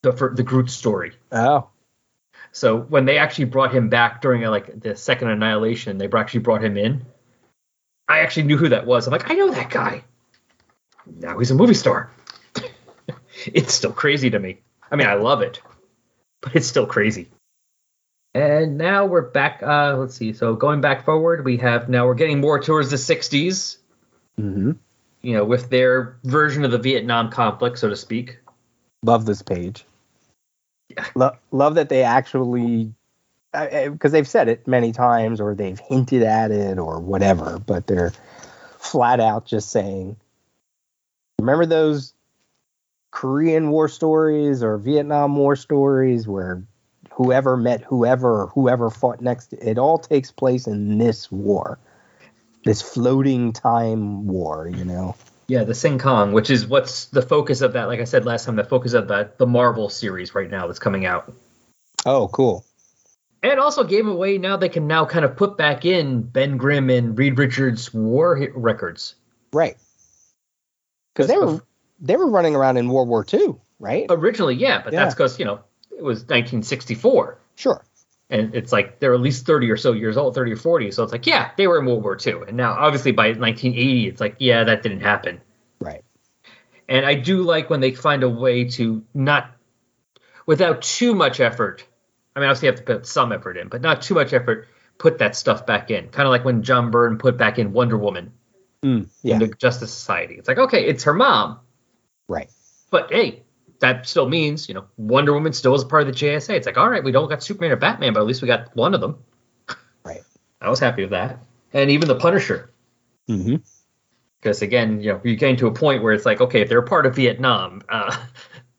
the 0.02 0.12
for, 0.12 0.34
the 0.36 0.42
Groot 0.42 0.72
story. 0.72 1.14
Oh. 1.32 1.70
So 2.52 2.80
when 2.80 3.06
they 3.06 3.20
actually 3.20 3.46
brought 3.46 3.74
him 3.74 3.90
back 3.90 4.22
during 4.22 4.42
like 4.42 4.82
the 4.82 4.96
second 4.96 5.30
annihilation, 5.30 6.00
they 6.00 6.10
actually 6.12 6.40
brought 6.40 6.64
him 6.64 6.78
in. 6.78 7.06
I 8.08 8.22
actually 8.22 8.44
knew 8.44 8.58
who 8.58 8.70
that 8.70 8.88
was. 8.88 9.06
I'm 9.06 9.12
like, 9.12 9.30
I 9.30 9.36
know 9.36 9.52
that 9.52 9.70
guy. 9.70 10.04
Now 11.06 11.38
he's 11.38 11.52
a 11.52 11.56
movie 11.56 11.76
star. 11.76 12.12
it's 13.46 13.76
still 13.76 13.94
crazy 13.94 14.32
to 14.32 14.40
me. 14.40 14.62
I 14.90 14.96
mean, 14.96 15.08
I 15.08 15.14
love 15.14 15.44
it, 15.44 15.62
but 16.42 16.56
it's 16.56 16.68
still 16.68 16.88
crazy. 16.88 17.30
And 18.34 18.80
now 18.80 19.06
we're 19.06 19.22
back. 19.22 19.62
Uh, 19.62 19.96
let's 19.98 20.16
see. 20.16 20.34
So 20.34 20.56
going 20.56 20.82
back 20.82 21.06
forward, 21.06 21.46
we 21.46 21.58
have 21.58 21.88
now 21.88 22.08
we're 22.08 22.16
getting 22.16 22.42
more 22.42 22.60
towards 22.60 22.90
the 22.90 22.98
60s. 22.98 23.78
Mm-hmm. 24.40 24.72
You 25.22 25.34
know, 25.34 25.46
with 25.46 25.70
their 25.70 26.18
version 26.24 26.66
of 26.66 26.72
the 26.72 26.78
Vietnam 26.78 27.30
conflict, 27.30 27.78
so 27.78 27.90
to 27.90 27.96
speak. 27.96 28.40
Love 29.04 29.26
this 29.26 29.42
page. 29.42 29.86
Yeah. 30.90 31.06
Lo- 31.16 31.38
love 31.52 31.76
that 31.76 31.90
they 31.90 32.04
actually, 32.04 32.94
because 33.54 34.12
they've 34.12 34.28
said 34.28 34.48
it 34.48 34.68
many 34.68 34.92
times 34.92 35.40
or 35.40 35.56
they've 35.56 35.80
hinted 35.80 36.24
at 36.24 36.52
it 36.52 36.80
or 36.80 37.00
whatever, 37.00 37.60
but 37.60 37.88
they're 37.88 38.14
flat 38.80 39.20
out 39.20 39.46
just 39.46 39.70
saying, 39.70 40.18
remember 41.40 41.66
those 41.66 42.14
Korean 43.12 43.70
War 43.70 43.88
stories 43.88 44.64
or 44.64 44.78
Vietnam 44.78 45.36
War 45.36 45.56
stories 45.56 46.28
where 46.28 46.64
whoever 47.12 47.58
met 47.58 47.84
whoever 47.84 48.44
or 48.44 48.48
whoever 48.48 48.90
fought 48.90 49.22
next, 49.22 49.54
it 49.54 49.78
all 49.78 49.98
takes 49.98 50.32
place 50.32 50.66
in 50.66 50.98
this 50.98 51.32
war, 51.32 51.78
this 52.64 52.82
floating 52.82 53.54
time 53.54 54.28
war, 54.28 54.68
you 54.68 54.86
know? 54.86 55.16
Yeah, 55.48 55.64
the 55.64 55.74
Siancong, 55.74 56.32
which 56.32 56.50
is 56.50 56.66
what's 56.68 57.06
the 57.06 57.22
focus 57.22 57.62
of 57.62 57.74
that. 57.74 57.86
Like 57.88 58.00
I 58.00 58.06
said 58.06 58.26
last 58.26 58.46
time, 58.46 58.56
the 58.56 58.64
focus 58.64 58.94
of 58.94 59.08
that 59.10 59.38
the 59.38 59.48
Marvel 59.48 59.90
series 59.90 60.34
right 60.34 60.50
now 60.50 60.68
that's 60.68 60.80
coming 60.80 61.06
out. 61.06 61.32
Oh, 62.06 62.28
cool. 62.30 62.66
And 63.44 63.60
also 63.60 63.84
gave 63.84 64.08
away 64.08 64.38
now 64.38 64.56
they 64.56 64.70
can 64.70 64.88
now 64.88 65.04
kind 65.06 65.26
of 65.26 65.36
put 65.36 65.58
back 65.58 65.84
in 65.84 66.22
Ben 66.22 66.58
Grimm 66.58 66.90
and 66.90 67.18
Reed 67.18 67.38
Richards 67.38 67.94
war 67.94 68.48
records. 68.56 69.16
Right. 69.52 69.76
Because 71.14 71.28
they 71.28 71.38
were 71.38 71.60
they 72.00 72.16
were 72.16 72.30
running 72.30 72.56
around 72.56 72.78
in 72.78 72.88
World 72.88 73.10
War 73.10 73.26
II, 73.32 73.56
right? 73.80 74.06
Originally, 74.10 74.56
yeah, 74.56 74.82
but 74.82 74.94
Yeah. 74.94 75.04
that's 75.04 75.16
because 75.16 75.38
you 75.40 75.46
know 75.46 75.60
it 75.92 76.04
was 76.04 76.20
1964, 76.20 77.38
Sure. 77.56 77.84
And 78.32 78.56
it's 78.56 78.72
like 78.72 79.00
they're 79.00 79.14
at 79.14 79.22
least 79.22 79.46
30 79.46 79.70
or 79.70 79.78
so 79.78 79.92
years 79.92 80.18
old, 80.18 80.34
30 80.34 80.54
or 80.54 80.56
40. 80.56 80.92
So 80.92 81.04
it's 81.04 81.12
like, 81.12 81.28
yeah, 81.28 81.52
they 81.58 81.68
were 81.68 81.80
in 81.80 81.86
World 81.86 82.04
War 82.04 82.18
II, 82.26 82.48
and 82.48 82.58
now 82.58 82.72
obviously 82.74 83.12
by 83.12 83.28
1980, 83.28 84.08
it's 84.08 84.22
like, 84.22 84.38
yeah, 84.40 84.64
that 84.64 84.82
didn't 84.82 85.02
happen. 85.02 85.42
Right. 85.80 86.04
And 86.90 87.06
I 87.06 87.14
do 87.14 87.44
like 87.44 87.70
when 87.70 87.80
they 87.80 87.94
find 87.94 88.24
a 88.24 88.30
way 88.30 88.66
to 88.70 89.04
not, 89.14 89.52
without 90.46 90.82
too 90.82 91.14
much 91.14 91.40
effort. 91.40 91.86
I 92.36 92.40
mean, 92.40 92.50
obviously 92.50 92.68
you 92.68 92.72
have 92.72 92.80
to 92.80 92.86
put 92.86 93.06
some 93.06 93.32
effort 93.32 93.58
in, 93.58 93.68
but 93.68 93.82
not 93.82 94.02
too 94.02 94.16
much 94.16 94.34
effort. 94.34 94.68
Put 94.98 95.20
that 95.20 95.36
stuff 95.36 95.66
back 95.66 95.92
in, 95.92 96.10
kind 96.10 96.28
of 96.28 96.32
like 96.32 96.46
when 96.46 96.64
John 96.64 96.92
Byrne 96.92 97.18
put 97.18 97.38
back 97.38 97.60
in 97.60 97.74
Wonder 97.74 97.98
Woman 97.98 98.34
Mm, 98.84 99.10
yeah. 99.22 99.36
in 99.36 99.40
the 99.40 99.48
Justice 99.48 99.94
Society. 99.94 100.36
It's 100.36 100.48
like, 100.48 100.58
okay, 100.58 100.86
it's 100.88 101.04
her 101.04 101.14
mom, 101.14 101.60
right. 102.28 102.50
but 102.90 103.12
hey, 103.12 103.44
that 103.82 104.08
still 104.08 104.30
means 104.30 104.68
you 104.68 104.74
know 104.74 104.86
Wonder 104.98 105.34
Woman 105.34 105.54
still 105.54 105.76
is 105.76 105.84
a 105.84 105.86
part 105.86 106.08
of 106.08 106.08
the 106.08 106.14
JSA. 106.14 106.52
It's 106.52 106.66
like, 106.66 106.78
all 106.78 106.90
right, 106.90 107.04
we 107.04 107.12
don't 107.12 107.30
got 107.30 107.44
Superman 107.44 107.72
or 107.72 107.76
Batman, 107.76 108.14
but 108.14 108.22
at 108.22 108.26
least 108.26 108.42
we 108.42 108.48
got 108.48 108.76
one 108.76 108.94
of 108.94 109.02
them. 109.02 109.24
Right. 110.04 110.24
I 110.60 110.70
was 110.70 110.80
happy 110.80 111.04
with 111.04 111.12
that, 111.12 111.40
and 111.74 111.92
even 111.92 112.08
the 112.08 112.16
Punisher. 112.16 112.72
Mm-hmm. 113.30 113.58
because 114.40 114.62
again, 114.62 115.00
you 115.02 115.14
know, 115.14 115.22
you're 115.24 115.36
getting 115.36 115.58
to 115.58 115.68
a 115.68 115.72
point 115.72 116.04
where 116.04 116.12
it's 116.12 116.26
like, 116.26 116.42
okay, 116.42 116.62
if 116.62 116.70
they're 116.70 116.80
a 116.80 116.88
part 116.88 117.06
of 117.06 117.16
Vietnam, 117.16 117.82
uh, 117.88 118.18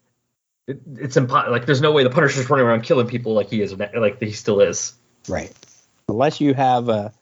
it, 0.67 0.81
it's 0.97 1.17
impossible. 1.17 1.53
Like, 1.53 1.65
there's 1.65 1.81
no 1.81 1.93
way 1.93 2.03
the 2.03 2.11
Punisher's 2.11 2.51
running 2.51 2.67
around 2.67 2.83
killing 2.83 3.07
people 3.07 3.35
like 3.35 3.49
he 3.49 3.63
is, 3.63 3.73
like 3.73 4.21
he 4.21 4.33
still 4.33 4.61
is. 4.61 4.95
Right. 5.29 5.53
Unless 6.09 6.41
you 6.41 6.55
have 6.55 6.89
a 6.89 7.13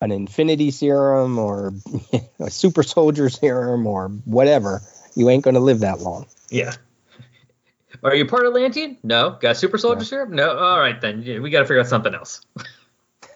an 0.00 0.12
infinity 0.12 0.70
serum 0.70 1.38
or 1.38 1.72
a 2.38 2.50
super 2.50 2.82
soldier 2.82 3.30
serum 3.30 3.86
or 3.86 4.08
whatever, 4.24 4.82
you 5.14 5.30
ain't 5.30 5.44
going 5.44 5.54
to 5.54 5.60
live 5.60 5.80
that 5.80 6.00
long. 6.00 6.26
Yeah. 6.50 6.74
Are 8.04 8.14
you 8.14 8.26
part 8.26 8.44
of 8.44 8.54
Atlantean? 8.54 8.98
No. 9.02 9.38
Got 9.40 9.56
super 9.56 9.78
soldier 9.78 10.00
No. 10.00 10.04
serum? 10.04 10.32
No. 10.32 10.56
All 10.56 10.78
right 10.78 11.00
then. 11.00 11.22
Yeah, 11.22 11.38
we 11.38 11.48
got 11.50 11.60
to 11.60 11.64
figure 11.64 11.80
out 11.80 11.86
something 11.88 12.14
else. 12.14 12.42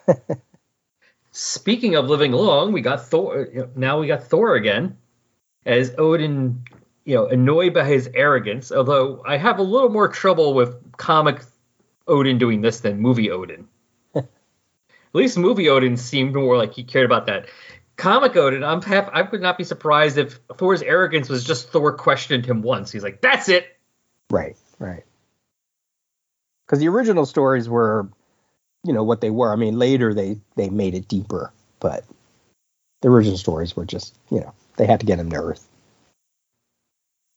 Speaking 1.33 1.95
of 1.95 2.09
living 2.09 2.33
long, 2.33 2.73
we 2.73 2.81
got 2.81 3.07
Thor. 3.07 3.49
Now 3.77 4.01
we 4.01 4.07
got 4.07 4.25
Thor 4.25 4.55
again, 4.57 4.99
as 5.65 5.95
Odin, 5.97 6.65
you 7.05 7.15
know, 7.15 7.27
annoyed 7.29 7.75
by 7.75 7.85
his 7.85 8.11
arrogance. 8.13 8.73
Although 8.73 9.23
I 9.27 9.37
have 9.37 9.59
a 9.59 9.63
little 9.63 9.89
more 9.89 10.09
trouble 10.09 10.53
with 10.55 10.97
comic 10.97 11.41
Odin 12.07 12.39
doing 12.39 12.61
this 12.61 12.81
than 12.81 13.01
movie 13.01 13.31
Odin. 13.31 13.69
At 14.15 14.27
least 15.15 15.39
movie 15.39 15.69
Odin 15.69 15.97
seemed 15.97 16.35
more 16.35 16.57
like 16.57 16.75
he 16.75 16.85
cared 16.85 17.07
about 17.07 17.27
that. 17.27 17.49
Comic 17.97 18.37
Odin, 18.37 18.63
I'm 18.65 18.83
half, 18.83 19.09
I 19.13 19.23
would 19.23 19.41
not 19.41 19.59
be 19.59 19.65
surprised 19.65 20.19
if 20.19 20.39
Thor's 20.57 20.83
arrogance 20.83 21.29
was 21.29 21.43
just 21.45 21.71
Thor 21.71 21.97
questioned 21.97 22.47
him 22.47 22.63
once. 22.63 22.93
He's 22.93 23.03
like, 23.03 23.21
"That's 23.21 23.49
it." 23.49 23.67
Right. 24.31 24.57
Right. 24.79 25.05
Because 26.67 26.81
the 26.81 26.89
original 26.89 27.27
stories 27.27 27.69
were, 27.69 28.09
you 28.85 28.93
know, 28.93 29.03
what 29.03 29.21
they 29.21 29.31
were. 29.31 29.53
I 29.53 29.57
mean, 29.57 29.79
later 29.79 30.15
they 30.15 30.39
they 30.57 30.69
made 30.69 30.95
it 30.95 31.09
deeper, 31.09 31.53
but 31.81 32.05
the 33.03 33.09
original 33.09 33.39
stories 33.39 33.77
were 33.77 33.85
just, 33.87 34.15
you 34.31 34.41
know, 34.41 34.53
they 34.77 34.87
had 34.87 35.01
to 35.01 35.07
get 35.07 35.19
him 35.19 35.31
to 35.31 35.37
Earth. 35.37 35.67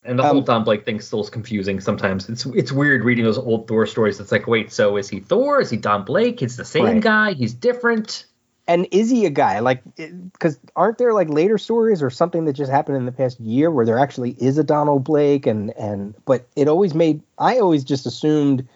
And 0.03 0.17
the 0.17 0.23
Um, 0.23 0.29
whole 0.29 0.41
Don 0.41 0.63
Blake 0.63 0.83
thing 0.83 0.99
still 0.99 1.21
is 1.21 1.29
confusing 1.29 1.79
sometimes. 1.79 2.27
It's 2.27 2.45
it's 2.47 2.71
weird 2.71 3.03
reading 3.03 3.23
those 3.23 3.37
old 3.37 3.67
Thor 3.67 3.85
stories. 3.85 4.19
It's 4.19 4.31
like, 4.31 4.47
wait, 4.47 4.71
so 4.71 4.97
is 4.97 5.07
he 5.09 5.19
Thor? 5.19 5.61
Is 5.61 5.69
he 5.69 5.77
Don 5.77 6.03
Blake? 6.05 6.41
It's 6.41 6.55
the 6.55 6.65
same 6.65 6.83
Right. 6.85 7.01
guy. 7.01 7.33
He's 7.33 7.53
different. 7.53 8.25
And 8.67 8.87
is 8.91 9.09
he 9.09 9.25
a 9.25 9.29
guy? 9.29 9.59
Like, 9.59 9.81
because 9.95 10.59
aren't 10.75 10.97
there 10.97 11.13
like 11.13 11.29
later 11.29 11.57
stories 11.57 12.01
or 12.01 12.09
something 12.09 12.45
that 12.45 12.53
just 12.53 12.71
happened 12.71 12.97
in 12.97 13.05
the 13.05 13.11
past 13.11 13.39
year 13.39 13.71
where 13.71 13.85
there 13.85 13.99
actually 13.99 14.31
is 14.39 14.57
a 14.57 14.63
Donald 14.63 15.03
Blake? 15.03 15.45
And 15.45 15.71
and 15.77 16.13
but 16.25 16.47
it 16.55 16.67
always 16.67 16.93
made 16.93 17.21
I 17.37 17.57
always 17.59 17.83
just 17.83 18.05
assumed 18.05 18.67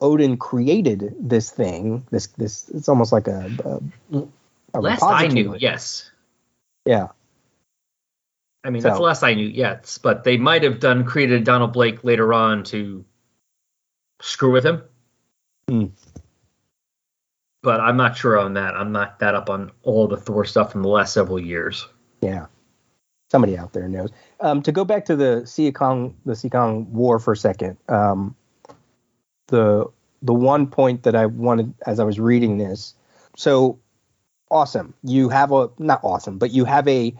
Odin 0.00 0.36
created 0.36 1.14
this 1.18 1.50
thing. 1.50 2.06
This 2.10 2.26
this 2.28 2.68
it's 2.70 2.88
almost 2.88 3.12
like 3.12 3.28
a, 3.28 3.80
a, 4.12 4.22
a 4.74 4.80
Last 4.80 5.02
I 5.02 5.28
knew, 5.28 5.56
yes. 5.58 6.10
Yeah. 6.84 7.08
I 8.64 8.70
mean, 8.70 8.82
that's 8.82 8.96
So- 8.96 8.98
the 8.98 9.04
last 9.04 9.22
I 9.22 9.34
knew, 9.34 9.46
yes. 9.46 9.98
But 9.98 10.24
they 10.24 10.36
might 10.36 10.64
have 10.64 10.80
done 10.80 11.04
created 11.04 11.44
Donald 11.44 11.72
Blake 11.72 12.02
later 12.04 12.34
on 12.34 12.64
to 12.64 13.04
screw 14.20 14.52
with 14.52 14.66
him. 14.66 14.82
Hmm. 15.68 15.86
But 17.62 17.80
I'm 17.80 17.96
not 17.96 18.16
sure 18.16 18.38
on 18.38 18.54
that. 18.54 18.74
I'm 18.74 18.92
not 18.92 19.18
that 19.18 19.34
up 19.34 19.50
on 19.50 19.72
all 19.82 20.06
the 20.06 20.16
Thor 20.16 20.44
stuff 20.44 20.72
from 20.72 20.82
the 20.82 20.88
last 20.88 21.12
several 21.12 21.40
years. 21.40 21.86
Yeah. 22.20 22.46
Somebody 23.30 23.58
out 23.58 23.72
there 23.72 23.88
knows. 23.88 24.10
Um, 24.40 24.62
to 24.62 24.70
go 24.70 24.84
back 24.84 25.04
to 25.06 25.16
the 25.16 25.42
Siancong 25.44 26.14
the 26.24 26.34
Siancong 26.34 26.86
War 26.88 27.18
for 27.18 27.32
a 27.32 27.36
second, 27.36 27.76
um, 27.88 28.36
the 29.48 29.86
the 30.22 30.34
one 30.34 30.66
point 30.66 31.02
that 31.02 31.16
I 31.16 31.26
wanted 31.26 31.74
as 31.86 31.98
I 31.98 32.04
was 32.04 32.20
reading 32.20 32.58
this, 32.58 32.94
so 33.36 33.78
awesome. 34.50 34.94
You 35.02 35.28
have 35.28 35.50
a 35.50 35.70
not 35.78 36.00
awesome, 36.04 36.38
but 36.38 36.52
you 36.52 36.64
have 36.64 36.86
a 36.86 37.12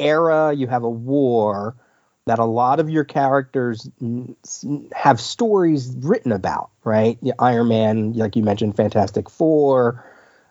era, 0.00 0.52
you 0.52 0.66
have 0.66 0.82
a 0.82 0.90
war 0.90 1.76
that 2.26 2.38
a 2.38 2.44
lot 2.44 2.80
of 2.80 2.88
your 2.88 3.04
characters 3.04 3.88
have 4.92 5.20
stories 5.20 5.94
written 5.98 6.32
about, 6.32 6.70
right? 6.82 7.18
Iron 7.38 7.68
Man, 7.68 8.12
like 8.14 8.34
you 8.34 8.42
mentioned, 8.42 8.76
Fantastic 8.76 9.28
Four, 9.28 10.02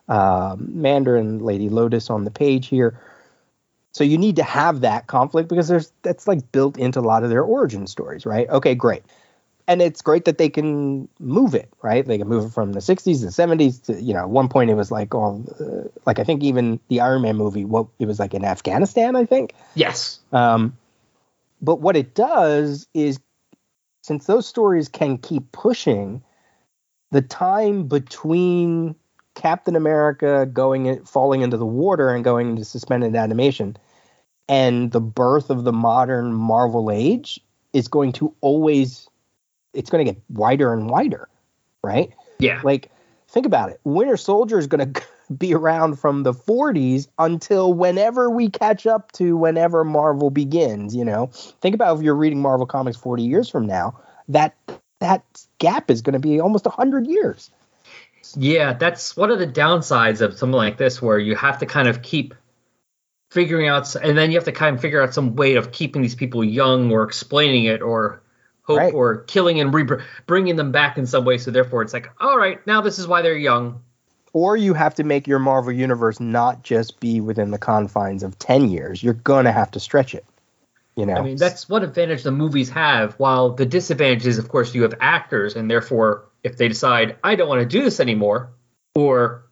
um, 0.08 0.68
Mandarin, 0.70 1.40
Lady 1.40 1.70
Lotus 1.70 2.10
on 2.10 2.26
the 2.26 2.32
page 2.32 2.68
here. 2.68 3.00
So 3.94 4.04
you 4.04 4.18
need 4.18 4.36
to 4.36 4.44
have 4.44 4.82
that 4.82 5.08
conflict 5.08 5.50
because 5.50 5.68
there's 5.68 5.92
that's 6.02 6.28
like 6.28 6.52
built 6.52 6.78
into 6.78 7.00
a 7.00 7.02
lot 7.02 7.24
of 7.24 7.30
their 7.30 7.44
origin 7.44 7.88
stories, 7.88 8.26
right? 8.26 8.50
Okay, 8.50 8.76
great. 8.76 9.04
And 9.68 9.82
it's 9.82 10.02
great 10.02 10.26
that 10.26 10.38
they 10.38 10.50
can 10.50 11.08
move 11.20 11.56
it, 11.56 11.70
right? 11.82 12.06
They 12.06 12.18
can 12.18 12.28
move 12.28 12.46
it 12.46 12.54
from 12.54 12.74
the 12.74 12.82
60s 12.82 13.20
to 13.20 13.26
the 13.26 13.32
70s 13.32 13.86
to, 13.86 14.02
you 14.02 14.14
know, 14.14 14.22
at 14.22 14.30
one 14.30 14.50
point 14.50 14.70
it 14.70 14.74
was 14.74 14.92
like 14.92 15.16
all, 15.16 15.42
uh, 15.60 15.88
like 16.06 16.20
I 16.20 16.26
think 16.26 16.44
even 16.44 16.82
the 16.90 17.00
Iron 17.00 17.22
Man 17.22 17.38
movie, 17.38 17.64
what 17.64 17.88
it 17.98 18.06
was 18.06 18.20
like 18.20 18.34
in 18.34 18.44
Afghanistan, 18.44 19.16
I 19.16 19.26
think. 19.26 19.54
Yes. 19.76 20.20
Um, 20.34 20.76
but 21.64 21.80
what 21.80 21.96
it 21.96 22.14
does 22.14 22.88
is, 22.94 23.20
since 24.02 24.26
those 24.26 24.46
stories 24.46 24.90
can 24.90 25.18
keep 25.18 25.52
pushing, 25.54 26.22
the 27.12 27.22
time 27.22 27.88
between 27.88 28.96
Captain 29.34 29.76
America 29.76 30.46
going 30.52 31.04
falling 31.06 31.42
into 31.42 31.58
the 31.58 31.66
water 31.66 32.10
and 32.10 32.24
going 32.24 32.50
into 32.52 32.66
suspended 32.66 33.16
animation 33.16 33.78
and 34.50 34.92
the 34.92 35.02
birth 35.02 35.50
of 35.50 35.64
the 35.64 35.72
modern 35.72 36.34
Marvel 36.34 36.92
age 36.92 37.40
is 37.72 37.88
going 37.88 38.12
to 38.12 38.36
always 38.42 39.08
it's 39.74 39.90
going 39.90 40.06
to 40.06 40.12
get 40.12 40.22
wider 40.30 40.72
and 40.74 40.90
wider, 40.90 41.28
right? 41.82 42.12
Yeah. 42.38 42.62
Like, 42.64 42.92
think 43.28 43.48
about 43.48 43.70
it. 43.70 43.80
Winter 43.84 44.18
Soldier 44.18 44.60
is 44.60 44.68
going 44.68 44.94
to 44.94 45.02
be 45.38 45.54
around 45.54 46.00
from 46.00 46.24
the 46.24 46.34
40s 46.34 47.08
until 47.20 47.74
whenever 47.74 48.30
we 48.30 48.50
catch 48.50 48.86
up 48.88 49.12
to 49.14 49.36
whenever 49.38 49.84
Marvel 49.84 50.30
begins. 50.30 50.96
You 50.96 51.06
know, 51.06 51.28
think 51.62 51.76
about 51.76 51.98
if 51.98 52.04
you're 52.04 52.16
reading 52.16 52.42
Marvel 52.42 52.66
comics 52.66 52.98
40 52.98 53.24
years 53.24 53.50
from 53.50 53.66
now. 53.66 54.00
That 54.30 54.56
that 55.00 55.24
gap 55.58 55.92
is 55.92 56.02
going 56.02 56.14
to 56.14 56.20
be 56.20 56.40
almost 56.40 56.66
100 56.66 57.08
years. 57.08 57.52
Yeah, 58.38 58.74
that's 58.74 59.18
one 59.18 59.32
of 59.32 59.40
the 59.40 59.48
downsides 59.48 60.22
of 60.22 60.38
something 60.38 60.56
like 60.56 60.78
this, 60.78 61.02
where 61.02 61.20
you 61.20 61.36
have 61.36 61.60
to 61.60 61.66
kind 61.66 61.88
of 61.90 62.02
keep 62.02 62.34
figuring 63.30 63.68
out, 63.68 63.94
and 63.96 64.18
then 64.18 64.32
you 64.32 64.38
have 64.38 64.46
to 64.46 64.52
kind 64.52 64.76
of 64.76 64.82
figure 64.82 65.02
out 65.02 65.14
some 65.14 65.36
way 65.36 65.56
of 65.56 65.72
keeping 65.72 66.02
these 66.02 66.16
people 66.16 66.44
young, 66.44 66.92
or 66.92 67.04
explaining 67.04 67.66
it, 67.66 67.82
or 67.82 68.22
hope, 68.62 68.78
Right. 68.78 68.94
or 68.94 69.18
killing 69.24 69.60
and 69.60 69.74
re- 69.74 70.00
bringing 70.26 70.56
them 70.56 70.72
back 70.72 70.98
in 70.98 71.06
some 71.06 71.26
way. 71.26 71.38
So 71.38 71.52
therefore, 71.52 71.82
it's 71.82 71.94
like, 71.94 72.10
all 72.22 72.38
right, 72.38 72.66
now 72.66 72.80
this 72.82 72.98
is 72.98 73.06
why 73.08 73.22
they're 73.22 73.36
young. 73.36 73.82
Or 74.34 74.58
you 74.58 74.74
have 74.74 74.96
to 74.96 75.04
make 75.04 75.28
your 75.28 75.40
Marvel 75.40 75.72
universe 75.72 76.20
not 76.20 76.64
just 76.64 77.00
be 77.00 77.22
within 77.22 77.52
the 77.52 77.60
confines 77.60 78.24
of 78.24 78.38
10 78.40 78.70
years. 78.70 79.04
You're 79.04 79.14
going 79.14 79.46
to 79.46 79.52
have 79.52 79.72
to 79.72 79.80
stretch 79.80 80.16
it. 80.16 80.26
You 80.96 81.06
know? 81.06 81.16
I 81.16 81.22
mean, 81.22 81.38
that's 81.38 81.70
what 81.70 81.84
advantage 81.84 82.24
the 82.24 82.32
movies 82.32 82.70
have. 82.70 83.14
While 83.16 83.52
the 83.52 83.66
disadvantage 83.66 84.28
is, 84.28 84.38
of 84.38 84.50
course, 84.50 84.76
you 84.76 84.84
have 84.84 84.94
actors, 85.00 85.56
and 85.56 85.70
therefore, 85.70 86.26
if 86.44 86.58
they 86.58 86.68
decide 86.68 87.16
I 87.24 87.36
don't 87.36 87.48
want 87.48 87.62
to 87.62 87.66
do 87.68 87.84
this 87.84 88.00
anymore, 88.00 88.52
or 88.94 89.46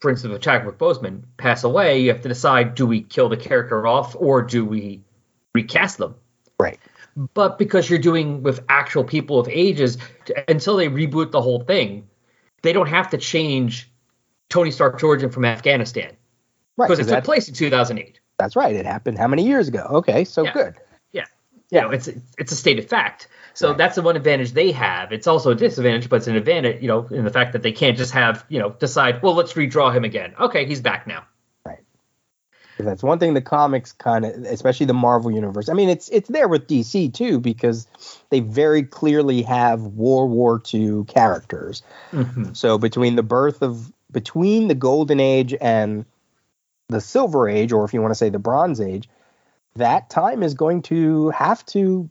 for 0.00 0.10
instance, 0.10 0.34
if 0.34 0.40
Chadwick 0.40 0.78
Boseman 0.78 1.24
pass 1.36 1.64
away, 1.64 2.00
you 2.00 2.08
have 2.08 2.22
to 2.22 2.28
decide: 2.28 2.74
do 2.74 2.86
we 2.86 3.02
kill 3.02 3.28
the 3.28 3.36
character 3.36 3.86
off, 3.86 4.16
or 4.18 4.40
do 4.40 4.64
we 4.64 5.02
recast 5.54 5.98
them? 5.98 6.14
right. 6.58 6.78
But 7.34 7.58
because 7.58 7.88
you're 7.88 7.98
doing 7.98 8.42
with 8.42 8.60
actual 8.68 9.04
people 9.04 9.38
of 9.38 9.48
ages, 9.48 9.96
until 10.48 10.76
they 10.76 10.88
reboot 10.88 11.30
the 11.30 11.40
whole 11.40 11.60
thing, 11.60 12.08
they 12.62 12.72
don't 12.72 12.88
have 12.88 13.10
to 13.10 13.18
change 13.18 13.90
Tony 14.48 14.70
Stark's 14.70 15.02
origin 15.02 15.30
from 15.30 15.44
Afghanistan 15.44 16.12
Right. 16.76 16.88
because 16.88 17.06
it 17.06 17.12
took 17.12 17.24
place 17.24 17.48
in 17.48 17.54
2008. 17.54 18.20
that's 18.38 18.54
right. 18.56 18.74
It 18.76 18.84
happened 18.86 19.18
how 19.18 19.26
many 19.28 19.46
years 19.46 19.66
ago? 19.68 19.86
Okay, 19.90 20.24
so 20.24 20.44
Yeah. 20.44 20.52
good. 20.52 20.74
Yeah. 21.12 21.24
Yeah. 21.70 21.82
You 21.82 21.88
know, 21.88 21.94
it's 21.94 22.08
it's 22.38 22.52
a 22.52 22.56
stated 22.56 22.88
fact. 22.88 23.28
So 23.54 23.68
Right. 23.68 23.78
that's 23.78 23.94
the 23.96 24.02
one 24.02 24.16
advantage 24.16 24.52
they 24.52 24.70
have. 24.72 25.10
It's 25.12 25.26
also 25.26 25.50
a 25.50 25.54
disadvantage, 25.54 26.10
but 26.10 26.16
it's 26.16 26.26
an 26.26 26.36
advantage, 26.36 26.82
you 26.82 26.88
know, 26.88 27.06
in 27.10 27.24
the 27.24 27.30
fact 27.30 27.54
that 27.54 27.62
they 27.62 27.72
can't 27.72 27.96
just 27.96 28.12
have, 28.12 28.44
you 28.50 28.58
know, 28.58 28.70
decide, 28.78 29.22
well, 29.22 29.34
let's 29.34 29.54
redraw 29.54 29.94
him 29.94 30.04
again. 30.04 30.34
Okay, 30.38 30.66
he's 30.66 30.82
back 30.82 31.06
now. 31.06 31.24
Right. 31.64 31.78
That's 32.78 33.02
one 33.02 33.18
thing 33.18 33.32
the 33.32 33.40
comics 33.40 33.92
kind 33.92 34.26
of, 34.26 34.32
especially 34.44 34.84
the 34.84 34.92
Marvel 34.92 35.30
universe. 35.32 35.70
I 35.70 35.72
mean, 35.72 35.88
it's 35.88 36.10
it's 36.10 36.28
there 36.28 36.46
with 36.48 36.66
DC 36.68 37.14
too 37.14 37.40
because 37.40 37.86
they 38.28 38.40
very 38.40 38.82
clearly 38.82 39.40
have 39.42 39.80
World 39.80 40.30
War 40.30 40.60
II 40.74 41.04
characters. 41.08 41.82
Mm-hmm. 42.12 42.52
So 42.52 42.76
between 42.76 43.16
the 43.16 43.22
birth 43.22 43.62
of 43.62 43.90
between 44.16 44.66
the 44.68 44.74
Golden 44.74 45.20
Age 45.20 45.54
and 45.60 46.06
the 46.88 47.02
Silver 47.02 47.50
Age, 47.50 47.70
or 47.70 47.84
if 47.84 47.92
you 47.92 48.00
want 48.00 48.12
to 48.12 48.14
say 48.14 48.30
the 48.30 48.38
Bronze 48.38 48.80
Age, 48.80 49.10
that 49.74 50.08
time 50.08 50.42
is 50.42 50.54
going 50.54 50.80
to 50.82 51.28
have 51.30 51.66
to 51.66 52.08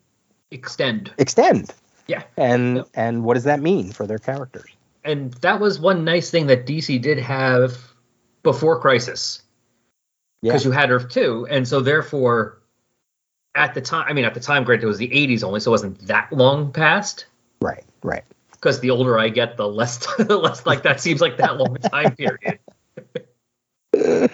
Extend. 0.52 1.10
extend. 1.18 1.74
Yeah. 2.06 2.22
And 2.36 2.76
Yep. 2.76 2.88
and 2.94 3.24
what 3.24 3.34
does 3.34 3.42
that 3.42 3.58
mean 3.60 3.90
for 3.90 4.06
their 4.06 4.18
characters? 4.20 4.70
And 5.02 5.34
that 5.34 5.58
was 5.58 5.80
one 5.80 6.04
nice 6.04 6.30
thing 6.30 6.46
that 6.46 6.64
DC 6.64 7.02
did 7.02 7.18
have 7.18 7.76
before 8.44 8.78
Crisis. 8.78 9.42
Yeah. 10.42 10.52
Because 10.52 10.64
you 10.64 10.70
had 10.70 10.92
Earth 10.92 11.08
2. 11.08 11.48
And 11.50 11.66
so 11.66 11.80
therefore, 11.80 12.58
at 13.56 13.74
the 13.74 13.80
time, 13.80 14.06
I 14.08 14.12
mean, 14.12 14.24
at 14.24 14.34
the 14.34 14.40
time, 14.40 14.62
granted, 14.62 14.84
it 14.84 14.86
was 14.86 14.98
the 14.98 15.08
80s 15.08 15.42
only, 15.42 15.58
so 15.58 15.70
it 15.70 15.72
wasn't 15.72 16.06
that 16.06 16.32
long 16.32 16.70
past. 16.70 17.26
Right, 17.60 17.82
right. 18.04 18.22
Because 18.56 18.80
the 18.80 18.90
older 18.90 19.18
I 19.18 19.28
get, 19.28 19.56
the 19.56 19.68
less 19.68 19.98
the 20.18 20.36
less 20.36 20.66
like 20.66 20.82
that 20.82 21.00
seems 21.00 21.20
like 21.20 21.38
that 21.38 21.56
long 21.56 21.76
time 21.76 22.16
period. 22.16 22.58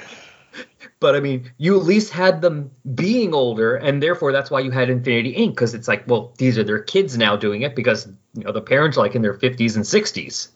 but 1.01 1.17
I 1.17 1.21
mean, 1.21 1.51
you 1.59 1.79
at 1.79 1.85
least 1.85 2.13
had 2.13 2.41
them 2.41 2.71
being 2.95 3.35
older, 3.35 3.77
and 3.77 4.03
therefore 4.03 4.33
that's 4.33 4.51
why 4.51 4.61
you 4.61 4.71
had 4.71 4.89
Infinity 4.91 5.35
Inc. 5.35 5.51
Because 5.51 5.75
it's 5.75 5.89
like, 5.89 6.05
well, 6.07 6.33
these 6.39 6.59
are 6.59 6.65
their 6.65 6.81
kids 6.81 7.19
now 7.19 7.37
doing 7.37 7.63
it 7.63 7.77
because 7.77 8.07
you 8.35 8.45
know 8.45 8.53
the 8.53 8.63
parents 8.63 8.97
are 8.97 9.01
like 9.01 9.15
in 9.15 9.23
their 9.23 9.35
fifties 9.35 9.77
and 9.77 9.87
sixties. 9.87 10.51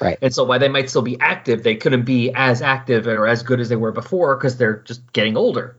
Right. 0.00 0.18
And 0.22 0.32
so 0.32 0.44
while 0.44 0.60
they 0.60 0.68
might 0.68 0.88
still 0.88 1.02
be 1.02 1.18
active, 1.20 1.62
they 1.62 1.74
couldn't 1.74 2.04
be 2.04 2.30
as 2.32 2.62
active 2.62 3.08
or 3.08 3.26
as 3.26 3.42
good 3.42 3.58
as 3.58 3.68
they 3.68 3.76
were 3.76 3.90
before 3.90 4.36
because 4.36 4.56
they're 4.56 4.78
just 4.78 5.12
getting 5.12 5.36
older. 5.36 5.76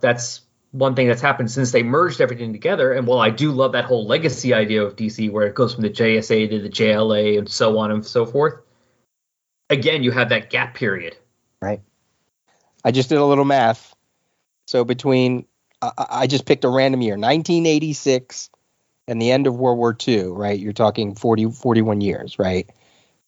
That's 0.00 0.40
one 0.72 0.94
thing 0.94 1.08
that's 1.08 1.20
happened 1.20 1.50
since 1.50 1.72
they 1.72 1.82
merged 1.82 2.20
everything 2.20 2.52
together. 2.52 2.92
And 2.92 3.06
while 3.06 3.18
I 3.18 3.30
do 3.30 3.50
love 3.50 3.72
that 3.72 3.84
whole 3.84 4.06
legacy 4.06 4.54
idea 4.54 4.82
of 4.82 4.96
DC 4.96 5.30
where 5.30 5.46
it 5.46 5.54
goes 5.54 5.74
from 5.74 5.82
the 5.82 5.90
JSA 5.90 6.50
to 6.50 6.60
the 6.60 6.68
JLA 6.68 7.38
and 7.38 7.48
so 7.48 7.78
on 7.78 7.90
and 7.90 8.04
so 8.06 8.24
forth, 8.24 8.54
again, 9.68 10.02
you 10.02 10.12
have 10.12 10.28
that 10.28 10.50
gap 10.50 10.74
period. 10.74 11.16
Right. 11.60 11.80
I 12.84 12.92
just 12.92 13.08
did 13.08 13.18
a 13.18 13.24
little 13.24 13.44
math. 13.44 13.94
So 14.66 14.84
between 14.84 15.46
I, 15.82 15.90
I 15.98 16.26
just 16.26 16.46
picked 16.46 16.64
a 16.64 16.68
random 16.68 17.02
year, 17.02 17.14
1986 17.14 18.50
and 19.08 19.20
the 19.20 19.32
end 19.32 19.46
of 19.48 19.56
World 19.56 19.78
War 19.78 19.96
II, 20.06 20.26
right? 20.26 20.58
You're 20.58 20.72
talking 20.72 21.14
40 21.16 21.50
41 21.50 22.00
years, 22.00 22.38
right? 22.38 22.70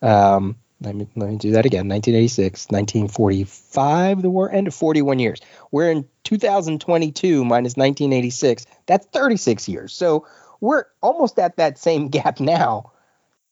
Um 0.01 0.57
let 0.81 0.95
me 0.95 1.07
let 1.17 1.31
me 1.31 1.37
do 1.37 1.53
that 1.53 1.65
again. 1.65 1.89
1986, 1.89 2.67
1945, 2.71 4.23
the 4.23 4.31
war 4.31 4.51
ended 4.51 4.75
41 4.75 5.19
years. 5.19 5.41
We're 5.73 5.91
in 5.91 6.09
2022 6.25 7.45
minus 7.45 7.77
1986. 7.77 8.67
That's 8.87 9.07
36 9.07 9.69
years. 9.69 9.93
So 9.93 10.27
we're 10.61 10.85
almost 11.01 11.39
at 11.39 11.57
that 11.57 11.79
same 11.79 12.09
gap 12.11 12.39
now. 12.39 12.93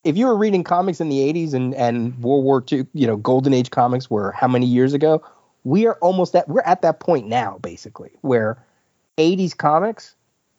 If 0.04 0.16
you 0.16 0.26
were 0.26 0.36
reading 0.36 0.64
comics 0.64 1.00
in 1.00 1.08
the 1.08 1.18
80s 1.18 1.52
and, 1.52 1.74
and 1.74 2.18
World 2.22 2.44
War 2.44 2.64
II, 2.70 2.86
you 2.94 3.06
know, 3.06 3.16
Golden 3.16 3.52
Age 3.52 3.70
comics 3.70 4.08
were 4.08 4.32
how 4.32 4.48
many 4.48 4.66
years 4.66 4.94
ago? 4.94 5.22
We 5.64 5.86
are 5.86 5.98
almost 6.00 6.34
at 6.36 6.48
we're 6.48 6.62
at 6.62 6.80
that 6.82 7.00
point 7.00 7.26
now, 7.26 7.58
basically, 7.58 8.12
where 8.22 8.64
80s 9.18 9.54
comics 9.54 10.14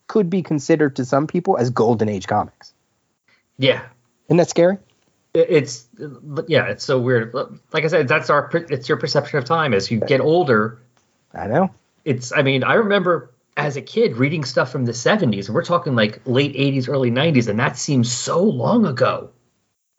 could 0.06 0.30
be 0.30 0.44
considered 0.44 0.96
to 0.98 1.06
some 1.06 1.26
people 1.26 1.58
as 1.58 1.72
Golden 1.72 2.08
Age 2.08 2.28
comics. 2.28 2.74
Yeah. 3.58 3.84
Isn't 4.28 4.38
that 4.38 4.50
scary? 4.50 4.78
It's 5.34 5.88
yeah, 6.48 6.66
it's 6.68 6.84
so 6.84 7.00
weird. 7.00 7.34
Like 7.72 7.86
I 7.86 7.88
said, 7.88 8.08
that's 8.08 8.30
our 8.30 8.50
it's 8.54 8.90
your 8.90 8.98
perception 8.98 9.40
of 9.40 9.46
time 9.46 9.74
as 9.74 9.90
you 9.90 10.02
get 10.02 10.20
older. 10.20 10.80
I 11.34 11.48
know. 11.48 11.74
It's 12.06 12.32
I 12.32 12.42
mean, 12.42 12.64
I 12.64 12.76
remember 12.76 13.32
as 13.58 13.76
a 13.78 13.82
kid 13.82 14.18
reading 14.18 14.44
stuff 14.44 14.72
from 14.72 14.86
the 14.86 14.94
70s 14.94 15.48
and 15.48 15.56
we're 15.56 15.64
talking 15.64 15.96
like 15.96 16.22
late 16.26 16.56
80s 16.56 16.88
early 16.90 17.12
90s 17.12 17.48
and 17.48 17.60
that 17.60 17.78
seems 17.78 18.12
so 18.12 18.44
long 18.44 18.86
ago. 18.86 19.32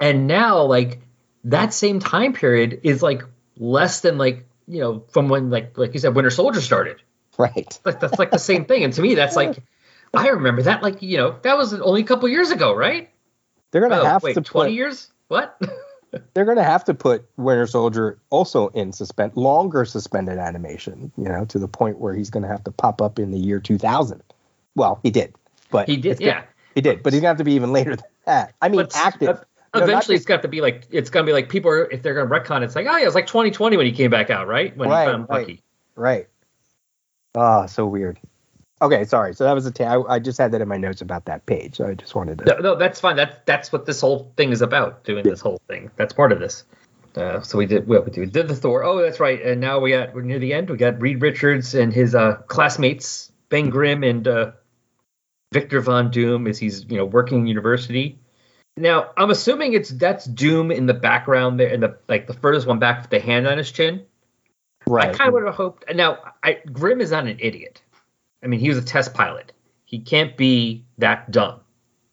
And 0.01 0.27
now 0.27 0.63
like 0.63 1.01
that 1.45 1.73
same 1.73 2.01
time 2.01 2.33
period 2.33 2.81
is 2.83 3.03
like 3.03 3.23
less 3.57 4.01
than 4.01 4.19
like, 4.19 4.47
you 4.67 4.81
know, 4.81 5.05
from 5.11 5.29
when 5.29 5.51
like 5.51 5.77
like 5.79 5.95
you 5.95 6.01
said 6.01 6.15
Winter 6.15 6.31
Soldier 6.31 6.61
started. 6.61 7.03
Right. 7.39 7.79
Like 7.85 8.01
that's 8.01 8.19
like 8.19 8.31
the 8.31 8.39
same 8.39 8.65
thing 8.65 8.85
and 8.85 8.93
to 8.95 9.03
me 9.03 9.15
that's 9.15 9.37
like 9.37 9.59
I 10.15 10.29
remember 10.29 10.63
that 10.63 10.83
like, 10.83 11.03
you 11.03 11.17
know, 11.19 11.39
that 11.43 11.57
was 11.57 11.73
only 11.75 12.03
a 12.03 12.05
couple 12.05 12.29
years 12.29 12.51
ago, 12.51 12.75
right? 12.75 13.11
They're 13.71 13.81
gonna 13.83 14.01
Oh, 14.01 14.05
have 14.05 14.23
wait, 14.23 14.35
to 14.35 14.41
20 14.43 14.71
put 14.71 14.75
years? 14.75 15.11
What? 15.29 15.61
they're 16.35 16.45
gonna 16.45 16.63
have 16.65 16.85
to 16.85 16.95
put 16.95 17.25
Winter 17.37 17.67
Soldier 17.67 18.19
also 18.31 18.69
in 18.69 18.93
suspend 18.93 19.37
longer 19.37 19.85
suspended 19.85 20.39
animation, 20.39 21.11
you 21.17 21.25
know, 21.25 21.45
to 21.47 21.59
the 21.59 21.69
point 21.69 21.99
where 21.99 22.15
he's 22.15 22.31
gonna 22.31 22.49
have 22.49 22.65
to 22.65 22.71
pop 22.71 23.01
up 23.01 23.19
in 23.19 23.31
the 23.31 23.39
year 23.39 23.61
2000. 23.61 24.23
Well, 24.75 25.01
he 25.03 25.11
did, 25.11 25.35
but 25.71 25.89
he 25.89 25.97
did, 25.97 26.21
yeah. 26.21 26.45
he 26.75 26.81
did, 26.81 27.03
but 27.03 27.13
he's 27.13 27.21
gonna 27.21 27.29
have 27.31 27.39
to 27.39 27.45
be 27.45 27.55
even 27.55 27.73
later 27.73 27.97
than 27.97 28.05
that. 28.27 28.55
I 28.61 28.69
mean, 28.69 28.81
But 28.83 28.97
active. 28.97 29.29
uh, 29.29 29.45
No, 29.75 29.85
eventually, 29.85 30.17
just- 30.17 30.23
it's 30.23 30.27
got 30.27 30.43
to 30.43 30.49
be 30.49 30.61
like 30.61 30.87
it's 30.91 31.09
gonna 31.11 31.25
be 31.27 31.33
like 31.33 31.49
people 31.49 31.71
are 31.71 31.91
if 31.91 32.03
they're 32.03 32.15
gonna 32.15 32.29
retcon. 32.29 32.63
It's 32.63 32.77
like 32.77 32.87
oh 32.87 32.97
yeah, 32.97 33.03
it 33.03 33.07
was 33.07 33.15
like 33.15 33.27
2020 33.27 33.77
when 33.79 33.87
he 33.87 33.93
came 33.93 34.11
back 34.11 34.29
out, 34.31 34.47
right? 34.47 34.77
When 34.77 34.89
Right, 34.91 35.07
he 35.07 35.13
found 35.13 35.27
right. 35.31 35.41
Bucky. 35.47 35.63
Right. 35.97 36.29
Ah, 37.35 37.65
so 37.67 37.87
weird. 37.87 38.19
Okay, 38.83 39.05
sorry. 39.05 39.33
So 39.35 39.45
that 39.45 39.53
was 39.53 39.65
a 39.65 39.71
ta- 39.71 39.85
I 39.85 40.17
I 40.17 40.19
just 40.19 40.39
had 40.39 40.51
that 40.53 40.61
in 40.61 40.67
my 40.67 40.77
notes 40.77 41.01
about 41.01 41.27
that 41.27 41.47
page. 41.47 41.77
So 41.77 41.87
I 41.87 41.95
just 41.95 42.17
wanted 42.17 42.39
to. 42.39 42.45
No, 42.45 42.59
no, 42.59 42.75
that's 42.77 42.99
fine. 42.99 43.15
That's 43.15 43.37
that's 43.47 43.73
what 43.73 43.87
this 43.87 44.01
whole 44.01 44.33
thing 44.37 44.51
is 44.51 44.61
about. 44.61 45.05
Doing 45.05 45.23
this 45.23 45.41
whole 45.41 45.61
thing. 45.69 45.91
That's 45.97 46.13
part 46.13 46.33
of 46.33 46.41
this. 46.41 46.65
Uh, 47.15 47.41
so 47.43 47.59
we 47.59 47.67
did 47.67 47.87
what 47.87 48.05
we 48.05 48.11
did. 48.11 48.33
Did 48.33 48.49
the 48.49 48.57
Thor. 48.57 48.83
Oh, 48.83 49.01
that's 49.01 49.21
right. 49.21 49.41
And 49.41 49.61
now 49.61 49.79
we 49.79 49.91
got 49.91 50.15
we're 50.15 50.23
near 50.23 50.41
the 50.41 50.53
end. 50.53 50.69
We 50.69 50.77
got 50.77 51.01
Reed 51.01 51.23
Richards 51.23 51.75
and 51.75 51.93
his 51.93 52.15
uh, 52.15 52.37
classmates 52.49 53.31
Ben 53.51 53.71
Grimm 53.71 54.03
and 54.03 54.27
uh, 54.27 54.53
Victor 55.53 55.81
Von 55.81 56.11
Doom 56.11 56.49
as 56.49 56.59
he's 56.59 56.85
you 56.89 56.97
know 56.97 57.05
working 57.05 57.41
in 57.41 57.47
university. 57.47 58.19
Now 58.77 59.11
I'm 59.17 59.31
assuming 59.31 59.75
it's 59.75 59.91
that's 59.91 60.25
Doom 60.25 60.73
in 60.73 60.87
the 60.87 60.95
background 60.95 61.61
there, 61.61 61.69
in 61.69 61.81
the 61.81 61.99
like 62.09 62.27
the 62.27 62.35
furthest 62.35 62.67
one 62.67 62.81
back 62.81 63.03
with 63.03 63.11
the 63.11 63.21
hand 63.21 63.47
on 63.47 63.59
his 63.59 63.71
chin. 63.71 64.07
Right. 64.87 65.11
I 65.11 65.13
kind 65.13 65.29
of 65.29 65.35
would 65.35 65.45
have 65.45 65.55
hoped. 65.55 65.95
Now, 65.95 66.19
I, 66.43 66.59
Grimm 66.73 67.01
is 67.01 67.13
not 67.13 67.27
an 67.27 67.37
idiot. 67.39 67.81
I 68.43 68.47
mean, 68.49 68.61
he 68.61 68.69
was 68.69 68.79
a 68.79 68.83
test 68.83 69.15
pilot. 69.15 69.53
He 69.85 69.99
can't 70.01 70.37
be 70.37 70.85
that 70.99 71.31
dumb. 71.31 71.61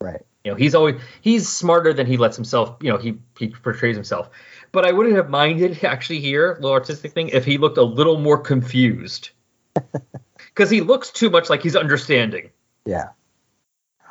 Right. 0.00 0.22
You 0.44 0.52
know, 0.52 0.56
he's 0.56 0.74
always 0.74 1.00
he's 1.20 1.48
smarter 1.48 1.92
than 1.92 2.06
he 2.06 2.16
lets 2.16 2.36
himself. 2.36 2.76
You 2.80 2.90
know, 2.90 2.98
he 2.98 3.18
he 3.38 3.48
portrays 3.48 3.96
himself. 3.96 4.30
But 4.72 4.84
I 4.86 4.92
wouldn't 4.92 5.16
have 5.16 5.28
minded 5.28 5.84
actually 5.84 6.20
here, 6.20 6.54
little 6.60 6.72
artistic 6.72 7.12
thing, 7.12 7.28
if 7.28 7.44
he 7.44 7.58
looked 7.58 7.78
a 7.78 7.82
little 7.82 8.18
more 8.18 8.38
confused. 8.38 9.30
Because 10.54 10.68
he 10.70 10.80
looks 10.80 11.10
too 11.10 11.30
much 11.30 11.48
like 11.48 11.62
he's 11.62 11.76
understanding. 11.76 12.50
Yeah. 12.84 13.10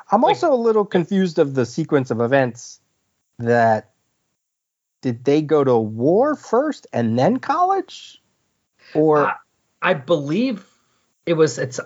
I'm 0.09 0.21
Like- 0.21 0.29
also 0.35 0.53
a 0.53 0.55
little 0.55 0.85
confused 0.85 1.37
of 1.37 1.53
the 1.53 1.65
sequence 1.65 2.11
of 2.11 2.21
events 2.21 2.79
that 3.39 3.91
did 5.01 5.25
they 5.25 5.41
go 5.41 5.63
to 5.63 5.77
war 5.77 6.35
first 6.35 6.87
and 6.93 7.19
then 7.19 7.37
college? 7.37 8.21
Or 8.93 9.33
I 9.81 9.93
believe 9.95 10.65
it 11.25 11.33
was. 11.33 11.57
It's. 11.57 11.79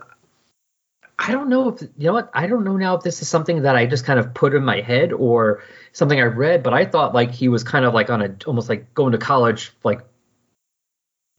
I 1.25 1.31
don't 1.31 1.47
know 1.47 1.69
if 1.69 1.81
you 1.81 2.07
know 2.07 2.13
what 2.13 2.29
I 2.33 2.47
don't 2.47 2.65
know 2.65 2.75
now 2.75 2.97
if 2.97 3.03
this 3.03 3.21
is 3.21 3.29
something 3.29 3.61
that 3.61 3.77
I 3.77 3.85
just 3.85 4.03
kind 4.03 4.19
of 4.19 4.33
put 4.33 4.53
in 4.53 4.65
my 4.65 4.81
head 4.81 5.13
or 5.13 5.63
something 5.93 6.19
I 6.19 6.23
read, 6.23 6.63
but 6.63 6.73
I 6.73 6.83
thought 6.83 7.13
like 7.13 7.31
he 7.31 7.47
was 7.47 7.63
kind 7.63 7.85
of 7.85 7.93
like 7.93 8.09
on 8.09 8.21
a 8.21 8.35
almost 8.45 8.67
like 8.67 8.93
going 8.93 9.13
to 9.13 9.17
college 9.17 9.71
like 9.85 10.01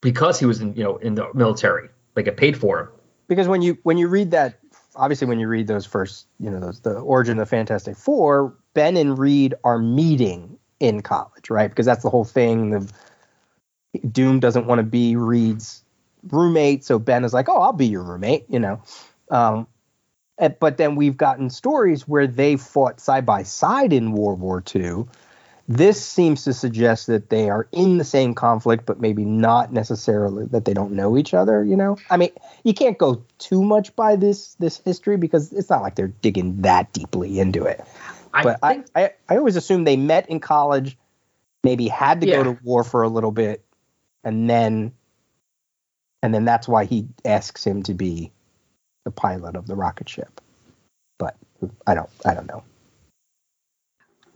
because 0.01 0.41
he 0.41 0.47
was 0.47 0.63
in 0.63 0.75
you 0.75 0.85
know 0.85 0.97
in 0.97 1.17
the 1.17 1.29
military, 1.35 1.91
like 2.17 2.27
it 2.27 2.39
paid 2.39 2.57
for 2.57 2.81
him. 2.81 2.89
Because 3.29 3.47
when 3.47 3.61
you 3.61 3.77
when 3.83 3.99
you 3.99 4.09
read 4.09 4.31
that, 4.31 4.59
obviously 4.97 5.27
when 5.27 5.39
you 5.39 5.49
read 5.49 5.67
those 5.67 5.85
first, 5.85 6.29
you 6.41 6.51
know, 6.51 6.61
those 6.61 6.81
the 6.81 6.99
origin 7.01 7.39
of 7.39 7.47
the 7.47 7.51
Fantastic 7.51 7.95
Four, 7.95 8.57
Ben 8.73 8.97
and 8.97 9.19
Reed 9.19 9.55
are 9.65 9.79
meeting 9.79 10.57
in 10.81 11.03
college, 11.03 11.51
right? 11.51 11.69
Because 11.69 11.85
that's 11.85 12.03
the 12.03 12.11
whole 12.11 12.25
thing. 12.25 12.71
The 12.71 12.91
Doom 14.11 14.41
doesn't 14.41 14.67
want 14.67 14.79
to 14.79 14.83
be 14.83 15.15
Reed's 15.15 15.85
roommate, 16.31 16.85
so 16.85 16.99
Ben 16.99 17.23
is 17.23 17.35
like, 17.35 17.51
"Oh, 17.51 17.61
I'll 17.61 17.75
be 17.75 17.87
your 17.87 18.03
roommate," 18.03 18.47
you 18.49 18.59
know. 18.59 18.81
Um, 19.31 19.67
Eh, 20.39 20.49
but 20.49 20.77
then 20.77 20.97
we've 20.97 21.17
gotten 21.17 21.49
stories 21.51 22.09
where 22.09 22.27
they 22.27 22.57
fought 22.57 23.01
side 23.01 23.25
by 23.25 23.43
side 23.43 23.93
in 23.93 24.13
World 24.13 24.41
War 24.41 24.63
II. 24.75 25.05
This 25.67 26.05
seems 26.05 26.45
to 26.45 26.53
suggest 26.53 27.07
that 27.07 27.31
they 27.31 27.49
are 27.49 27.67
in 27.73 27.97
the 27.97 28.05
same 28.05 28.35
conflict, 28.35 28.85
but 28.85 29.01
maybe 29.01 29.25
not 29.25 29.73
necessarily 29.73 30.45
that 30.47 30.67
they 30.67 30.75
don't 30.75 30.93
know 30.93 31.17
each 31.17 31.33
other. 31.33 31.65
You 31.65 31.77
know, 31.77 31.97
I 32.11 32.19
mean, 32.19 32.31
you 32.65 32.75
can't 32.75 32.99
go 32.99 33.25
too 33.39 33.63
much 33.63 33.97
by 33.97 34.17
this 34.17 34.55
this 34.57 34.77
history 34.85 35.17
because 35.17 35.53
it's 35.53 35.71
not 35.71 35.81
like 35.81 35.95
they're 35.95 36.09
digging 36.09 36.63
that 36.63 36.93
deeply 36.93 37.41
into 37.41 37.65
it. 37.65 37.83
I 38.35 38.43
but 38.43 38.61
think 38.61 38.87
I, 38.95 39.05
I, 39.05 39.11
I 39.31 39.37
always 39.39 39.57
assume 39.57 39.85
they 39.85 39.97
met 39.97 40.29
in 40.29 40.39
college, 40.41 40.99
maybe 41.63 41.89
had 41.89 42.21
to 42.21 42.27
Yeah. 42.27 42.43
go 42.43 42.45
to 42.45 42.59
war 42.63 42.85
for 42.85 43.03
a 43.03 43.09
little 43.09 43.33
bit, 43.33 43.65
and 44.23 44.51
then 44.51 44.93
and 46.23 46.35
then 46.35 46.45
that's 46.45 46.69
why 46.69 46.85
he 46.85 47.09
asks 47.25 47.65
him 47.67 47.85
to 47.85 47.95
be 47.95 48.33
the 49.05 49.11
pilot 49.11 49.57
of 49.57 49.67
the 49.67 49.75
rocket 49.77 50.09
ship. 50.09 50.41
But 51.19 51.37
I 51.87 51.95
don't 51.95 52.11
I 52.25 52.35
don't 52.35 52.47
know. 52.49 52.65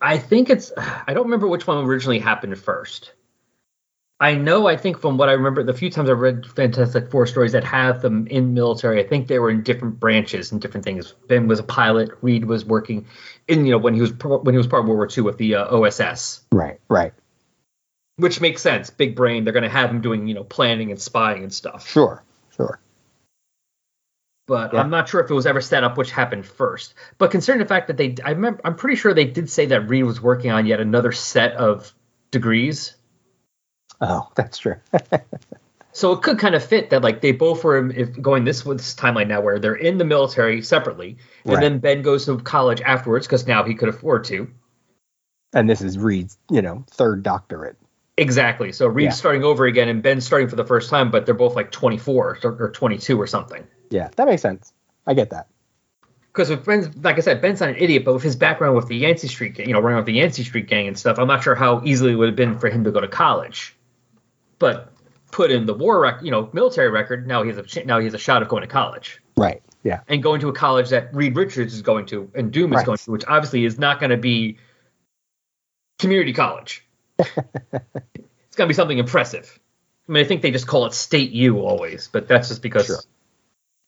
I 0.01 0.19
think 0.19 0.51
it's 0.51 0.73
I 0.79 1.13
don't 1.15 1.25
remember 1.25 1.49
which 1.49 1.67
one 1.67 1.85
originally 1.85 2.19
happened 2.21 2.57
first. 2.59 3.13
I 4.21 4.35
know 4.35 4.67
I 4.67 4.77
think 4.77 4.99
from 5.01 5.17
what 5.17 5.29
I 5.29 5.33
remember 5.33 5.63
the 5.63 5.73
few 5.75 5.91
times 5.91 6.11
I've 6.11 6.19
read 6.19 6.45
Fantastic 6.47 7.11
Four 7.11 7.27
stories 7.27 7.53
that 7.53 7.63
have 7.65 8.03
them 8.03 8.27
in 8.27 8.53
military, 8.53 9.03
I 9.03 9.07
think 9.07 9.29
they 9.29 9.39
were 9.39 9.51
in 9.51 9.63
different 9.63 10.01
branches 10.01 10.51
and 10.51 10.61
different 10.61 10.85
things. 10.85 11.15
Ben 11.29 11.47
was 11.47 11.61
a 11.61 11.65
pilot, 11.65 12.11
Reed 12.21 12.45
was 12.45 12.65
working 12.65 13.07
in 13.47 13.65
you 13.65 13.73
know 13.73 13.79
when 13.79 13.95
he 13.95 14.01
was 14.01 14.13
when 14.13 14.55
he 14.55 14.59
was 14.59 14.67
part 14.67 14.83
of 14.83 14.89
World 14.89 14.99
War 14.99 15.09
II 15.17 15.23
with 15.25 15.39
the 15.39 15.55
uh, 15.57 15.67
OSS, 15.77 16.41
Right, 16.53 16.81
right. 16.89 17.13
which 18.17 18.41
makes 18.41 18.61
sense. 18.61 18.91
Big 18.91 19.15
brain, 19.15 19.45
they're 19.45 19.53
going 19.53 19.63
to 19.63 19.69
have 19.69 19.89
him 19.91 20.01
doing 20.01 20.27
you 20.27 20.35
know 20.35 20.45
planning 20.45 20.91
and 20.91 21.01
spying 21.01 21.45
and 21.45 21.53
stuff. 21.53 21.89
Sure, 21.89 22.05
sure. 22.15 22.23
But 24.49 24.73
Yeah. 24.73 24.81
I'm 24.81 24.91
not 24.91 25.09
sure 25.09 25.21
if 25.21 25.31
it 25.31 25.35
was 25.35 25.47
ever 25.47 25.61
set 25.61 25.85
up 25.85 25.97
which 25.97 26.11
happened 26.11 26.45
first. 26.45 26.95
But 27.19 27.31
considering 27.31 27.61
the 27.63 27.69
fact 27.69 27.87
that 27.87 27.97
they, 27.97 28.17
I 28.25 28.31
remember, 28.31 28.61
I'm 28.65 28.75
pretty 28.75 28.97
sure 28.97 29.15
they 29.15 29.27
did 29.27 29.49
say 29.49 29.67
that 29.67 29.89
Reed 29.89 30.03
was 30.05 30.21
working 30.21 30.51
on 30.51 30.67
yet 30.67 30.81
another 30.81 31.13
set 31.13 31.53
of 31.53 31.95
degrees. 32.33 32.97
Oh, 34.01 34.29
that's 34.35 34.59
true. 34.59 34.77
So 35.93 36.13
it 36.13 36.23
could 36.23 36.39
kind 36.39 36.55
of 36.55 36.63
fit 36.65 36.91
that 36.91 37.03
like 37.03 37.23
they 37.23 37.33
both 37.33 37.65
were 37.65 37.91
if 37.91 38.21
going 38.23 38.45
this 38.45 38.63
this 38.63 38.95
timeline 38.95 39.27
now 39.27 39.41
where 39.41 39.59
they're 39.59 39.75
in 39.75 39.99
the 39.99 40.05
military 40.05 40.63
separately, 40.63 41.17
and 41.45 41.55
Right. 41.55 41.61
then 41.61 41.79
Ben 41.81 42.03
goes 42.03 42.27
to 42.27 42.39
college 42.39 42.81
afterwards 42.83 43.27
because 43.27 43.49
now 43.49 43.65
he 43.65 43.75
could 43.75 43.89
afford 43.89 44.23
to. 44.25 44.49
and 45.55 45.69
this 45.69 45.81
is 45.81 45.99
Reed's, 45.99 46.39
you 46.51 46.63
know, 46.63 46.85
third 46.91 47.25
doctorate. 47.25 47.77
Exactly. 48.17 48.71
So 48.71 48.87
Reed's 48.87 49.07
Yeah. 49.15 49.19
starting 49.19 49.43
over 49.43 49.65
again, 49.65 49.89
and 49.89 50.01
Ben's 50.01 50.25
starting 50.25 50.47
for 50.47 50.57
the 50.57 50.65
first 50.65 50.89
time, 50.89 51.11
but 51.11 51.27
they're 51.27 51.35
both 51.35 51.57
like 51.57 51.73
24 51.73 52.39
or 52.45 52.57
or 52.61 52.71
22 52.71 53.21
or 53.21 53.27
something. 53.27 53.67
Yeah, 53.91 54.09
that 54.17 54.27
makes 54.27 54.43
sense. 54.43 54.73
I 55.07 55.15
get 55.15 55.31
that. 55.31 55.47
because 56.33 56.51
with 56.51 56.65
Ben's, 56.65 56.95
like 57.03 57.17
I 57.17 57.21
said, 57.21 57.41
Ben's 57.41 57.61
not 57.61 57.71
an 57.71 57.77
idiot, 57.77 58.05
but 58.05 58.15
with 58.15 58.23
his 58.23 58.37
background 58.37 58.77
with 58.77 58.87
the 58.89 58.97
Yancey 58.97 59.29
Street, 59.29 59.55
gang, 59.55 59.67
you 59.67 59.73
know, 59.73 59.81
running 59.81 59.97
with 59.97 60.07
the 60.07 60.13
Yancey 60.13 60.45
Street 60.45 60.67
gang 60.69 60.87
and 60.87 60.99
stuff, 60.99 61.19
I'm 61.19 61.27
not 61.29 61.43
sure 61.43 61.55
how 61.55 61.83
easily 61.85 62.13
it 62.13 62.17
would 62.17 62.29
have 62.29 62.37
been 62.37 62.59
for 62.59 62.69
him 62.69 62.85
to 62.85 62.91
go 62.91 63.01
to 63.01 63.09
college. 63.09 63.75
But 64.59 64.93
put 65.33 65.51
in 65.51 65.67
the 65.67 65.75
war 65.75 66.01
record, 66.01 66.25
you 66.25 66.31
know, 66.31 66.51
military 66.53 66.91
record, 66.91 67.27
now 67.27 67.43
he 67.43 67.49
has 67.49 67.59
a 67.59 67.63
ch- 67.63 67.85
now 67.87 67.99
he 67.99 68.05
has 68.05 68.15
a 68.15 68.19
shot 68.19 68.43
of 68.43 68.49
going 68.49 68.63
to 68.63 68.67
college 68.67 69.21
Right. 69.37 69.63
Yeah. 69.85 70.01
and 70.09 70.23
going 70.23 70.41
to 70.41 70.49
a 70.49 70.53
college 70.53 70.91
that 70.91 71.15
Reed 71.15 71.37
Richards 71.37 71.73
is 71.75 71.83
going 71.83 72.07
to 72.07 72.31
and 72.35 72.53
Doom 72.53 72.73
is 72.75 72.83
going 72.83 72.99
to, 72.99 73.11
which 73.11 73.25
obviously 73.29 73.65
is 73.65 73.79
not 73.79 74.01
going 74.01 74.11
to 74.11 74.17
be 74.17 74.59
community 75.99 76.33
college. 76.33 76.85
it's 77.19 77.29
going 78.57 78.67
to 78.67 78.67
be 78.67 78.75
something 78.75 78.99
impressive. 78.99 79.59
I 80.09 80.13
mean, 80.13 80.25
I 80.25 80.27
think 80.29 80.43
they 80.43 80.51
just 80.51 80.67
call 80.67 80.87
it 80.87 80.95
State 80.95 81.31
U 81.33 81.61
always, 81.61 82.09
but 82.13 82.27
that's 82.29 82.49
just 82.49 82.63
because 82.63 82.87
Sure. 82.87 82.99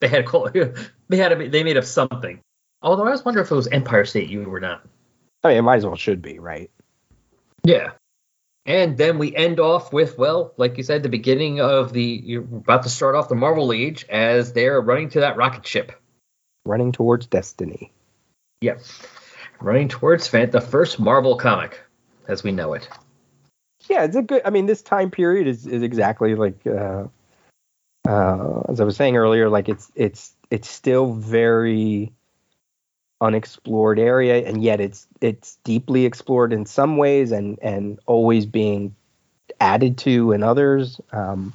They 0.00 0.08
had 0.08 0.26
call 0.26 0.50
they 1.08 1.16
had 1.16 1.32
a, 1.32 1.48
they 1.48 1.62
made 1.62 1.76
up 1.76 1.84
something. 1.84 2.40
Although 2.82 3.06
I 3.06 3.10
was 3.10 3.24
wondering 3.24 3.44
if 3.44 3.52
it 3.52 3.54
was 3.54 3.66
Empire 3.68 4.04
State 4.04 4.30
U 4.30 4.44
or 4.44 4.60
not. 4.60 4.82
I 5.44 5.48
mean, 5.48 5.58
it 5.58 5.62
might 5.62 5.76
as 5.76 5.86
well 5.86 5.96
should 5.96 6.22
be, 6.22 6.38
right? 6.38 6.70
Yeah. 7.64 7.92
And 8.66 8.96
then 8.96 9.18
we 9.18 9.34
end 9.34 9.58
off 9.58 9.92
with, 9.92 10.18
well, 10.18 10.52
like 10.56 10.76
you 10.76 10.82
said, 10.82 11.02
the 11.02 11.08
beginning 11.08 11.60
of 11.60 11.92
the 11.92 12.02
you're 12.02 12.42
about 12.42 12.82
to 12.84 12.88
start 12.88 13.14
off 13.14 13.28
the 13.28 13.34
Marvel 13.34 13.72
Age 13.72 14.06
as 14.08 14.52
they're 14.52 14.80
running 14.80 15.10
to 15.10 15.20
that 15.20 15.36
rocket 15.36 15.66
ship. 15.66 15.92
Running 16.64 16.92
towards 16.92 17.26
destiny. 17.26 17.92
Yep. 18.60 18.82
Running 19.60 19.88
towards 19.88 20.30
the 20.30 20.60
first 20.60 21.00
Marvel 21.00 21.36
comic 21.36 21.80
as 22.28 22.42
we 22.42 22.52
know 22.52 22.74
it. 22.74 22.88
Yeah, 23.88 24.04
it's 24.04 24.16
a 24.16 24.22
good. 24.22 24.42
I 24.44 24.50
mean, 24.50 24.66
this 24.66 24.82
time 24.82 25.10
period 25.10 25.46
is, 25.46 25.66
is 25.66 25.82
exactly 25.82 26.34
like 26.34 26.66
uh, 26.66 27.04
uh, 28.08 28.62
as 28.68 28.80
I 28.80 28.84
was 28.84 28.96
saying 28.96 29.16
earlier. 29.16 29.48
Like 29.48 29.68
it's 29.68 29.90
it's 29.94 30.32
it's 30.50 30.68
still 30.68 31.14
very 31.14 32.12
unexplored 33.20 33.98
area, 33.98 34.46
and 34.46 34.62
yet 34.62 34.80
it's 34.80 35.06
it's 35.20 35.56
deeply 35.64 36.04
explored 36.04 36.52
in 36.52 36.66
some 36.66 36.96
ways, 36.96 37.32
and 37.32 37.58
and 37.62 37.98
always 38.06 38.46
being 38.46 38.94
added 39.60 39.98
to 39.98 40.32
in 40.32 40.42
others. 40.42 41.00
Um, 41.12 41.52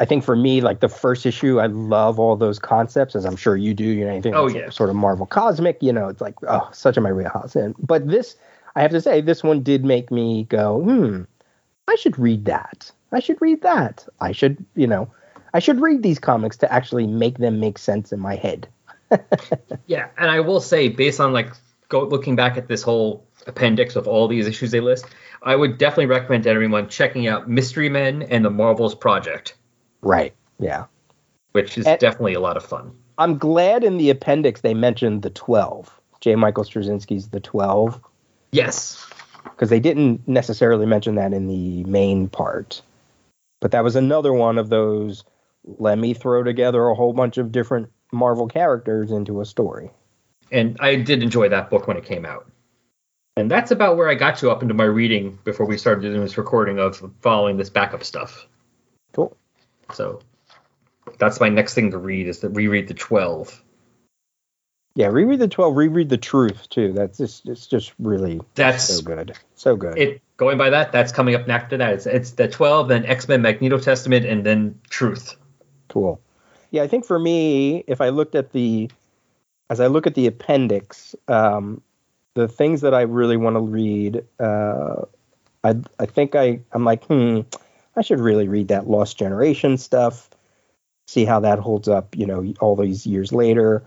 I 0.00 0.04
think 0.04 0.22
for 0.22 0.36
me, 0.36 0.60
like 0.60 0.80
the 0.80 0.88
first 0.88 1.26
issue, 1.26 1.58
I 1.58 1.66
love 1.66 2.20
all 2.20 2.36
those 2.36 2.58
concepts, 2.58 3.16
as 3.16 3.24
I'm 3.24 3.36
sure 3.36 3.56
you 3.56 3.74
do. 3.74 3.84
You 3.84 4.04
know, 4.04 4.12
anything 4.12 4.34
Oh, 4.34 4.48
yeah. 4.48 4.70
sort 4.70 4.90
of 4.90 4.96
Marvel 4.96 5.26
cosmic. 5.26 5.82
You 5.82 5.92
know, 5.92 6.08
it's 6.08 6.20
like 6.20 6.36
oh, 6.46 6.68
such 6.72 6.96
a 6.96 7.00
my 7.00 7.12
wheelhouse. 7.12 7.56
And 7.56 7.74
but 7.78 8.06
this, 8.06 8.36
I 8.76 8.82
have 8.82 8.92
to 8.92 9.00
say, 9.00 9.20
this 9.20 9.42
one 9.42 9.62
did 9.62 9.84
make 9.84 10.10
me 10.10 10.44
go, 10.44 10.80
hmm. 10.80 11.22
I 11.88 11.96
should 11.96 12.18
read 12.18 12.44
that. 12.44 12.92
I 13.12 13.20
should 13.20 13.40
read 13.40 13.62
that. 13.62 14.06
I 14.20 14.32
should, 14.32 14.64
you 14.76 14.86
know, 14.86 15.10
I 15.54 15.58
should 15.60 15.80
read 15.80 16.02
these 16.02 16.18
comics 16.18 16.56
to 16.58 16.72
actually 16.72 17.06
make 17.06 17.38
them 17.38 17.60
make 17.60 17.78
sense 17.78 18.12
in 18.12 18.20
my 18.20 18.36
head. 18.36 18.68
Yeah, 19.86 20.08
and 20.18 20.30
I 20.30 20.40
will 20.40 20.60
say, 20.60 20.88
based 20.88 21.18
on 21.18 21.32
like 21.32 21.50
go 21.88 22.04
looking 22.04 22.36
back 22.36 22.58
at 22.58 22.68
this 22.68 22.82
whole 22.82 23.26
appendix 23.46 23.96
of 23.96 24.06
all 24.06 24.28
these 24.28 24.46
issues 24.46 24.70
they 24.70 24.80
list, 24.80 25.06
I 25.42 25.56
would 25.56 25.78
definitely 25.78 26.06
recommend 26.06 26.44
to 26.44 26.50
everyone 26.50 26.88
checking 26.90 27.26
out 27.26 27.48
Mystery 27.48 27.88
Men 27.88 28.22
and 28.22 28.44
the 28.44 28.50
Marvels 28.50 28.94
Project, 28.94 29.54
Right. 30.02 30.34
Yeah. 30.58 30.84
which 31.52 31.78
is 31.78 31.86
And- 31.86 31.98
definitely 31.98 32.34
a 32.34 32.40
lot 32.40 32.58
of 32.58 32.64
fun. 32.64 32.92
I'm 33.16 33.38
glad 33.38 33.82
in 33.82 33.96
the 33.96 34.10
appendix 34.10 34.60
they 34.60 34.74
mentioned 34.74 35.22
the 35.22 35.30
12. 35.30 35.90
J. 36.20 36.34
Michael 36.34 36.64
Straczynski's 36.64 37.28
The 37.28 37.40
12, 37.40 37.98
Yes. 38.52 39.06
because 39.44 39.70
they 39.70 39.80
didn't 39.80 40.28
necessarily 40.28 40.84
mention 40.84 41.14
that 41.14 41.32
in 41.32 41.46
the 41.46 41.82
main 41.84 42.28
part. 42.28 42.82
But 43.60 43.70
that 43.70 43.82
was 43.84 43.96
another 43.96 44.34
one 44.34 44.58
of 44.58 44.68
those 44.68 45.24
let 45.78 45.98
me 45.98 46.14
throw 46.14 46.42
together 46.42 46.86
a 46.88 46.94
whole 46.94 47.12
bunch 47.12 47.36
of 47.38 47.52
different 47.52 47.90
Marvel 48.12 48.48
characters 48.48 49.10
into 49.10 49.40
a 49.40 49.44
story. 49.44 49.90
and 50.50 50.76
I 50.80 50.96
did 50.96 51.22
enjoy 51.22 51.50
that 51.50 51.68
book 51.68 51.86
when 51.86 51.96
it 51.98 52.04
came 52.06 52.24
out. 52.24 52.50
And 53.36 53.50
that's 53.50 53.70
about 53.70 53.96
where 53.96 54.08
I 54.08 54.14
got 54.14 54.38
to 54.38 54.50
up 54.50 54.62
into 54.62 54.74
my 54.74 54.84
reading 54.84 55.38
before 55.44 55.66
we 55.66 55.76
started 55.78 56.00
doing 56.02 56.20
this 56.22 56.38
recording 56.38 56.78
of 56.78 57.02
following 57.20 57.56
this 57.58 57.70
backup 57.70 58.02
stuff. 58.02 58.46
Cool. 59.12 59.36
So 59.92 60.20
that's 61.18 61.38
my 61.38 61.48
next 61.48 61.74
thing 61.74 61.90
to 61.92 61.98
read 61.98 62.26
is 62.28 62.40
to 62.40 62.48
reread 62.48 62.88
the 62.88 62.94
12. 62.94 63.62
Yeah, 64.94 65.06
reread 65.08 65.38
the 65.38 65.46
12, 65.46 65.76
reread 65.76 66.08
the 66.08 66.16
truth 66.16 66.68
too. 66.70 66.92
That's 66.92 67.18
just 67.18 67.46
it's 67.48 67.66
just 67.68 67.92
really 68.00 68.40
That's 68.56 68.84
so 68.84 69.02
good. 69.02 69.36
So 69.54 69.76
good. 69.76 69.96
it. 69.98 70.22
Going 70.38 70.58
by 70.58 70.70
that, 70.70 70.90
that's 70.92 71.12
coming 71.12 71.34
up 71.36 71.48
after 71.48 71.76
that. 71.76 71.92
It's 71.92 72.06
it's 72.06 72.30
the 72.32 72.48
12, 72.48 72.88
then 72.88 73.06
X 73.06 73.28
Men 73.28 73.42
Magneto 73.42 73.78
Testament, 73.78 74.26
and 74.26 74.44
then 74.44 74.80
Truth. 74.90 75.36
Cool. 75.88 76.20
Yeah, 76.70 76.82
I 76.82 76.86
think 76.86 77.04
for 77.04 77.18
me, 77.18 77.84
if 77.86 78.00
I 78.00 78.10
looked 78.10 78.34
at 78.34 78.52
the, 78.52 78.90
as 79.70 79.80
I 79.80 79.86
look 79.86 80.06
at 80.06 80.14
the 80.14 80.26
appendix, 80.26 81.14
um, 81.28 81.82
the 82.34 82.48
things 82.48 82.82
that 82.82 82.94
I 82.94 83.02
really 83.02 83.36
want 83.36 83.56
to 83.56 83.60
read, 83.60 84.24
uh, 84.38 85.02
I 85.64 85.74
I 85.98 86.06
think 86.06 86.34
I 86.34 86.60
I'm 86.72 86.84
like, 86.84 87.04
hmm, 87.04 87.40
I 87.96 88.02
should 88.02 88.20
really 88.20 88.48
read 88.48 88.68
that 88.68 88.88
Lost 88.88 89.18
Generation 89.18 89.76
stuff, 89.78 90.30
see 91.06 91.24
how 91.24 91.40
that 91.40 91.58
holds 91.58 91.88
up, 91.88 92.16
you 92.16 92.26
know, 92.26 92.52
all 92.60 92.76
these 92.76 93.06
years 93.06 93.32
later. 93.32 93.82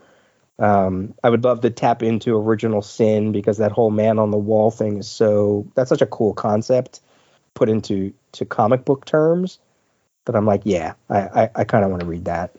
Um, 0.59 1.15
I 1.23 1.29
would 1.29 1.43
love 1.43 1.61
to 1.61 1.69
tap 1.69 2.03
into 2.03 2.37
Original 2.37 2.81
Sin 2.81 3.31
because 3.31 3.57
that 3.57 3.71
whole 3.71 3.89
man 3.89 4.19
on 4.19 4.31
the 4.31 4.37
wall 4.37 4.69
thing 4.69 4.97
is 4.97 5.09
so 5.09 5.65
that's 5.75 5.89
such 5.89 6.01
a 6.01 6.05
cool 6.07 6.33
concept 6.33 6.99
put 7.53 7.69
into 7.69 8.13
to 8.33 8.45
comic 8.45 8.85
book 8.85 9.05
terms 9.05 9.59
that 10.25 10.35
I'm 10.35 10.45
like, 10.45 10.61
yeah, 10.65 10.93
I 11.09 11.19
I, 11.43 11.49
I 11.55 11.63
kind 11.63 11.83
of 11.83 11.91
want 11.91 12.01
to 12.01 12.07
read 12.07 12.25
that. 12.25 12.55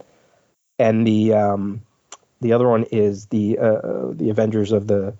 And 0.78 1.06
the 1.06 1.34
um, 1.34 1.82
The 2.42 2.52
other 2.52 2.68
one 2.68 2.84
is 2.90 3.26
the 3.26 3.56
uh, 3.58 4.08
the 4.12 4.28
Avengers 4.28 4.72
of 4.72 4.88
the 4.88 5.14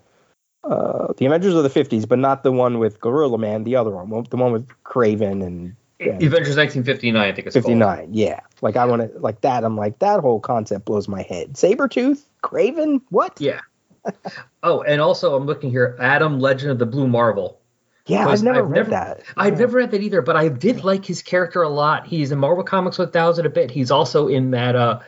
uh, 0.65 1.13
the 1.17 1.27
Avengers 1.27 1.55
of 1.55 1.63
the 1.63 1.71
50s, 1.71 2.07
but 2.07 2.19
not 2.19 2.43
the 2.43 2.51
one 2.51 2.79
with 2.81 3.01
Gorilla 3.01 3.39
Man. 3.39 3.63
The 3.63 3.77
other 3.77 3.91
one, 3.91 4.27
the 4.29 4.37
one 4.37 4.53
with 4.53 4.69
Kraven 4.85 5.45
and 5.45 5.77
yeah. 6.01 6.15
Avengers 6.15 6.57
1959, 6.57 7.17
I 7.17 7.33
think 7.33 7.47
it's 7.47 7.55
59. 7.55 7.97
called. 7.97 8.15
Yeah, 8.15 8.41
like 8.61 8.77
I 8.77 8.85
want 8.85 9.03
to 9.03 9.19
like 9.21 9.41
that. 9.43 9.63
I'm 9.63 9.77
like 9.77 10.01
that 10.01 10.19
whole 10.19 10.41
concept 10.41 10.85
blows 10.85 11.07
my 11.07 11.23
head. 11.23 11.53
Sabretooth, 11.53 12.23
Kraven, 12.43 13.01
what? 13.11 13.41
Yeah. 13.41 13.61
oh, 14.65 14.83
and 14.83 15.01
also 15.01 15.37
I'm 15.37 15.47
looking 15.47 15.71
here. 15.71 15.97
Adam, 16.01 16.41
Legend 16.41 16.73
of 16.73 16.79
the 16.81 16.87
Blue 16.87 17.07
Marvel. 17.07 17.61
Yeah, 18.07 18.27
I've 18.27 18.43
never 18.43 18.59
I've 18.61 18.69
read 18.71 18.77
never- 18.77 18.91
that. 18.91 19.23
I've 19.37 19.59
never 19.59 19.79
read 19.79 19.91
that 19.93 20.01
either, 20.03 20.23
but 20.23 20.37
I 20.37 20.49
did 20.49 20.83
like 20.85 21.05
his 21.05 21.23
character 21.23 21.63
a 21.63 21.69
lot. 21.69 22.07
He's 22.07 22.33
in 22.33 22.39
Marvel 22.39 22.65
Comics 22.65 22.99
1000 22.99 23.47
a 23.47 23.51
bit. 23.51 23.71
He's 23.71 23.91
also 23.91 24.27
in 24.29 24.51
that 24.53 24.75
uh 24.75 25.01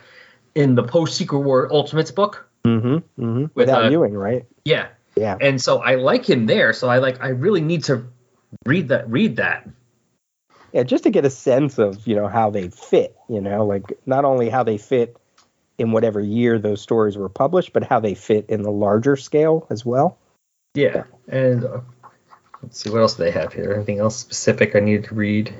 in 0.55 0.75
the 0.75 0.83
post 0.83 1.17
Secret 1.17 1.39
War 1.39 1.71
Ultimates 1.73 2.11
book. 2.11 2.47
Mm-hmm. 2.65 2.87
Mm-hmm. 2.95 3.41
With, 3.41 3.51
Without 3.55 3.85
uh, 3.85 3.89
Ewing, 3.89 4.13
right? 4.13 4.45
Yeah. 4.63 4.87
Yeah. 5.17 5.37
And 5.41 5.61
so 5.61 5.81
I 5.81 5.95
like 5.95 6.27
him 6.29 6.45
there. 6.45 6.71
So 6.73 6.87
I 6.89 6.99
like 6.99 7.21
I 7.21 7.27
really 7.29 7.61
need 7.61 7.83
to 7.85 8.05
read 8.65 8.87
that 8.87 9.09
read 9.09 9.35
that. 9.35 9.67
yeah, 10.71 10.83
just 10.83 11.03
to 11.03 11.09
get 11.09 11.25
a 11.25 11.29
sense 11.29 11.77
of 11.77 12.07
you 12.07 12.15
know 12.15 12.27
how 12.27 12.49
they 12.49 12.69
fit. 12.69 13.15
You 13.29 13.41
know, 13.41 13.65
like 13.65 13.83
not 14.05 14.23
only 14.25 14.49
how 14.49 14.63
they 14.63 14.77
fit 14.77 15.17
in 15.77 15.91
whatever 15.91 16.21
year 16.21 16.57
those 16.57 16.81
stories 16.81 17.17
were 17.17 17.27
published, 17.27 17.73
but 17.73 17.83
how 17.83 17.99
they 17.99 18.13
fit 18.13 18.45
in 18.49 18.61
the 18.61 18.71
larger 18.71 19.17
scale 19.17 19.67
as 19.69 19.85
well. 19.85 20.17
Yeah. 20.73 21.03
And 21.27 21.65
uh, 21.65 21.79
let's 22.65 22.79
see 22.79 22.89
what 22.89 23.01
else 23.01 23.15
do 23.15 23.23
they 23.23 23.31
have 23.31 23.53
here. 23.53 23.73
Anything 23.73 23.99
else 23.99 24.17
specific 24.17 24.75
I 24.75 24.79
needed 24.79 25.05
to 25.05 25.15
read? 25.15 25.53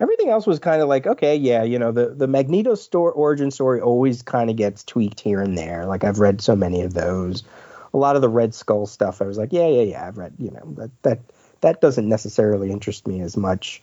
Everything 0.00 0.28
else 0.28 0.46
was 0.46 0.58
kind 0.58 0.82
of 0.82 0.88
like, 0.88 1.06
okay, 1.06 1.36
yeah, 1.36 1.62
you 1.62 1.78
know, 1.78 1.92
the 1.92 2.08
the 2.10 2.26
Magneto 2.26 2.74
store 2.74 3.12
origin 3.12 3.50
story 3.50 3.80
always 3.80 4.22
kind 4.22 4.50
of 4.50 4.56
gets 4.56 4.84
tweaked 4.84 5.20
here 5.20 5.40
and 5.40 5.56
there. 5.56 5.86
Like 5.86 6.04
I've 6.04 6.18
read 6.18 6.40
so 6.40 6.54
many 6.54 6.82
of 6.82 6.94
those. 6.94 7.44
A 7.94 7.96
lot 7.96 8.16
of 8.16 8.22
the 8.22 8.28
Red 8.28 8.54
Skull 8.54 8.86
stuff, 8.86 9.22
I 9.22 9.26
was 9.26 9.38
like, 9.38 9.52
yeah, 9.52 9.66
yeah, 9.68 9.82
yeah, 9.82 10.06
I've 10.06 10.18
read. 10.18 10.34
You 10.38 10.50
know, 10.50 10.74
that 10.76 10.90
that 11.02 11.20
that 11.60 11.80
doesn't 11.80 12.08
necessarily 12.08 12.70
interest 12.70 13.06
me 13.06 13.20
as 13.20 13.36
much. 13.36 13.82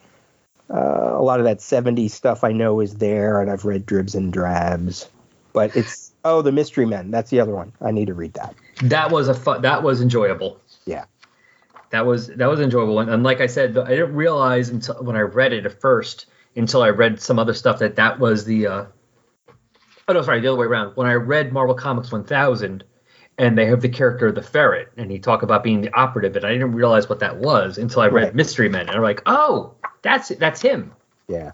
Uh, 0.70 1.12
a 1.14 1.22
lot 1.22 1.40
of 1.40 1.46
that 1.46 1.60
70s 1.60 2.12
stuff 2.12 2.44
I 2.44 2.52
know 2.52 2.80
is 2.80 2.96
there, 2.96 3.40
and 3.40 3.52
I've 3.52 3.66
read 3.66 3.86
dribs 3.86 4.16
and 4.16 4.34
drabs. 4.34 5.08
But 5.54 5.76
it's 5.76 6.12
oh, 6.26 6.42
the 6.42 6.52
Mystery 6.52 6.86
Men. 6.86 7.12
That's 7.12 7.30
the 7.30 7.40
other 7.40 7.54
one. 7.54 7.72
I 7.82 7.92
need 7.92 8.08
to 8.08 8.14
read 8.14 8.34
that. 8.34 8.56
That 8.84 9.12
was 9.12 9.28
a 9.28 9.34
fun, 9.34 9.62
that 9.62 9.84
was 9.84 10.02
enjoyable. 10.02 10.60
Yeah. 10.86 11.06
That 11.96 12.06
was 12.06 12.28
that 12.28 12.48
was 12.48 12.60
enjoyable, 12.60 13.00
and, 13.00 13.10
and 13.10 13.24
like 13.24 13.40
I 13.40 13.48
said, 13.48 13.78
I 13.78 13.88
didn't 13.92 14.16
realize 14.16 14.68
until 14.68 15.02
when 15.02 15.16
I 15.16 15.22
read 15.22 15.54
it 15.54 15.66
at 15.66 15.80
first, 15.80 16.26
until 16.54 16.82
I 16.82 16.90
read 16.90 17.22
some 17.22 17.40
other 17.40 17.54
stuff 17.54 17.80
that 17.80 17.96
that 17.96 18.20
was 18.20 18.44
the. 18.44 18.68
Uh, 18.68 18.86
oh 20.10 20.14
no, 20.14 20.22
sorry, 20.22 20.42
the 20.42 20.50
other 20.50 20.58
way 20.58 20.66
around. 20.66 20.92
When 20.98 21.08
I 21.08 21.14
read 21.14 21.54
Marvel 21.54 21.74
Comics 21.74 22.12
1000, 22.12 22.84
and 23.38 23.58
they 23.58 23.66
have 23.68 23.80
the 23.80 23.88
character 23.88 24.28
of 24.28 24.36
the 24.36 24.42
ferret, 24.42 24.90
and 24.98 25.10
he 25.10 25.20
talk 25.20 25.42
about 25.42 25.64
being 25.64 25.80
the 25.80 25.94
operative, 25.94 26.36
and 26.36 26.44
I 26.44 26.52
didn't 26.52 26.74
realize 26.74 27.08
what 27.08 27.20
that 27.22 27.38
was 27.38 27.78
until 27.78 28.02
I 28.02 28.08
read 28.08 28.24
Right. 28.26 28.36
Mystery 28.36 28.68
Men, 28.68 28.88
and 28.88 28.98
I'm 28.98 29.02
like, 29.02 29.22
oh, 29.26 29.76
that's 30.02 30.28
that's 30.36 30.62
him. 30.62 30.92
Yeah. 31.30 31.54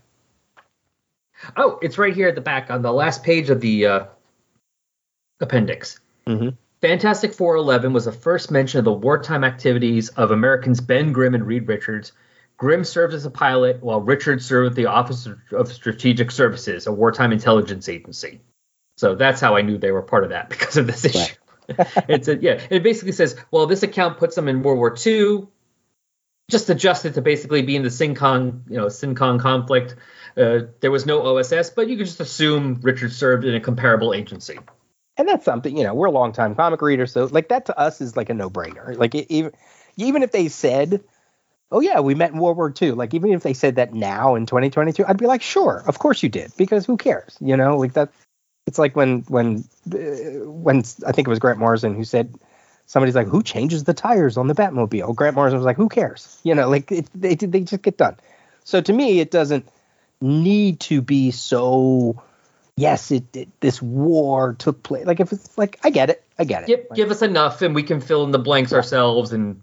Oh, 1.55 1.77
it's 1.83 1.99
right 1.99 2.15
here 2.15 2.29
at 2.29 2.33
the 2.33 2.41
back 2.41 2.71
on 2.71 2.81
the 2.81 2.91
last 2.91 3.23
page 3.23 3.51
of 3.51 3.61
the 3.61 3.85
uh, 3.85 4.05
appendix. 5.39 5.99
Mhm. 6.25 6.57
Fantastic 6.81 7.33
411 7.33 7.93
was 7.93 8.05
the 8.05 8.11
first 8.11 8.49
mention 8.49 8.79
of 8.79 8.85
the 8.85 8.91
wartime 8.91 9.43
activities 9.43 10.09
of 10.09 10.31
Americans 10.31 10.81
Ben 10.81 11.13
Grimm 11.13 11.35
and 11.35 11.45
Reed 11.45 11.67
Richards. 11.67 12.11
Grimm 12.57 12.83
served 12.83 13.13
as 13.13 13.25
a 13.25 13.31
pilot, 13.31 13.83
while 13.83 14.01
Richards 14.01 14.45
served 14.45 14.69
with 14.69 14.75
the 14.75 14.87
Office 14.87 15.27
of 15.51 15.71
Strategic 15.71 16.31
Services, 16.31 16.87
a 16.87 16.91
wartime 16.91 17.31
intelligence 17.31 17.87
agency. 17.87 18.41
So 18.97 19.13
that's 19.13 19.39
how 19.39 19.55
I 19.55 19.61
knew 19.61 19.77
they 19.77 19.91
were 19.91 20.01
part 20.01 20.23
of 20.23 20.31
that 20.31 20.49
because 20.49 20.77
of 20.77 20.87
this 20.87 21.05
issue. 21.05 21.35
it's 22.09 22.27
a, 22.27 22.37
yeah. 22.37 22.59
It 22.71 22.81
basically 22.81 23.13
says, 23.13 23.35
well, 23.51 23.67
this 23.67 23.83
account 23.83 24.17
puts 24.17 24.35
them 24.35 24.47
in 24.47 24.63
World 24.63 24.79
War 24.79 24.95
II. 25.05 25.47
Just 26.49 26.69
adjust 26.69 27.05
it 27.05 27.13
to 27.13 27.21
basically 27.21 27.61
be 27.61 27.75
in 27.75 27.83
the 27.83 27.89
Siancong, 27.89 28.63
you 28.69 28.77
know, 28.77 28.87
Siancong 28.87 29.39
conflict. 29.39 29.95
Uh, 30.35 30.61
there 30.79 30.91
was 30.91 31.05
no 31.05 31.21
OSS, 31.21 31.69
but 31.69 31.87
you 31.87 31.97
could 31.97 32.07
just 32.07 32.19
assume 32.19 32.79
Richard 32.81 33.13
served 33.13 33.45
in 33.45 33.53
a 33.53 33.59
comparable 33.59 34.13
agency. 34.15 34.57
And 35.17 35.27
that's 35.27 35.45
something 35.45 35.77
you 35.77 35.83
know 35.83 35.93
we're 35.93 36.09
longtime 36.09 36.55
comic 36.55 36.81
readers 36.81 37.11
so 37.11 37.25
like 37.25 37.49
that 37.49 37.65
to 37.65 37.77
us 37.77 38.01
is 38.01 38.15
like 38.17 38.29
a 38.29 38.33
no-brainer. 38.33 38.97
Like 38.97 39.15
e- 39.15 39.25
even 39.29 39.51
even 39.97 40.23
if 40.23 40.31
they 40.31 40.47
said 40.47 41.03
oh 41.71 41.79
yeah 41.79 41.99
we 41.99 42.15
met 42.15 42.31
in 42.31 42.39
world 42.39 42.57
war 42.57 42.73
ii 42.81 42.91
like 42.91 43.13
even 43.13 43.31
if 43.31 43.43
they 43.43 43.53
said 43.53 43.75
that 43.75 43.93
now 43.93 44.35
in 44.35 44.45
2022 44.45 45.05
i'd 45.05 45.17
be 45.17 45.27
like 45.27 45.41
sure 45.41 45.83
of 45.87 45.99
course 45.99 46.23
you 46.23 46.29
did 46.29 46.51
because 46.57 46.85
who 46.85 46.97
cares? 46.97 47.37
You 47.39 47.57
know 47.57 47.77
like 47.77 47.93
that 47.93 48.09
it's 48.67 48.79
like 48.79 48.95
when 48.95 49.21
when 49.23 49.63
uh, 49.93 49.97
when 50.49 50.79
i 51.05 51.11
think 51.11 51.27
it 51.27 51.29
was 51.29 51.39
grant 51.39 51.59
morrison 51.59 51.95
who 51.95 52.03
said 52.03 52.33
somebody's 52.85 53.15
like 53.15 53.27
who 53.27 53.41
changes 53.41 53.85
the 53.85 53.93
tires 53.93 54.37
on 54.37 54.47
the 54.47 54.55
batmobile? 54.55 55.15
Grant 55.15 55.35
morrison 55.35 55.57
was 55.57 55.65
like 55.65 55.77
who 55.77 55.89
cares? 55.89 56.39
You 56.43 56.55
know 56.55 56.69
like 56.69 56.91
it, 56.91 57.07
they, 57.15 57.35
they 57.35 57.61
just 57.61 57.81
get 57.81 57.97
done. 57.97 58.17
So 58.63 58.81
to 58.81 58.93
me 58.93 59.19
it 59.19 59.31
doesn't 59.31 59.67
need 60.19 60.79
to 60.81 61.01
be 61.01 61.31
so 61.31 62.21
yes, 62.77 63.11
it, 63.11 63.35
it 63.35 63.49
this 63.59 63.81
war 63.81 64.53
took 64.53 64.83
place. 64.83 65.05
Like 65.05 65.19
if 65.19 65.31
it's 65.31 65.57
like 65.57 65.79
I 65.83 65.89
get 65.89 66.09
it, 66.09 66.23
I 66.39 66.43
get 66.43 66.63
it. 66.63 66.67
Give, 66.67 66.79
Like, 66.89 66.97
give 66.97 67.11
us 67.11 67.21
enough, 67.21 67.61
and 67.61 67.75
we 67.75 67.83
can 67.83 68.01
fill 68.01 68.23
in 68.23 68.31
the 68.31 68.39
blanks 68.39 68.73
ourselves 68.73 69.31
and 69.33 69.61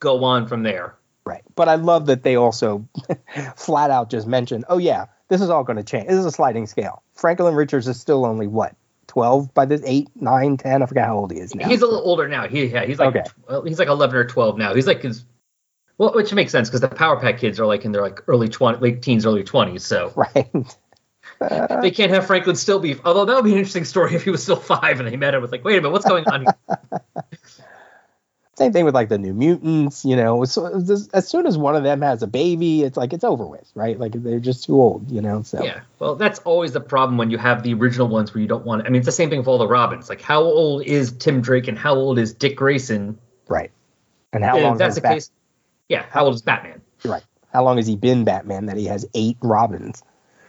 go 0.00 0.22
on 0.24 0.46
from 0.46 0.62
there. 0.62 0.94
right. 1.24 1.42
But 1.56 1.68
I 1.68 1.74
love 1.76 2.06
that 2.06 2.22
they 2.22 2.36
also 2.36 2.86
flat 3.56 3.90
out 3.90 4.10
just 4.10 4.26
mentioned, 4.26 4.64
oh 4.68 4.78
yeah, 4.78 5.06
this 5.28 5.40
is 5.40 5.50
all 5.50 5.64
going 5.64 5.76
to 5.76 5.84
change. 5.84 6.08
This 6.08 6.18
is 6.18 6.24
a 6.26 6.30
sliding 6.32 6.66
scale. 6.66 7.02
Franklin 7.14 7.54
Richards 7.54 7.88
is 7.88 7.98
still 8.00 8.24
only 8.24 8.46
what 8.46 8.74
twelve 9.08 9.52
by 9.54 9.64
this 9.64 9.82
eight, 9.84 10.08
nine, 10.14 10.56
ten. 10.56 10.82
I 10.82 10.86
forget 10.86 11.06
how 11.06 11.16
old 11.18 11.32
he 11.32 11.38
is 11.38 11.54
now. 11.54 11.68
He's 11.68 11.82
a 11.82 11.86
little 11.86 12.06
older 12.06 12.28
now. 12.28 12.46
He 12.46 12.66
yeah, 12.66 12.84
he's 12.84 12.98
like 12.98 13.16
Okay. 13.16 13.28
well, 13.48 13.62
he's 13.62 13.78
like 13.78 13.88
eleven 13.88 14.16
or 14.16 14.24
twelve 14.24 14.56
now. 14.58 14.74
He's 14.74 14.86
like 14.86 15.02
his 15.02 15.24
well, 15.96 16.14
which 16.14 16.32
makes 16.32 16.52
sense 16.52 16.68
because 16.68 16.80
the 16.80 16.88
Power 16.88 17.18
Pack 17.18 17.38
kids 17.38 17.58
are 17.58 17.66
like 17.66 17.84
in 17.84 17.90
their 17.92 18.02
like 18.02 18.20
early 18.28 18.48
twenty, 18.48 18.78
late 18.78 19.02
teens, 19.02 19.26
early 19.26 19.42
twenties. 19.42 19.84
So 19.84 20.12
right. 20.16 20.76
they 21.82 21.90
can't 21.90 22.10
have 22.12 22.26
Franklin 22.26 22.56
still 22.56 22.78
be. 22.80 22.96
Although 23.04 23.24
that 23.26 23.34
would 23.36 23.44
be 23.44 23.52
an 23.52 23.58
interesting 23.58 23.84
story 23.84 24.14
if 24.14 24.24
he 24.24 24.30
was 24.30 24.42
still 24.42 24.56
five 24.56 24.98
and 25.00 25.08
they 25.08 25.16
met 25.16 25.34
him. 25.34 25.42
With 25.42 25.52
like, 25.52 25.64
wait 25.64 25.74
a 25.78 25.80
minute, 25.80 25.92
what's 25.92 26.06
going 26.06 26.26
on? 26.26 26.42
here? 26.42 26.80
Same 28.56 28.72
thing 28.72 28.84
with 28.84 28.94
like 28.94 29.08
the 29.08 29.18
New 29.18 29.34
Mutants. 29.34 30.04
You 30.04 30.16
know, 30.16 30.44
so 30.44 30.66
as, 30.66 31.08
as 31.12 31.28
soon 31.28 31.46
as 31.46 31.56
one 31.56 31.76
of 31.76 31.84
them 31.84 32.02
has 32.02 32.24
a 32.24 32.26
baby, 32.26 32.82
it's 32.82 32.96
like 32.96 33.12
it's 33.12 33.22
over 33.22 33.46
with, 33.46 33.70
right? 33.76 33.96
Like 33.96 34.12
they're 34.12 34.40
just 34.40 34.64
too 34.64 34.80
old. 34.80 35.12
You 35.12 35.20
know. 35.20 35.42
So 35.42 35.62
Yeah, 35.62 35.82
well, 36.00 36.16
that's 36.16 36.40
always 36.40 36.72
the 36.72 36.80
problem 36.80 37.18
when 37.18 37.30
you 37.30 37.38
have 37.38 37.62
the 37.62 37.72
original 37.74 38.08
ones 38.08 38.34
where 38.34 38.40
you 38.42 38.48
don't 38.48 38.64
want. 38.66 38.84
I 38.84 38.88
mean, 38.88 38.98
it's 38.98 39.06
the 39.06 39.12
same 39.12 39.30
thing 39.30 39.38
with 39.38 39.46
all 39.46 39.58
the 39.58 39.68
Robins. 39.68 40.08
Like, 40.08 40.20
how 40.20 40.42
old 40.42 40.82
is 40.82 41.12
Tim 41.12 41.40
Drake 41.40 41.68
and 41.68 41.78
how 41.78 41.94
old 41.94 42.18
is 42.18 42.34
Dick 42.34 42.56
Grayson? 42.56 43.18
right. 43.46 43.70
And 44.32 44.44
how 44.44 44.56
And 44.56 44.64
long 44.64 44.76
that's 44.76 44.96
the 44.96 45.00
Bat- 45.00 45.14
case, 45.14 45.30
yeah, 45.88 46.04
how 46.10 46.26
old 46.26 46.34
is 46.34 46.42
Batman? 46.42 46.82
Right. 47.04 47.22
How 47.50 47.64
long 47.64 47.78
has 47.78 47.86
he 47.86 47.96
been 47.96 48.24
Batman 48.24 48.66
that 48.66 48.76
he 48.76 48.84
has 48.86 49.06
eight 49.14 49.38
Robins? 49.40 50.02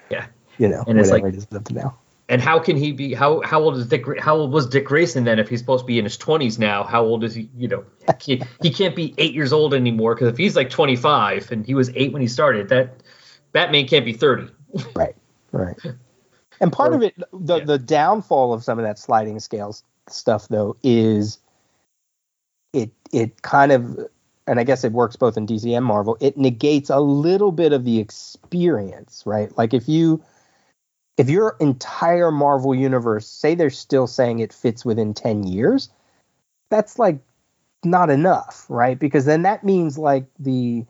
Yeah. 0.10 0.26
You 0.60 0.68
know, 0.68 0.84
And 0.88 1.00
it's 1.00 1.10
like- 1.10 1.24
it 1.24 1.36
is 1.36 1.48
up 1.56 1.66
to 1.66 1.74
now. 1.74 1.98
And 2.32 2.44
how 2.44 2.60
can 2.60 2.78
he 2.78 2.92
be? 2.92 3.16
How 3.16 3.42
how 3.42 3.60
old 3.60 3.76
is 3.76 3.88
Dick? 3.88 4.06
How 4.20 4.36
old 4.36 4.52
was 4.52 4.68
Dick 4.68 4.86
Grayson 4.86 5.24
then? 5.24 5.40
If 5.40 5.50
he's 5.50 5.60
supposed 5.60 5.82
to 5.82 5.88
be 5.88 5.98
in 5.98 6.06
his 6.06 6.16
twenties 6.16 6.60
now, 6.60 6.84
how 6.84 7.04
old 7.04 7.24
is 7.24 7.34
he? 7.34 7.50
You 7.58 7.68
know, 7.68 7.84
he, 8.22 8.44
he 8.62 8.70
can't 8.70 8.96
be 8.96 9.16
eight 9.18 9.34
years 9.34 9.52
old 9.52 9.74
anymore 9.74 10.14
because 10.14 10.28
if 10.28 10.38
he's 10.38 10.56
like 10.56 10.70
twenty 10.70 10.96
five 10.96 11.52
and 11.52 11.66
he 11.66 11.74
was 11.74 11.90
eight 11.96 12.14
when 12.14 12.22
he 12.22 12.28
started, 12.28 12.70
that 12.70 13.02
Batman 13.52 13.88
can't 13.88 14.06
be 14.06 14.14
thirty. 14.14 14.48
Right. 14.96 15.16
Right. 15.52 15.76
And 16.62 16.74
part 16.74 16.94
of 16.94 17.02
it, 17.02 17.16
the 17.32 17.60
yeah. 17.60 17.64
the 17.64 17.78
downfall 17.78 18.54
of 18.54 18.66
some 18.66 18.80
of 18.80 18.84
that 18.84 19.00
sliding 19.00 19.40
scales 19.40 19.82
stuff, 20.10 20.50
though, 20.50 20.76
is 20.84 21.40
it 22.74 22.92
it 23.14 23.42
kind 23.42 23.72
of, 23.72 23.98
and 24.46 24.60
I 24.60 24.66
guess 24.66 24.84
it 24.84 24.92
works 24.92 25.16
both 25.16 25.38
in 25.38 25.48
DC 25.48 25.76
and 25.76 25.86
Marvel. 25.86 26.18
It 26.20 26.38
negates 26.38 26.90
a 26.90 27.00
little 27.00 27.54
bit 27.54 27.72
of 27.72 27.86
the 27.86 28.00
experience, 28.00 29.24
right? 29.26 29.58
Like 29.58 29.74
if 29.74 29.88
you 29.88 30.22
if 31.20 31.30
your 31.30 31.58
entire 31.60 32.32
Marvel 32.32 32.74
universe, 32.74 33.28
say 33.28 33.54
they're 33.54 33.70
still 33.70 34.08
saying 34.08 34.40
it 34.40 34.54
fits 34.54 34.86
within 34.86 35.14
ten 35.14 35.44
years, 35.44 35.90
that's 36.70 36.98
like 36.98 37.20
not 37.84 38.10
enough, 38.10 38.66
right? 38.70 38.98
Because 38.98 39.26
then 39.26 39.42
that 39.42 39.66
means 39.66 39.98
like 39.98 40.26
the 40.40 40.86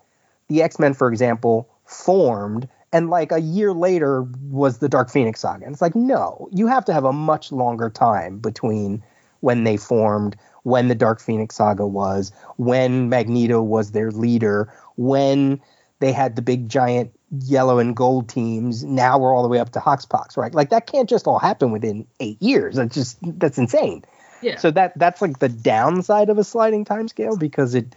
the 0.47 0.61
X 0.61 0.77
Men, 0.77 0.93
for 0.93 1.11
example, 1.11 1.67
formed 1.85 2.69
and 2.93 3.09
like 3.09 3.31
a 3.31 3.41
year 3.41 3.73
later 3.73 4.21
was 4.49 4.77
the 4.77 4.89
Dark 4.89 5.09
Phoenix 5.09 5.39
saga. 5.39 5.65
And 5.65 5.73
it's 5.73 5.81
like, 5.81 5.95
no, 5.95 6.47
you 6.51 6.67
have 6.67 6.85
to 6.85 6.93
have 6.93 7.05
a 7.05 7.13
much 7.13 7.51
longer 7.51 7.89
time 7.89 8.37
between 8.37 9.03
when 9.39 9.63
they 9.63 9.77
formed, 9.77 10.35
when 10.63 10.89
the 10.89 10.95
Dark 10.95 11.19
Phoenix 11.21 11.55
saga 11.55 11.87
was, 11.87 12.31
when 12.57 13.09
Magneto 13.09 13.61
was 13.61 13.91
their 13.91 14.11
leader, 14.11 14.71
when 14.95 15.59
they 15.99 16.11
had 16.11 16.35
the 16.35 16.41
big 16.41 16.69
giant 16.69 17.11
yellow 17.31 17.79
and 17.79 17.95
gold 17.95 18.29
teams. 18.29 18.83
Now 18.83 19.19
we're 19.19 19.33
all 19.33 19.43
the 19.43 19.49
way 19.49 19.59
up 19.59 19.71
to 19.71 19.79
HoXPoX, 19.79 20.37
right? 20.37 20.53
Like 20.53 20.69
that 20.69 20.87
can't 20.87 21.09
just 21.09 21.27
all 21.27 21.39
happen 21.39 21.71
within 21.71 22.07
eight 22.19 22.41
years. 22.41 22.75
That's 22.75 22.95
just 22.95 23.17
that's 23.21 23.57
insane. 23.57 24.03
Yeah. 24.41 24.57
So 24.57 24.71
that 24.71 24.97
that's 24.97 25.21
like 25.21 25.39
the 25.39 25.49
downside 25.49 26.29
of 26.29 26.37
a 26.37 26.43
sliding 26.43 26.85
timescale 26.85 27.37
because 27.37 27.75
it 27.75 27.93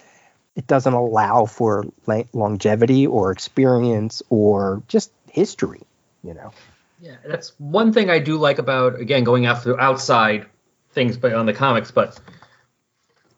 it 0.55 0.67
doesn't 0.67 0.93
allow 0.93 1.47
for 1.47 1.85
longevity 2.33 3.07
or 3.07 3.31
experience 3.31 4.23
or 4.29 4.83
just 4.89 5.11
history. 5.31 5.83
You 6.23 6.35
know. 6.35 6.53
Yeah, 7.01 7.17
that's 7.27 7.59
one 7.59 7.93
thing 7.93 8.11
I 8.11 8.21
do 8.21 8.37
like 8.37 8.59
about 8.59 9.01
again 9.01 9.25
going 9.25 9.47
after 9.47 9.79
outside 9.81 10.47
things 10.93 11.17
but 11.17 11.33
on 11.33 11.47
the 11.47 11.53
comics, 11.53 11.91
but 11.91 12.21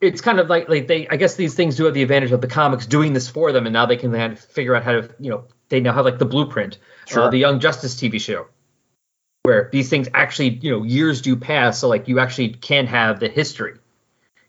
it's 0.01 0.21
kind 0.21 0.39
of 0.39 0.49
like 0.49 0.69
like 0.69 0.87
they 0.87 1.09
I 1.09 1.17
guess 1.17 1.37
these 1.37 1.55
things 1.55 1.77
do 1.77 1.85
have 1.85 1.95
the 1.95 2.03
advantage 2.03 2.33
of 2.33 2.41
the 2.41 2.47
comics 2.47 2.87
doing 2.87 3.13
this 3.13 3.29
for 3.29 3.53
them, 3.53 3.67
and 3.67 3.73
now 3.73 3.87
they 3.87 3.97
can 3.97 4.13
then 4.13 4.37
figure 4.37 4.75
out 4.75 4.83
how 4.83 4.93
to 4.93 5.11
you 5.19 5.31
know 5.31 5.45
they 5.75 5.81
now 5.81 5.93
have 5.93 6.05
like 6.05 6.19
the 6.19 6.25
blueprint, 6.25 6.79
uh, 7.17 7.29
the 7.31 7.39
Young 7.39 7.59
Justice 7.59 7.97
TV 7.97 8.21
show, 8.21 8.47
where 9.43 9.69
these 9.73 9.91
things 9.91 10.09
actually 10.15 10.51
you 10.51 10.71
know 10.71 10.85
years 10.85 11.21
do 11.21 11.35
pass, 11.35 11.81
so 11.81 11.89
like 11.89 12.07
you 12.07 12.21
actually 12.21 12.51
can 12.51 12.87
have 12.87 13.19
the 13.19 13.29
history. 13.29 13.73
You 13.73 13.77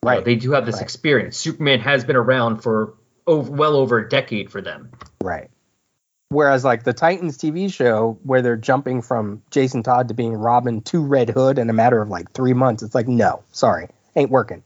know, 0.03 0.11
Right. 0.11 0.25
they 0.25 0.35
do 0.35 0.51
have 0.51 0.67
this 0.67 0.75
Right. 0.75 0.83
experience. 0.83 1.35
Superman 1.35 1.79
has 1.79 2.03
been 2.03 2.15
around 2.15 2.57
for 2.57 2.93
over, 3.25 3.51
well 3.51 3.75
over 3.75 3.97
a 3.97 4.07
decade 4.07 4.51
for 4.51 4.61
them. 4.61 4.91
Right. 5.23 5.49
Whereas 6.29 6.63
like 6.63 6.83
the 6.83 6.93
Titans 6.93 7.39
TV 7.39 7.73
show 7.73 8.19
where 8.21 8.43
they're 8.43 8.55
jumping 8.55 9.01
from 9.01 9.41
Jason 9.49 9.81
Todd 9.81 10.09
to 10.09 10.13
being 10.13 10.33
Robin 10.33 10.81
to 10.81 11.01
Red 11.01 11.29
Hood 11.31 11.57
in 11.57 11.71
a 11.71 11.73
matter 11.73 11.99
of 12.01 12.09
like 12.09 12.31
three 12.33 12.53
months, 12.53 12.83
it's 12.83 12.93
like 12.93 13.07
no, 13.07 13.43
sorry, 13.51 13.87
ain't 14.15 14.29
working, 14.29 14.61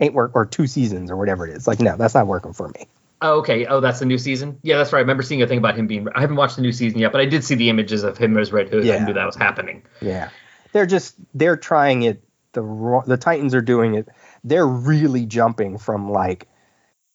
ain't 0.00 0.14
work 0.14 0.32
or 0.34 0.44
two 0.44 0.66
seasons 0.66 1.12
or 1.12 1.16
whatever 1.16 1.46
it 1.46 1.54
is. 1.54 1.68
Like 1.68 1.78
no, 1.78 1.96
that's 1.96 2.14
not 2.14 2.26
working 2.26 2.52
for 2.52 2.68
me. 2.70 2.88
Oh, 3.22 3.38
okay. 3.38 3.66
Oh, 3.66 3.80
that's 3.80 3.98
the 4.00 4.06
new 4.06 4.18
season. 4.18 4.58
Yeah, 4.62 4.76
that's 4.76 4.92
right. 4.92 4.98
I 4.98 5.02
remember 5.02 5.22
seeing 5.22 5.42
a 5.42 5.46
thing 5.46 5.58
about 5.58 5.76
him 5.76 5.86
being. 5.86 6.06
I 6.14 6.20
haven't 6.20 6.36
watched 6.36 6.56
the 6.56 6.62
new 6.62 6.72
season 6.72 6.98
yet, 6.98 7.12
but 7.12 7.20
I 7.20 7.24
did 7.24 7.44
see 7.44 7.54
the 7.54 7.70
images 7.70 8.04
of 8.04 8.18
him 8.18 8.36
as 8.36 8.52
Red 8.52 8.68
Hood. 8.68 8.84
Yeah. 8.84 8.96
I 8.96 9.04
knew 9.04 9.14
that 9.14 9.24
was 9.24 9.36
happening. 9.36 9.82
Yeah, 10.00 10.30
they're 10.72 10.86
just 10.86 11.14
they're 11.34 11.56
trying 11.56 12.02
it. 12.02 12.22
The 12.52 13.02
the 13.06 13.16
Titans 13.16 13.54
are 13.54 13.62
doing 13.62 13.94
it. 13.94 14.08
They're 14.44 14.66
really 14.66 15.24
jumping 15.24 15.78
from 15.78 16.10
like 16.10 16.46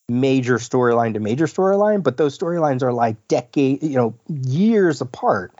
major 0.09 0.57
storyline 0.57 1.13
to 1.13 1.19
major 1.19 1.45
storyline, 1.45 2.03
but 2.03 2.17
those 2.17 2.37
storylines 2.37 2.83
are 2.83 2.93
like 2.93 3.27
decade, 3.27 3.81
you 3.81 3.95
know, 3.95 4.13
years 4.27 5.01
apart. 5.01 5.53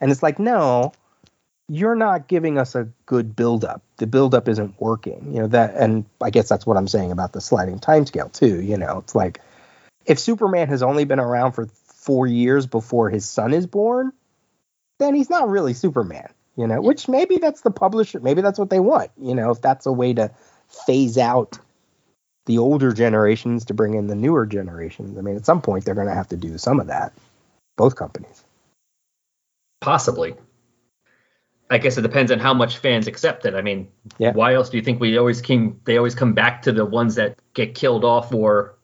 And 0.00 0.10
it's 0.10 0.22
like, 0.22 0.38
no, 0.38 0.92
you're 1.68 1.94
not 1.94 2.28
giving 2.28 2.56
us 2.56 2.74
a 2.74 2.88
good 3.06 3.36
buildup. 3.36 3.82
The 3.98 4.06
buildup 4.06 4.48
isn't 4.48 4.80
working. 4.80 5.32
You 5.34 5.40
know 5.40 5.46
that, 5.48 5.74
and 5.74 6.04
I 6.22 6.30
guess 6.30 6.48
that's 6.48 6.66
what 6.66 6.76
I'm 6.76 6.88
saying 6.88 7.12
about 7.12 7.32
the 7.32 7.40
sliding 7.40 7.78
timescale 7.78 8.32
too. 8.32 8.62
You 8.62 8.78
know, 8.78 8.98
it's 8.98 9.14
like 9.14 9.40
if 10.08 10.18
Superman 10.18 10.68
has 10.68 10.82
only 10.82 11.04
been 11.04 11.20
around 11.20 11.52
for 11.52 11.66
four 11.84 12.26
years 12.26 12.66
before 12.66 13.10
his 13.10 13.28
son 13.28 13.52
is 13.52 13.66
born, 13.66 14.12
then 14.98 15.14
he's 15.14 15.30
not 15.30 15.48
really 15.48 15.74
Superman. 15.74 16.28
You 16.56 16.66
know, 16.66 16.80
which 16.80 17.08
maybe 17.08 17.36
that's 17.36 17.60
the 17.60 17.70
publisher, 17.70 18.18
maybe 18.18 18.40
that's 18.42 18.58
what 18.58 18.70
they 18.70 18.80
want. 18.80 19.12
You 19.20 19.36
know, 19.36 19.52
if 19.52 19.60
that's 19.60 19.86
a 19.86 19.92
way 19.92 20.14
to 20.14 20.32
phase 20.86 21.16
out 21.16 21.60
the 22.46 22.58
older 22.58 22.92
generations 22.92 23.66
to 23.66 23.74
bring 23.74 23.94
in 23.94 24.08
the 24.08 24.16
newer 24.16 24.44
generations. 24.46 25.16
I 25.18 25.20
mean, 25.20 25.36
at 25.36 25.46
some 25.46 25.60
point 25.60 25.84
they're 25.84 25.94
going 25.94 26.08
to 26.08 26.14
have 26.14 26.28
to 26.28 26.36
do 26.36 26.58
some 26.58 26.80
of 26.80 26.88
that. 26.88 27.12
Both 27.76 27.94
companies. 27.94 28.42
Possibly. 29.80 30.34
I 31.70 31.78
guess 31.78 31.98
it 31.98 32.02
depends 32.02 32.32
on 32.32 32.38
how 32.38 32.54
much 32.54 32.78
fans 32.78 33.06
accept 33.06 33.44
it. 33.44 33.54
I 33.54 33.60
mean, 33.60 33.88
Yeah. 34.16 34.32
why 34.32 34.54
else 34.54 34.70
do 34.70 34.78
you 34.78 34.82
think 34.82 34.98
we 34.98 35.18
always 35.18 35.42
came? 35.42 35.80
They 35.84 35.98
always 35.98 36.14
come 36.14 36.32
back 36.32 36.62
to 36.62 36.72
the 36.72 36.86
ones 36.86 37.16
that 37.16 37.38
get 37.52 37.74
killed 37.74 38.04
off 38.04 38.32
or, 38.34 38.77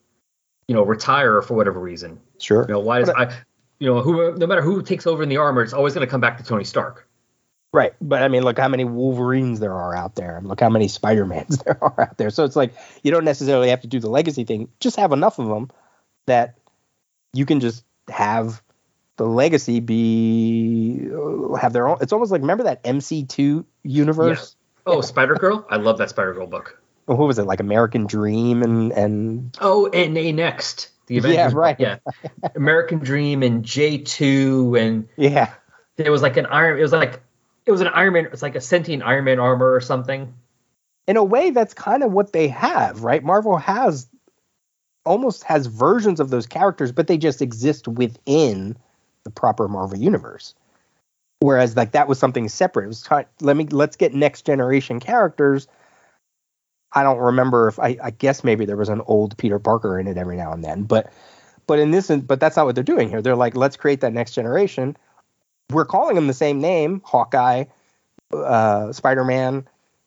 you 0.69 0.75
know, 0.75 0.83
retire 0.83 1.43
for 1.43 1.55
whatever 1.55 1.81
reason. 1.81 2.21
Sure. 2.39 2.63
You 2.63 2.75
know, 2.75 2.81
why 2.81 3.01
does 3.01 3.11
I, 3.11 3.37
you 3.79 3.87
know, 3.87 4.01
who 4.01 4.35
no 4.37 4.47
matter 4.47 4.63
who 4.63 4.83
takes 4.83 5.07
over 5.07 5.23
in 5.23 5.29
the 5.29 5.37
armor, 5.37 5.63
it's 5.63 5.73
always 5.73 5.95
going 5.95 6.07
to 6.07 6.11
come 6.11 6.21
back 6.21 6.39
to 6.39 6.45
Tony 6.45 6.65
Stark. 6.65 7.09
Right. 7.73 7.93
But 8.01 8.23
I 8.23 8.29
mean, 8.29 8.45
look 8.45 8.59
how 8.59 8.69
many 8.69 8.85
Wolverines 8.85 9.59
there 9.59 9.75
are 9.75 9.97
out 9.97 10.15
there. 10.15 10.37
and 10.37 10.47
Look 10.47 10.61
how 10.61 10.69
many 10.69 10.87
Spider-Mans 10.87 11.59
there 11.65 11.83
are 11.83 12.03
out 12.03 12.17
there. 12.19 12.31
So 12.31 12.45
it's 12.45 12.57
like 12.57 12.73
you 13.03 13.11
don't 13.11 13.25
necessarily 13.25 13.71
have 13.71 13.81
to 13.81 13.89
do 13.89 13.99
the 13.99 14.09
legacy 14.09 14.45
thing. 14.45 14.69
Just 14.81 14.97
have 14.97 15.13
enough 15.13 15.39
of 15.39 15.49
them 15.49 15.71
that 16.27 16.57
you 17.33 17.45
can 17.47 17.61
just 17.61 17.85
have 18.09 18.63
the 19.17 19.27
legacy 19.27 19.81
be 19.81 21.09
uh, 21.13 21.55
have 21.55 21.73
their 21.73 21.89
own. 21.89 21.99
It's 22.01 22.13
almost 22.13 22.33
like 22.33 22.41
remember 22.41 22.65
that 22.65 22.83
MC2 22.85 23.65
universe. 23.83 24.57
Oh, 24.87 25.01
Spider 25.01 25.35
Girl! 25.35 25.67
I 25.71 25.77
love 25.77 25.99
that 25.99 26.11
Spider 26.11 26.35
Girl 26.35 26.47
book. 26.47 26.81
What 27.07 27.19
was 27.19 27.39
it 27.39 27.45
like 27.45 27.61
American 27.61 28.07
Dream 28.07 28.63
and 28.63 28.93
and 28.93 29.57
Oh, 29.61 29.87
and 29.91 30.17
A 30.17 30.33
Next. 30.33 30.91
The 31.07 31.19
event. 31.19 31.35
Yeah, 31.35 31.51
right. 31.53 31.79
Yeah, 31.79 31.99
American 32.55 33.01
Dream 33.01 33.43
and 33.43 33.63
J 33.65 33.99
two 33.99 34.75
and 34.79 35.09
yeah. 35.17 35.53
there 35.97 36.11
was 36.11 36.23
like 36.23 36.37
an 36.39 36.47
Iron. 36.47 36.79
It 36.79 36.83
was 36.83 36.93
like 36.93 37.21
it 37.67 37.71
was 37.71 37.83
an 37.83 37.89
Iron 37.89 38.15
Man. 38.15 38.27
It's 38.33 38.43
like 38.43 38.55
a 38.55 38.61
sentient 38.61 39.03
Iron 39.03 39.25
Man 39.25 39.39
armor 39.39 39.75
or 39.75 39.81
something. 39.81 40.33
in 41.07 41.17
a 41.19 41.25
way 41.25 41.51
that's 41.51 41.75
kind 41.75 42.03
of 42.03 42.11
what 42.13 42.33
they 42.33 42.49
have 42.49 43.03
right 43.05 43.23
marvel 43.23 43.59
has 43.59 44.09
almost 45.05 45.45
has 45.45 45.67
versions 45.67 46.19
of 46.21 46.31
those 46.31 46.47
characters 46.47 46.93
but 46.93 47.07
they 47.07 47.19
just 47.19 47.43
exist 47.43 47.87
within 47.87 48.75
the 49.25 49.31
proper 49.31 49.69
marvel 49.69 49.99
universe 49.99 50.55
whereas 51.41 51.77
like 51.77 51.93
that 51.93 52.09
was 52.09 52.19
something 52.19 52.49
separate 52.49 52.85
it 52.85 52.89
was 52.89 53.03
kind 53.03 53.27
let 53.43 53.55
me 53.55 53.67
let's 53.67 53.97
get 53.97 54.15
next 54.15 54.47
generation 54.47 54.99
characters 54.99 55.69
i 56.95 57.03
don't 57.03 57.19
remember 57.19 57.69
if 57.69 57.79
I, 57.79 57.97
I 58.03 58.11
guess 58.11 58.45
maybe 58.45 58.65
there 58.65 58.77
was 58.77 58.89
an 58.89 59.03
old 59.07 59.37
peter 59.37 59.59
parker 59.59 59.99
in 59.99 60.07
it 60.07 60.17
every 60.17 60.37
now 60.37 60.53
and 60.53 60.65
then 60.65 60.85
but 60.85 61.13
but 61.67 61.79
in 61.79 61.91
this 61.91 62.09
but 62.09 62.41
that's 62.41 62.57
not 62.57 62.67
what 62.67 62.75
they're 62.75 62.85
doing 62.85 63.09
here 63.09 63.23
they're 63.23 63.37
like 63.37 63.57
let's 63.57 63.77
create 63.77 64.01
that 64.01 64.13
next 64.13 64.33
generation 64.33 64.97
we're 65.71 65.87
calling 65.87 66.15
them 66.15 66.27
the 66.27 66.35
same 66.35 66.61
name 66.61 67.03
hawkeye 67.05 67.65
uh, 68.33 68.93
spider-man 68.93 69.67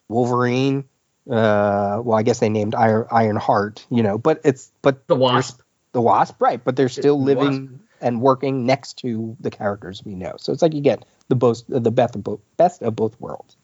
Wolverine. 0.09 0.85
Uh, 1.29 2.01
well, 2.03 2.17
I 2.17 2.23
guess 2.23 2.39
they 2.39 2.49
named 2.49 2.73
Iron 2.73 3.05
Iron 3.11 3.35
Heart, 3.35 3.85
you 3.89 4.01
know, 4.01 4.17
but 4.17 4.41
it's 4.45 4.71
but 4.81 5.07
The 5.07 5.15
Wasp. 5.15 5.61
the 5.91 6.01
Wasp, 6.01 6.41
right? 6.41 6.63
But 6.63 6.75
they're 6.77 6.87
still 6.87 7.17
The 7.17 7.35
living 7.35 7.79
and 7.99 8.21
working 8.21 8.65
next 8.65 8.99
to 8.99 9.35
the 9.39 9.51
characters 9.51 10.05
we 10.05 10.15
know. 10.15 10.35
So 10.37 10.53
it's 10.53 10.61
like 10.61 10.73
you 10.73 10.81
get 10.81 11.03
the 11.27 11.35
both 11.35 11.63
the 11.67 11.91
best 11.91 12.15
of 12.15 12.23
both 12.23 12.39
best 12.55 12.81
of 12.81 12.95
both 12.95 13.19
worlds. 13.19 13.56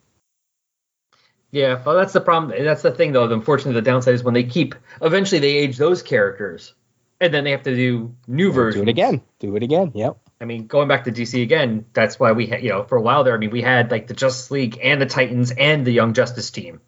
Yeah, 1.53 1.84
well, 1.85 1.95
that's 1.95 2.13
the 2.13 2.19
problem. 2.19 2.63
That's 2.65 2.81
the 2.81 2.89
thing, 2.89 3.11
though. 3.11 3.31
Unfortunately, 3.31 3.80
the 3.80 3.84
downside 3.84 4.15
is 4.15 4.23
when 4.23 4.34
they 4.34 4.43
keep. 4.43 4.73
Eventually, 5.03 5.38
they 5.38 5.51
age 5.51 5.77
those 5.77 6.01
characters, 6.01 6.73
and 7.21 7.31
then 7.31 7.43
they 7.43 7.51
have 7.51 7.61
to 7.63 7.75
do 7.75 8.15
new 8.27 8.51
versions. 8.51 8.84
Do 8.84 8.89
it 8.89 8.91
again. 8.91 9.21
Do 9.38 9.55
it 9.55 9.61
again. 9.61 9.91
Yep. 9.93 10.17
I 10.41 10.45
mean, 10.45 10.65
going 10.65 10.88
back 10.88 11.03
to 11.03 11.11
DC 11.11 11.43
again, 11.43 11.85
that's 11.93 12.19
why 12.19 12.31
we 12.31 12.47
had, 12.47 12.63
you 12.63 12.69
know, 12.69 12.81
for 12.81 12.97
a 12.97 13.01
while 13.03 13.23
there. 13.23 13.35
I 13.35 13.38
mean, 13.38 13.51
we 13.51 13.61
had 13.61 13.91
like 13.91 14.07
the 14.07 14.15
Justice 14.15 14.49
League 14.49 14.80
and 14.81 14.99
the 14.99 15.05
Titans 15.05 15.51
and 15.51 15.85
the 15.85 15.91
Young 15.91 16.13
Justice 16.13 16.49
team, 16.49 16.81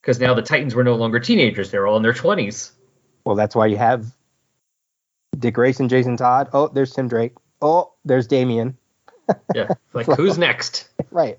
because 0.00 0.18
now 0.18 0.32
the 0.32 0.40
Titans 0.40 0.74
were 0.74 0.82
no 0.82 0.94
longer 0.94 1.20
teenagers; 1.20 1.70
they're 1.70 1.86
all 1.86 1.98
in 1.98 2.02
their 2.02 2.14
twenties. 2.14 2.72
Well, 3.26 3.36
that's 3.36 3.54
why 3.54 3.66
you 3.66 3.76
have 3.76 4.06
Dick 5.38 5.52
Grayson, 5.52 5.90
Jason 5.90 6.16
Todd. 6.16 6.48
Oh, 6.54 6.68
there's 6.68 6.94
Tim 6.94 7.08
Drake. 7.08 7.34
Oh, 7.60 7.92
there's 8.06 8.26
Damian. 8.26 8.78
Yeah, 9.54 9.68
like 9.92 10.06
who's 10.16 10.38
next? 10.38 10.88
Right. 11.10 11.38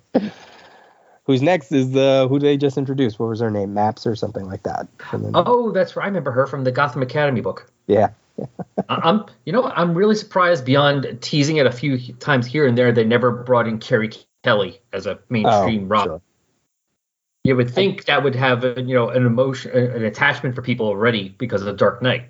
Who's 1.27 1.41
next 1.41 1.73
is 1.73 1.91
the 1.91 2.25
who 2.29 2.39
they 2.39 2.55
just 2.55 2.77
introduced. 2.77 3.19
What 3.19 3.27
was 3.27 3.41
her 3.41 3.51
name? 3.51 3.73
Maps 3.73 4.07
or 4.07 4.15
something 4.15 4.45
like 4.45 4.63
that. 4.63 4.87
Oh, 5.33 5.71
that's 5.71 5.97
right. 5.97 6.05
I 6.05 6.07
remember 6.07 6.31
her 6.31 6.47
from 6.47 6.63
the 6.63 6.71
Gotham 6.71 7.01
Academy 7.01 7.41
book. 7.41 7.69
Yeah. 7.85 8.11
I'm, 8.89 9.25
you 9.45 9.51
know, 9.51 9.65
I'm 9.65 9.93
really 9.93 10.15
surprised. 10.15 10.63
Beyond 10.63 11.17
teasing 11.21 11.57
it 11.57 11.65
a 11.65 11.71
few 11.71 11.97
times 12.13 12.47
here 12.47 12.65
and 12.65 12.77
there, 12.77 12.93
they 12.93 13.03
never 13.03 13.29
brought 13.29 13.67
in 13.67 13.79
Carrie 13.79 14.11
Kelly 14.45 14.79
as 14.93 15.05
a 15.05 15.19
mainstream 15.29 15.83
Oh, 15.83 15.87
Robin. 15.87 16.09
sure. 16.11 16.21
You 17.43 17.57
would 17.57 17.71
think 17.71 18.05
that 18.05 18.23
would 18.23 18.35
have, 18.35 18.63
a, 18.63 18.81
you 18.81 18.95
know, 18.95 19.09
an 19.09 19.25
emotion, 19.25 19.71
an 19.71 20.05
attachment 20.05 20.55
for 20.55 20.61
people 20.61 20.87
already 20.87 21.29
because 21.37 21.61
of 21.61 21.65
the 21.65 21.73
Dark 21.73 22.01
Knight. 22.01 22.29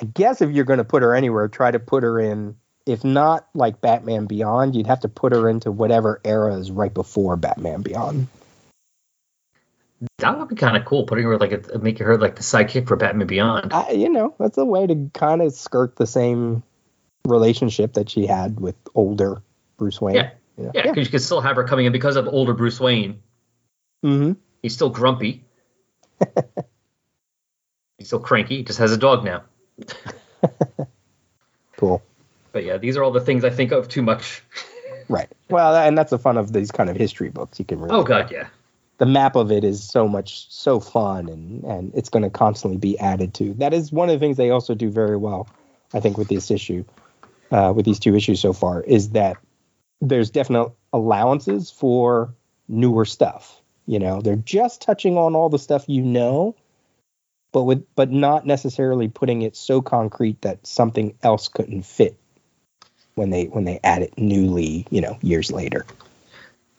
I 0.00 0.04
guess 0.04 0.40
if 0.40 0.50
you're 0.50 0.64
going 0.64 0.78
to 0.78 0.84
put 0.84 1.02
her 1.02 1.14
anywhere, 1.16 1.48
try 1.48 1.72
to 1.72 1.80
put 1.80 2.04
her 2.04 2.20
in. 2.20 2.54
If 2.90 3.04
not 3.04 3.48
like 3.54 3.80
Batman 3.80 4.26
Beyond, 4.26 4.74
you'd 4.74 4.88
have 4.88 5.00
to 5.00 5.08
put 5.08 5.32
her 5.32 5.48
into 5.48 5.70
whatever 5.70 6.20
era 6.24 6.54
is 6.54 6.70
right 6.70 6.92
before 6.92 7.36
Batman 7.36 7.82
Beyond. 7.82 8.26
That 10.18 10.38
would 10.38 10.48
be 10.48 10.56
kind 10.56 10.76
of 10.76 10.84
cool, 10.84 11.04
putting 11.04 11.24
her 11.24 11.38
like 11.38 11.52
a, 11.52 11.78
making 11.78 12.06
her 12.06 12.16
like 12.18 12.36
the 12.36 12.42
sidekick 12.42 12.88
for 12.88 12.96
Batman 12.96 13.26
Beyond. 13.26 13.72
I, 13.72 13.90
you 13.90 14.08
know, 14.08 14.34
that's 14.38 14.58
a 14.58 14.64
way 14.64 14.86
to 14.86 15.10
kind 15.14 15.42
of 15.42 15.52
skirt 15.52 15.96
the 15.96 16.06
same 16.06 16.62
relationship 17.26 17.92
that 17.94 18.10
she 18.10 18.26
had 18.26 18.58
with 18.58 18.76
older 18.94 19.42
Bruce 19.76 20.00
Wayne. 20.00 20.16
Yeah. 20.16 20.30
You 20.56 20.64
know? 20.64 20.72
Yeah, 20.74 20.82
because 20.88 21.06
you 21.06 21.10
could 21.12 21.22
still 21.22 21.40
have 21.40 21.56
her 21.56 21.64
coming 21.64 21.86
in 21.86 21.92
because 21.92 22.16
of 22.16 22.26
older 22.26 22.54
Bruce 22.54 22.80
Wayne. 22.80 23.22
Mm-hmm. 24.04 24.32
He's 24.62 24.74
still 24.74 24.90
grumpy. 24.90 25.44
He's 27.98 28.06
still 28.08 28.20
cranky. 28.20 28.56
He 28.56 28.62
just 28.64 28.78
has 28.78 28.92
a 28.92 28.98
dog 28.98 29.24
now. 29.24 29.42
Cool. 31.80 32.02
But 32.52 32.64
yeah, 32.64 32.78
these 32.78 32.96
are 32.96 33.02
all 33.02 33.10
the 33.12 33.20
things 33.20 33.44
I 33.44 33.50
think 33.50 33.72
of 33.72 33.88
too 33.88 34.02
much. 34.02 34.42
Right. 35.08 35.28
Well, 35.48 35.74
and 35.74 35.98
that's 35.98 36.10
the 36.10 36.20
fun 36.20 36.36
of 36.36 36.52
these 36.52 36.70
kind 36.70 36.88
of 36.88 36.94
history 36.94 37.30
books. 37.30 37.58
You 37.58 37.64
can 37.64 37.80
really. 37.80 37.90
Oh 37.90 38.04
god, 38.04 38.30
yeah. 38.30 38.46
the 38.98 39.06
map 39.06 39.34
of 39.34 39.50
it 39.50 39.64
is 39.64 39.82
so 39.82 40.06
much 40.06 40.48
so 40.52 40.78
fun 40.78 41.28
and 41.28 41.64
and 41.64 41.92
it's 41.94 42.10
going 42.10 42.22
to 42.22 42.30
constantly 42.30 42.76
be 42.76 42.98
added 42.98 43.32
to 43.34 43.54
that 43.54 43.72
is 43.72 43.90
one 43.90 44.10
of 44.10 44.14
the 44.14 44.20
things 44.24 44.36
they 44.36 44.50
also 44.50 44.74
do 44.74 44.90
very 44.90 45.16
well 45.16 45.48
i 45.94 46.00
think 46.00 46.18
with 46.18 46.28
this 46.28 46.50
issue 46.50 46.84
uh, 47.50 47.72
with 47.74 47.86
these 47.86 47.98
two 47.98 48.14
issues 48.14 48.40
so 48.40 48.52
far 48.52 48.82
is 48.82 49.10
that 49.10 49.38
there's 50.02 50.30
definite 50.30 50.70
allowances 50.92 51.70
for 51.70 52.34
newer 52.68 53.06
stuff 53.06 53.62
you 53.86 53.98
know 53.98 54.20
they're 54.20 54.36
just 54.36 54.82
touching 54.82 55.16
on 55.16 55.34
all 55.34 55.48
the 55.48 55.58
stuff 55.58 55.84
you 55.88 56.02
know 56.02 56.54
but 57.52 57.64
with 57.64 57.86
but 57.96 58.10
not 58.10 58.46
necessarily 58.46 59.08
putting 59.08 59.40
it 59.40 59.56
so 59.56 59.80
concrete 59.80 60.42
that 60.42 60.66
something 60.66 61.14
else 61.22 61.48
couldn't 61.48 61.86
fit 61.86 62.19
when 63.14 63.30
they 63.30 63.44
when 63.46 63.64
they 63.64 63.80
add 63.84 64.02
it 64.02 64.16
newly 64.18 64.86
you 64.90 65.00
know 65.00 65.18
years 65.22 65.50
later 65.52 65.84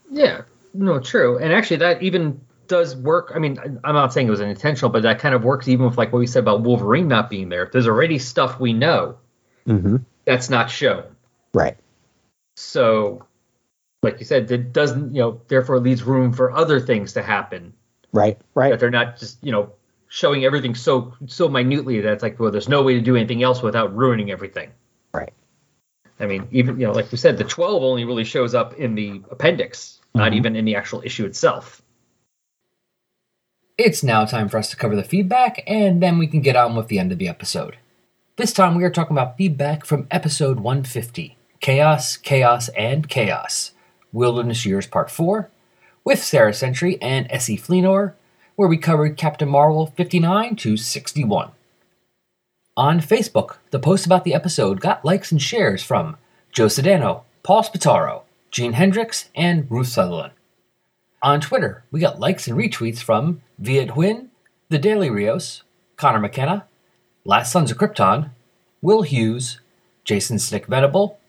Yeah, 0.10 0.42
no, 0.74 1.00
true. 1.00 1.38
And 1.38 1.54
actually, 1.54 1.78
that 1.78 2.02
even 2.04 2.42
does 2.68 2.96
work. 2.96 3.32
I 3.36 3.40
mean, 3.40 3.58
I'm 3.84 3.96
not 3.96 4.14
saying 4.14 4.28
it 4.28 4.32
was 4.32 4.40
intentional, 4.42 4.90
but 4.92 5.04
that 5.04 5.20
kind 5.20 5.36
of 5.36 5.44
works 5.44 5.68
even 5.68 5.86
with 5.86 5.98
like 5.98 6.12
what 6.14 6.20
we 6.20 6.28
said 6.28 6.40
about 6.40 6.62
Wolverine 6.64 7.08
not 7.08 7.30
being 7.30 7.50
there. 7.50 7.70
There's 7.72 7.88
already 7.88 8.20
stuff 8.20 8.60
we 8.60 8.74
know 8.74 9.18
Mm-hmm. 9.68 9.98
that's 10.26 10.50
not 10.50 10.70
shown, 10.72 11.04
Right. 11.54 11.78
so 12.56 13.26
like 14.04 14.20
you 14.20 14.26
said, 14.26 14.50
it 14.52 14.74
doesn't, 14.74 15.14
you 15.14 15.22
know, 15.22 15.42
therefore 15.48 15.80
leaves 15.80 16.04
room 16.04 16.34
for 16.34 16.52
other 16.52 16.80
things 16.80 17.14
to 17.14 17.22
happen 17.22 17.74
Right. 18.14 18.40
Right. 18.56 18.72
that 18.72 18.80
they're 18.80 18.90
not 18.90 19.20
just, 19.20 19.44
you 19.44 19.52
know, 19.52 19.74
showing 20.08 20.44
everything 20.46 20.76
so 20.76 21.14
so 21.28 21.48
minutely 21.50 22.02
that 22.02 22.14
it's 22.14 22.24
like, 22.24 22.40
well, 22.40 22.52
there's 22.52 22.68
no 22.70 22.84
way 22.84 22.96
to 22.96 23.02
do 23.02 23.16
anything 23.16 23.44
else 23.44 23.62
without 23.62 23.96
ruining 23.96 24.32
everything. 24.32 24.72
I 26.22 26.28
mean, 26.28 26.48
even 26.52 26.80
you 26.80 26.86
know, 26.88 26.94
like 26.94 27.12
we 27.12 27.18
said, 27.18 27.38
the 27.38 27.44
12 27.44 27.82
only 27.84 28.06
really 28.06 28.24
shows 28.24 28.54
up 28.54 28.76
in 28.76 28.96
the 28.96 29.22
appendix, 29.32 30.00
not 30.14 30.32
Mhm. 30.32 30.36
even 30.36 30.56
in 30.56 30.66
the 30.66 30.76
actual 30.76 31.02
issue 31.04 31.26
itself. 31.26 31.82
It's 33.78 34.04
now 34.04 34.26
time 34.26 34.48
for 34.48 34.58
us 34.58 34.70
to 34.70 34.78
cover 34.78 34.96
the 34.96 35.04
feedback, 35.04 35.64
and 35.66 36.02
then 36.02 36.18
we 36.20 36.28
can 36.28 36.42
get 36.42 36.56
on 36.56 36.76
with 36.76 36.88
the 36.88 37.00
end 37.00 37.12
of 37.12 37.18
the 37.18 37.28
episode. 37.28 37.78
This 38.38 38.54
time 38.54 38.76
we 38.76 38.84
are 38.84 38.90
talking 38.92 39.16
about 39.18 39.38
feedback 39.38 39.86
from 39.86 40.08
episode 40.12 40.60
150 40.60 41.38
Chaos, 41.60 42.18
Chaos, 42.18 42.70
and 42.70 43.08
Chaos 43.08 43.72
Wilderness 44.12 44.66
Years 44.66 44.88
Part 44.88 45.10
4 45.10 45.50
with 46.04 46.22
Sarah 46.24 46.54
Sentry 46.54 47.02
and 47.02 47.28
Essie 47.30 47.58
Fleenor, 47.58 48.14
where 48.56 48.68
we 48.68 48.78
covered 48.78 49.18
Captain 49.18 49.50
Marvel 49.50 49.88
59 49.96 50.56
to 50.58 50.78
61. 50.78 51.52
On 52.82 53.00
Facebook, 53.00 53.58
the 53.70 53.78
post 53.78 54.08
about 54.08 54.24
the 54.24 54.34
episode 54.34 54.82
got 54.82 55.06
likes 55.06 55.32
and 55.32 55.40
shares 55.40 55.84
from 55.84 56.18
Joe 56.52 56.66
Sedano, 56.66 57.22
Paul 57.44 57.62
Spataro, 57.62 58.24
Gene 58.50 58.74
Hendricks, 58.74 59.30
and 59.36 59.70
Ruth 59.70 59.86
Sutherland. 59.86 60.34
On 61.22 61.40
Twitter, 61.40 61.84
we 61.92 62.00
got 62.00 62.20
likes 62.20 62.48
and 62.48 62.58
retweets 62.58 62.98
from 62.98 63.44
Viet 63.60 63.90
Huynh, 63.90 64.30
The 64.70 64.80
Daily 64.80 65.12
Rios, 65.12 65.62
Connor 65.96 66.18
McKenna, 66.18 66.66
Last 67.24 67.52
Sons 67.52 67.70
of 67.70 67.78
Krypton, 67.78 68.32
Will 68.82 69.04
Hughes, 69.04 69.60
Jason 70.04 70.40
Snick 70.40 70.66
Venable, 70.66 71.20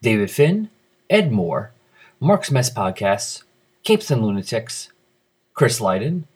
David 0.00 0.30
Finn, 0.30 0.70
Ed 1.10 1.30
Moore, 1.30 1.72
Mark's 2.20 2.50
Mess 2.50 2.72
Podcasts, 2.72 3.42
Capes 3.84 4.10
and 4.10 4.24
Lunatics, 4.24 4.90
Chris 5.52 5.78
Lydon, 5.78 6.26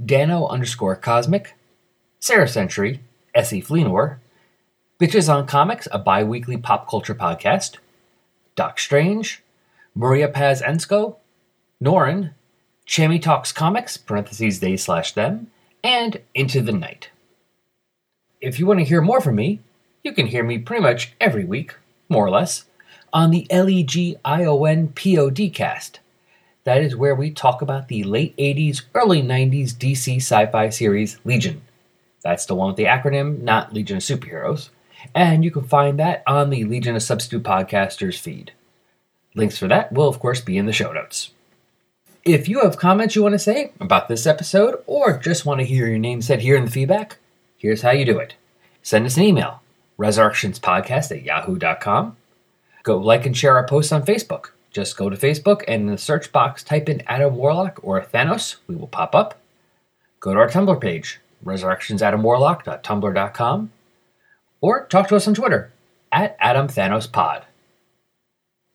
Dano 0.00 0.46
underscore 0.46 0.94
Cosmic, 0.94 1.56
Sarah 2.20 2.46
Century, 2.46 3.00
Essie 3.34 3.62
Fleenor, 3.62 4.18
Bitches 5.00 5.32
on 5.32 5.46
Comics, 5.46 5.88
a 5.92 5.98
bi 5.98 6.22
weekly 6.22 6.56
pop 6.56 6.88
culture 6.88 7.14
podcast, 7.14 7.78
Doc 8.54 8.78
Strange, 8.78 9.42
Maria 9.94 10.28
Paz 10.28 10.60
Ensko, 10.60 11.16
Norin, 11.82 12.32
Chammy 12.86 13.20
Talks 13.20 13.52
Comics, 13.52 13.96
parentheses 13.96 14.60
they 14.60 14.76
slash 14.76 15.12
them, 15.12 15.50
and 15.82 16.20
Into 16.34 16.60
the 16.60 16.72
Night. 16.72 17.10
If 18.40 18.58
you 18.58 18.66
want 18.66 18.80
to 18.80 18.84
hear 18.84 19.00
more 19.00 19.20
from 19.20 19.36
me, 19.36 19.60
you 20.02 20.12
can 20.12 20.26
hear 20.26 20.42
me 20.42 20.58
pretty 20.58 20.82
much 20.82 21.14
every 21.20 21.44
week, 21.44 21.74
more 22.08 22.26
or 22.26 22.30
less, 22.30 22.64
on 23.12 23.30
the 23.30 23.46
LEGION 23.50 24.88
cast. 25.52 26.00
That 26.64 26.82
is 26.82 26.96
where 26.96 27.14
we 27.14 27.30
talk 27.30 27.62
about 27.62 27.88
the 27.88 28.04
late 28.04 28.36
80s, 28.36 28.82
early 28.94 29.22
90s 29.22 29.72
DC 29.72 30.16
sci 30.16 30.46
fi 30.46 30.68
series 30.68 31.18
Legion. 31.24 31.62
That's 32.22 32.46
the 32.46 32.54
one 32.54 32.68
with 32.68 32.76
the 32.76 32.84
acronym, 32.84 33.40
not 33.40 33.72
Legion 33.72 33.96
of 33.96 34.02
Superheroes. 34.02 34.68
And 35.14 35.44
you 35.44 35.50
can 35.50 35.64
find 35.64 35.98
that 35.98 36.22
on 36.26 36.50
the 36.50 36.64
Legion 36.64 36.96
of 36.96 37.02
Substitute 37.02 37.42
Podcasters 37.42 38.18
feed. 38.18 38.52
Links 39.34 39.58
for 39.58 39.68
that 39.68 39.92
will, 39.92 40.08
of 40.08 40.18
course, 40.18 40.40
be 40.40 40.58
in 40.58 40.66
the 40.66 40.72
show 40.72 40.92
notes. 40.92 41.30
If 42.24 42.48
you 42.48 42.60
have 42.60 42.76
comments 42.76 43.16
you 43.16 43.22
want 43.22 43.32
to 43.32 43.38
say 43.38 43.72
about 43.80 44.08
this 44.08 44.26
episode, 44.26 44.82
or 44.86 45.16
just 45.16 45.46
want 45.46 45.60
to 45.60 45.66
hear 45.66 45.86
your 45.86 45.98
name 45.98 46.20
said 46.20 46.42
here 46.42 46.56
in 46.56 46.66
the 46.66 46.70
feedback, 46.70 47.16
here's 47.56 47.82
how 47.82 47.92
you 47.92 48.04
do 48.04 48.18
it. 48.18 48.34
Send 48.82 49.06
us 49.06 49.16
an 49.16 49.22
email, 49.22 49.62
resurrectionspodcast 49.98 51.12
at 51.12 51.22
yahoo.com. 51.22 52.16
Go 52.82 52.98
like 52.98 53.24
and 53.24 53.36
share 53.36 53.56
our 53.56 53.66
posts 53.66 53.92
on 53.92 54.04
Facebook. 54.04 54.50
Just 54.70 54.96
go 54.96 55.08
to 55.08 55.16
Facebook 55.16 55.62
and 55.66 55.82
in 55.82 55.86
the 55.86 55.98
search 55.98 56.30
box 56.30 56.62
type 56.62 56.88
in 56.88 57.02
Adam 57.06 57.36
Warlock 57.36 57.80
or 57.82 58.00
Thanos. 58.00 58.56
We 58.66 58.76
will 58.76 58.86
pop 58.86 59.14
up. 59.14 59.40
Go 60.20 60.34
to 60.34 60.40
our 60.40 60.48
Tumblr 60.48 60.80
page, 60.80 61.20
resurrectionsadamwarlock.tumblr.com, 61.44 63.72
or 64.60 64.86
talk 64.86 65.08
to 65.08 65.16
us 65.16 65.28
on 65.28 65.34
Twitter 65.34 65.72
at 66.12 66.38
AdamThanosPod. 66.40 67.44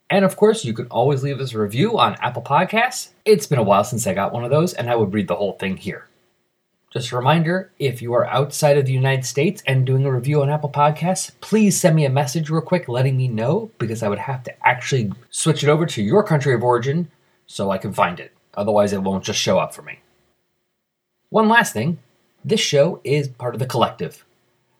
And 0.09 0.23
of 0.23 0.35
course, 0.35 0.63
you 0.63 0.73
can 0.73 0.87
always 0.87 1.23
leave 1.23 1.39
us 1.39 1.53
a 1.53 1.59
review 1.59 1.97
on 1.97 2.15
Apple 2.21 2.43
Podcasts. 2.43 3.09
It's 3.25 3.47
been 3.47 3.59
a 3.59 3.63
while 3.63 3.83
since 3.83 4.05
I 4.05 4.13
got 4.13 4.33
one 4.33 4.43
of 4.43 4.51
those, 4.51 4.73
and 4.73 4.89
I 4.89 4.95
would 4.95 5.13
read 5.13 5.27
the 5.27 5.35
whole 5.35 5.53
thing 5.53 5.77
here. 5.77 6.07
Just 6.93 7.11
a 7.11 7.17
reminder 7.17 7.71
if 7.77 8.01
you 8.01 8.13
are 8.13 8.25
outside 8.27 8.77
of 8.77 8.85
the 8.85 8.93
United 8.93 9.25
States 9.25 9.61
and 9.67 9.85
doing 9.85 10.05
a 10.05 10.13
review 10.13 10.41
on 10.41 10.49
Apple 10.49 10.69
Podcasts, 10.69 11.31
please 11.41 11.77
send 11.77 11.95
me 11.95 12.05
a 12.05 12.09
message 12.09 12.49
real 12.49 12.61
quick 12.61 12.87
letting 12.87 13.17
me 13.17 13.27
know 13.27 13.69
because 13.79 14.01
I 14.01 14.07
would 14.07 14.19
have 14.19 14.43
to 14.43 14.65
actually 14.65 15.11
switch 15.29 15.61
it 15.61 15.69
over 15.69 15.85
to 15.87 16.01
your 16.01 16.23
country 16.23 16.53
of 16.53 16.63
origin 16.63 17.11
so 17.47 17.69
I 17.69 17.79
can 17.79 17.91
find 17.91 18.19
it. 18.19 18.31
Otherwise, 18.53 18.93
it 18.93 19.03
won't 19.03 19.25
just 19.25 19.39
show 19.39 19.59
up 19.59 19.73
for 19.73 19.81
me. 19.81 19.99
One 21.29 21.49
last 21.49 21.73
thing 21.73 21.97
this 22.45 22.59
show 22.59 23.01
is 23.03 23.27
part 23.27 23.55
of 23.55 23.59
The 23.59 23.65
Collective. 23.65 24.23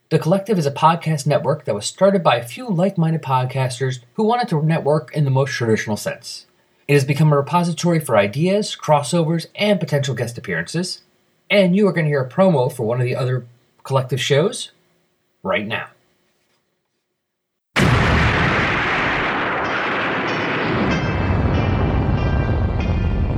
The 0.10 0.20
Collective 0.20 0.60
is 0.60 0.68
a 0.68 0.72
podcast 0.72 1.26
network 1.26 1.66
that 1.66 1.74
was 1.74 1.88
started 1.88 2.22
by 2.22 2.36
a 2.36 2.46
few 2.46 2.70
like 2.70 2.96
minded 2.96 3.24
podcasters 3.24 4.02
who 4.14 4.24
wanted 4.24 4.48
to 4.50 4.62
network 4.62 5.12
in 5.16 5.26
the 5.26 5.32
most 5.32 5.52
traditional 5.52 5.98
sense. 5.98 6.46
It 6.88 6.94
has 6.94 7.04
become 7.04 7.34
a 7.34 7.38
repository 7.38 8.00
for 8.00 8.16
ideas, 8.18 8.78
crossovers, 8.80 9.48
and 9.56 9.80
potential 9.80 10.14
guest 10.14 10.38
appearances. 10.38 11.02
And 11.50 11.76
you 11.76 11.88
are 11.88 11.92
going 11.92 12.06
to 12.06 12.10
hear 12.10 12.22
a 12.22 12.30
promo 12.30 12.72
for 12.72 12.84
one 12.84 13.02
of 13.02 13.06
the 13.06 13.16
other 13.16 13.48
Collective 13.84 14.22
shows 14.22 14.70
right 15.42 15.66
now. 15.66 15.88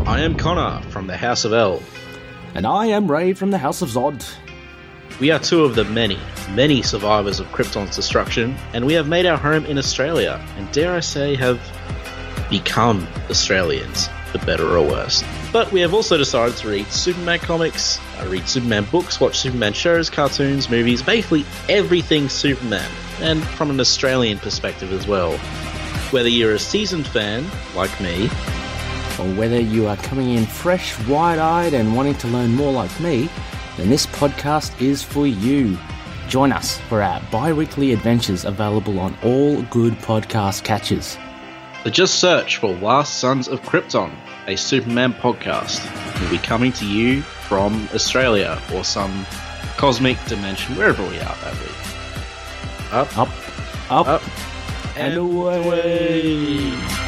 I 0.06 0.22
am 0.22 0.36
Connor 0.36 0.82
from 0.90 1.08
the 1.08 1.16
House 1.16 1.45
of 1.45 1.54
El. 1.54 1.82
And 2.53 2.65
I 2.65 2.88
am 2.88 3.11
Ray 3.11 3.34
from 3.34 3.52
the 3.52 3.57
House 3.57 3.82
of 3.82 3.90
Zod. 3.90 4.26
We 5.19 5.32
are 5.32 5.40
two 5.40 5.64
of 5.64 5.76
the 5.76 5.84
many, 5.86 6.19
many 6.52 6.82
survivors 6.82 7.40
of 7.40 7.48
Krypton's 7.48 7.95
destruction, 7.95 8.56
and 8.74 8.86
we 8.86 8.94
have 8.94 9.07
made 9.07 9.26
our 9.26 9.38
home 9.38 9.65
in 9.65 9.78
Australia, 9.78 10.44
and 10.57 10.72
dare 10.72 10.95
I 10.95 10.99
say, 10.99 11.36
have 11.36 11.60
become 12.49 13.07
Australians, 13.30 14.10
for 14.32 14.40
better 14.40 14.78
or 14.78 14.82
worse. 14.82 15.24
But 15.52 15.72
we 15.72 15.82
have 15.82 15.94
also 15.94 16.18
decided 16.18 16.57
to 16.57 16.69
read 16.69 16.88
Superman 16.91 17.40
comics, 17.40 17.99
uh, 18.19 18.28
read 18.28 18.48
Superman 18.48 18.86
books, 18.86 19.19
watch 19.19 19.40
Superman 19.40 19.74
shows, 19.74 20.10
cartoons, 20.10 20.69
movies, 20.69 21.02
basically 21.02 21.45
everything 21.69 22.30
Superman, 22.30 22.90
and 23.19 23.44
from 23.44 23.69
an 23.69 23.80
Australian 23.80 24.40
perspective 24.40 24.91
as 24.91 25.07
well. 25.07 25.38
Whether 26.11 26.30
you're 26.30 26.53
a 26.53 26.60
seasoned 26.60 27.07
fan, 27.07 27.49
like 27.76 27.99
me, 27.99 28.30
Or 29.19 29.26
whether 29.35 29.60
you 29.60 29.88
are 29.88 29.98
coming 29.98 30.31
in 30.31 30.45
fresh, 30.45 30.98
wide 31.07 31.39
eyed, 31.39 31.73
and 31.73 31.95
wanting 31.95 32.15
to 32.15 32.27
learn 32.27 32.53
more 32.53 32.72
like 32.72 32.99
me, 32.99 33.30
then 33.77 33.89
this 33.89 34.06
podcast 34.07 34.80
is 34.81 35.02
for 35.03 35.26
you. 35.27 35.77
Join 36.27 36.52
us 36.52 36.77
for 36.89 37.02
our 37.02 37.22
bi 37.31 37.53
weekly 37.53 37.94
adventures 37.94 38.45
available 38.45 38.99
on 38.99 39.18
all 39.23 39.61
good 39.64 39.94
podcast 39.99 40.64
catches. 40.64 41.18
So 41.84 41.89
just 41.89 42.15
search 42.19 42.57
for 42.57 42.73
Last 42.76 43.19
Sons 43.19 43.48
of 43.48 43.61
Krypton, 43.61 44.11
a 44.48 44.57
Superman 44.57 45.14
podcast. 45.14 45.80
We'll 46.19 46.30
be 46.31 46.38
coming 46.38 46.73
to 46.73 46.85
you 46.85 47.22
from 47.22 47.88
Australia 47.94 48.61
or 48.73 48.84
some 48.84 49.26
cosmic 49.77 50.18
dimension, 50.26 50.76
wherever 50.76 51.02
we 51.03 51.18
are 51.19 51.35
that 51.44 51.53
week. 51.61 52.91
Up, 52.91 53.18
Up, 53.18 53.30
up, 53.89 54.07
up, 54.07 54.22
and 54.98 55.18
away. 55.18 56.72
Cool. 56.72 57.06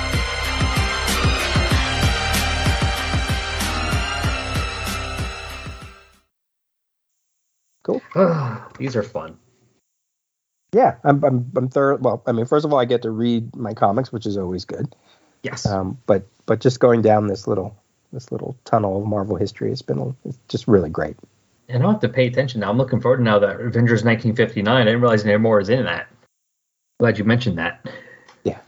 These 8.78 8.96
are 8.96 9.04
fun. 9.04 9.38
Yeah, 10.72 10.98
I'm 11.04 11.24
I'm 11.24 11.52
I'm 11.56 11.68
third. 11.70 12.04
Well, 12.04 12.22
I 12.28 12.32
mean, 12.32 12.46
first 12.46 12.66
of 12.66 12.72
all, 12.72 12.80
I 12.80 12.86
get 12.86 13.02
to 13.04 13.12
read 13.12 13.56
my 13.56 13.74
comics, 13.74 14.12
which 14.12 14.26
is 14.26 14.38
always 14.38 14.66
good. 14.66 14.96
Yes. 15.42 15.66
Um, 15.66 15.98
but 16.06 16.28
but 16.46 16.60
just 16.60 16.80
going 16.80 17.02
down 17.02 17.28
this 17.28 17.48
little 17.48 17.76
this 18.14 18.32
little 18.32 18.56
tunnel 18.66 19.02
of 19.02 19.08
Marvel 19.08 19.36
history 19.36 19.70
has 19.70 19.82
been 19.82 20.16
it's 20.26 20.38
just 20.48 20.68
really 20.68 20.90
great. 20.90 21.16
and 21.70 21.84
I'll 21.84 21.92
have 21.92 22.02
to 22.02 22.10
pay 22.10 22.28
attention 22.28 22.62
now. 22.62 22.70
I'm 22.70 22.78
looking 22.78 23.02
forward 23.02 23.18
to 23.18 23.24
now 23.24 23.40
that 23.40 23.60
Avengers 23.62 24.04
1959. 24.04 24.76
I 24.76 24.84
didn't 24.84 25.02
realize 25.02 25.24
there 25.24 25.40
more 25.40 25.60
is 25.60 25.70
in 25.70 25.86
that. 25.86 26.08
Glad 27.00 27.18
you 27.18 27.24
mentioned 27.24 27.58
that. 27.58 27.88
Yeah. 28.44 28.60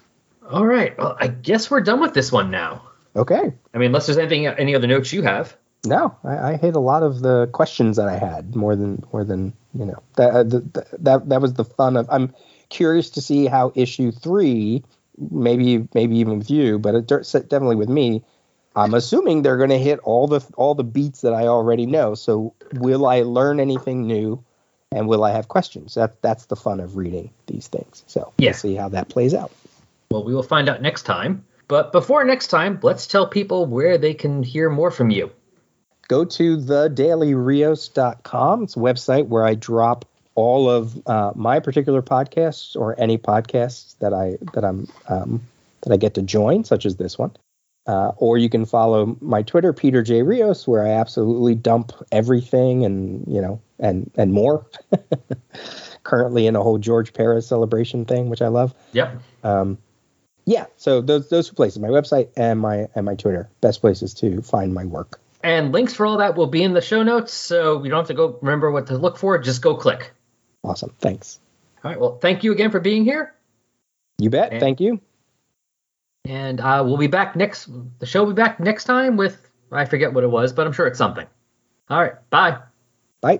All 0.49 0.65
right. 0.65 0.97
Well, 0.97 1.17
I 1.19 1.27
guess 1.27 1.69
we're 1.69 1.81
done 1.81 1.99
with 1.99 2.13
this 2.13 2.31
one 2.31 2.49
now. 2.49 2.83
Okay. 3.15 3.53
I 3.73 3.77
mean, 3.77 3.87
unless 3.87 4.05
there's 4.05 4.17
anything, 4.17 4.47
any 4.47 4.73
other 4.75 4.87
notes 4.87 5.11
you 5.11 5.23
have. 5.23 5.55
No, 5.85 6.15
I, 6.23 6.51
I 6.51 6.57
hit 6.57 6.75
a 6.75 6.79
lot 6.79 7.01
of 7.01 7.21
the 7.21 7.47
questions 7.47 7.97
that 7.97 8.07
I 8.07 8.17
had 8.17 8.55
more 8.55 8.75
than 8.75 9.03
more 9.11 9.23
than 9.23 9.53
you 9.73 9.85
know 9.85 10.03
that 10.15 10.29
uh, 10.29 10.43
the, 10.43 10.87
that 10.99 11.29
that 11.29 11.41
was 11.41 11.53
the 11.53 11.65
fun 11.65 11.97
of. 11.97 12.07
I'm 12.09 12.33
curious 12.69 13.09
to 13.11 13.21
see 13.21 13.47
how 13.47 13.71
issue 13.73 14.11
three, 14.11 14.83
maybe 15.17 15.87
maybe 15.93 16.17
even 16.17 16.37
with 16.37 16.51
you, 16.51 16.77
but 16.77 16.95
it, 16.95 17.07
definitely 17.07 17.77
with 17.77 17.89
me, 17.89 18.23
I'm 18.75 18.93
assuming 18.93 19.41
they're 19.41 19.57
going 19.57 19.71
to 19.71 19.79
hit 19.79 19.99
all 20.03 20.27
the 20.27 20.45
all 20.55 20.75
the 20.75 20.83
beats 20.83 21.21
that 21.21 21.33
I 21.33 21.47
already 21.47 21.87
know. 21.87 22.13
So 22.13 22.53
will 22.73 23.07
I 23.07 23.21
learn 23.21 23.59
anything 23.59 24.05
new, 24.05 24.43
and 24.91 25.07
will 25.07 25.23
I 25.23 25.31
have 25.31 25.47
questions? 25.47 25.95
That 25.95 26.21
that's 26.21 26.45
the 26.45 26.55
fun 26.55 26.79
of 26.79 26.95
reading 26.95 27.31
these 27.47 27.67
things. 27.67 28.03
So 28.05 28.33
Yeah. 28.37 28.49
we'll 28.49 28.53
see 28.53 28.75
how 28.75 28.89
that 28.89 29.09
plays 29.09 29.33
out. 29.33 29.51
Well, 30.11 30.23
we 30.23 30.35
will 30.35 30.43
find 30.43 30.69
out 30.69 30.81
next 30.81 31.03
time. 31.03 31.45
But 31.67 31.91
before 31.91 32.23
next 32.25 32.47
time, 32.47 32.79
let's 32.83 33.07
tell 33.07 33.25
people 33.25 33.65
where 33.65 33.97
they 33.97 34.13
can 34.13 34.43
hear 34.43 34.69
more 34.69 34.91
from 34.91 35.09
you. 35.09 35.31
Go 36.11 36.25
to 36.25 36.57
thedailyrios.com. 36.57 38.63
It's 38.63 38.75
a 38.75 38.79
website 38.79 39.27
where 39.27 39.45
I 39.45 39.55
drop 39.55 40.03
all 40.35 40.69
of 40.69 41.01
uh, 41.07 41.31
my 41.35 41.61
particular 41.61 42.01
podcasts 42.01 42.75
or 42.75 42.99
any 42.99 43.17
podcasts 43.17 43.97
that 43.99 44.13
I 44.13 44.37
that 44.51 44.65
I'm 44.65 44.89
um, 45.07 45.41
that 45.83 45.93
I 45.93 45.95
get 45.95 46.15
to 46.15 46.21
join, 46.21 46.65
such 46.65 46.85
as 46.85 46.97
this 46.97 47.17
one. 47.17 47.31
Uh, 47.87 48.11
or 48.17 48.37
you 48.37 48.49
can 48.49 48.65
follow 48.65 49.15
my 49.21 49.41
Twitter, 49.41 49.71
Peter 49.71 50.01
J 50.01 50.23
Rios, 50.23 50.67
where 50.67 50.85
I 50.85 50.89
absolutely 50.89 51.55
dump 51.55 51.93
everything 52.11 52.83
and 52.83 53.25
you 53.25 53.39
know 53.39 53.61
and 53.79 54.11
and 54.17 54.33
more. 54.33 54.65
Currently 56.03 56.45
in 56.45 56.57
a 56.57 56.61
whole 56.61 56.77
George 56.77 57.13
Pérez 57.13 57.45
celebration 57.45 58.03
thing, 58.03 58.29
which 58.29 58.41
I 58.41 58.49
love. 58.49 58.75
Yep. 58.91 59.21
Um, 59.45 59.77
yeah, 60.43 60.65
so 60.75 60.99
those 60.99 61.29
those 61.29 61.47
two 61.47 61.55
places, 61.55 61.79
my 61.79 61.87
website 61.87 62.27
and 62.35 62.59
my 62.59 62.89
and 62.95 63.05
my 63.05 63.15
Twitter, 63.15 63.49
best 63.61 63.79
places 63.79 64.13
to 64.15 64.41
find 64.41 64.73
my 64.73 64.83
work. 64.83 65.21
And 65.43 65.71
links 65.71 65.93
for 65.93 66.05
all 66.05 66.17
that 66.17 66.35
will 66.35 66.47
be 66.47 66.61
in 66.63 66.73
the 66.73 66.81
show 66.81 67.03
notes, 67.03 67.33
so 67.33 67.83
you 67.83 67.89
don't 67.89 67.99
have 67.99 68.07
to 68.07 68.13
go 68.13 68.37
remember 68.41 68.71
what 68.71 68.87
to 68.87 68.97
look 68.97 69.17
for. 69.17 69.37
Just 69.39 69.61
go 69.61 69.75
click. 69.75 70.11
Awesome, 70.63 70.93
thanks. 70.99 71.39
All 71.83 71.89
right. 71.91 71.99
Well, 71.99 72.17
thank 72.19 72.43
you 72.43 72.51
again 72.51 72.69
for 72.69 72.79
being 72.79 73.03
here. 73.03 73.33
You 74.19 74.29
bet. 74.29 74.51
And- 74.51 74.59
Thank 74.59 74.79
you. 74.79 74.99
And 76.25 76.59
uh, 76.61 76.83
we'll 76.85 76.97
be 76.97 77.07
back 77.07 77.35
next. 77.35 77.67
The 77.97 78.05
show 78.05 78.23
will 78.23 78.33
be 78.33 78.39
back 78.41 78.59
next 78.59 78.83
time 78.83 79.17
with 79.17 79.49
I 79.71 79.85
forget 79.85 80.13
what 80.13 80.23
it 80.23 80.27
was, 80.29 80.53
but 80.53 80.67
I'm 80.67 80.73
sure 80.73 80.85
it's 80.85 80.99
something. 80.99 81.25
All 81.89 81.99
right. 81.99 82.13
Bye. 82.29 82.59
Bye. 83.21 83.39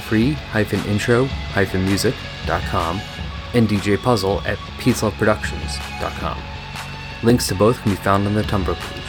free-intro-music.com 0.11 3.01
and 3.53 3.69
DJ 3.69 3.97
Puzzle 3.97 4.41
at 4.41 4.57
peaceloveproductions.com. 4.77 6.37
Links 7.23 7.47
to 7.47 7.55
both 7.55 7.81
can 7.81 7.91
be 7.91 7.95
found 7.95 8.27
on 8.27 8.33
the 8.33 8.43
Tumblr 8.43 8.75
page. 8.75 9.00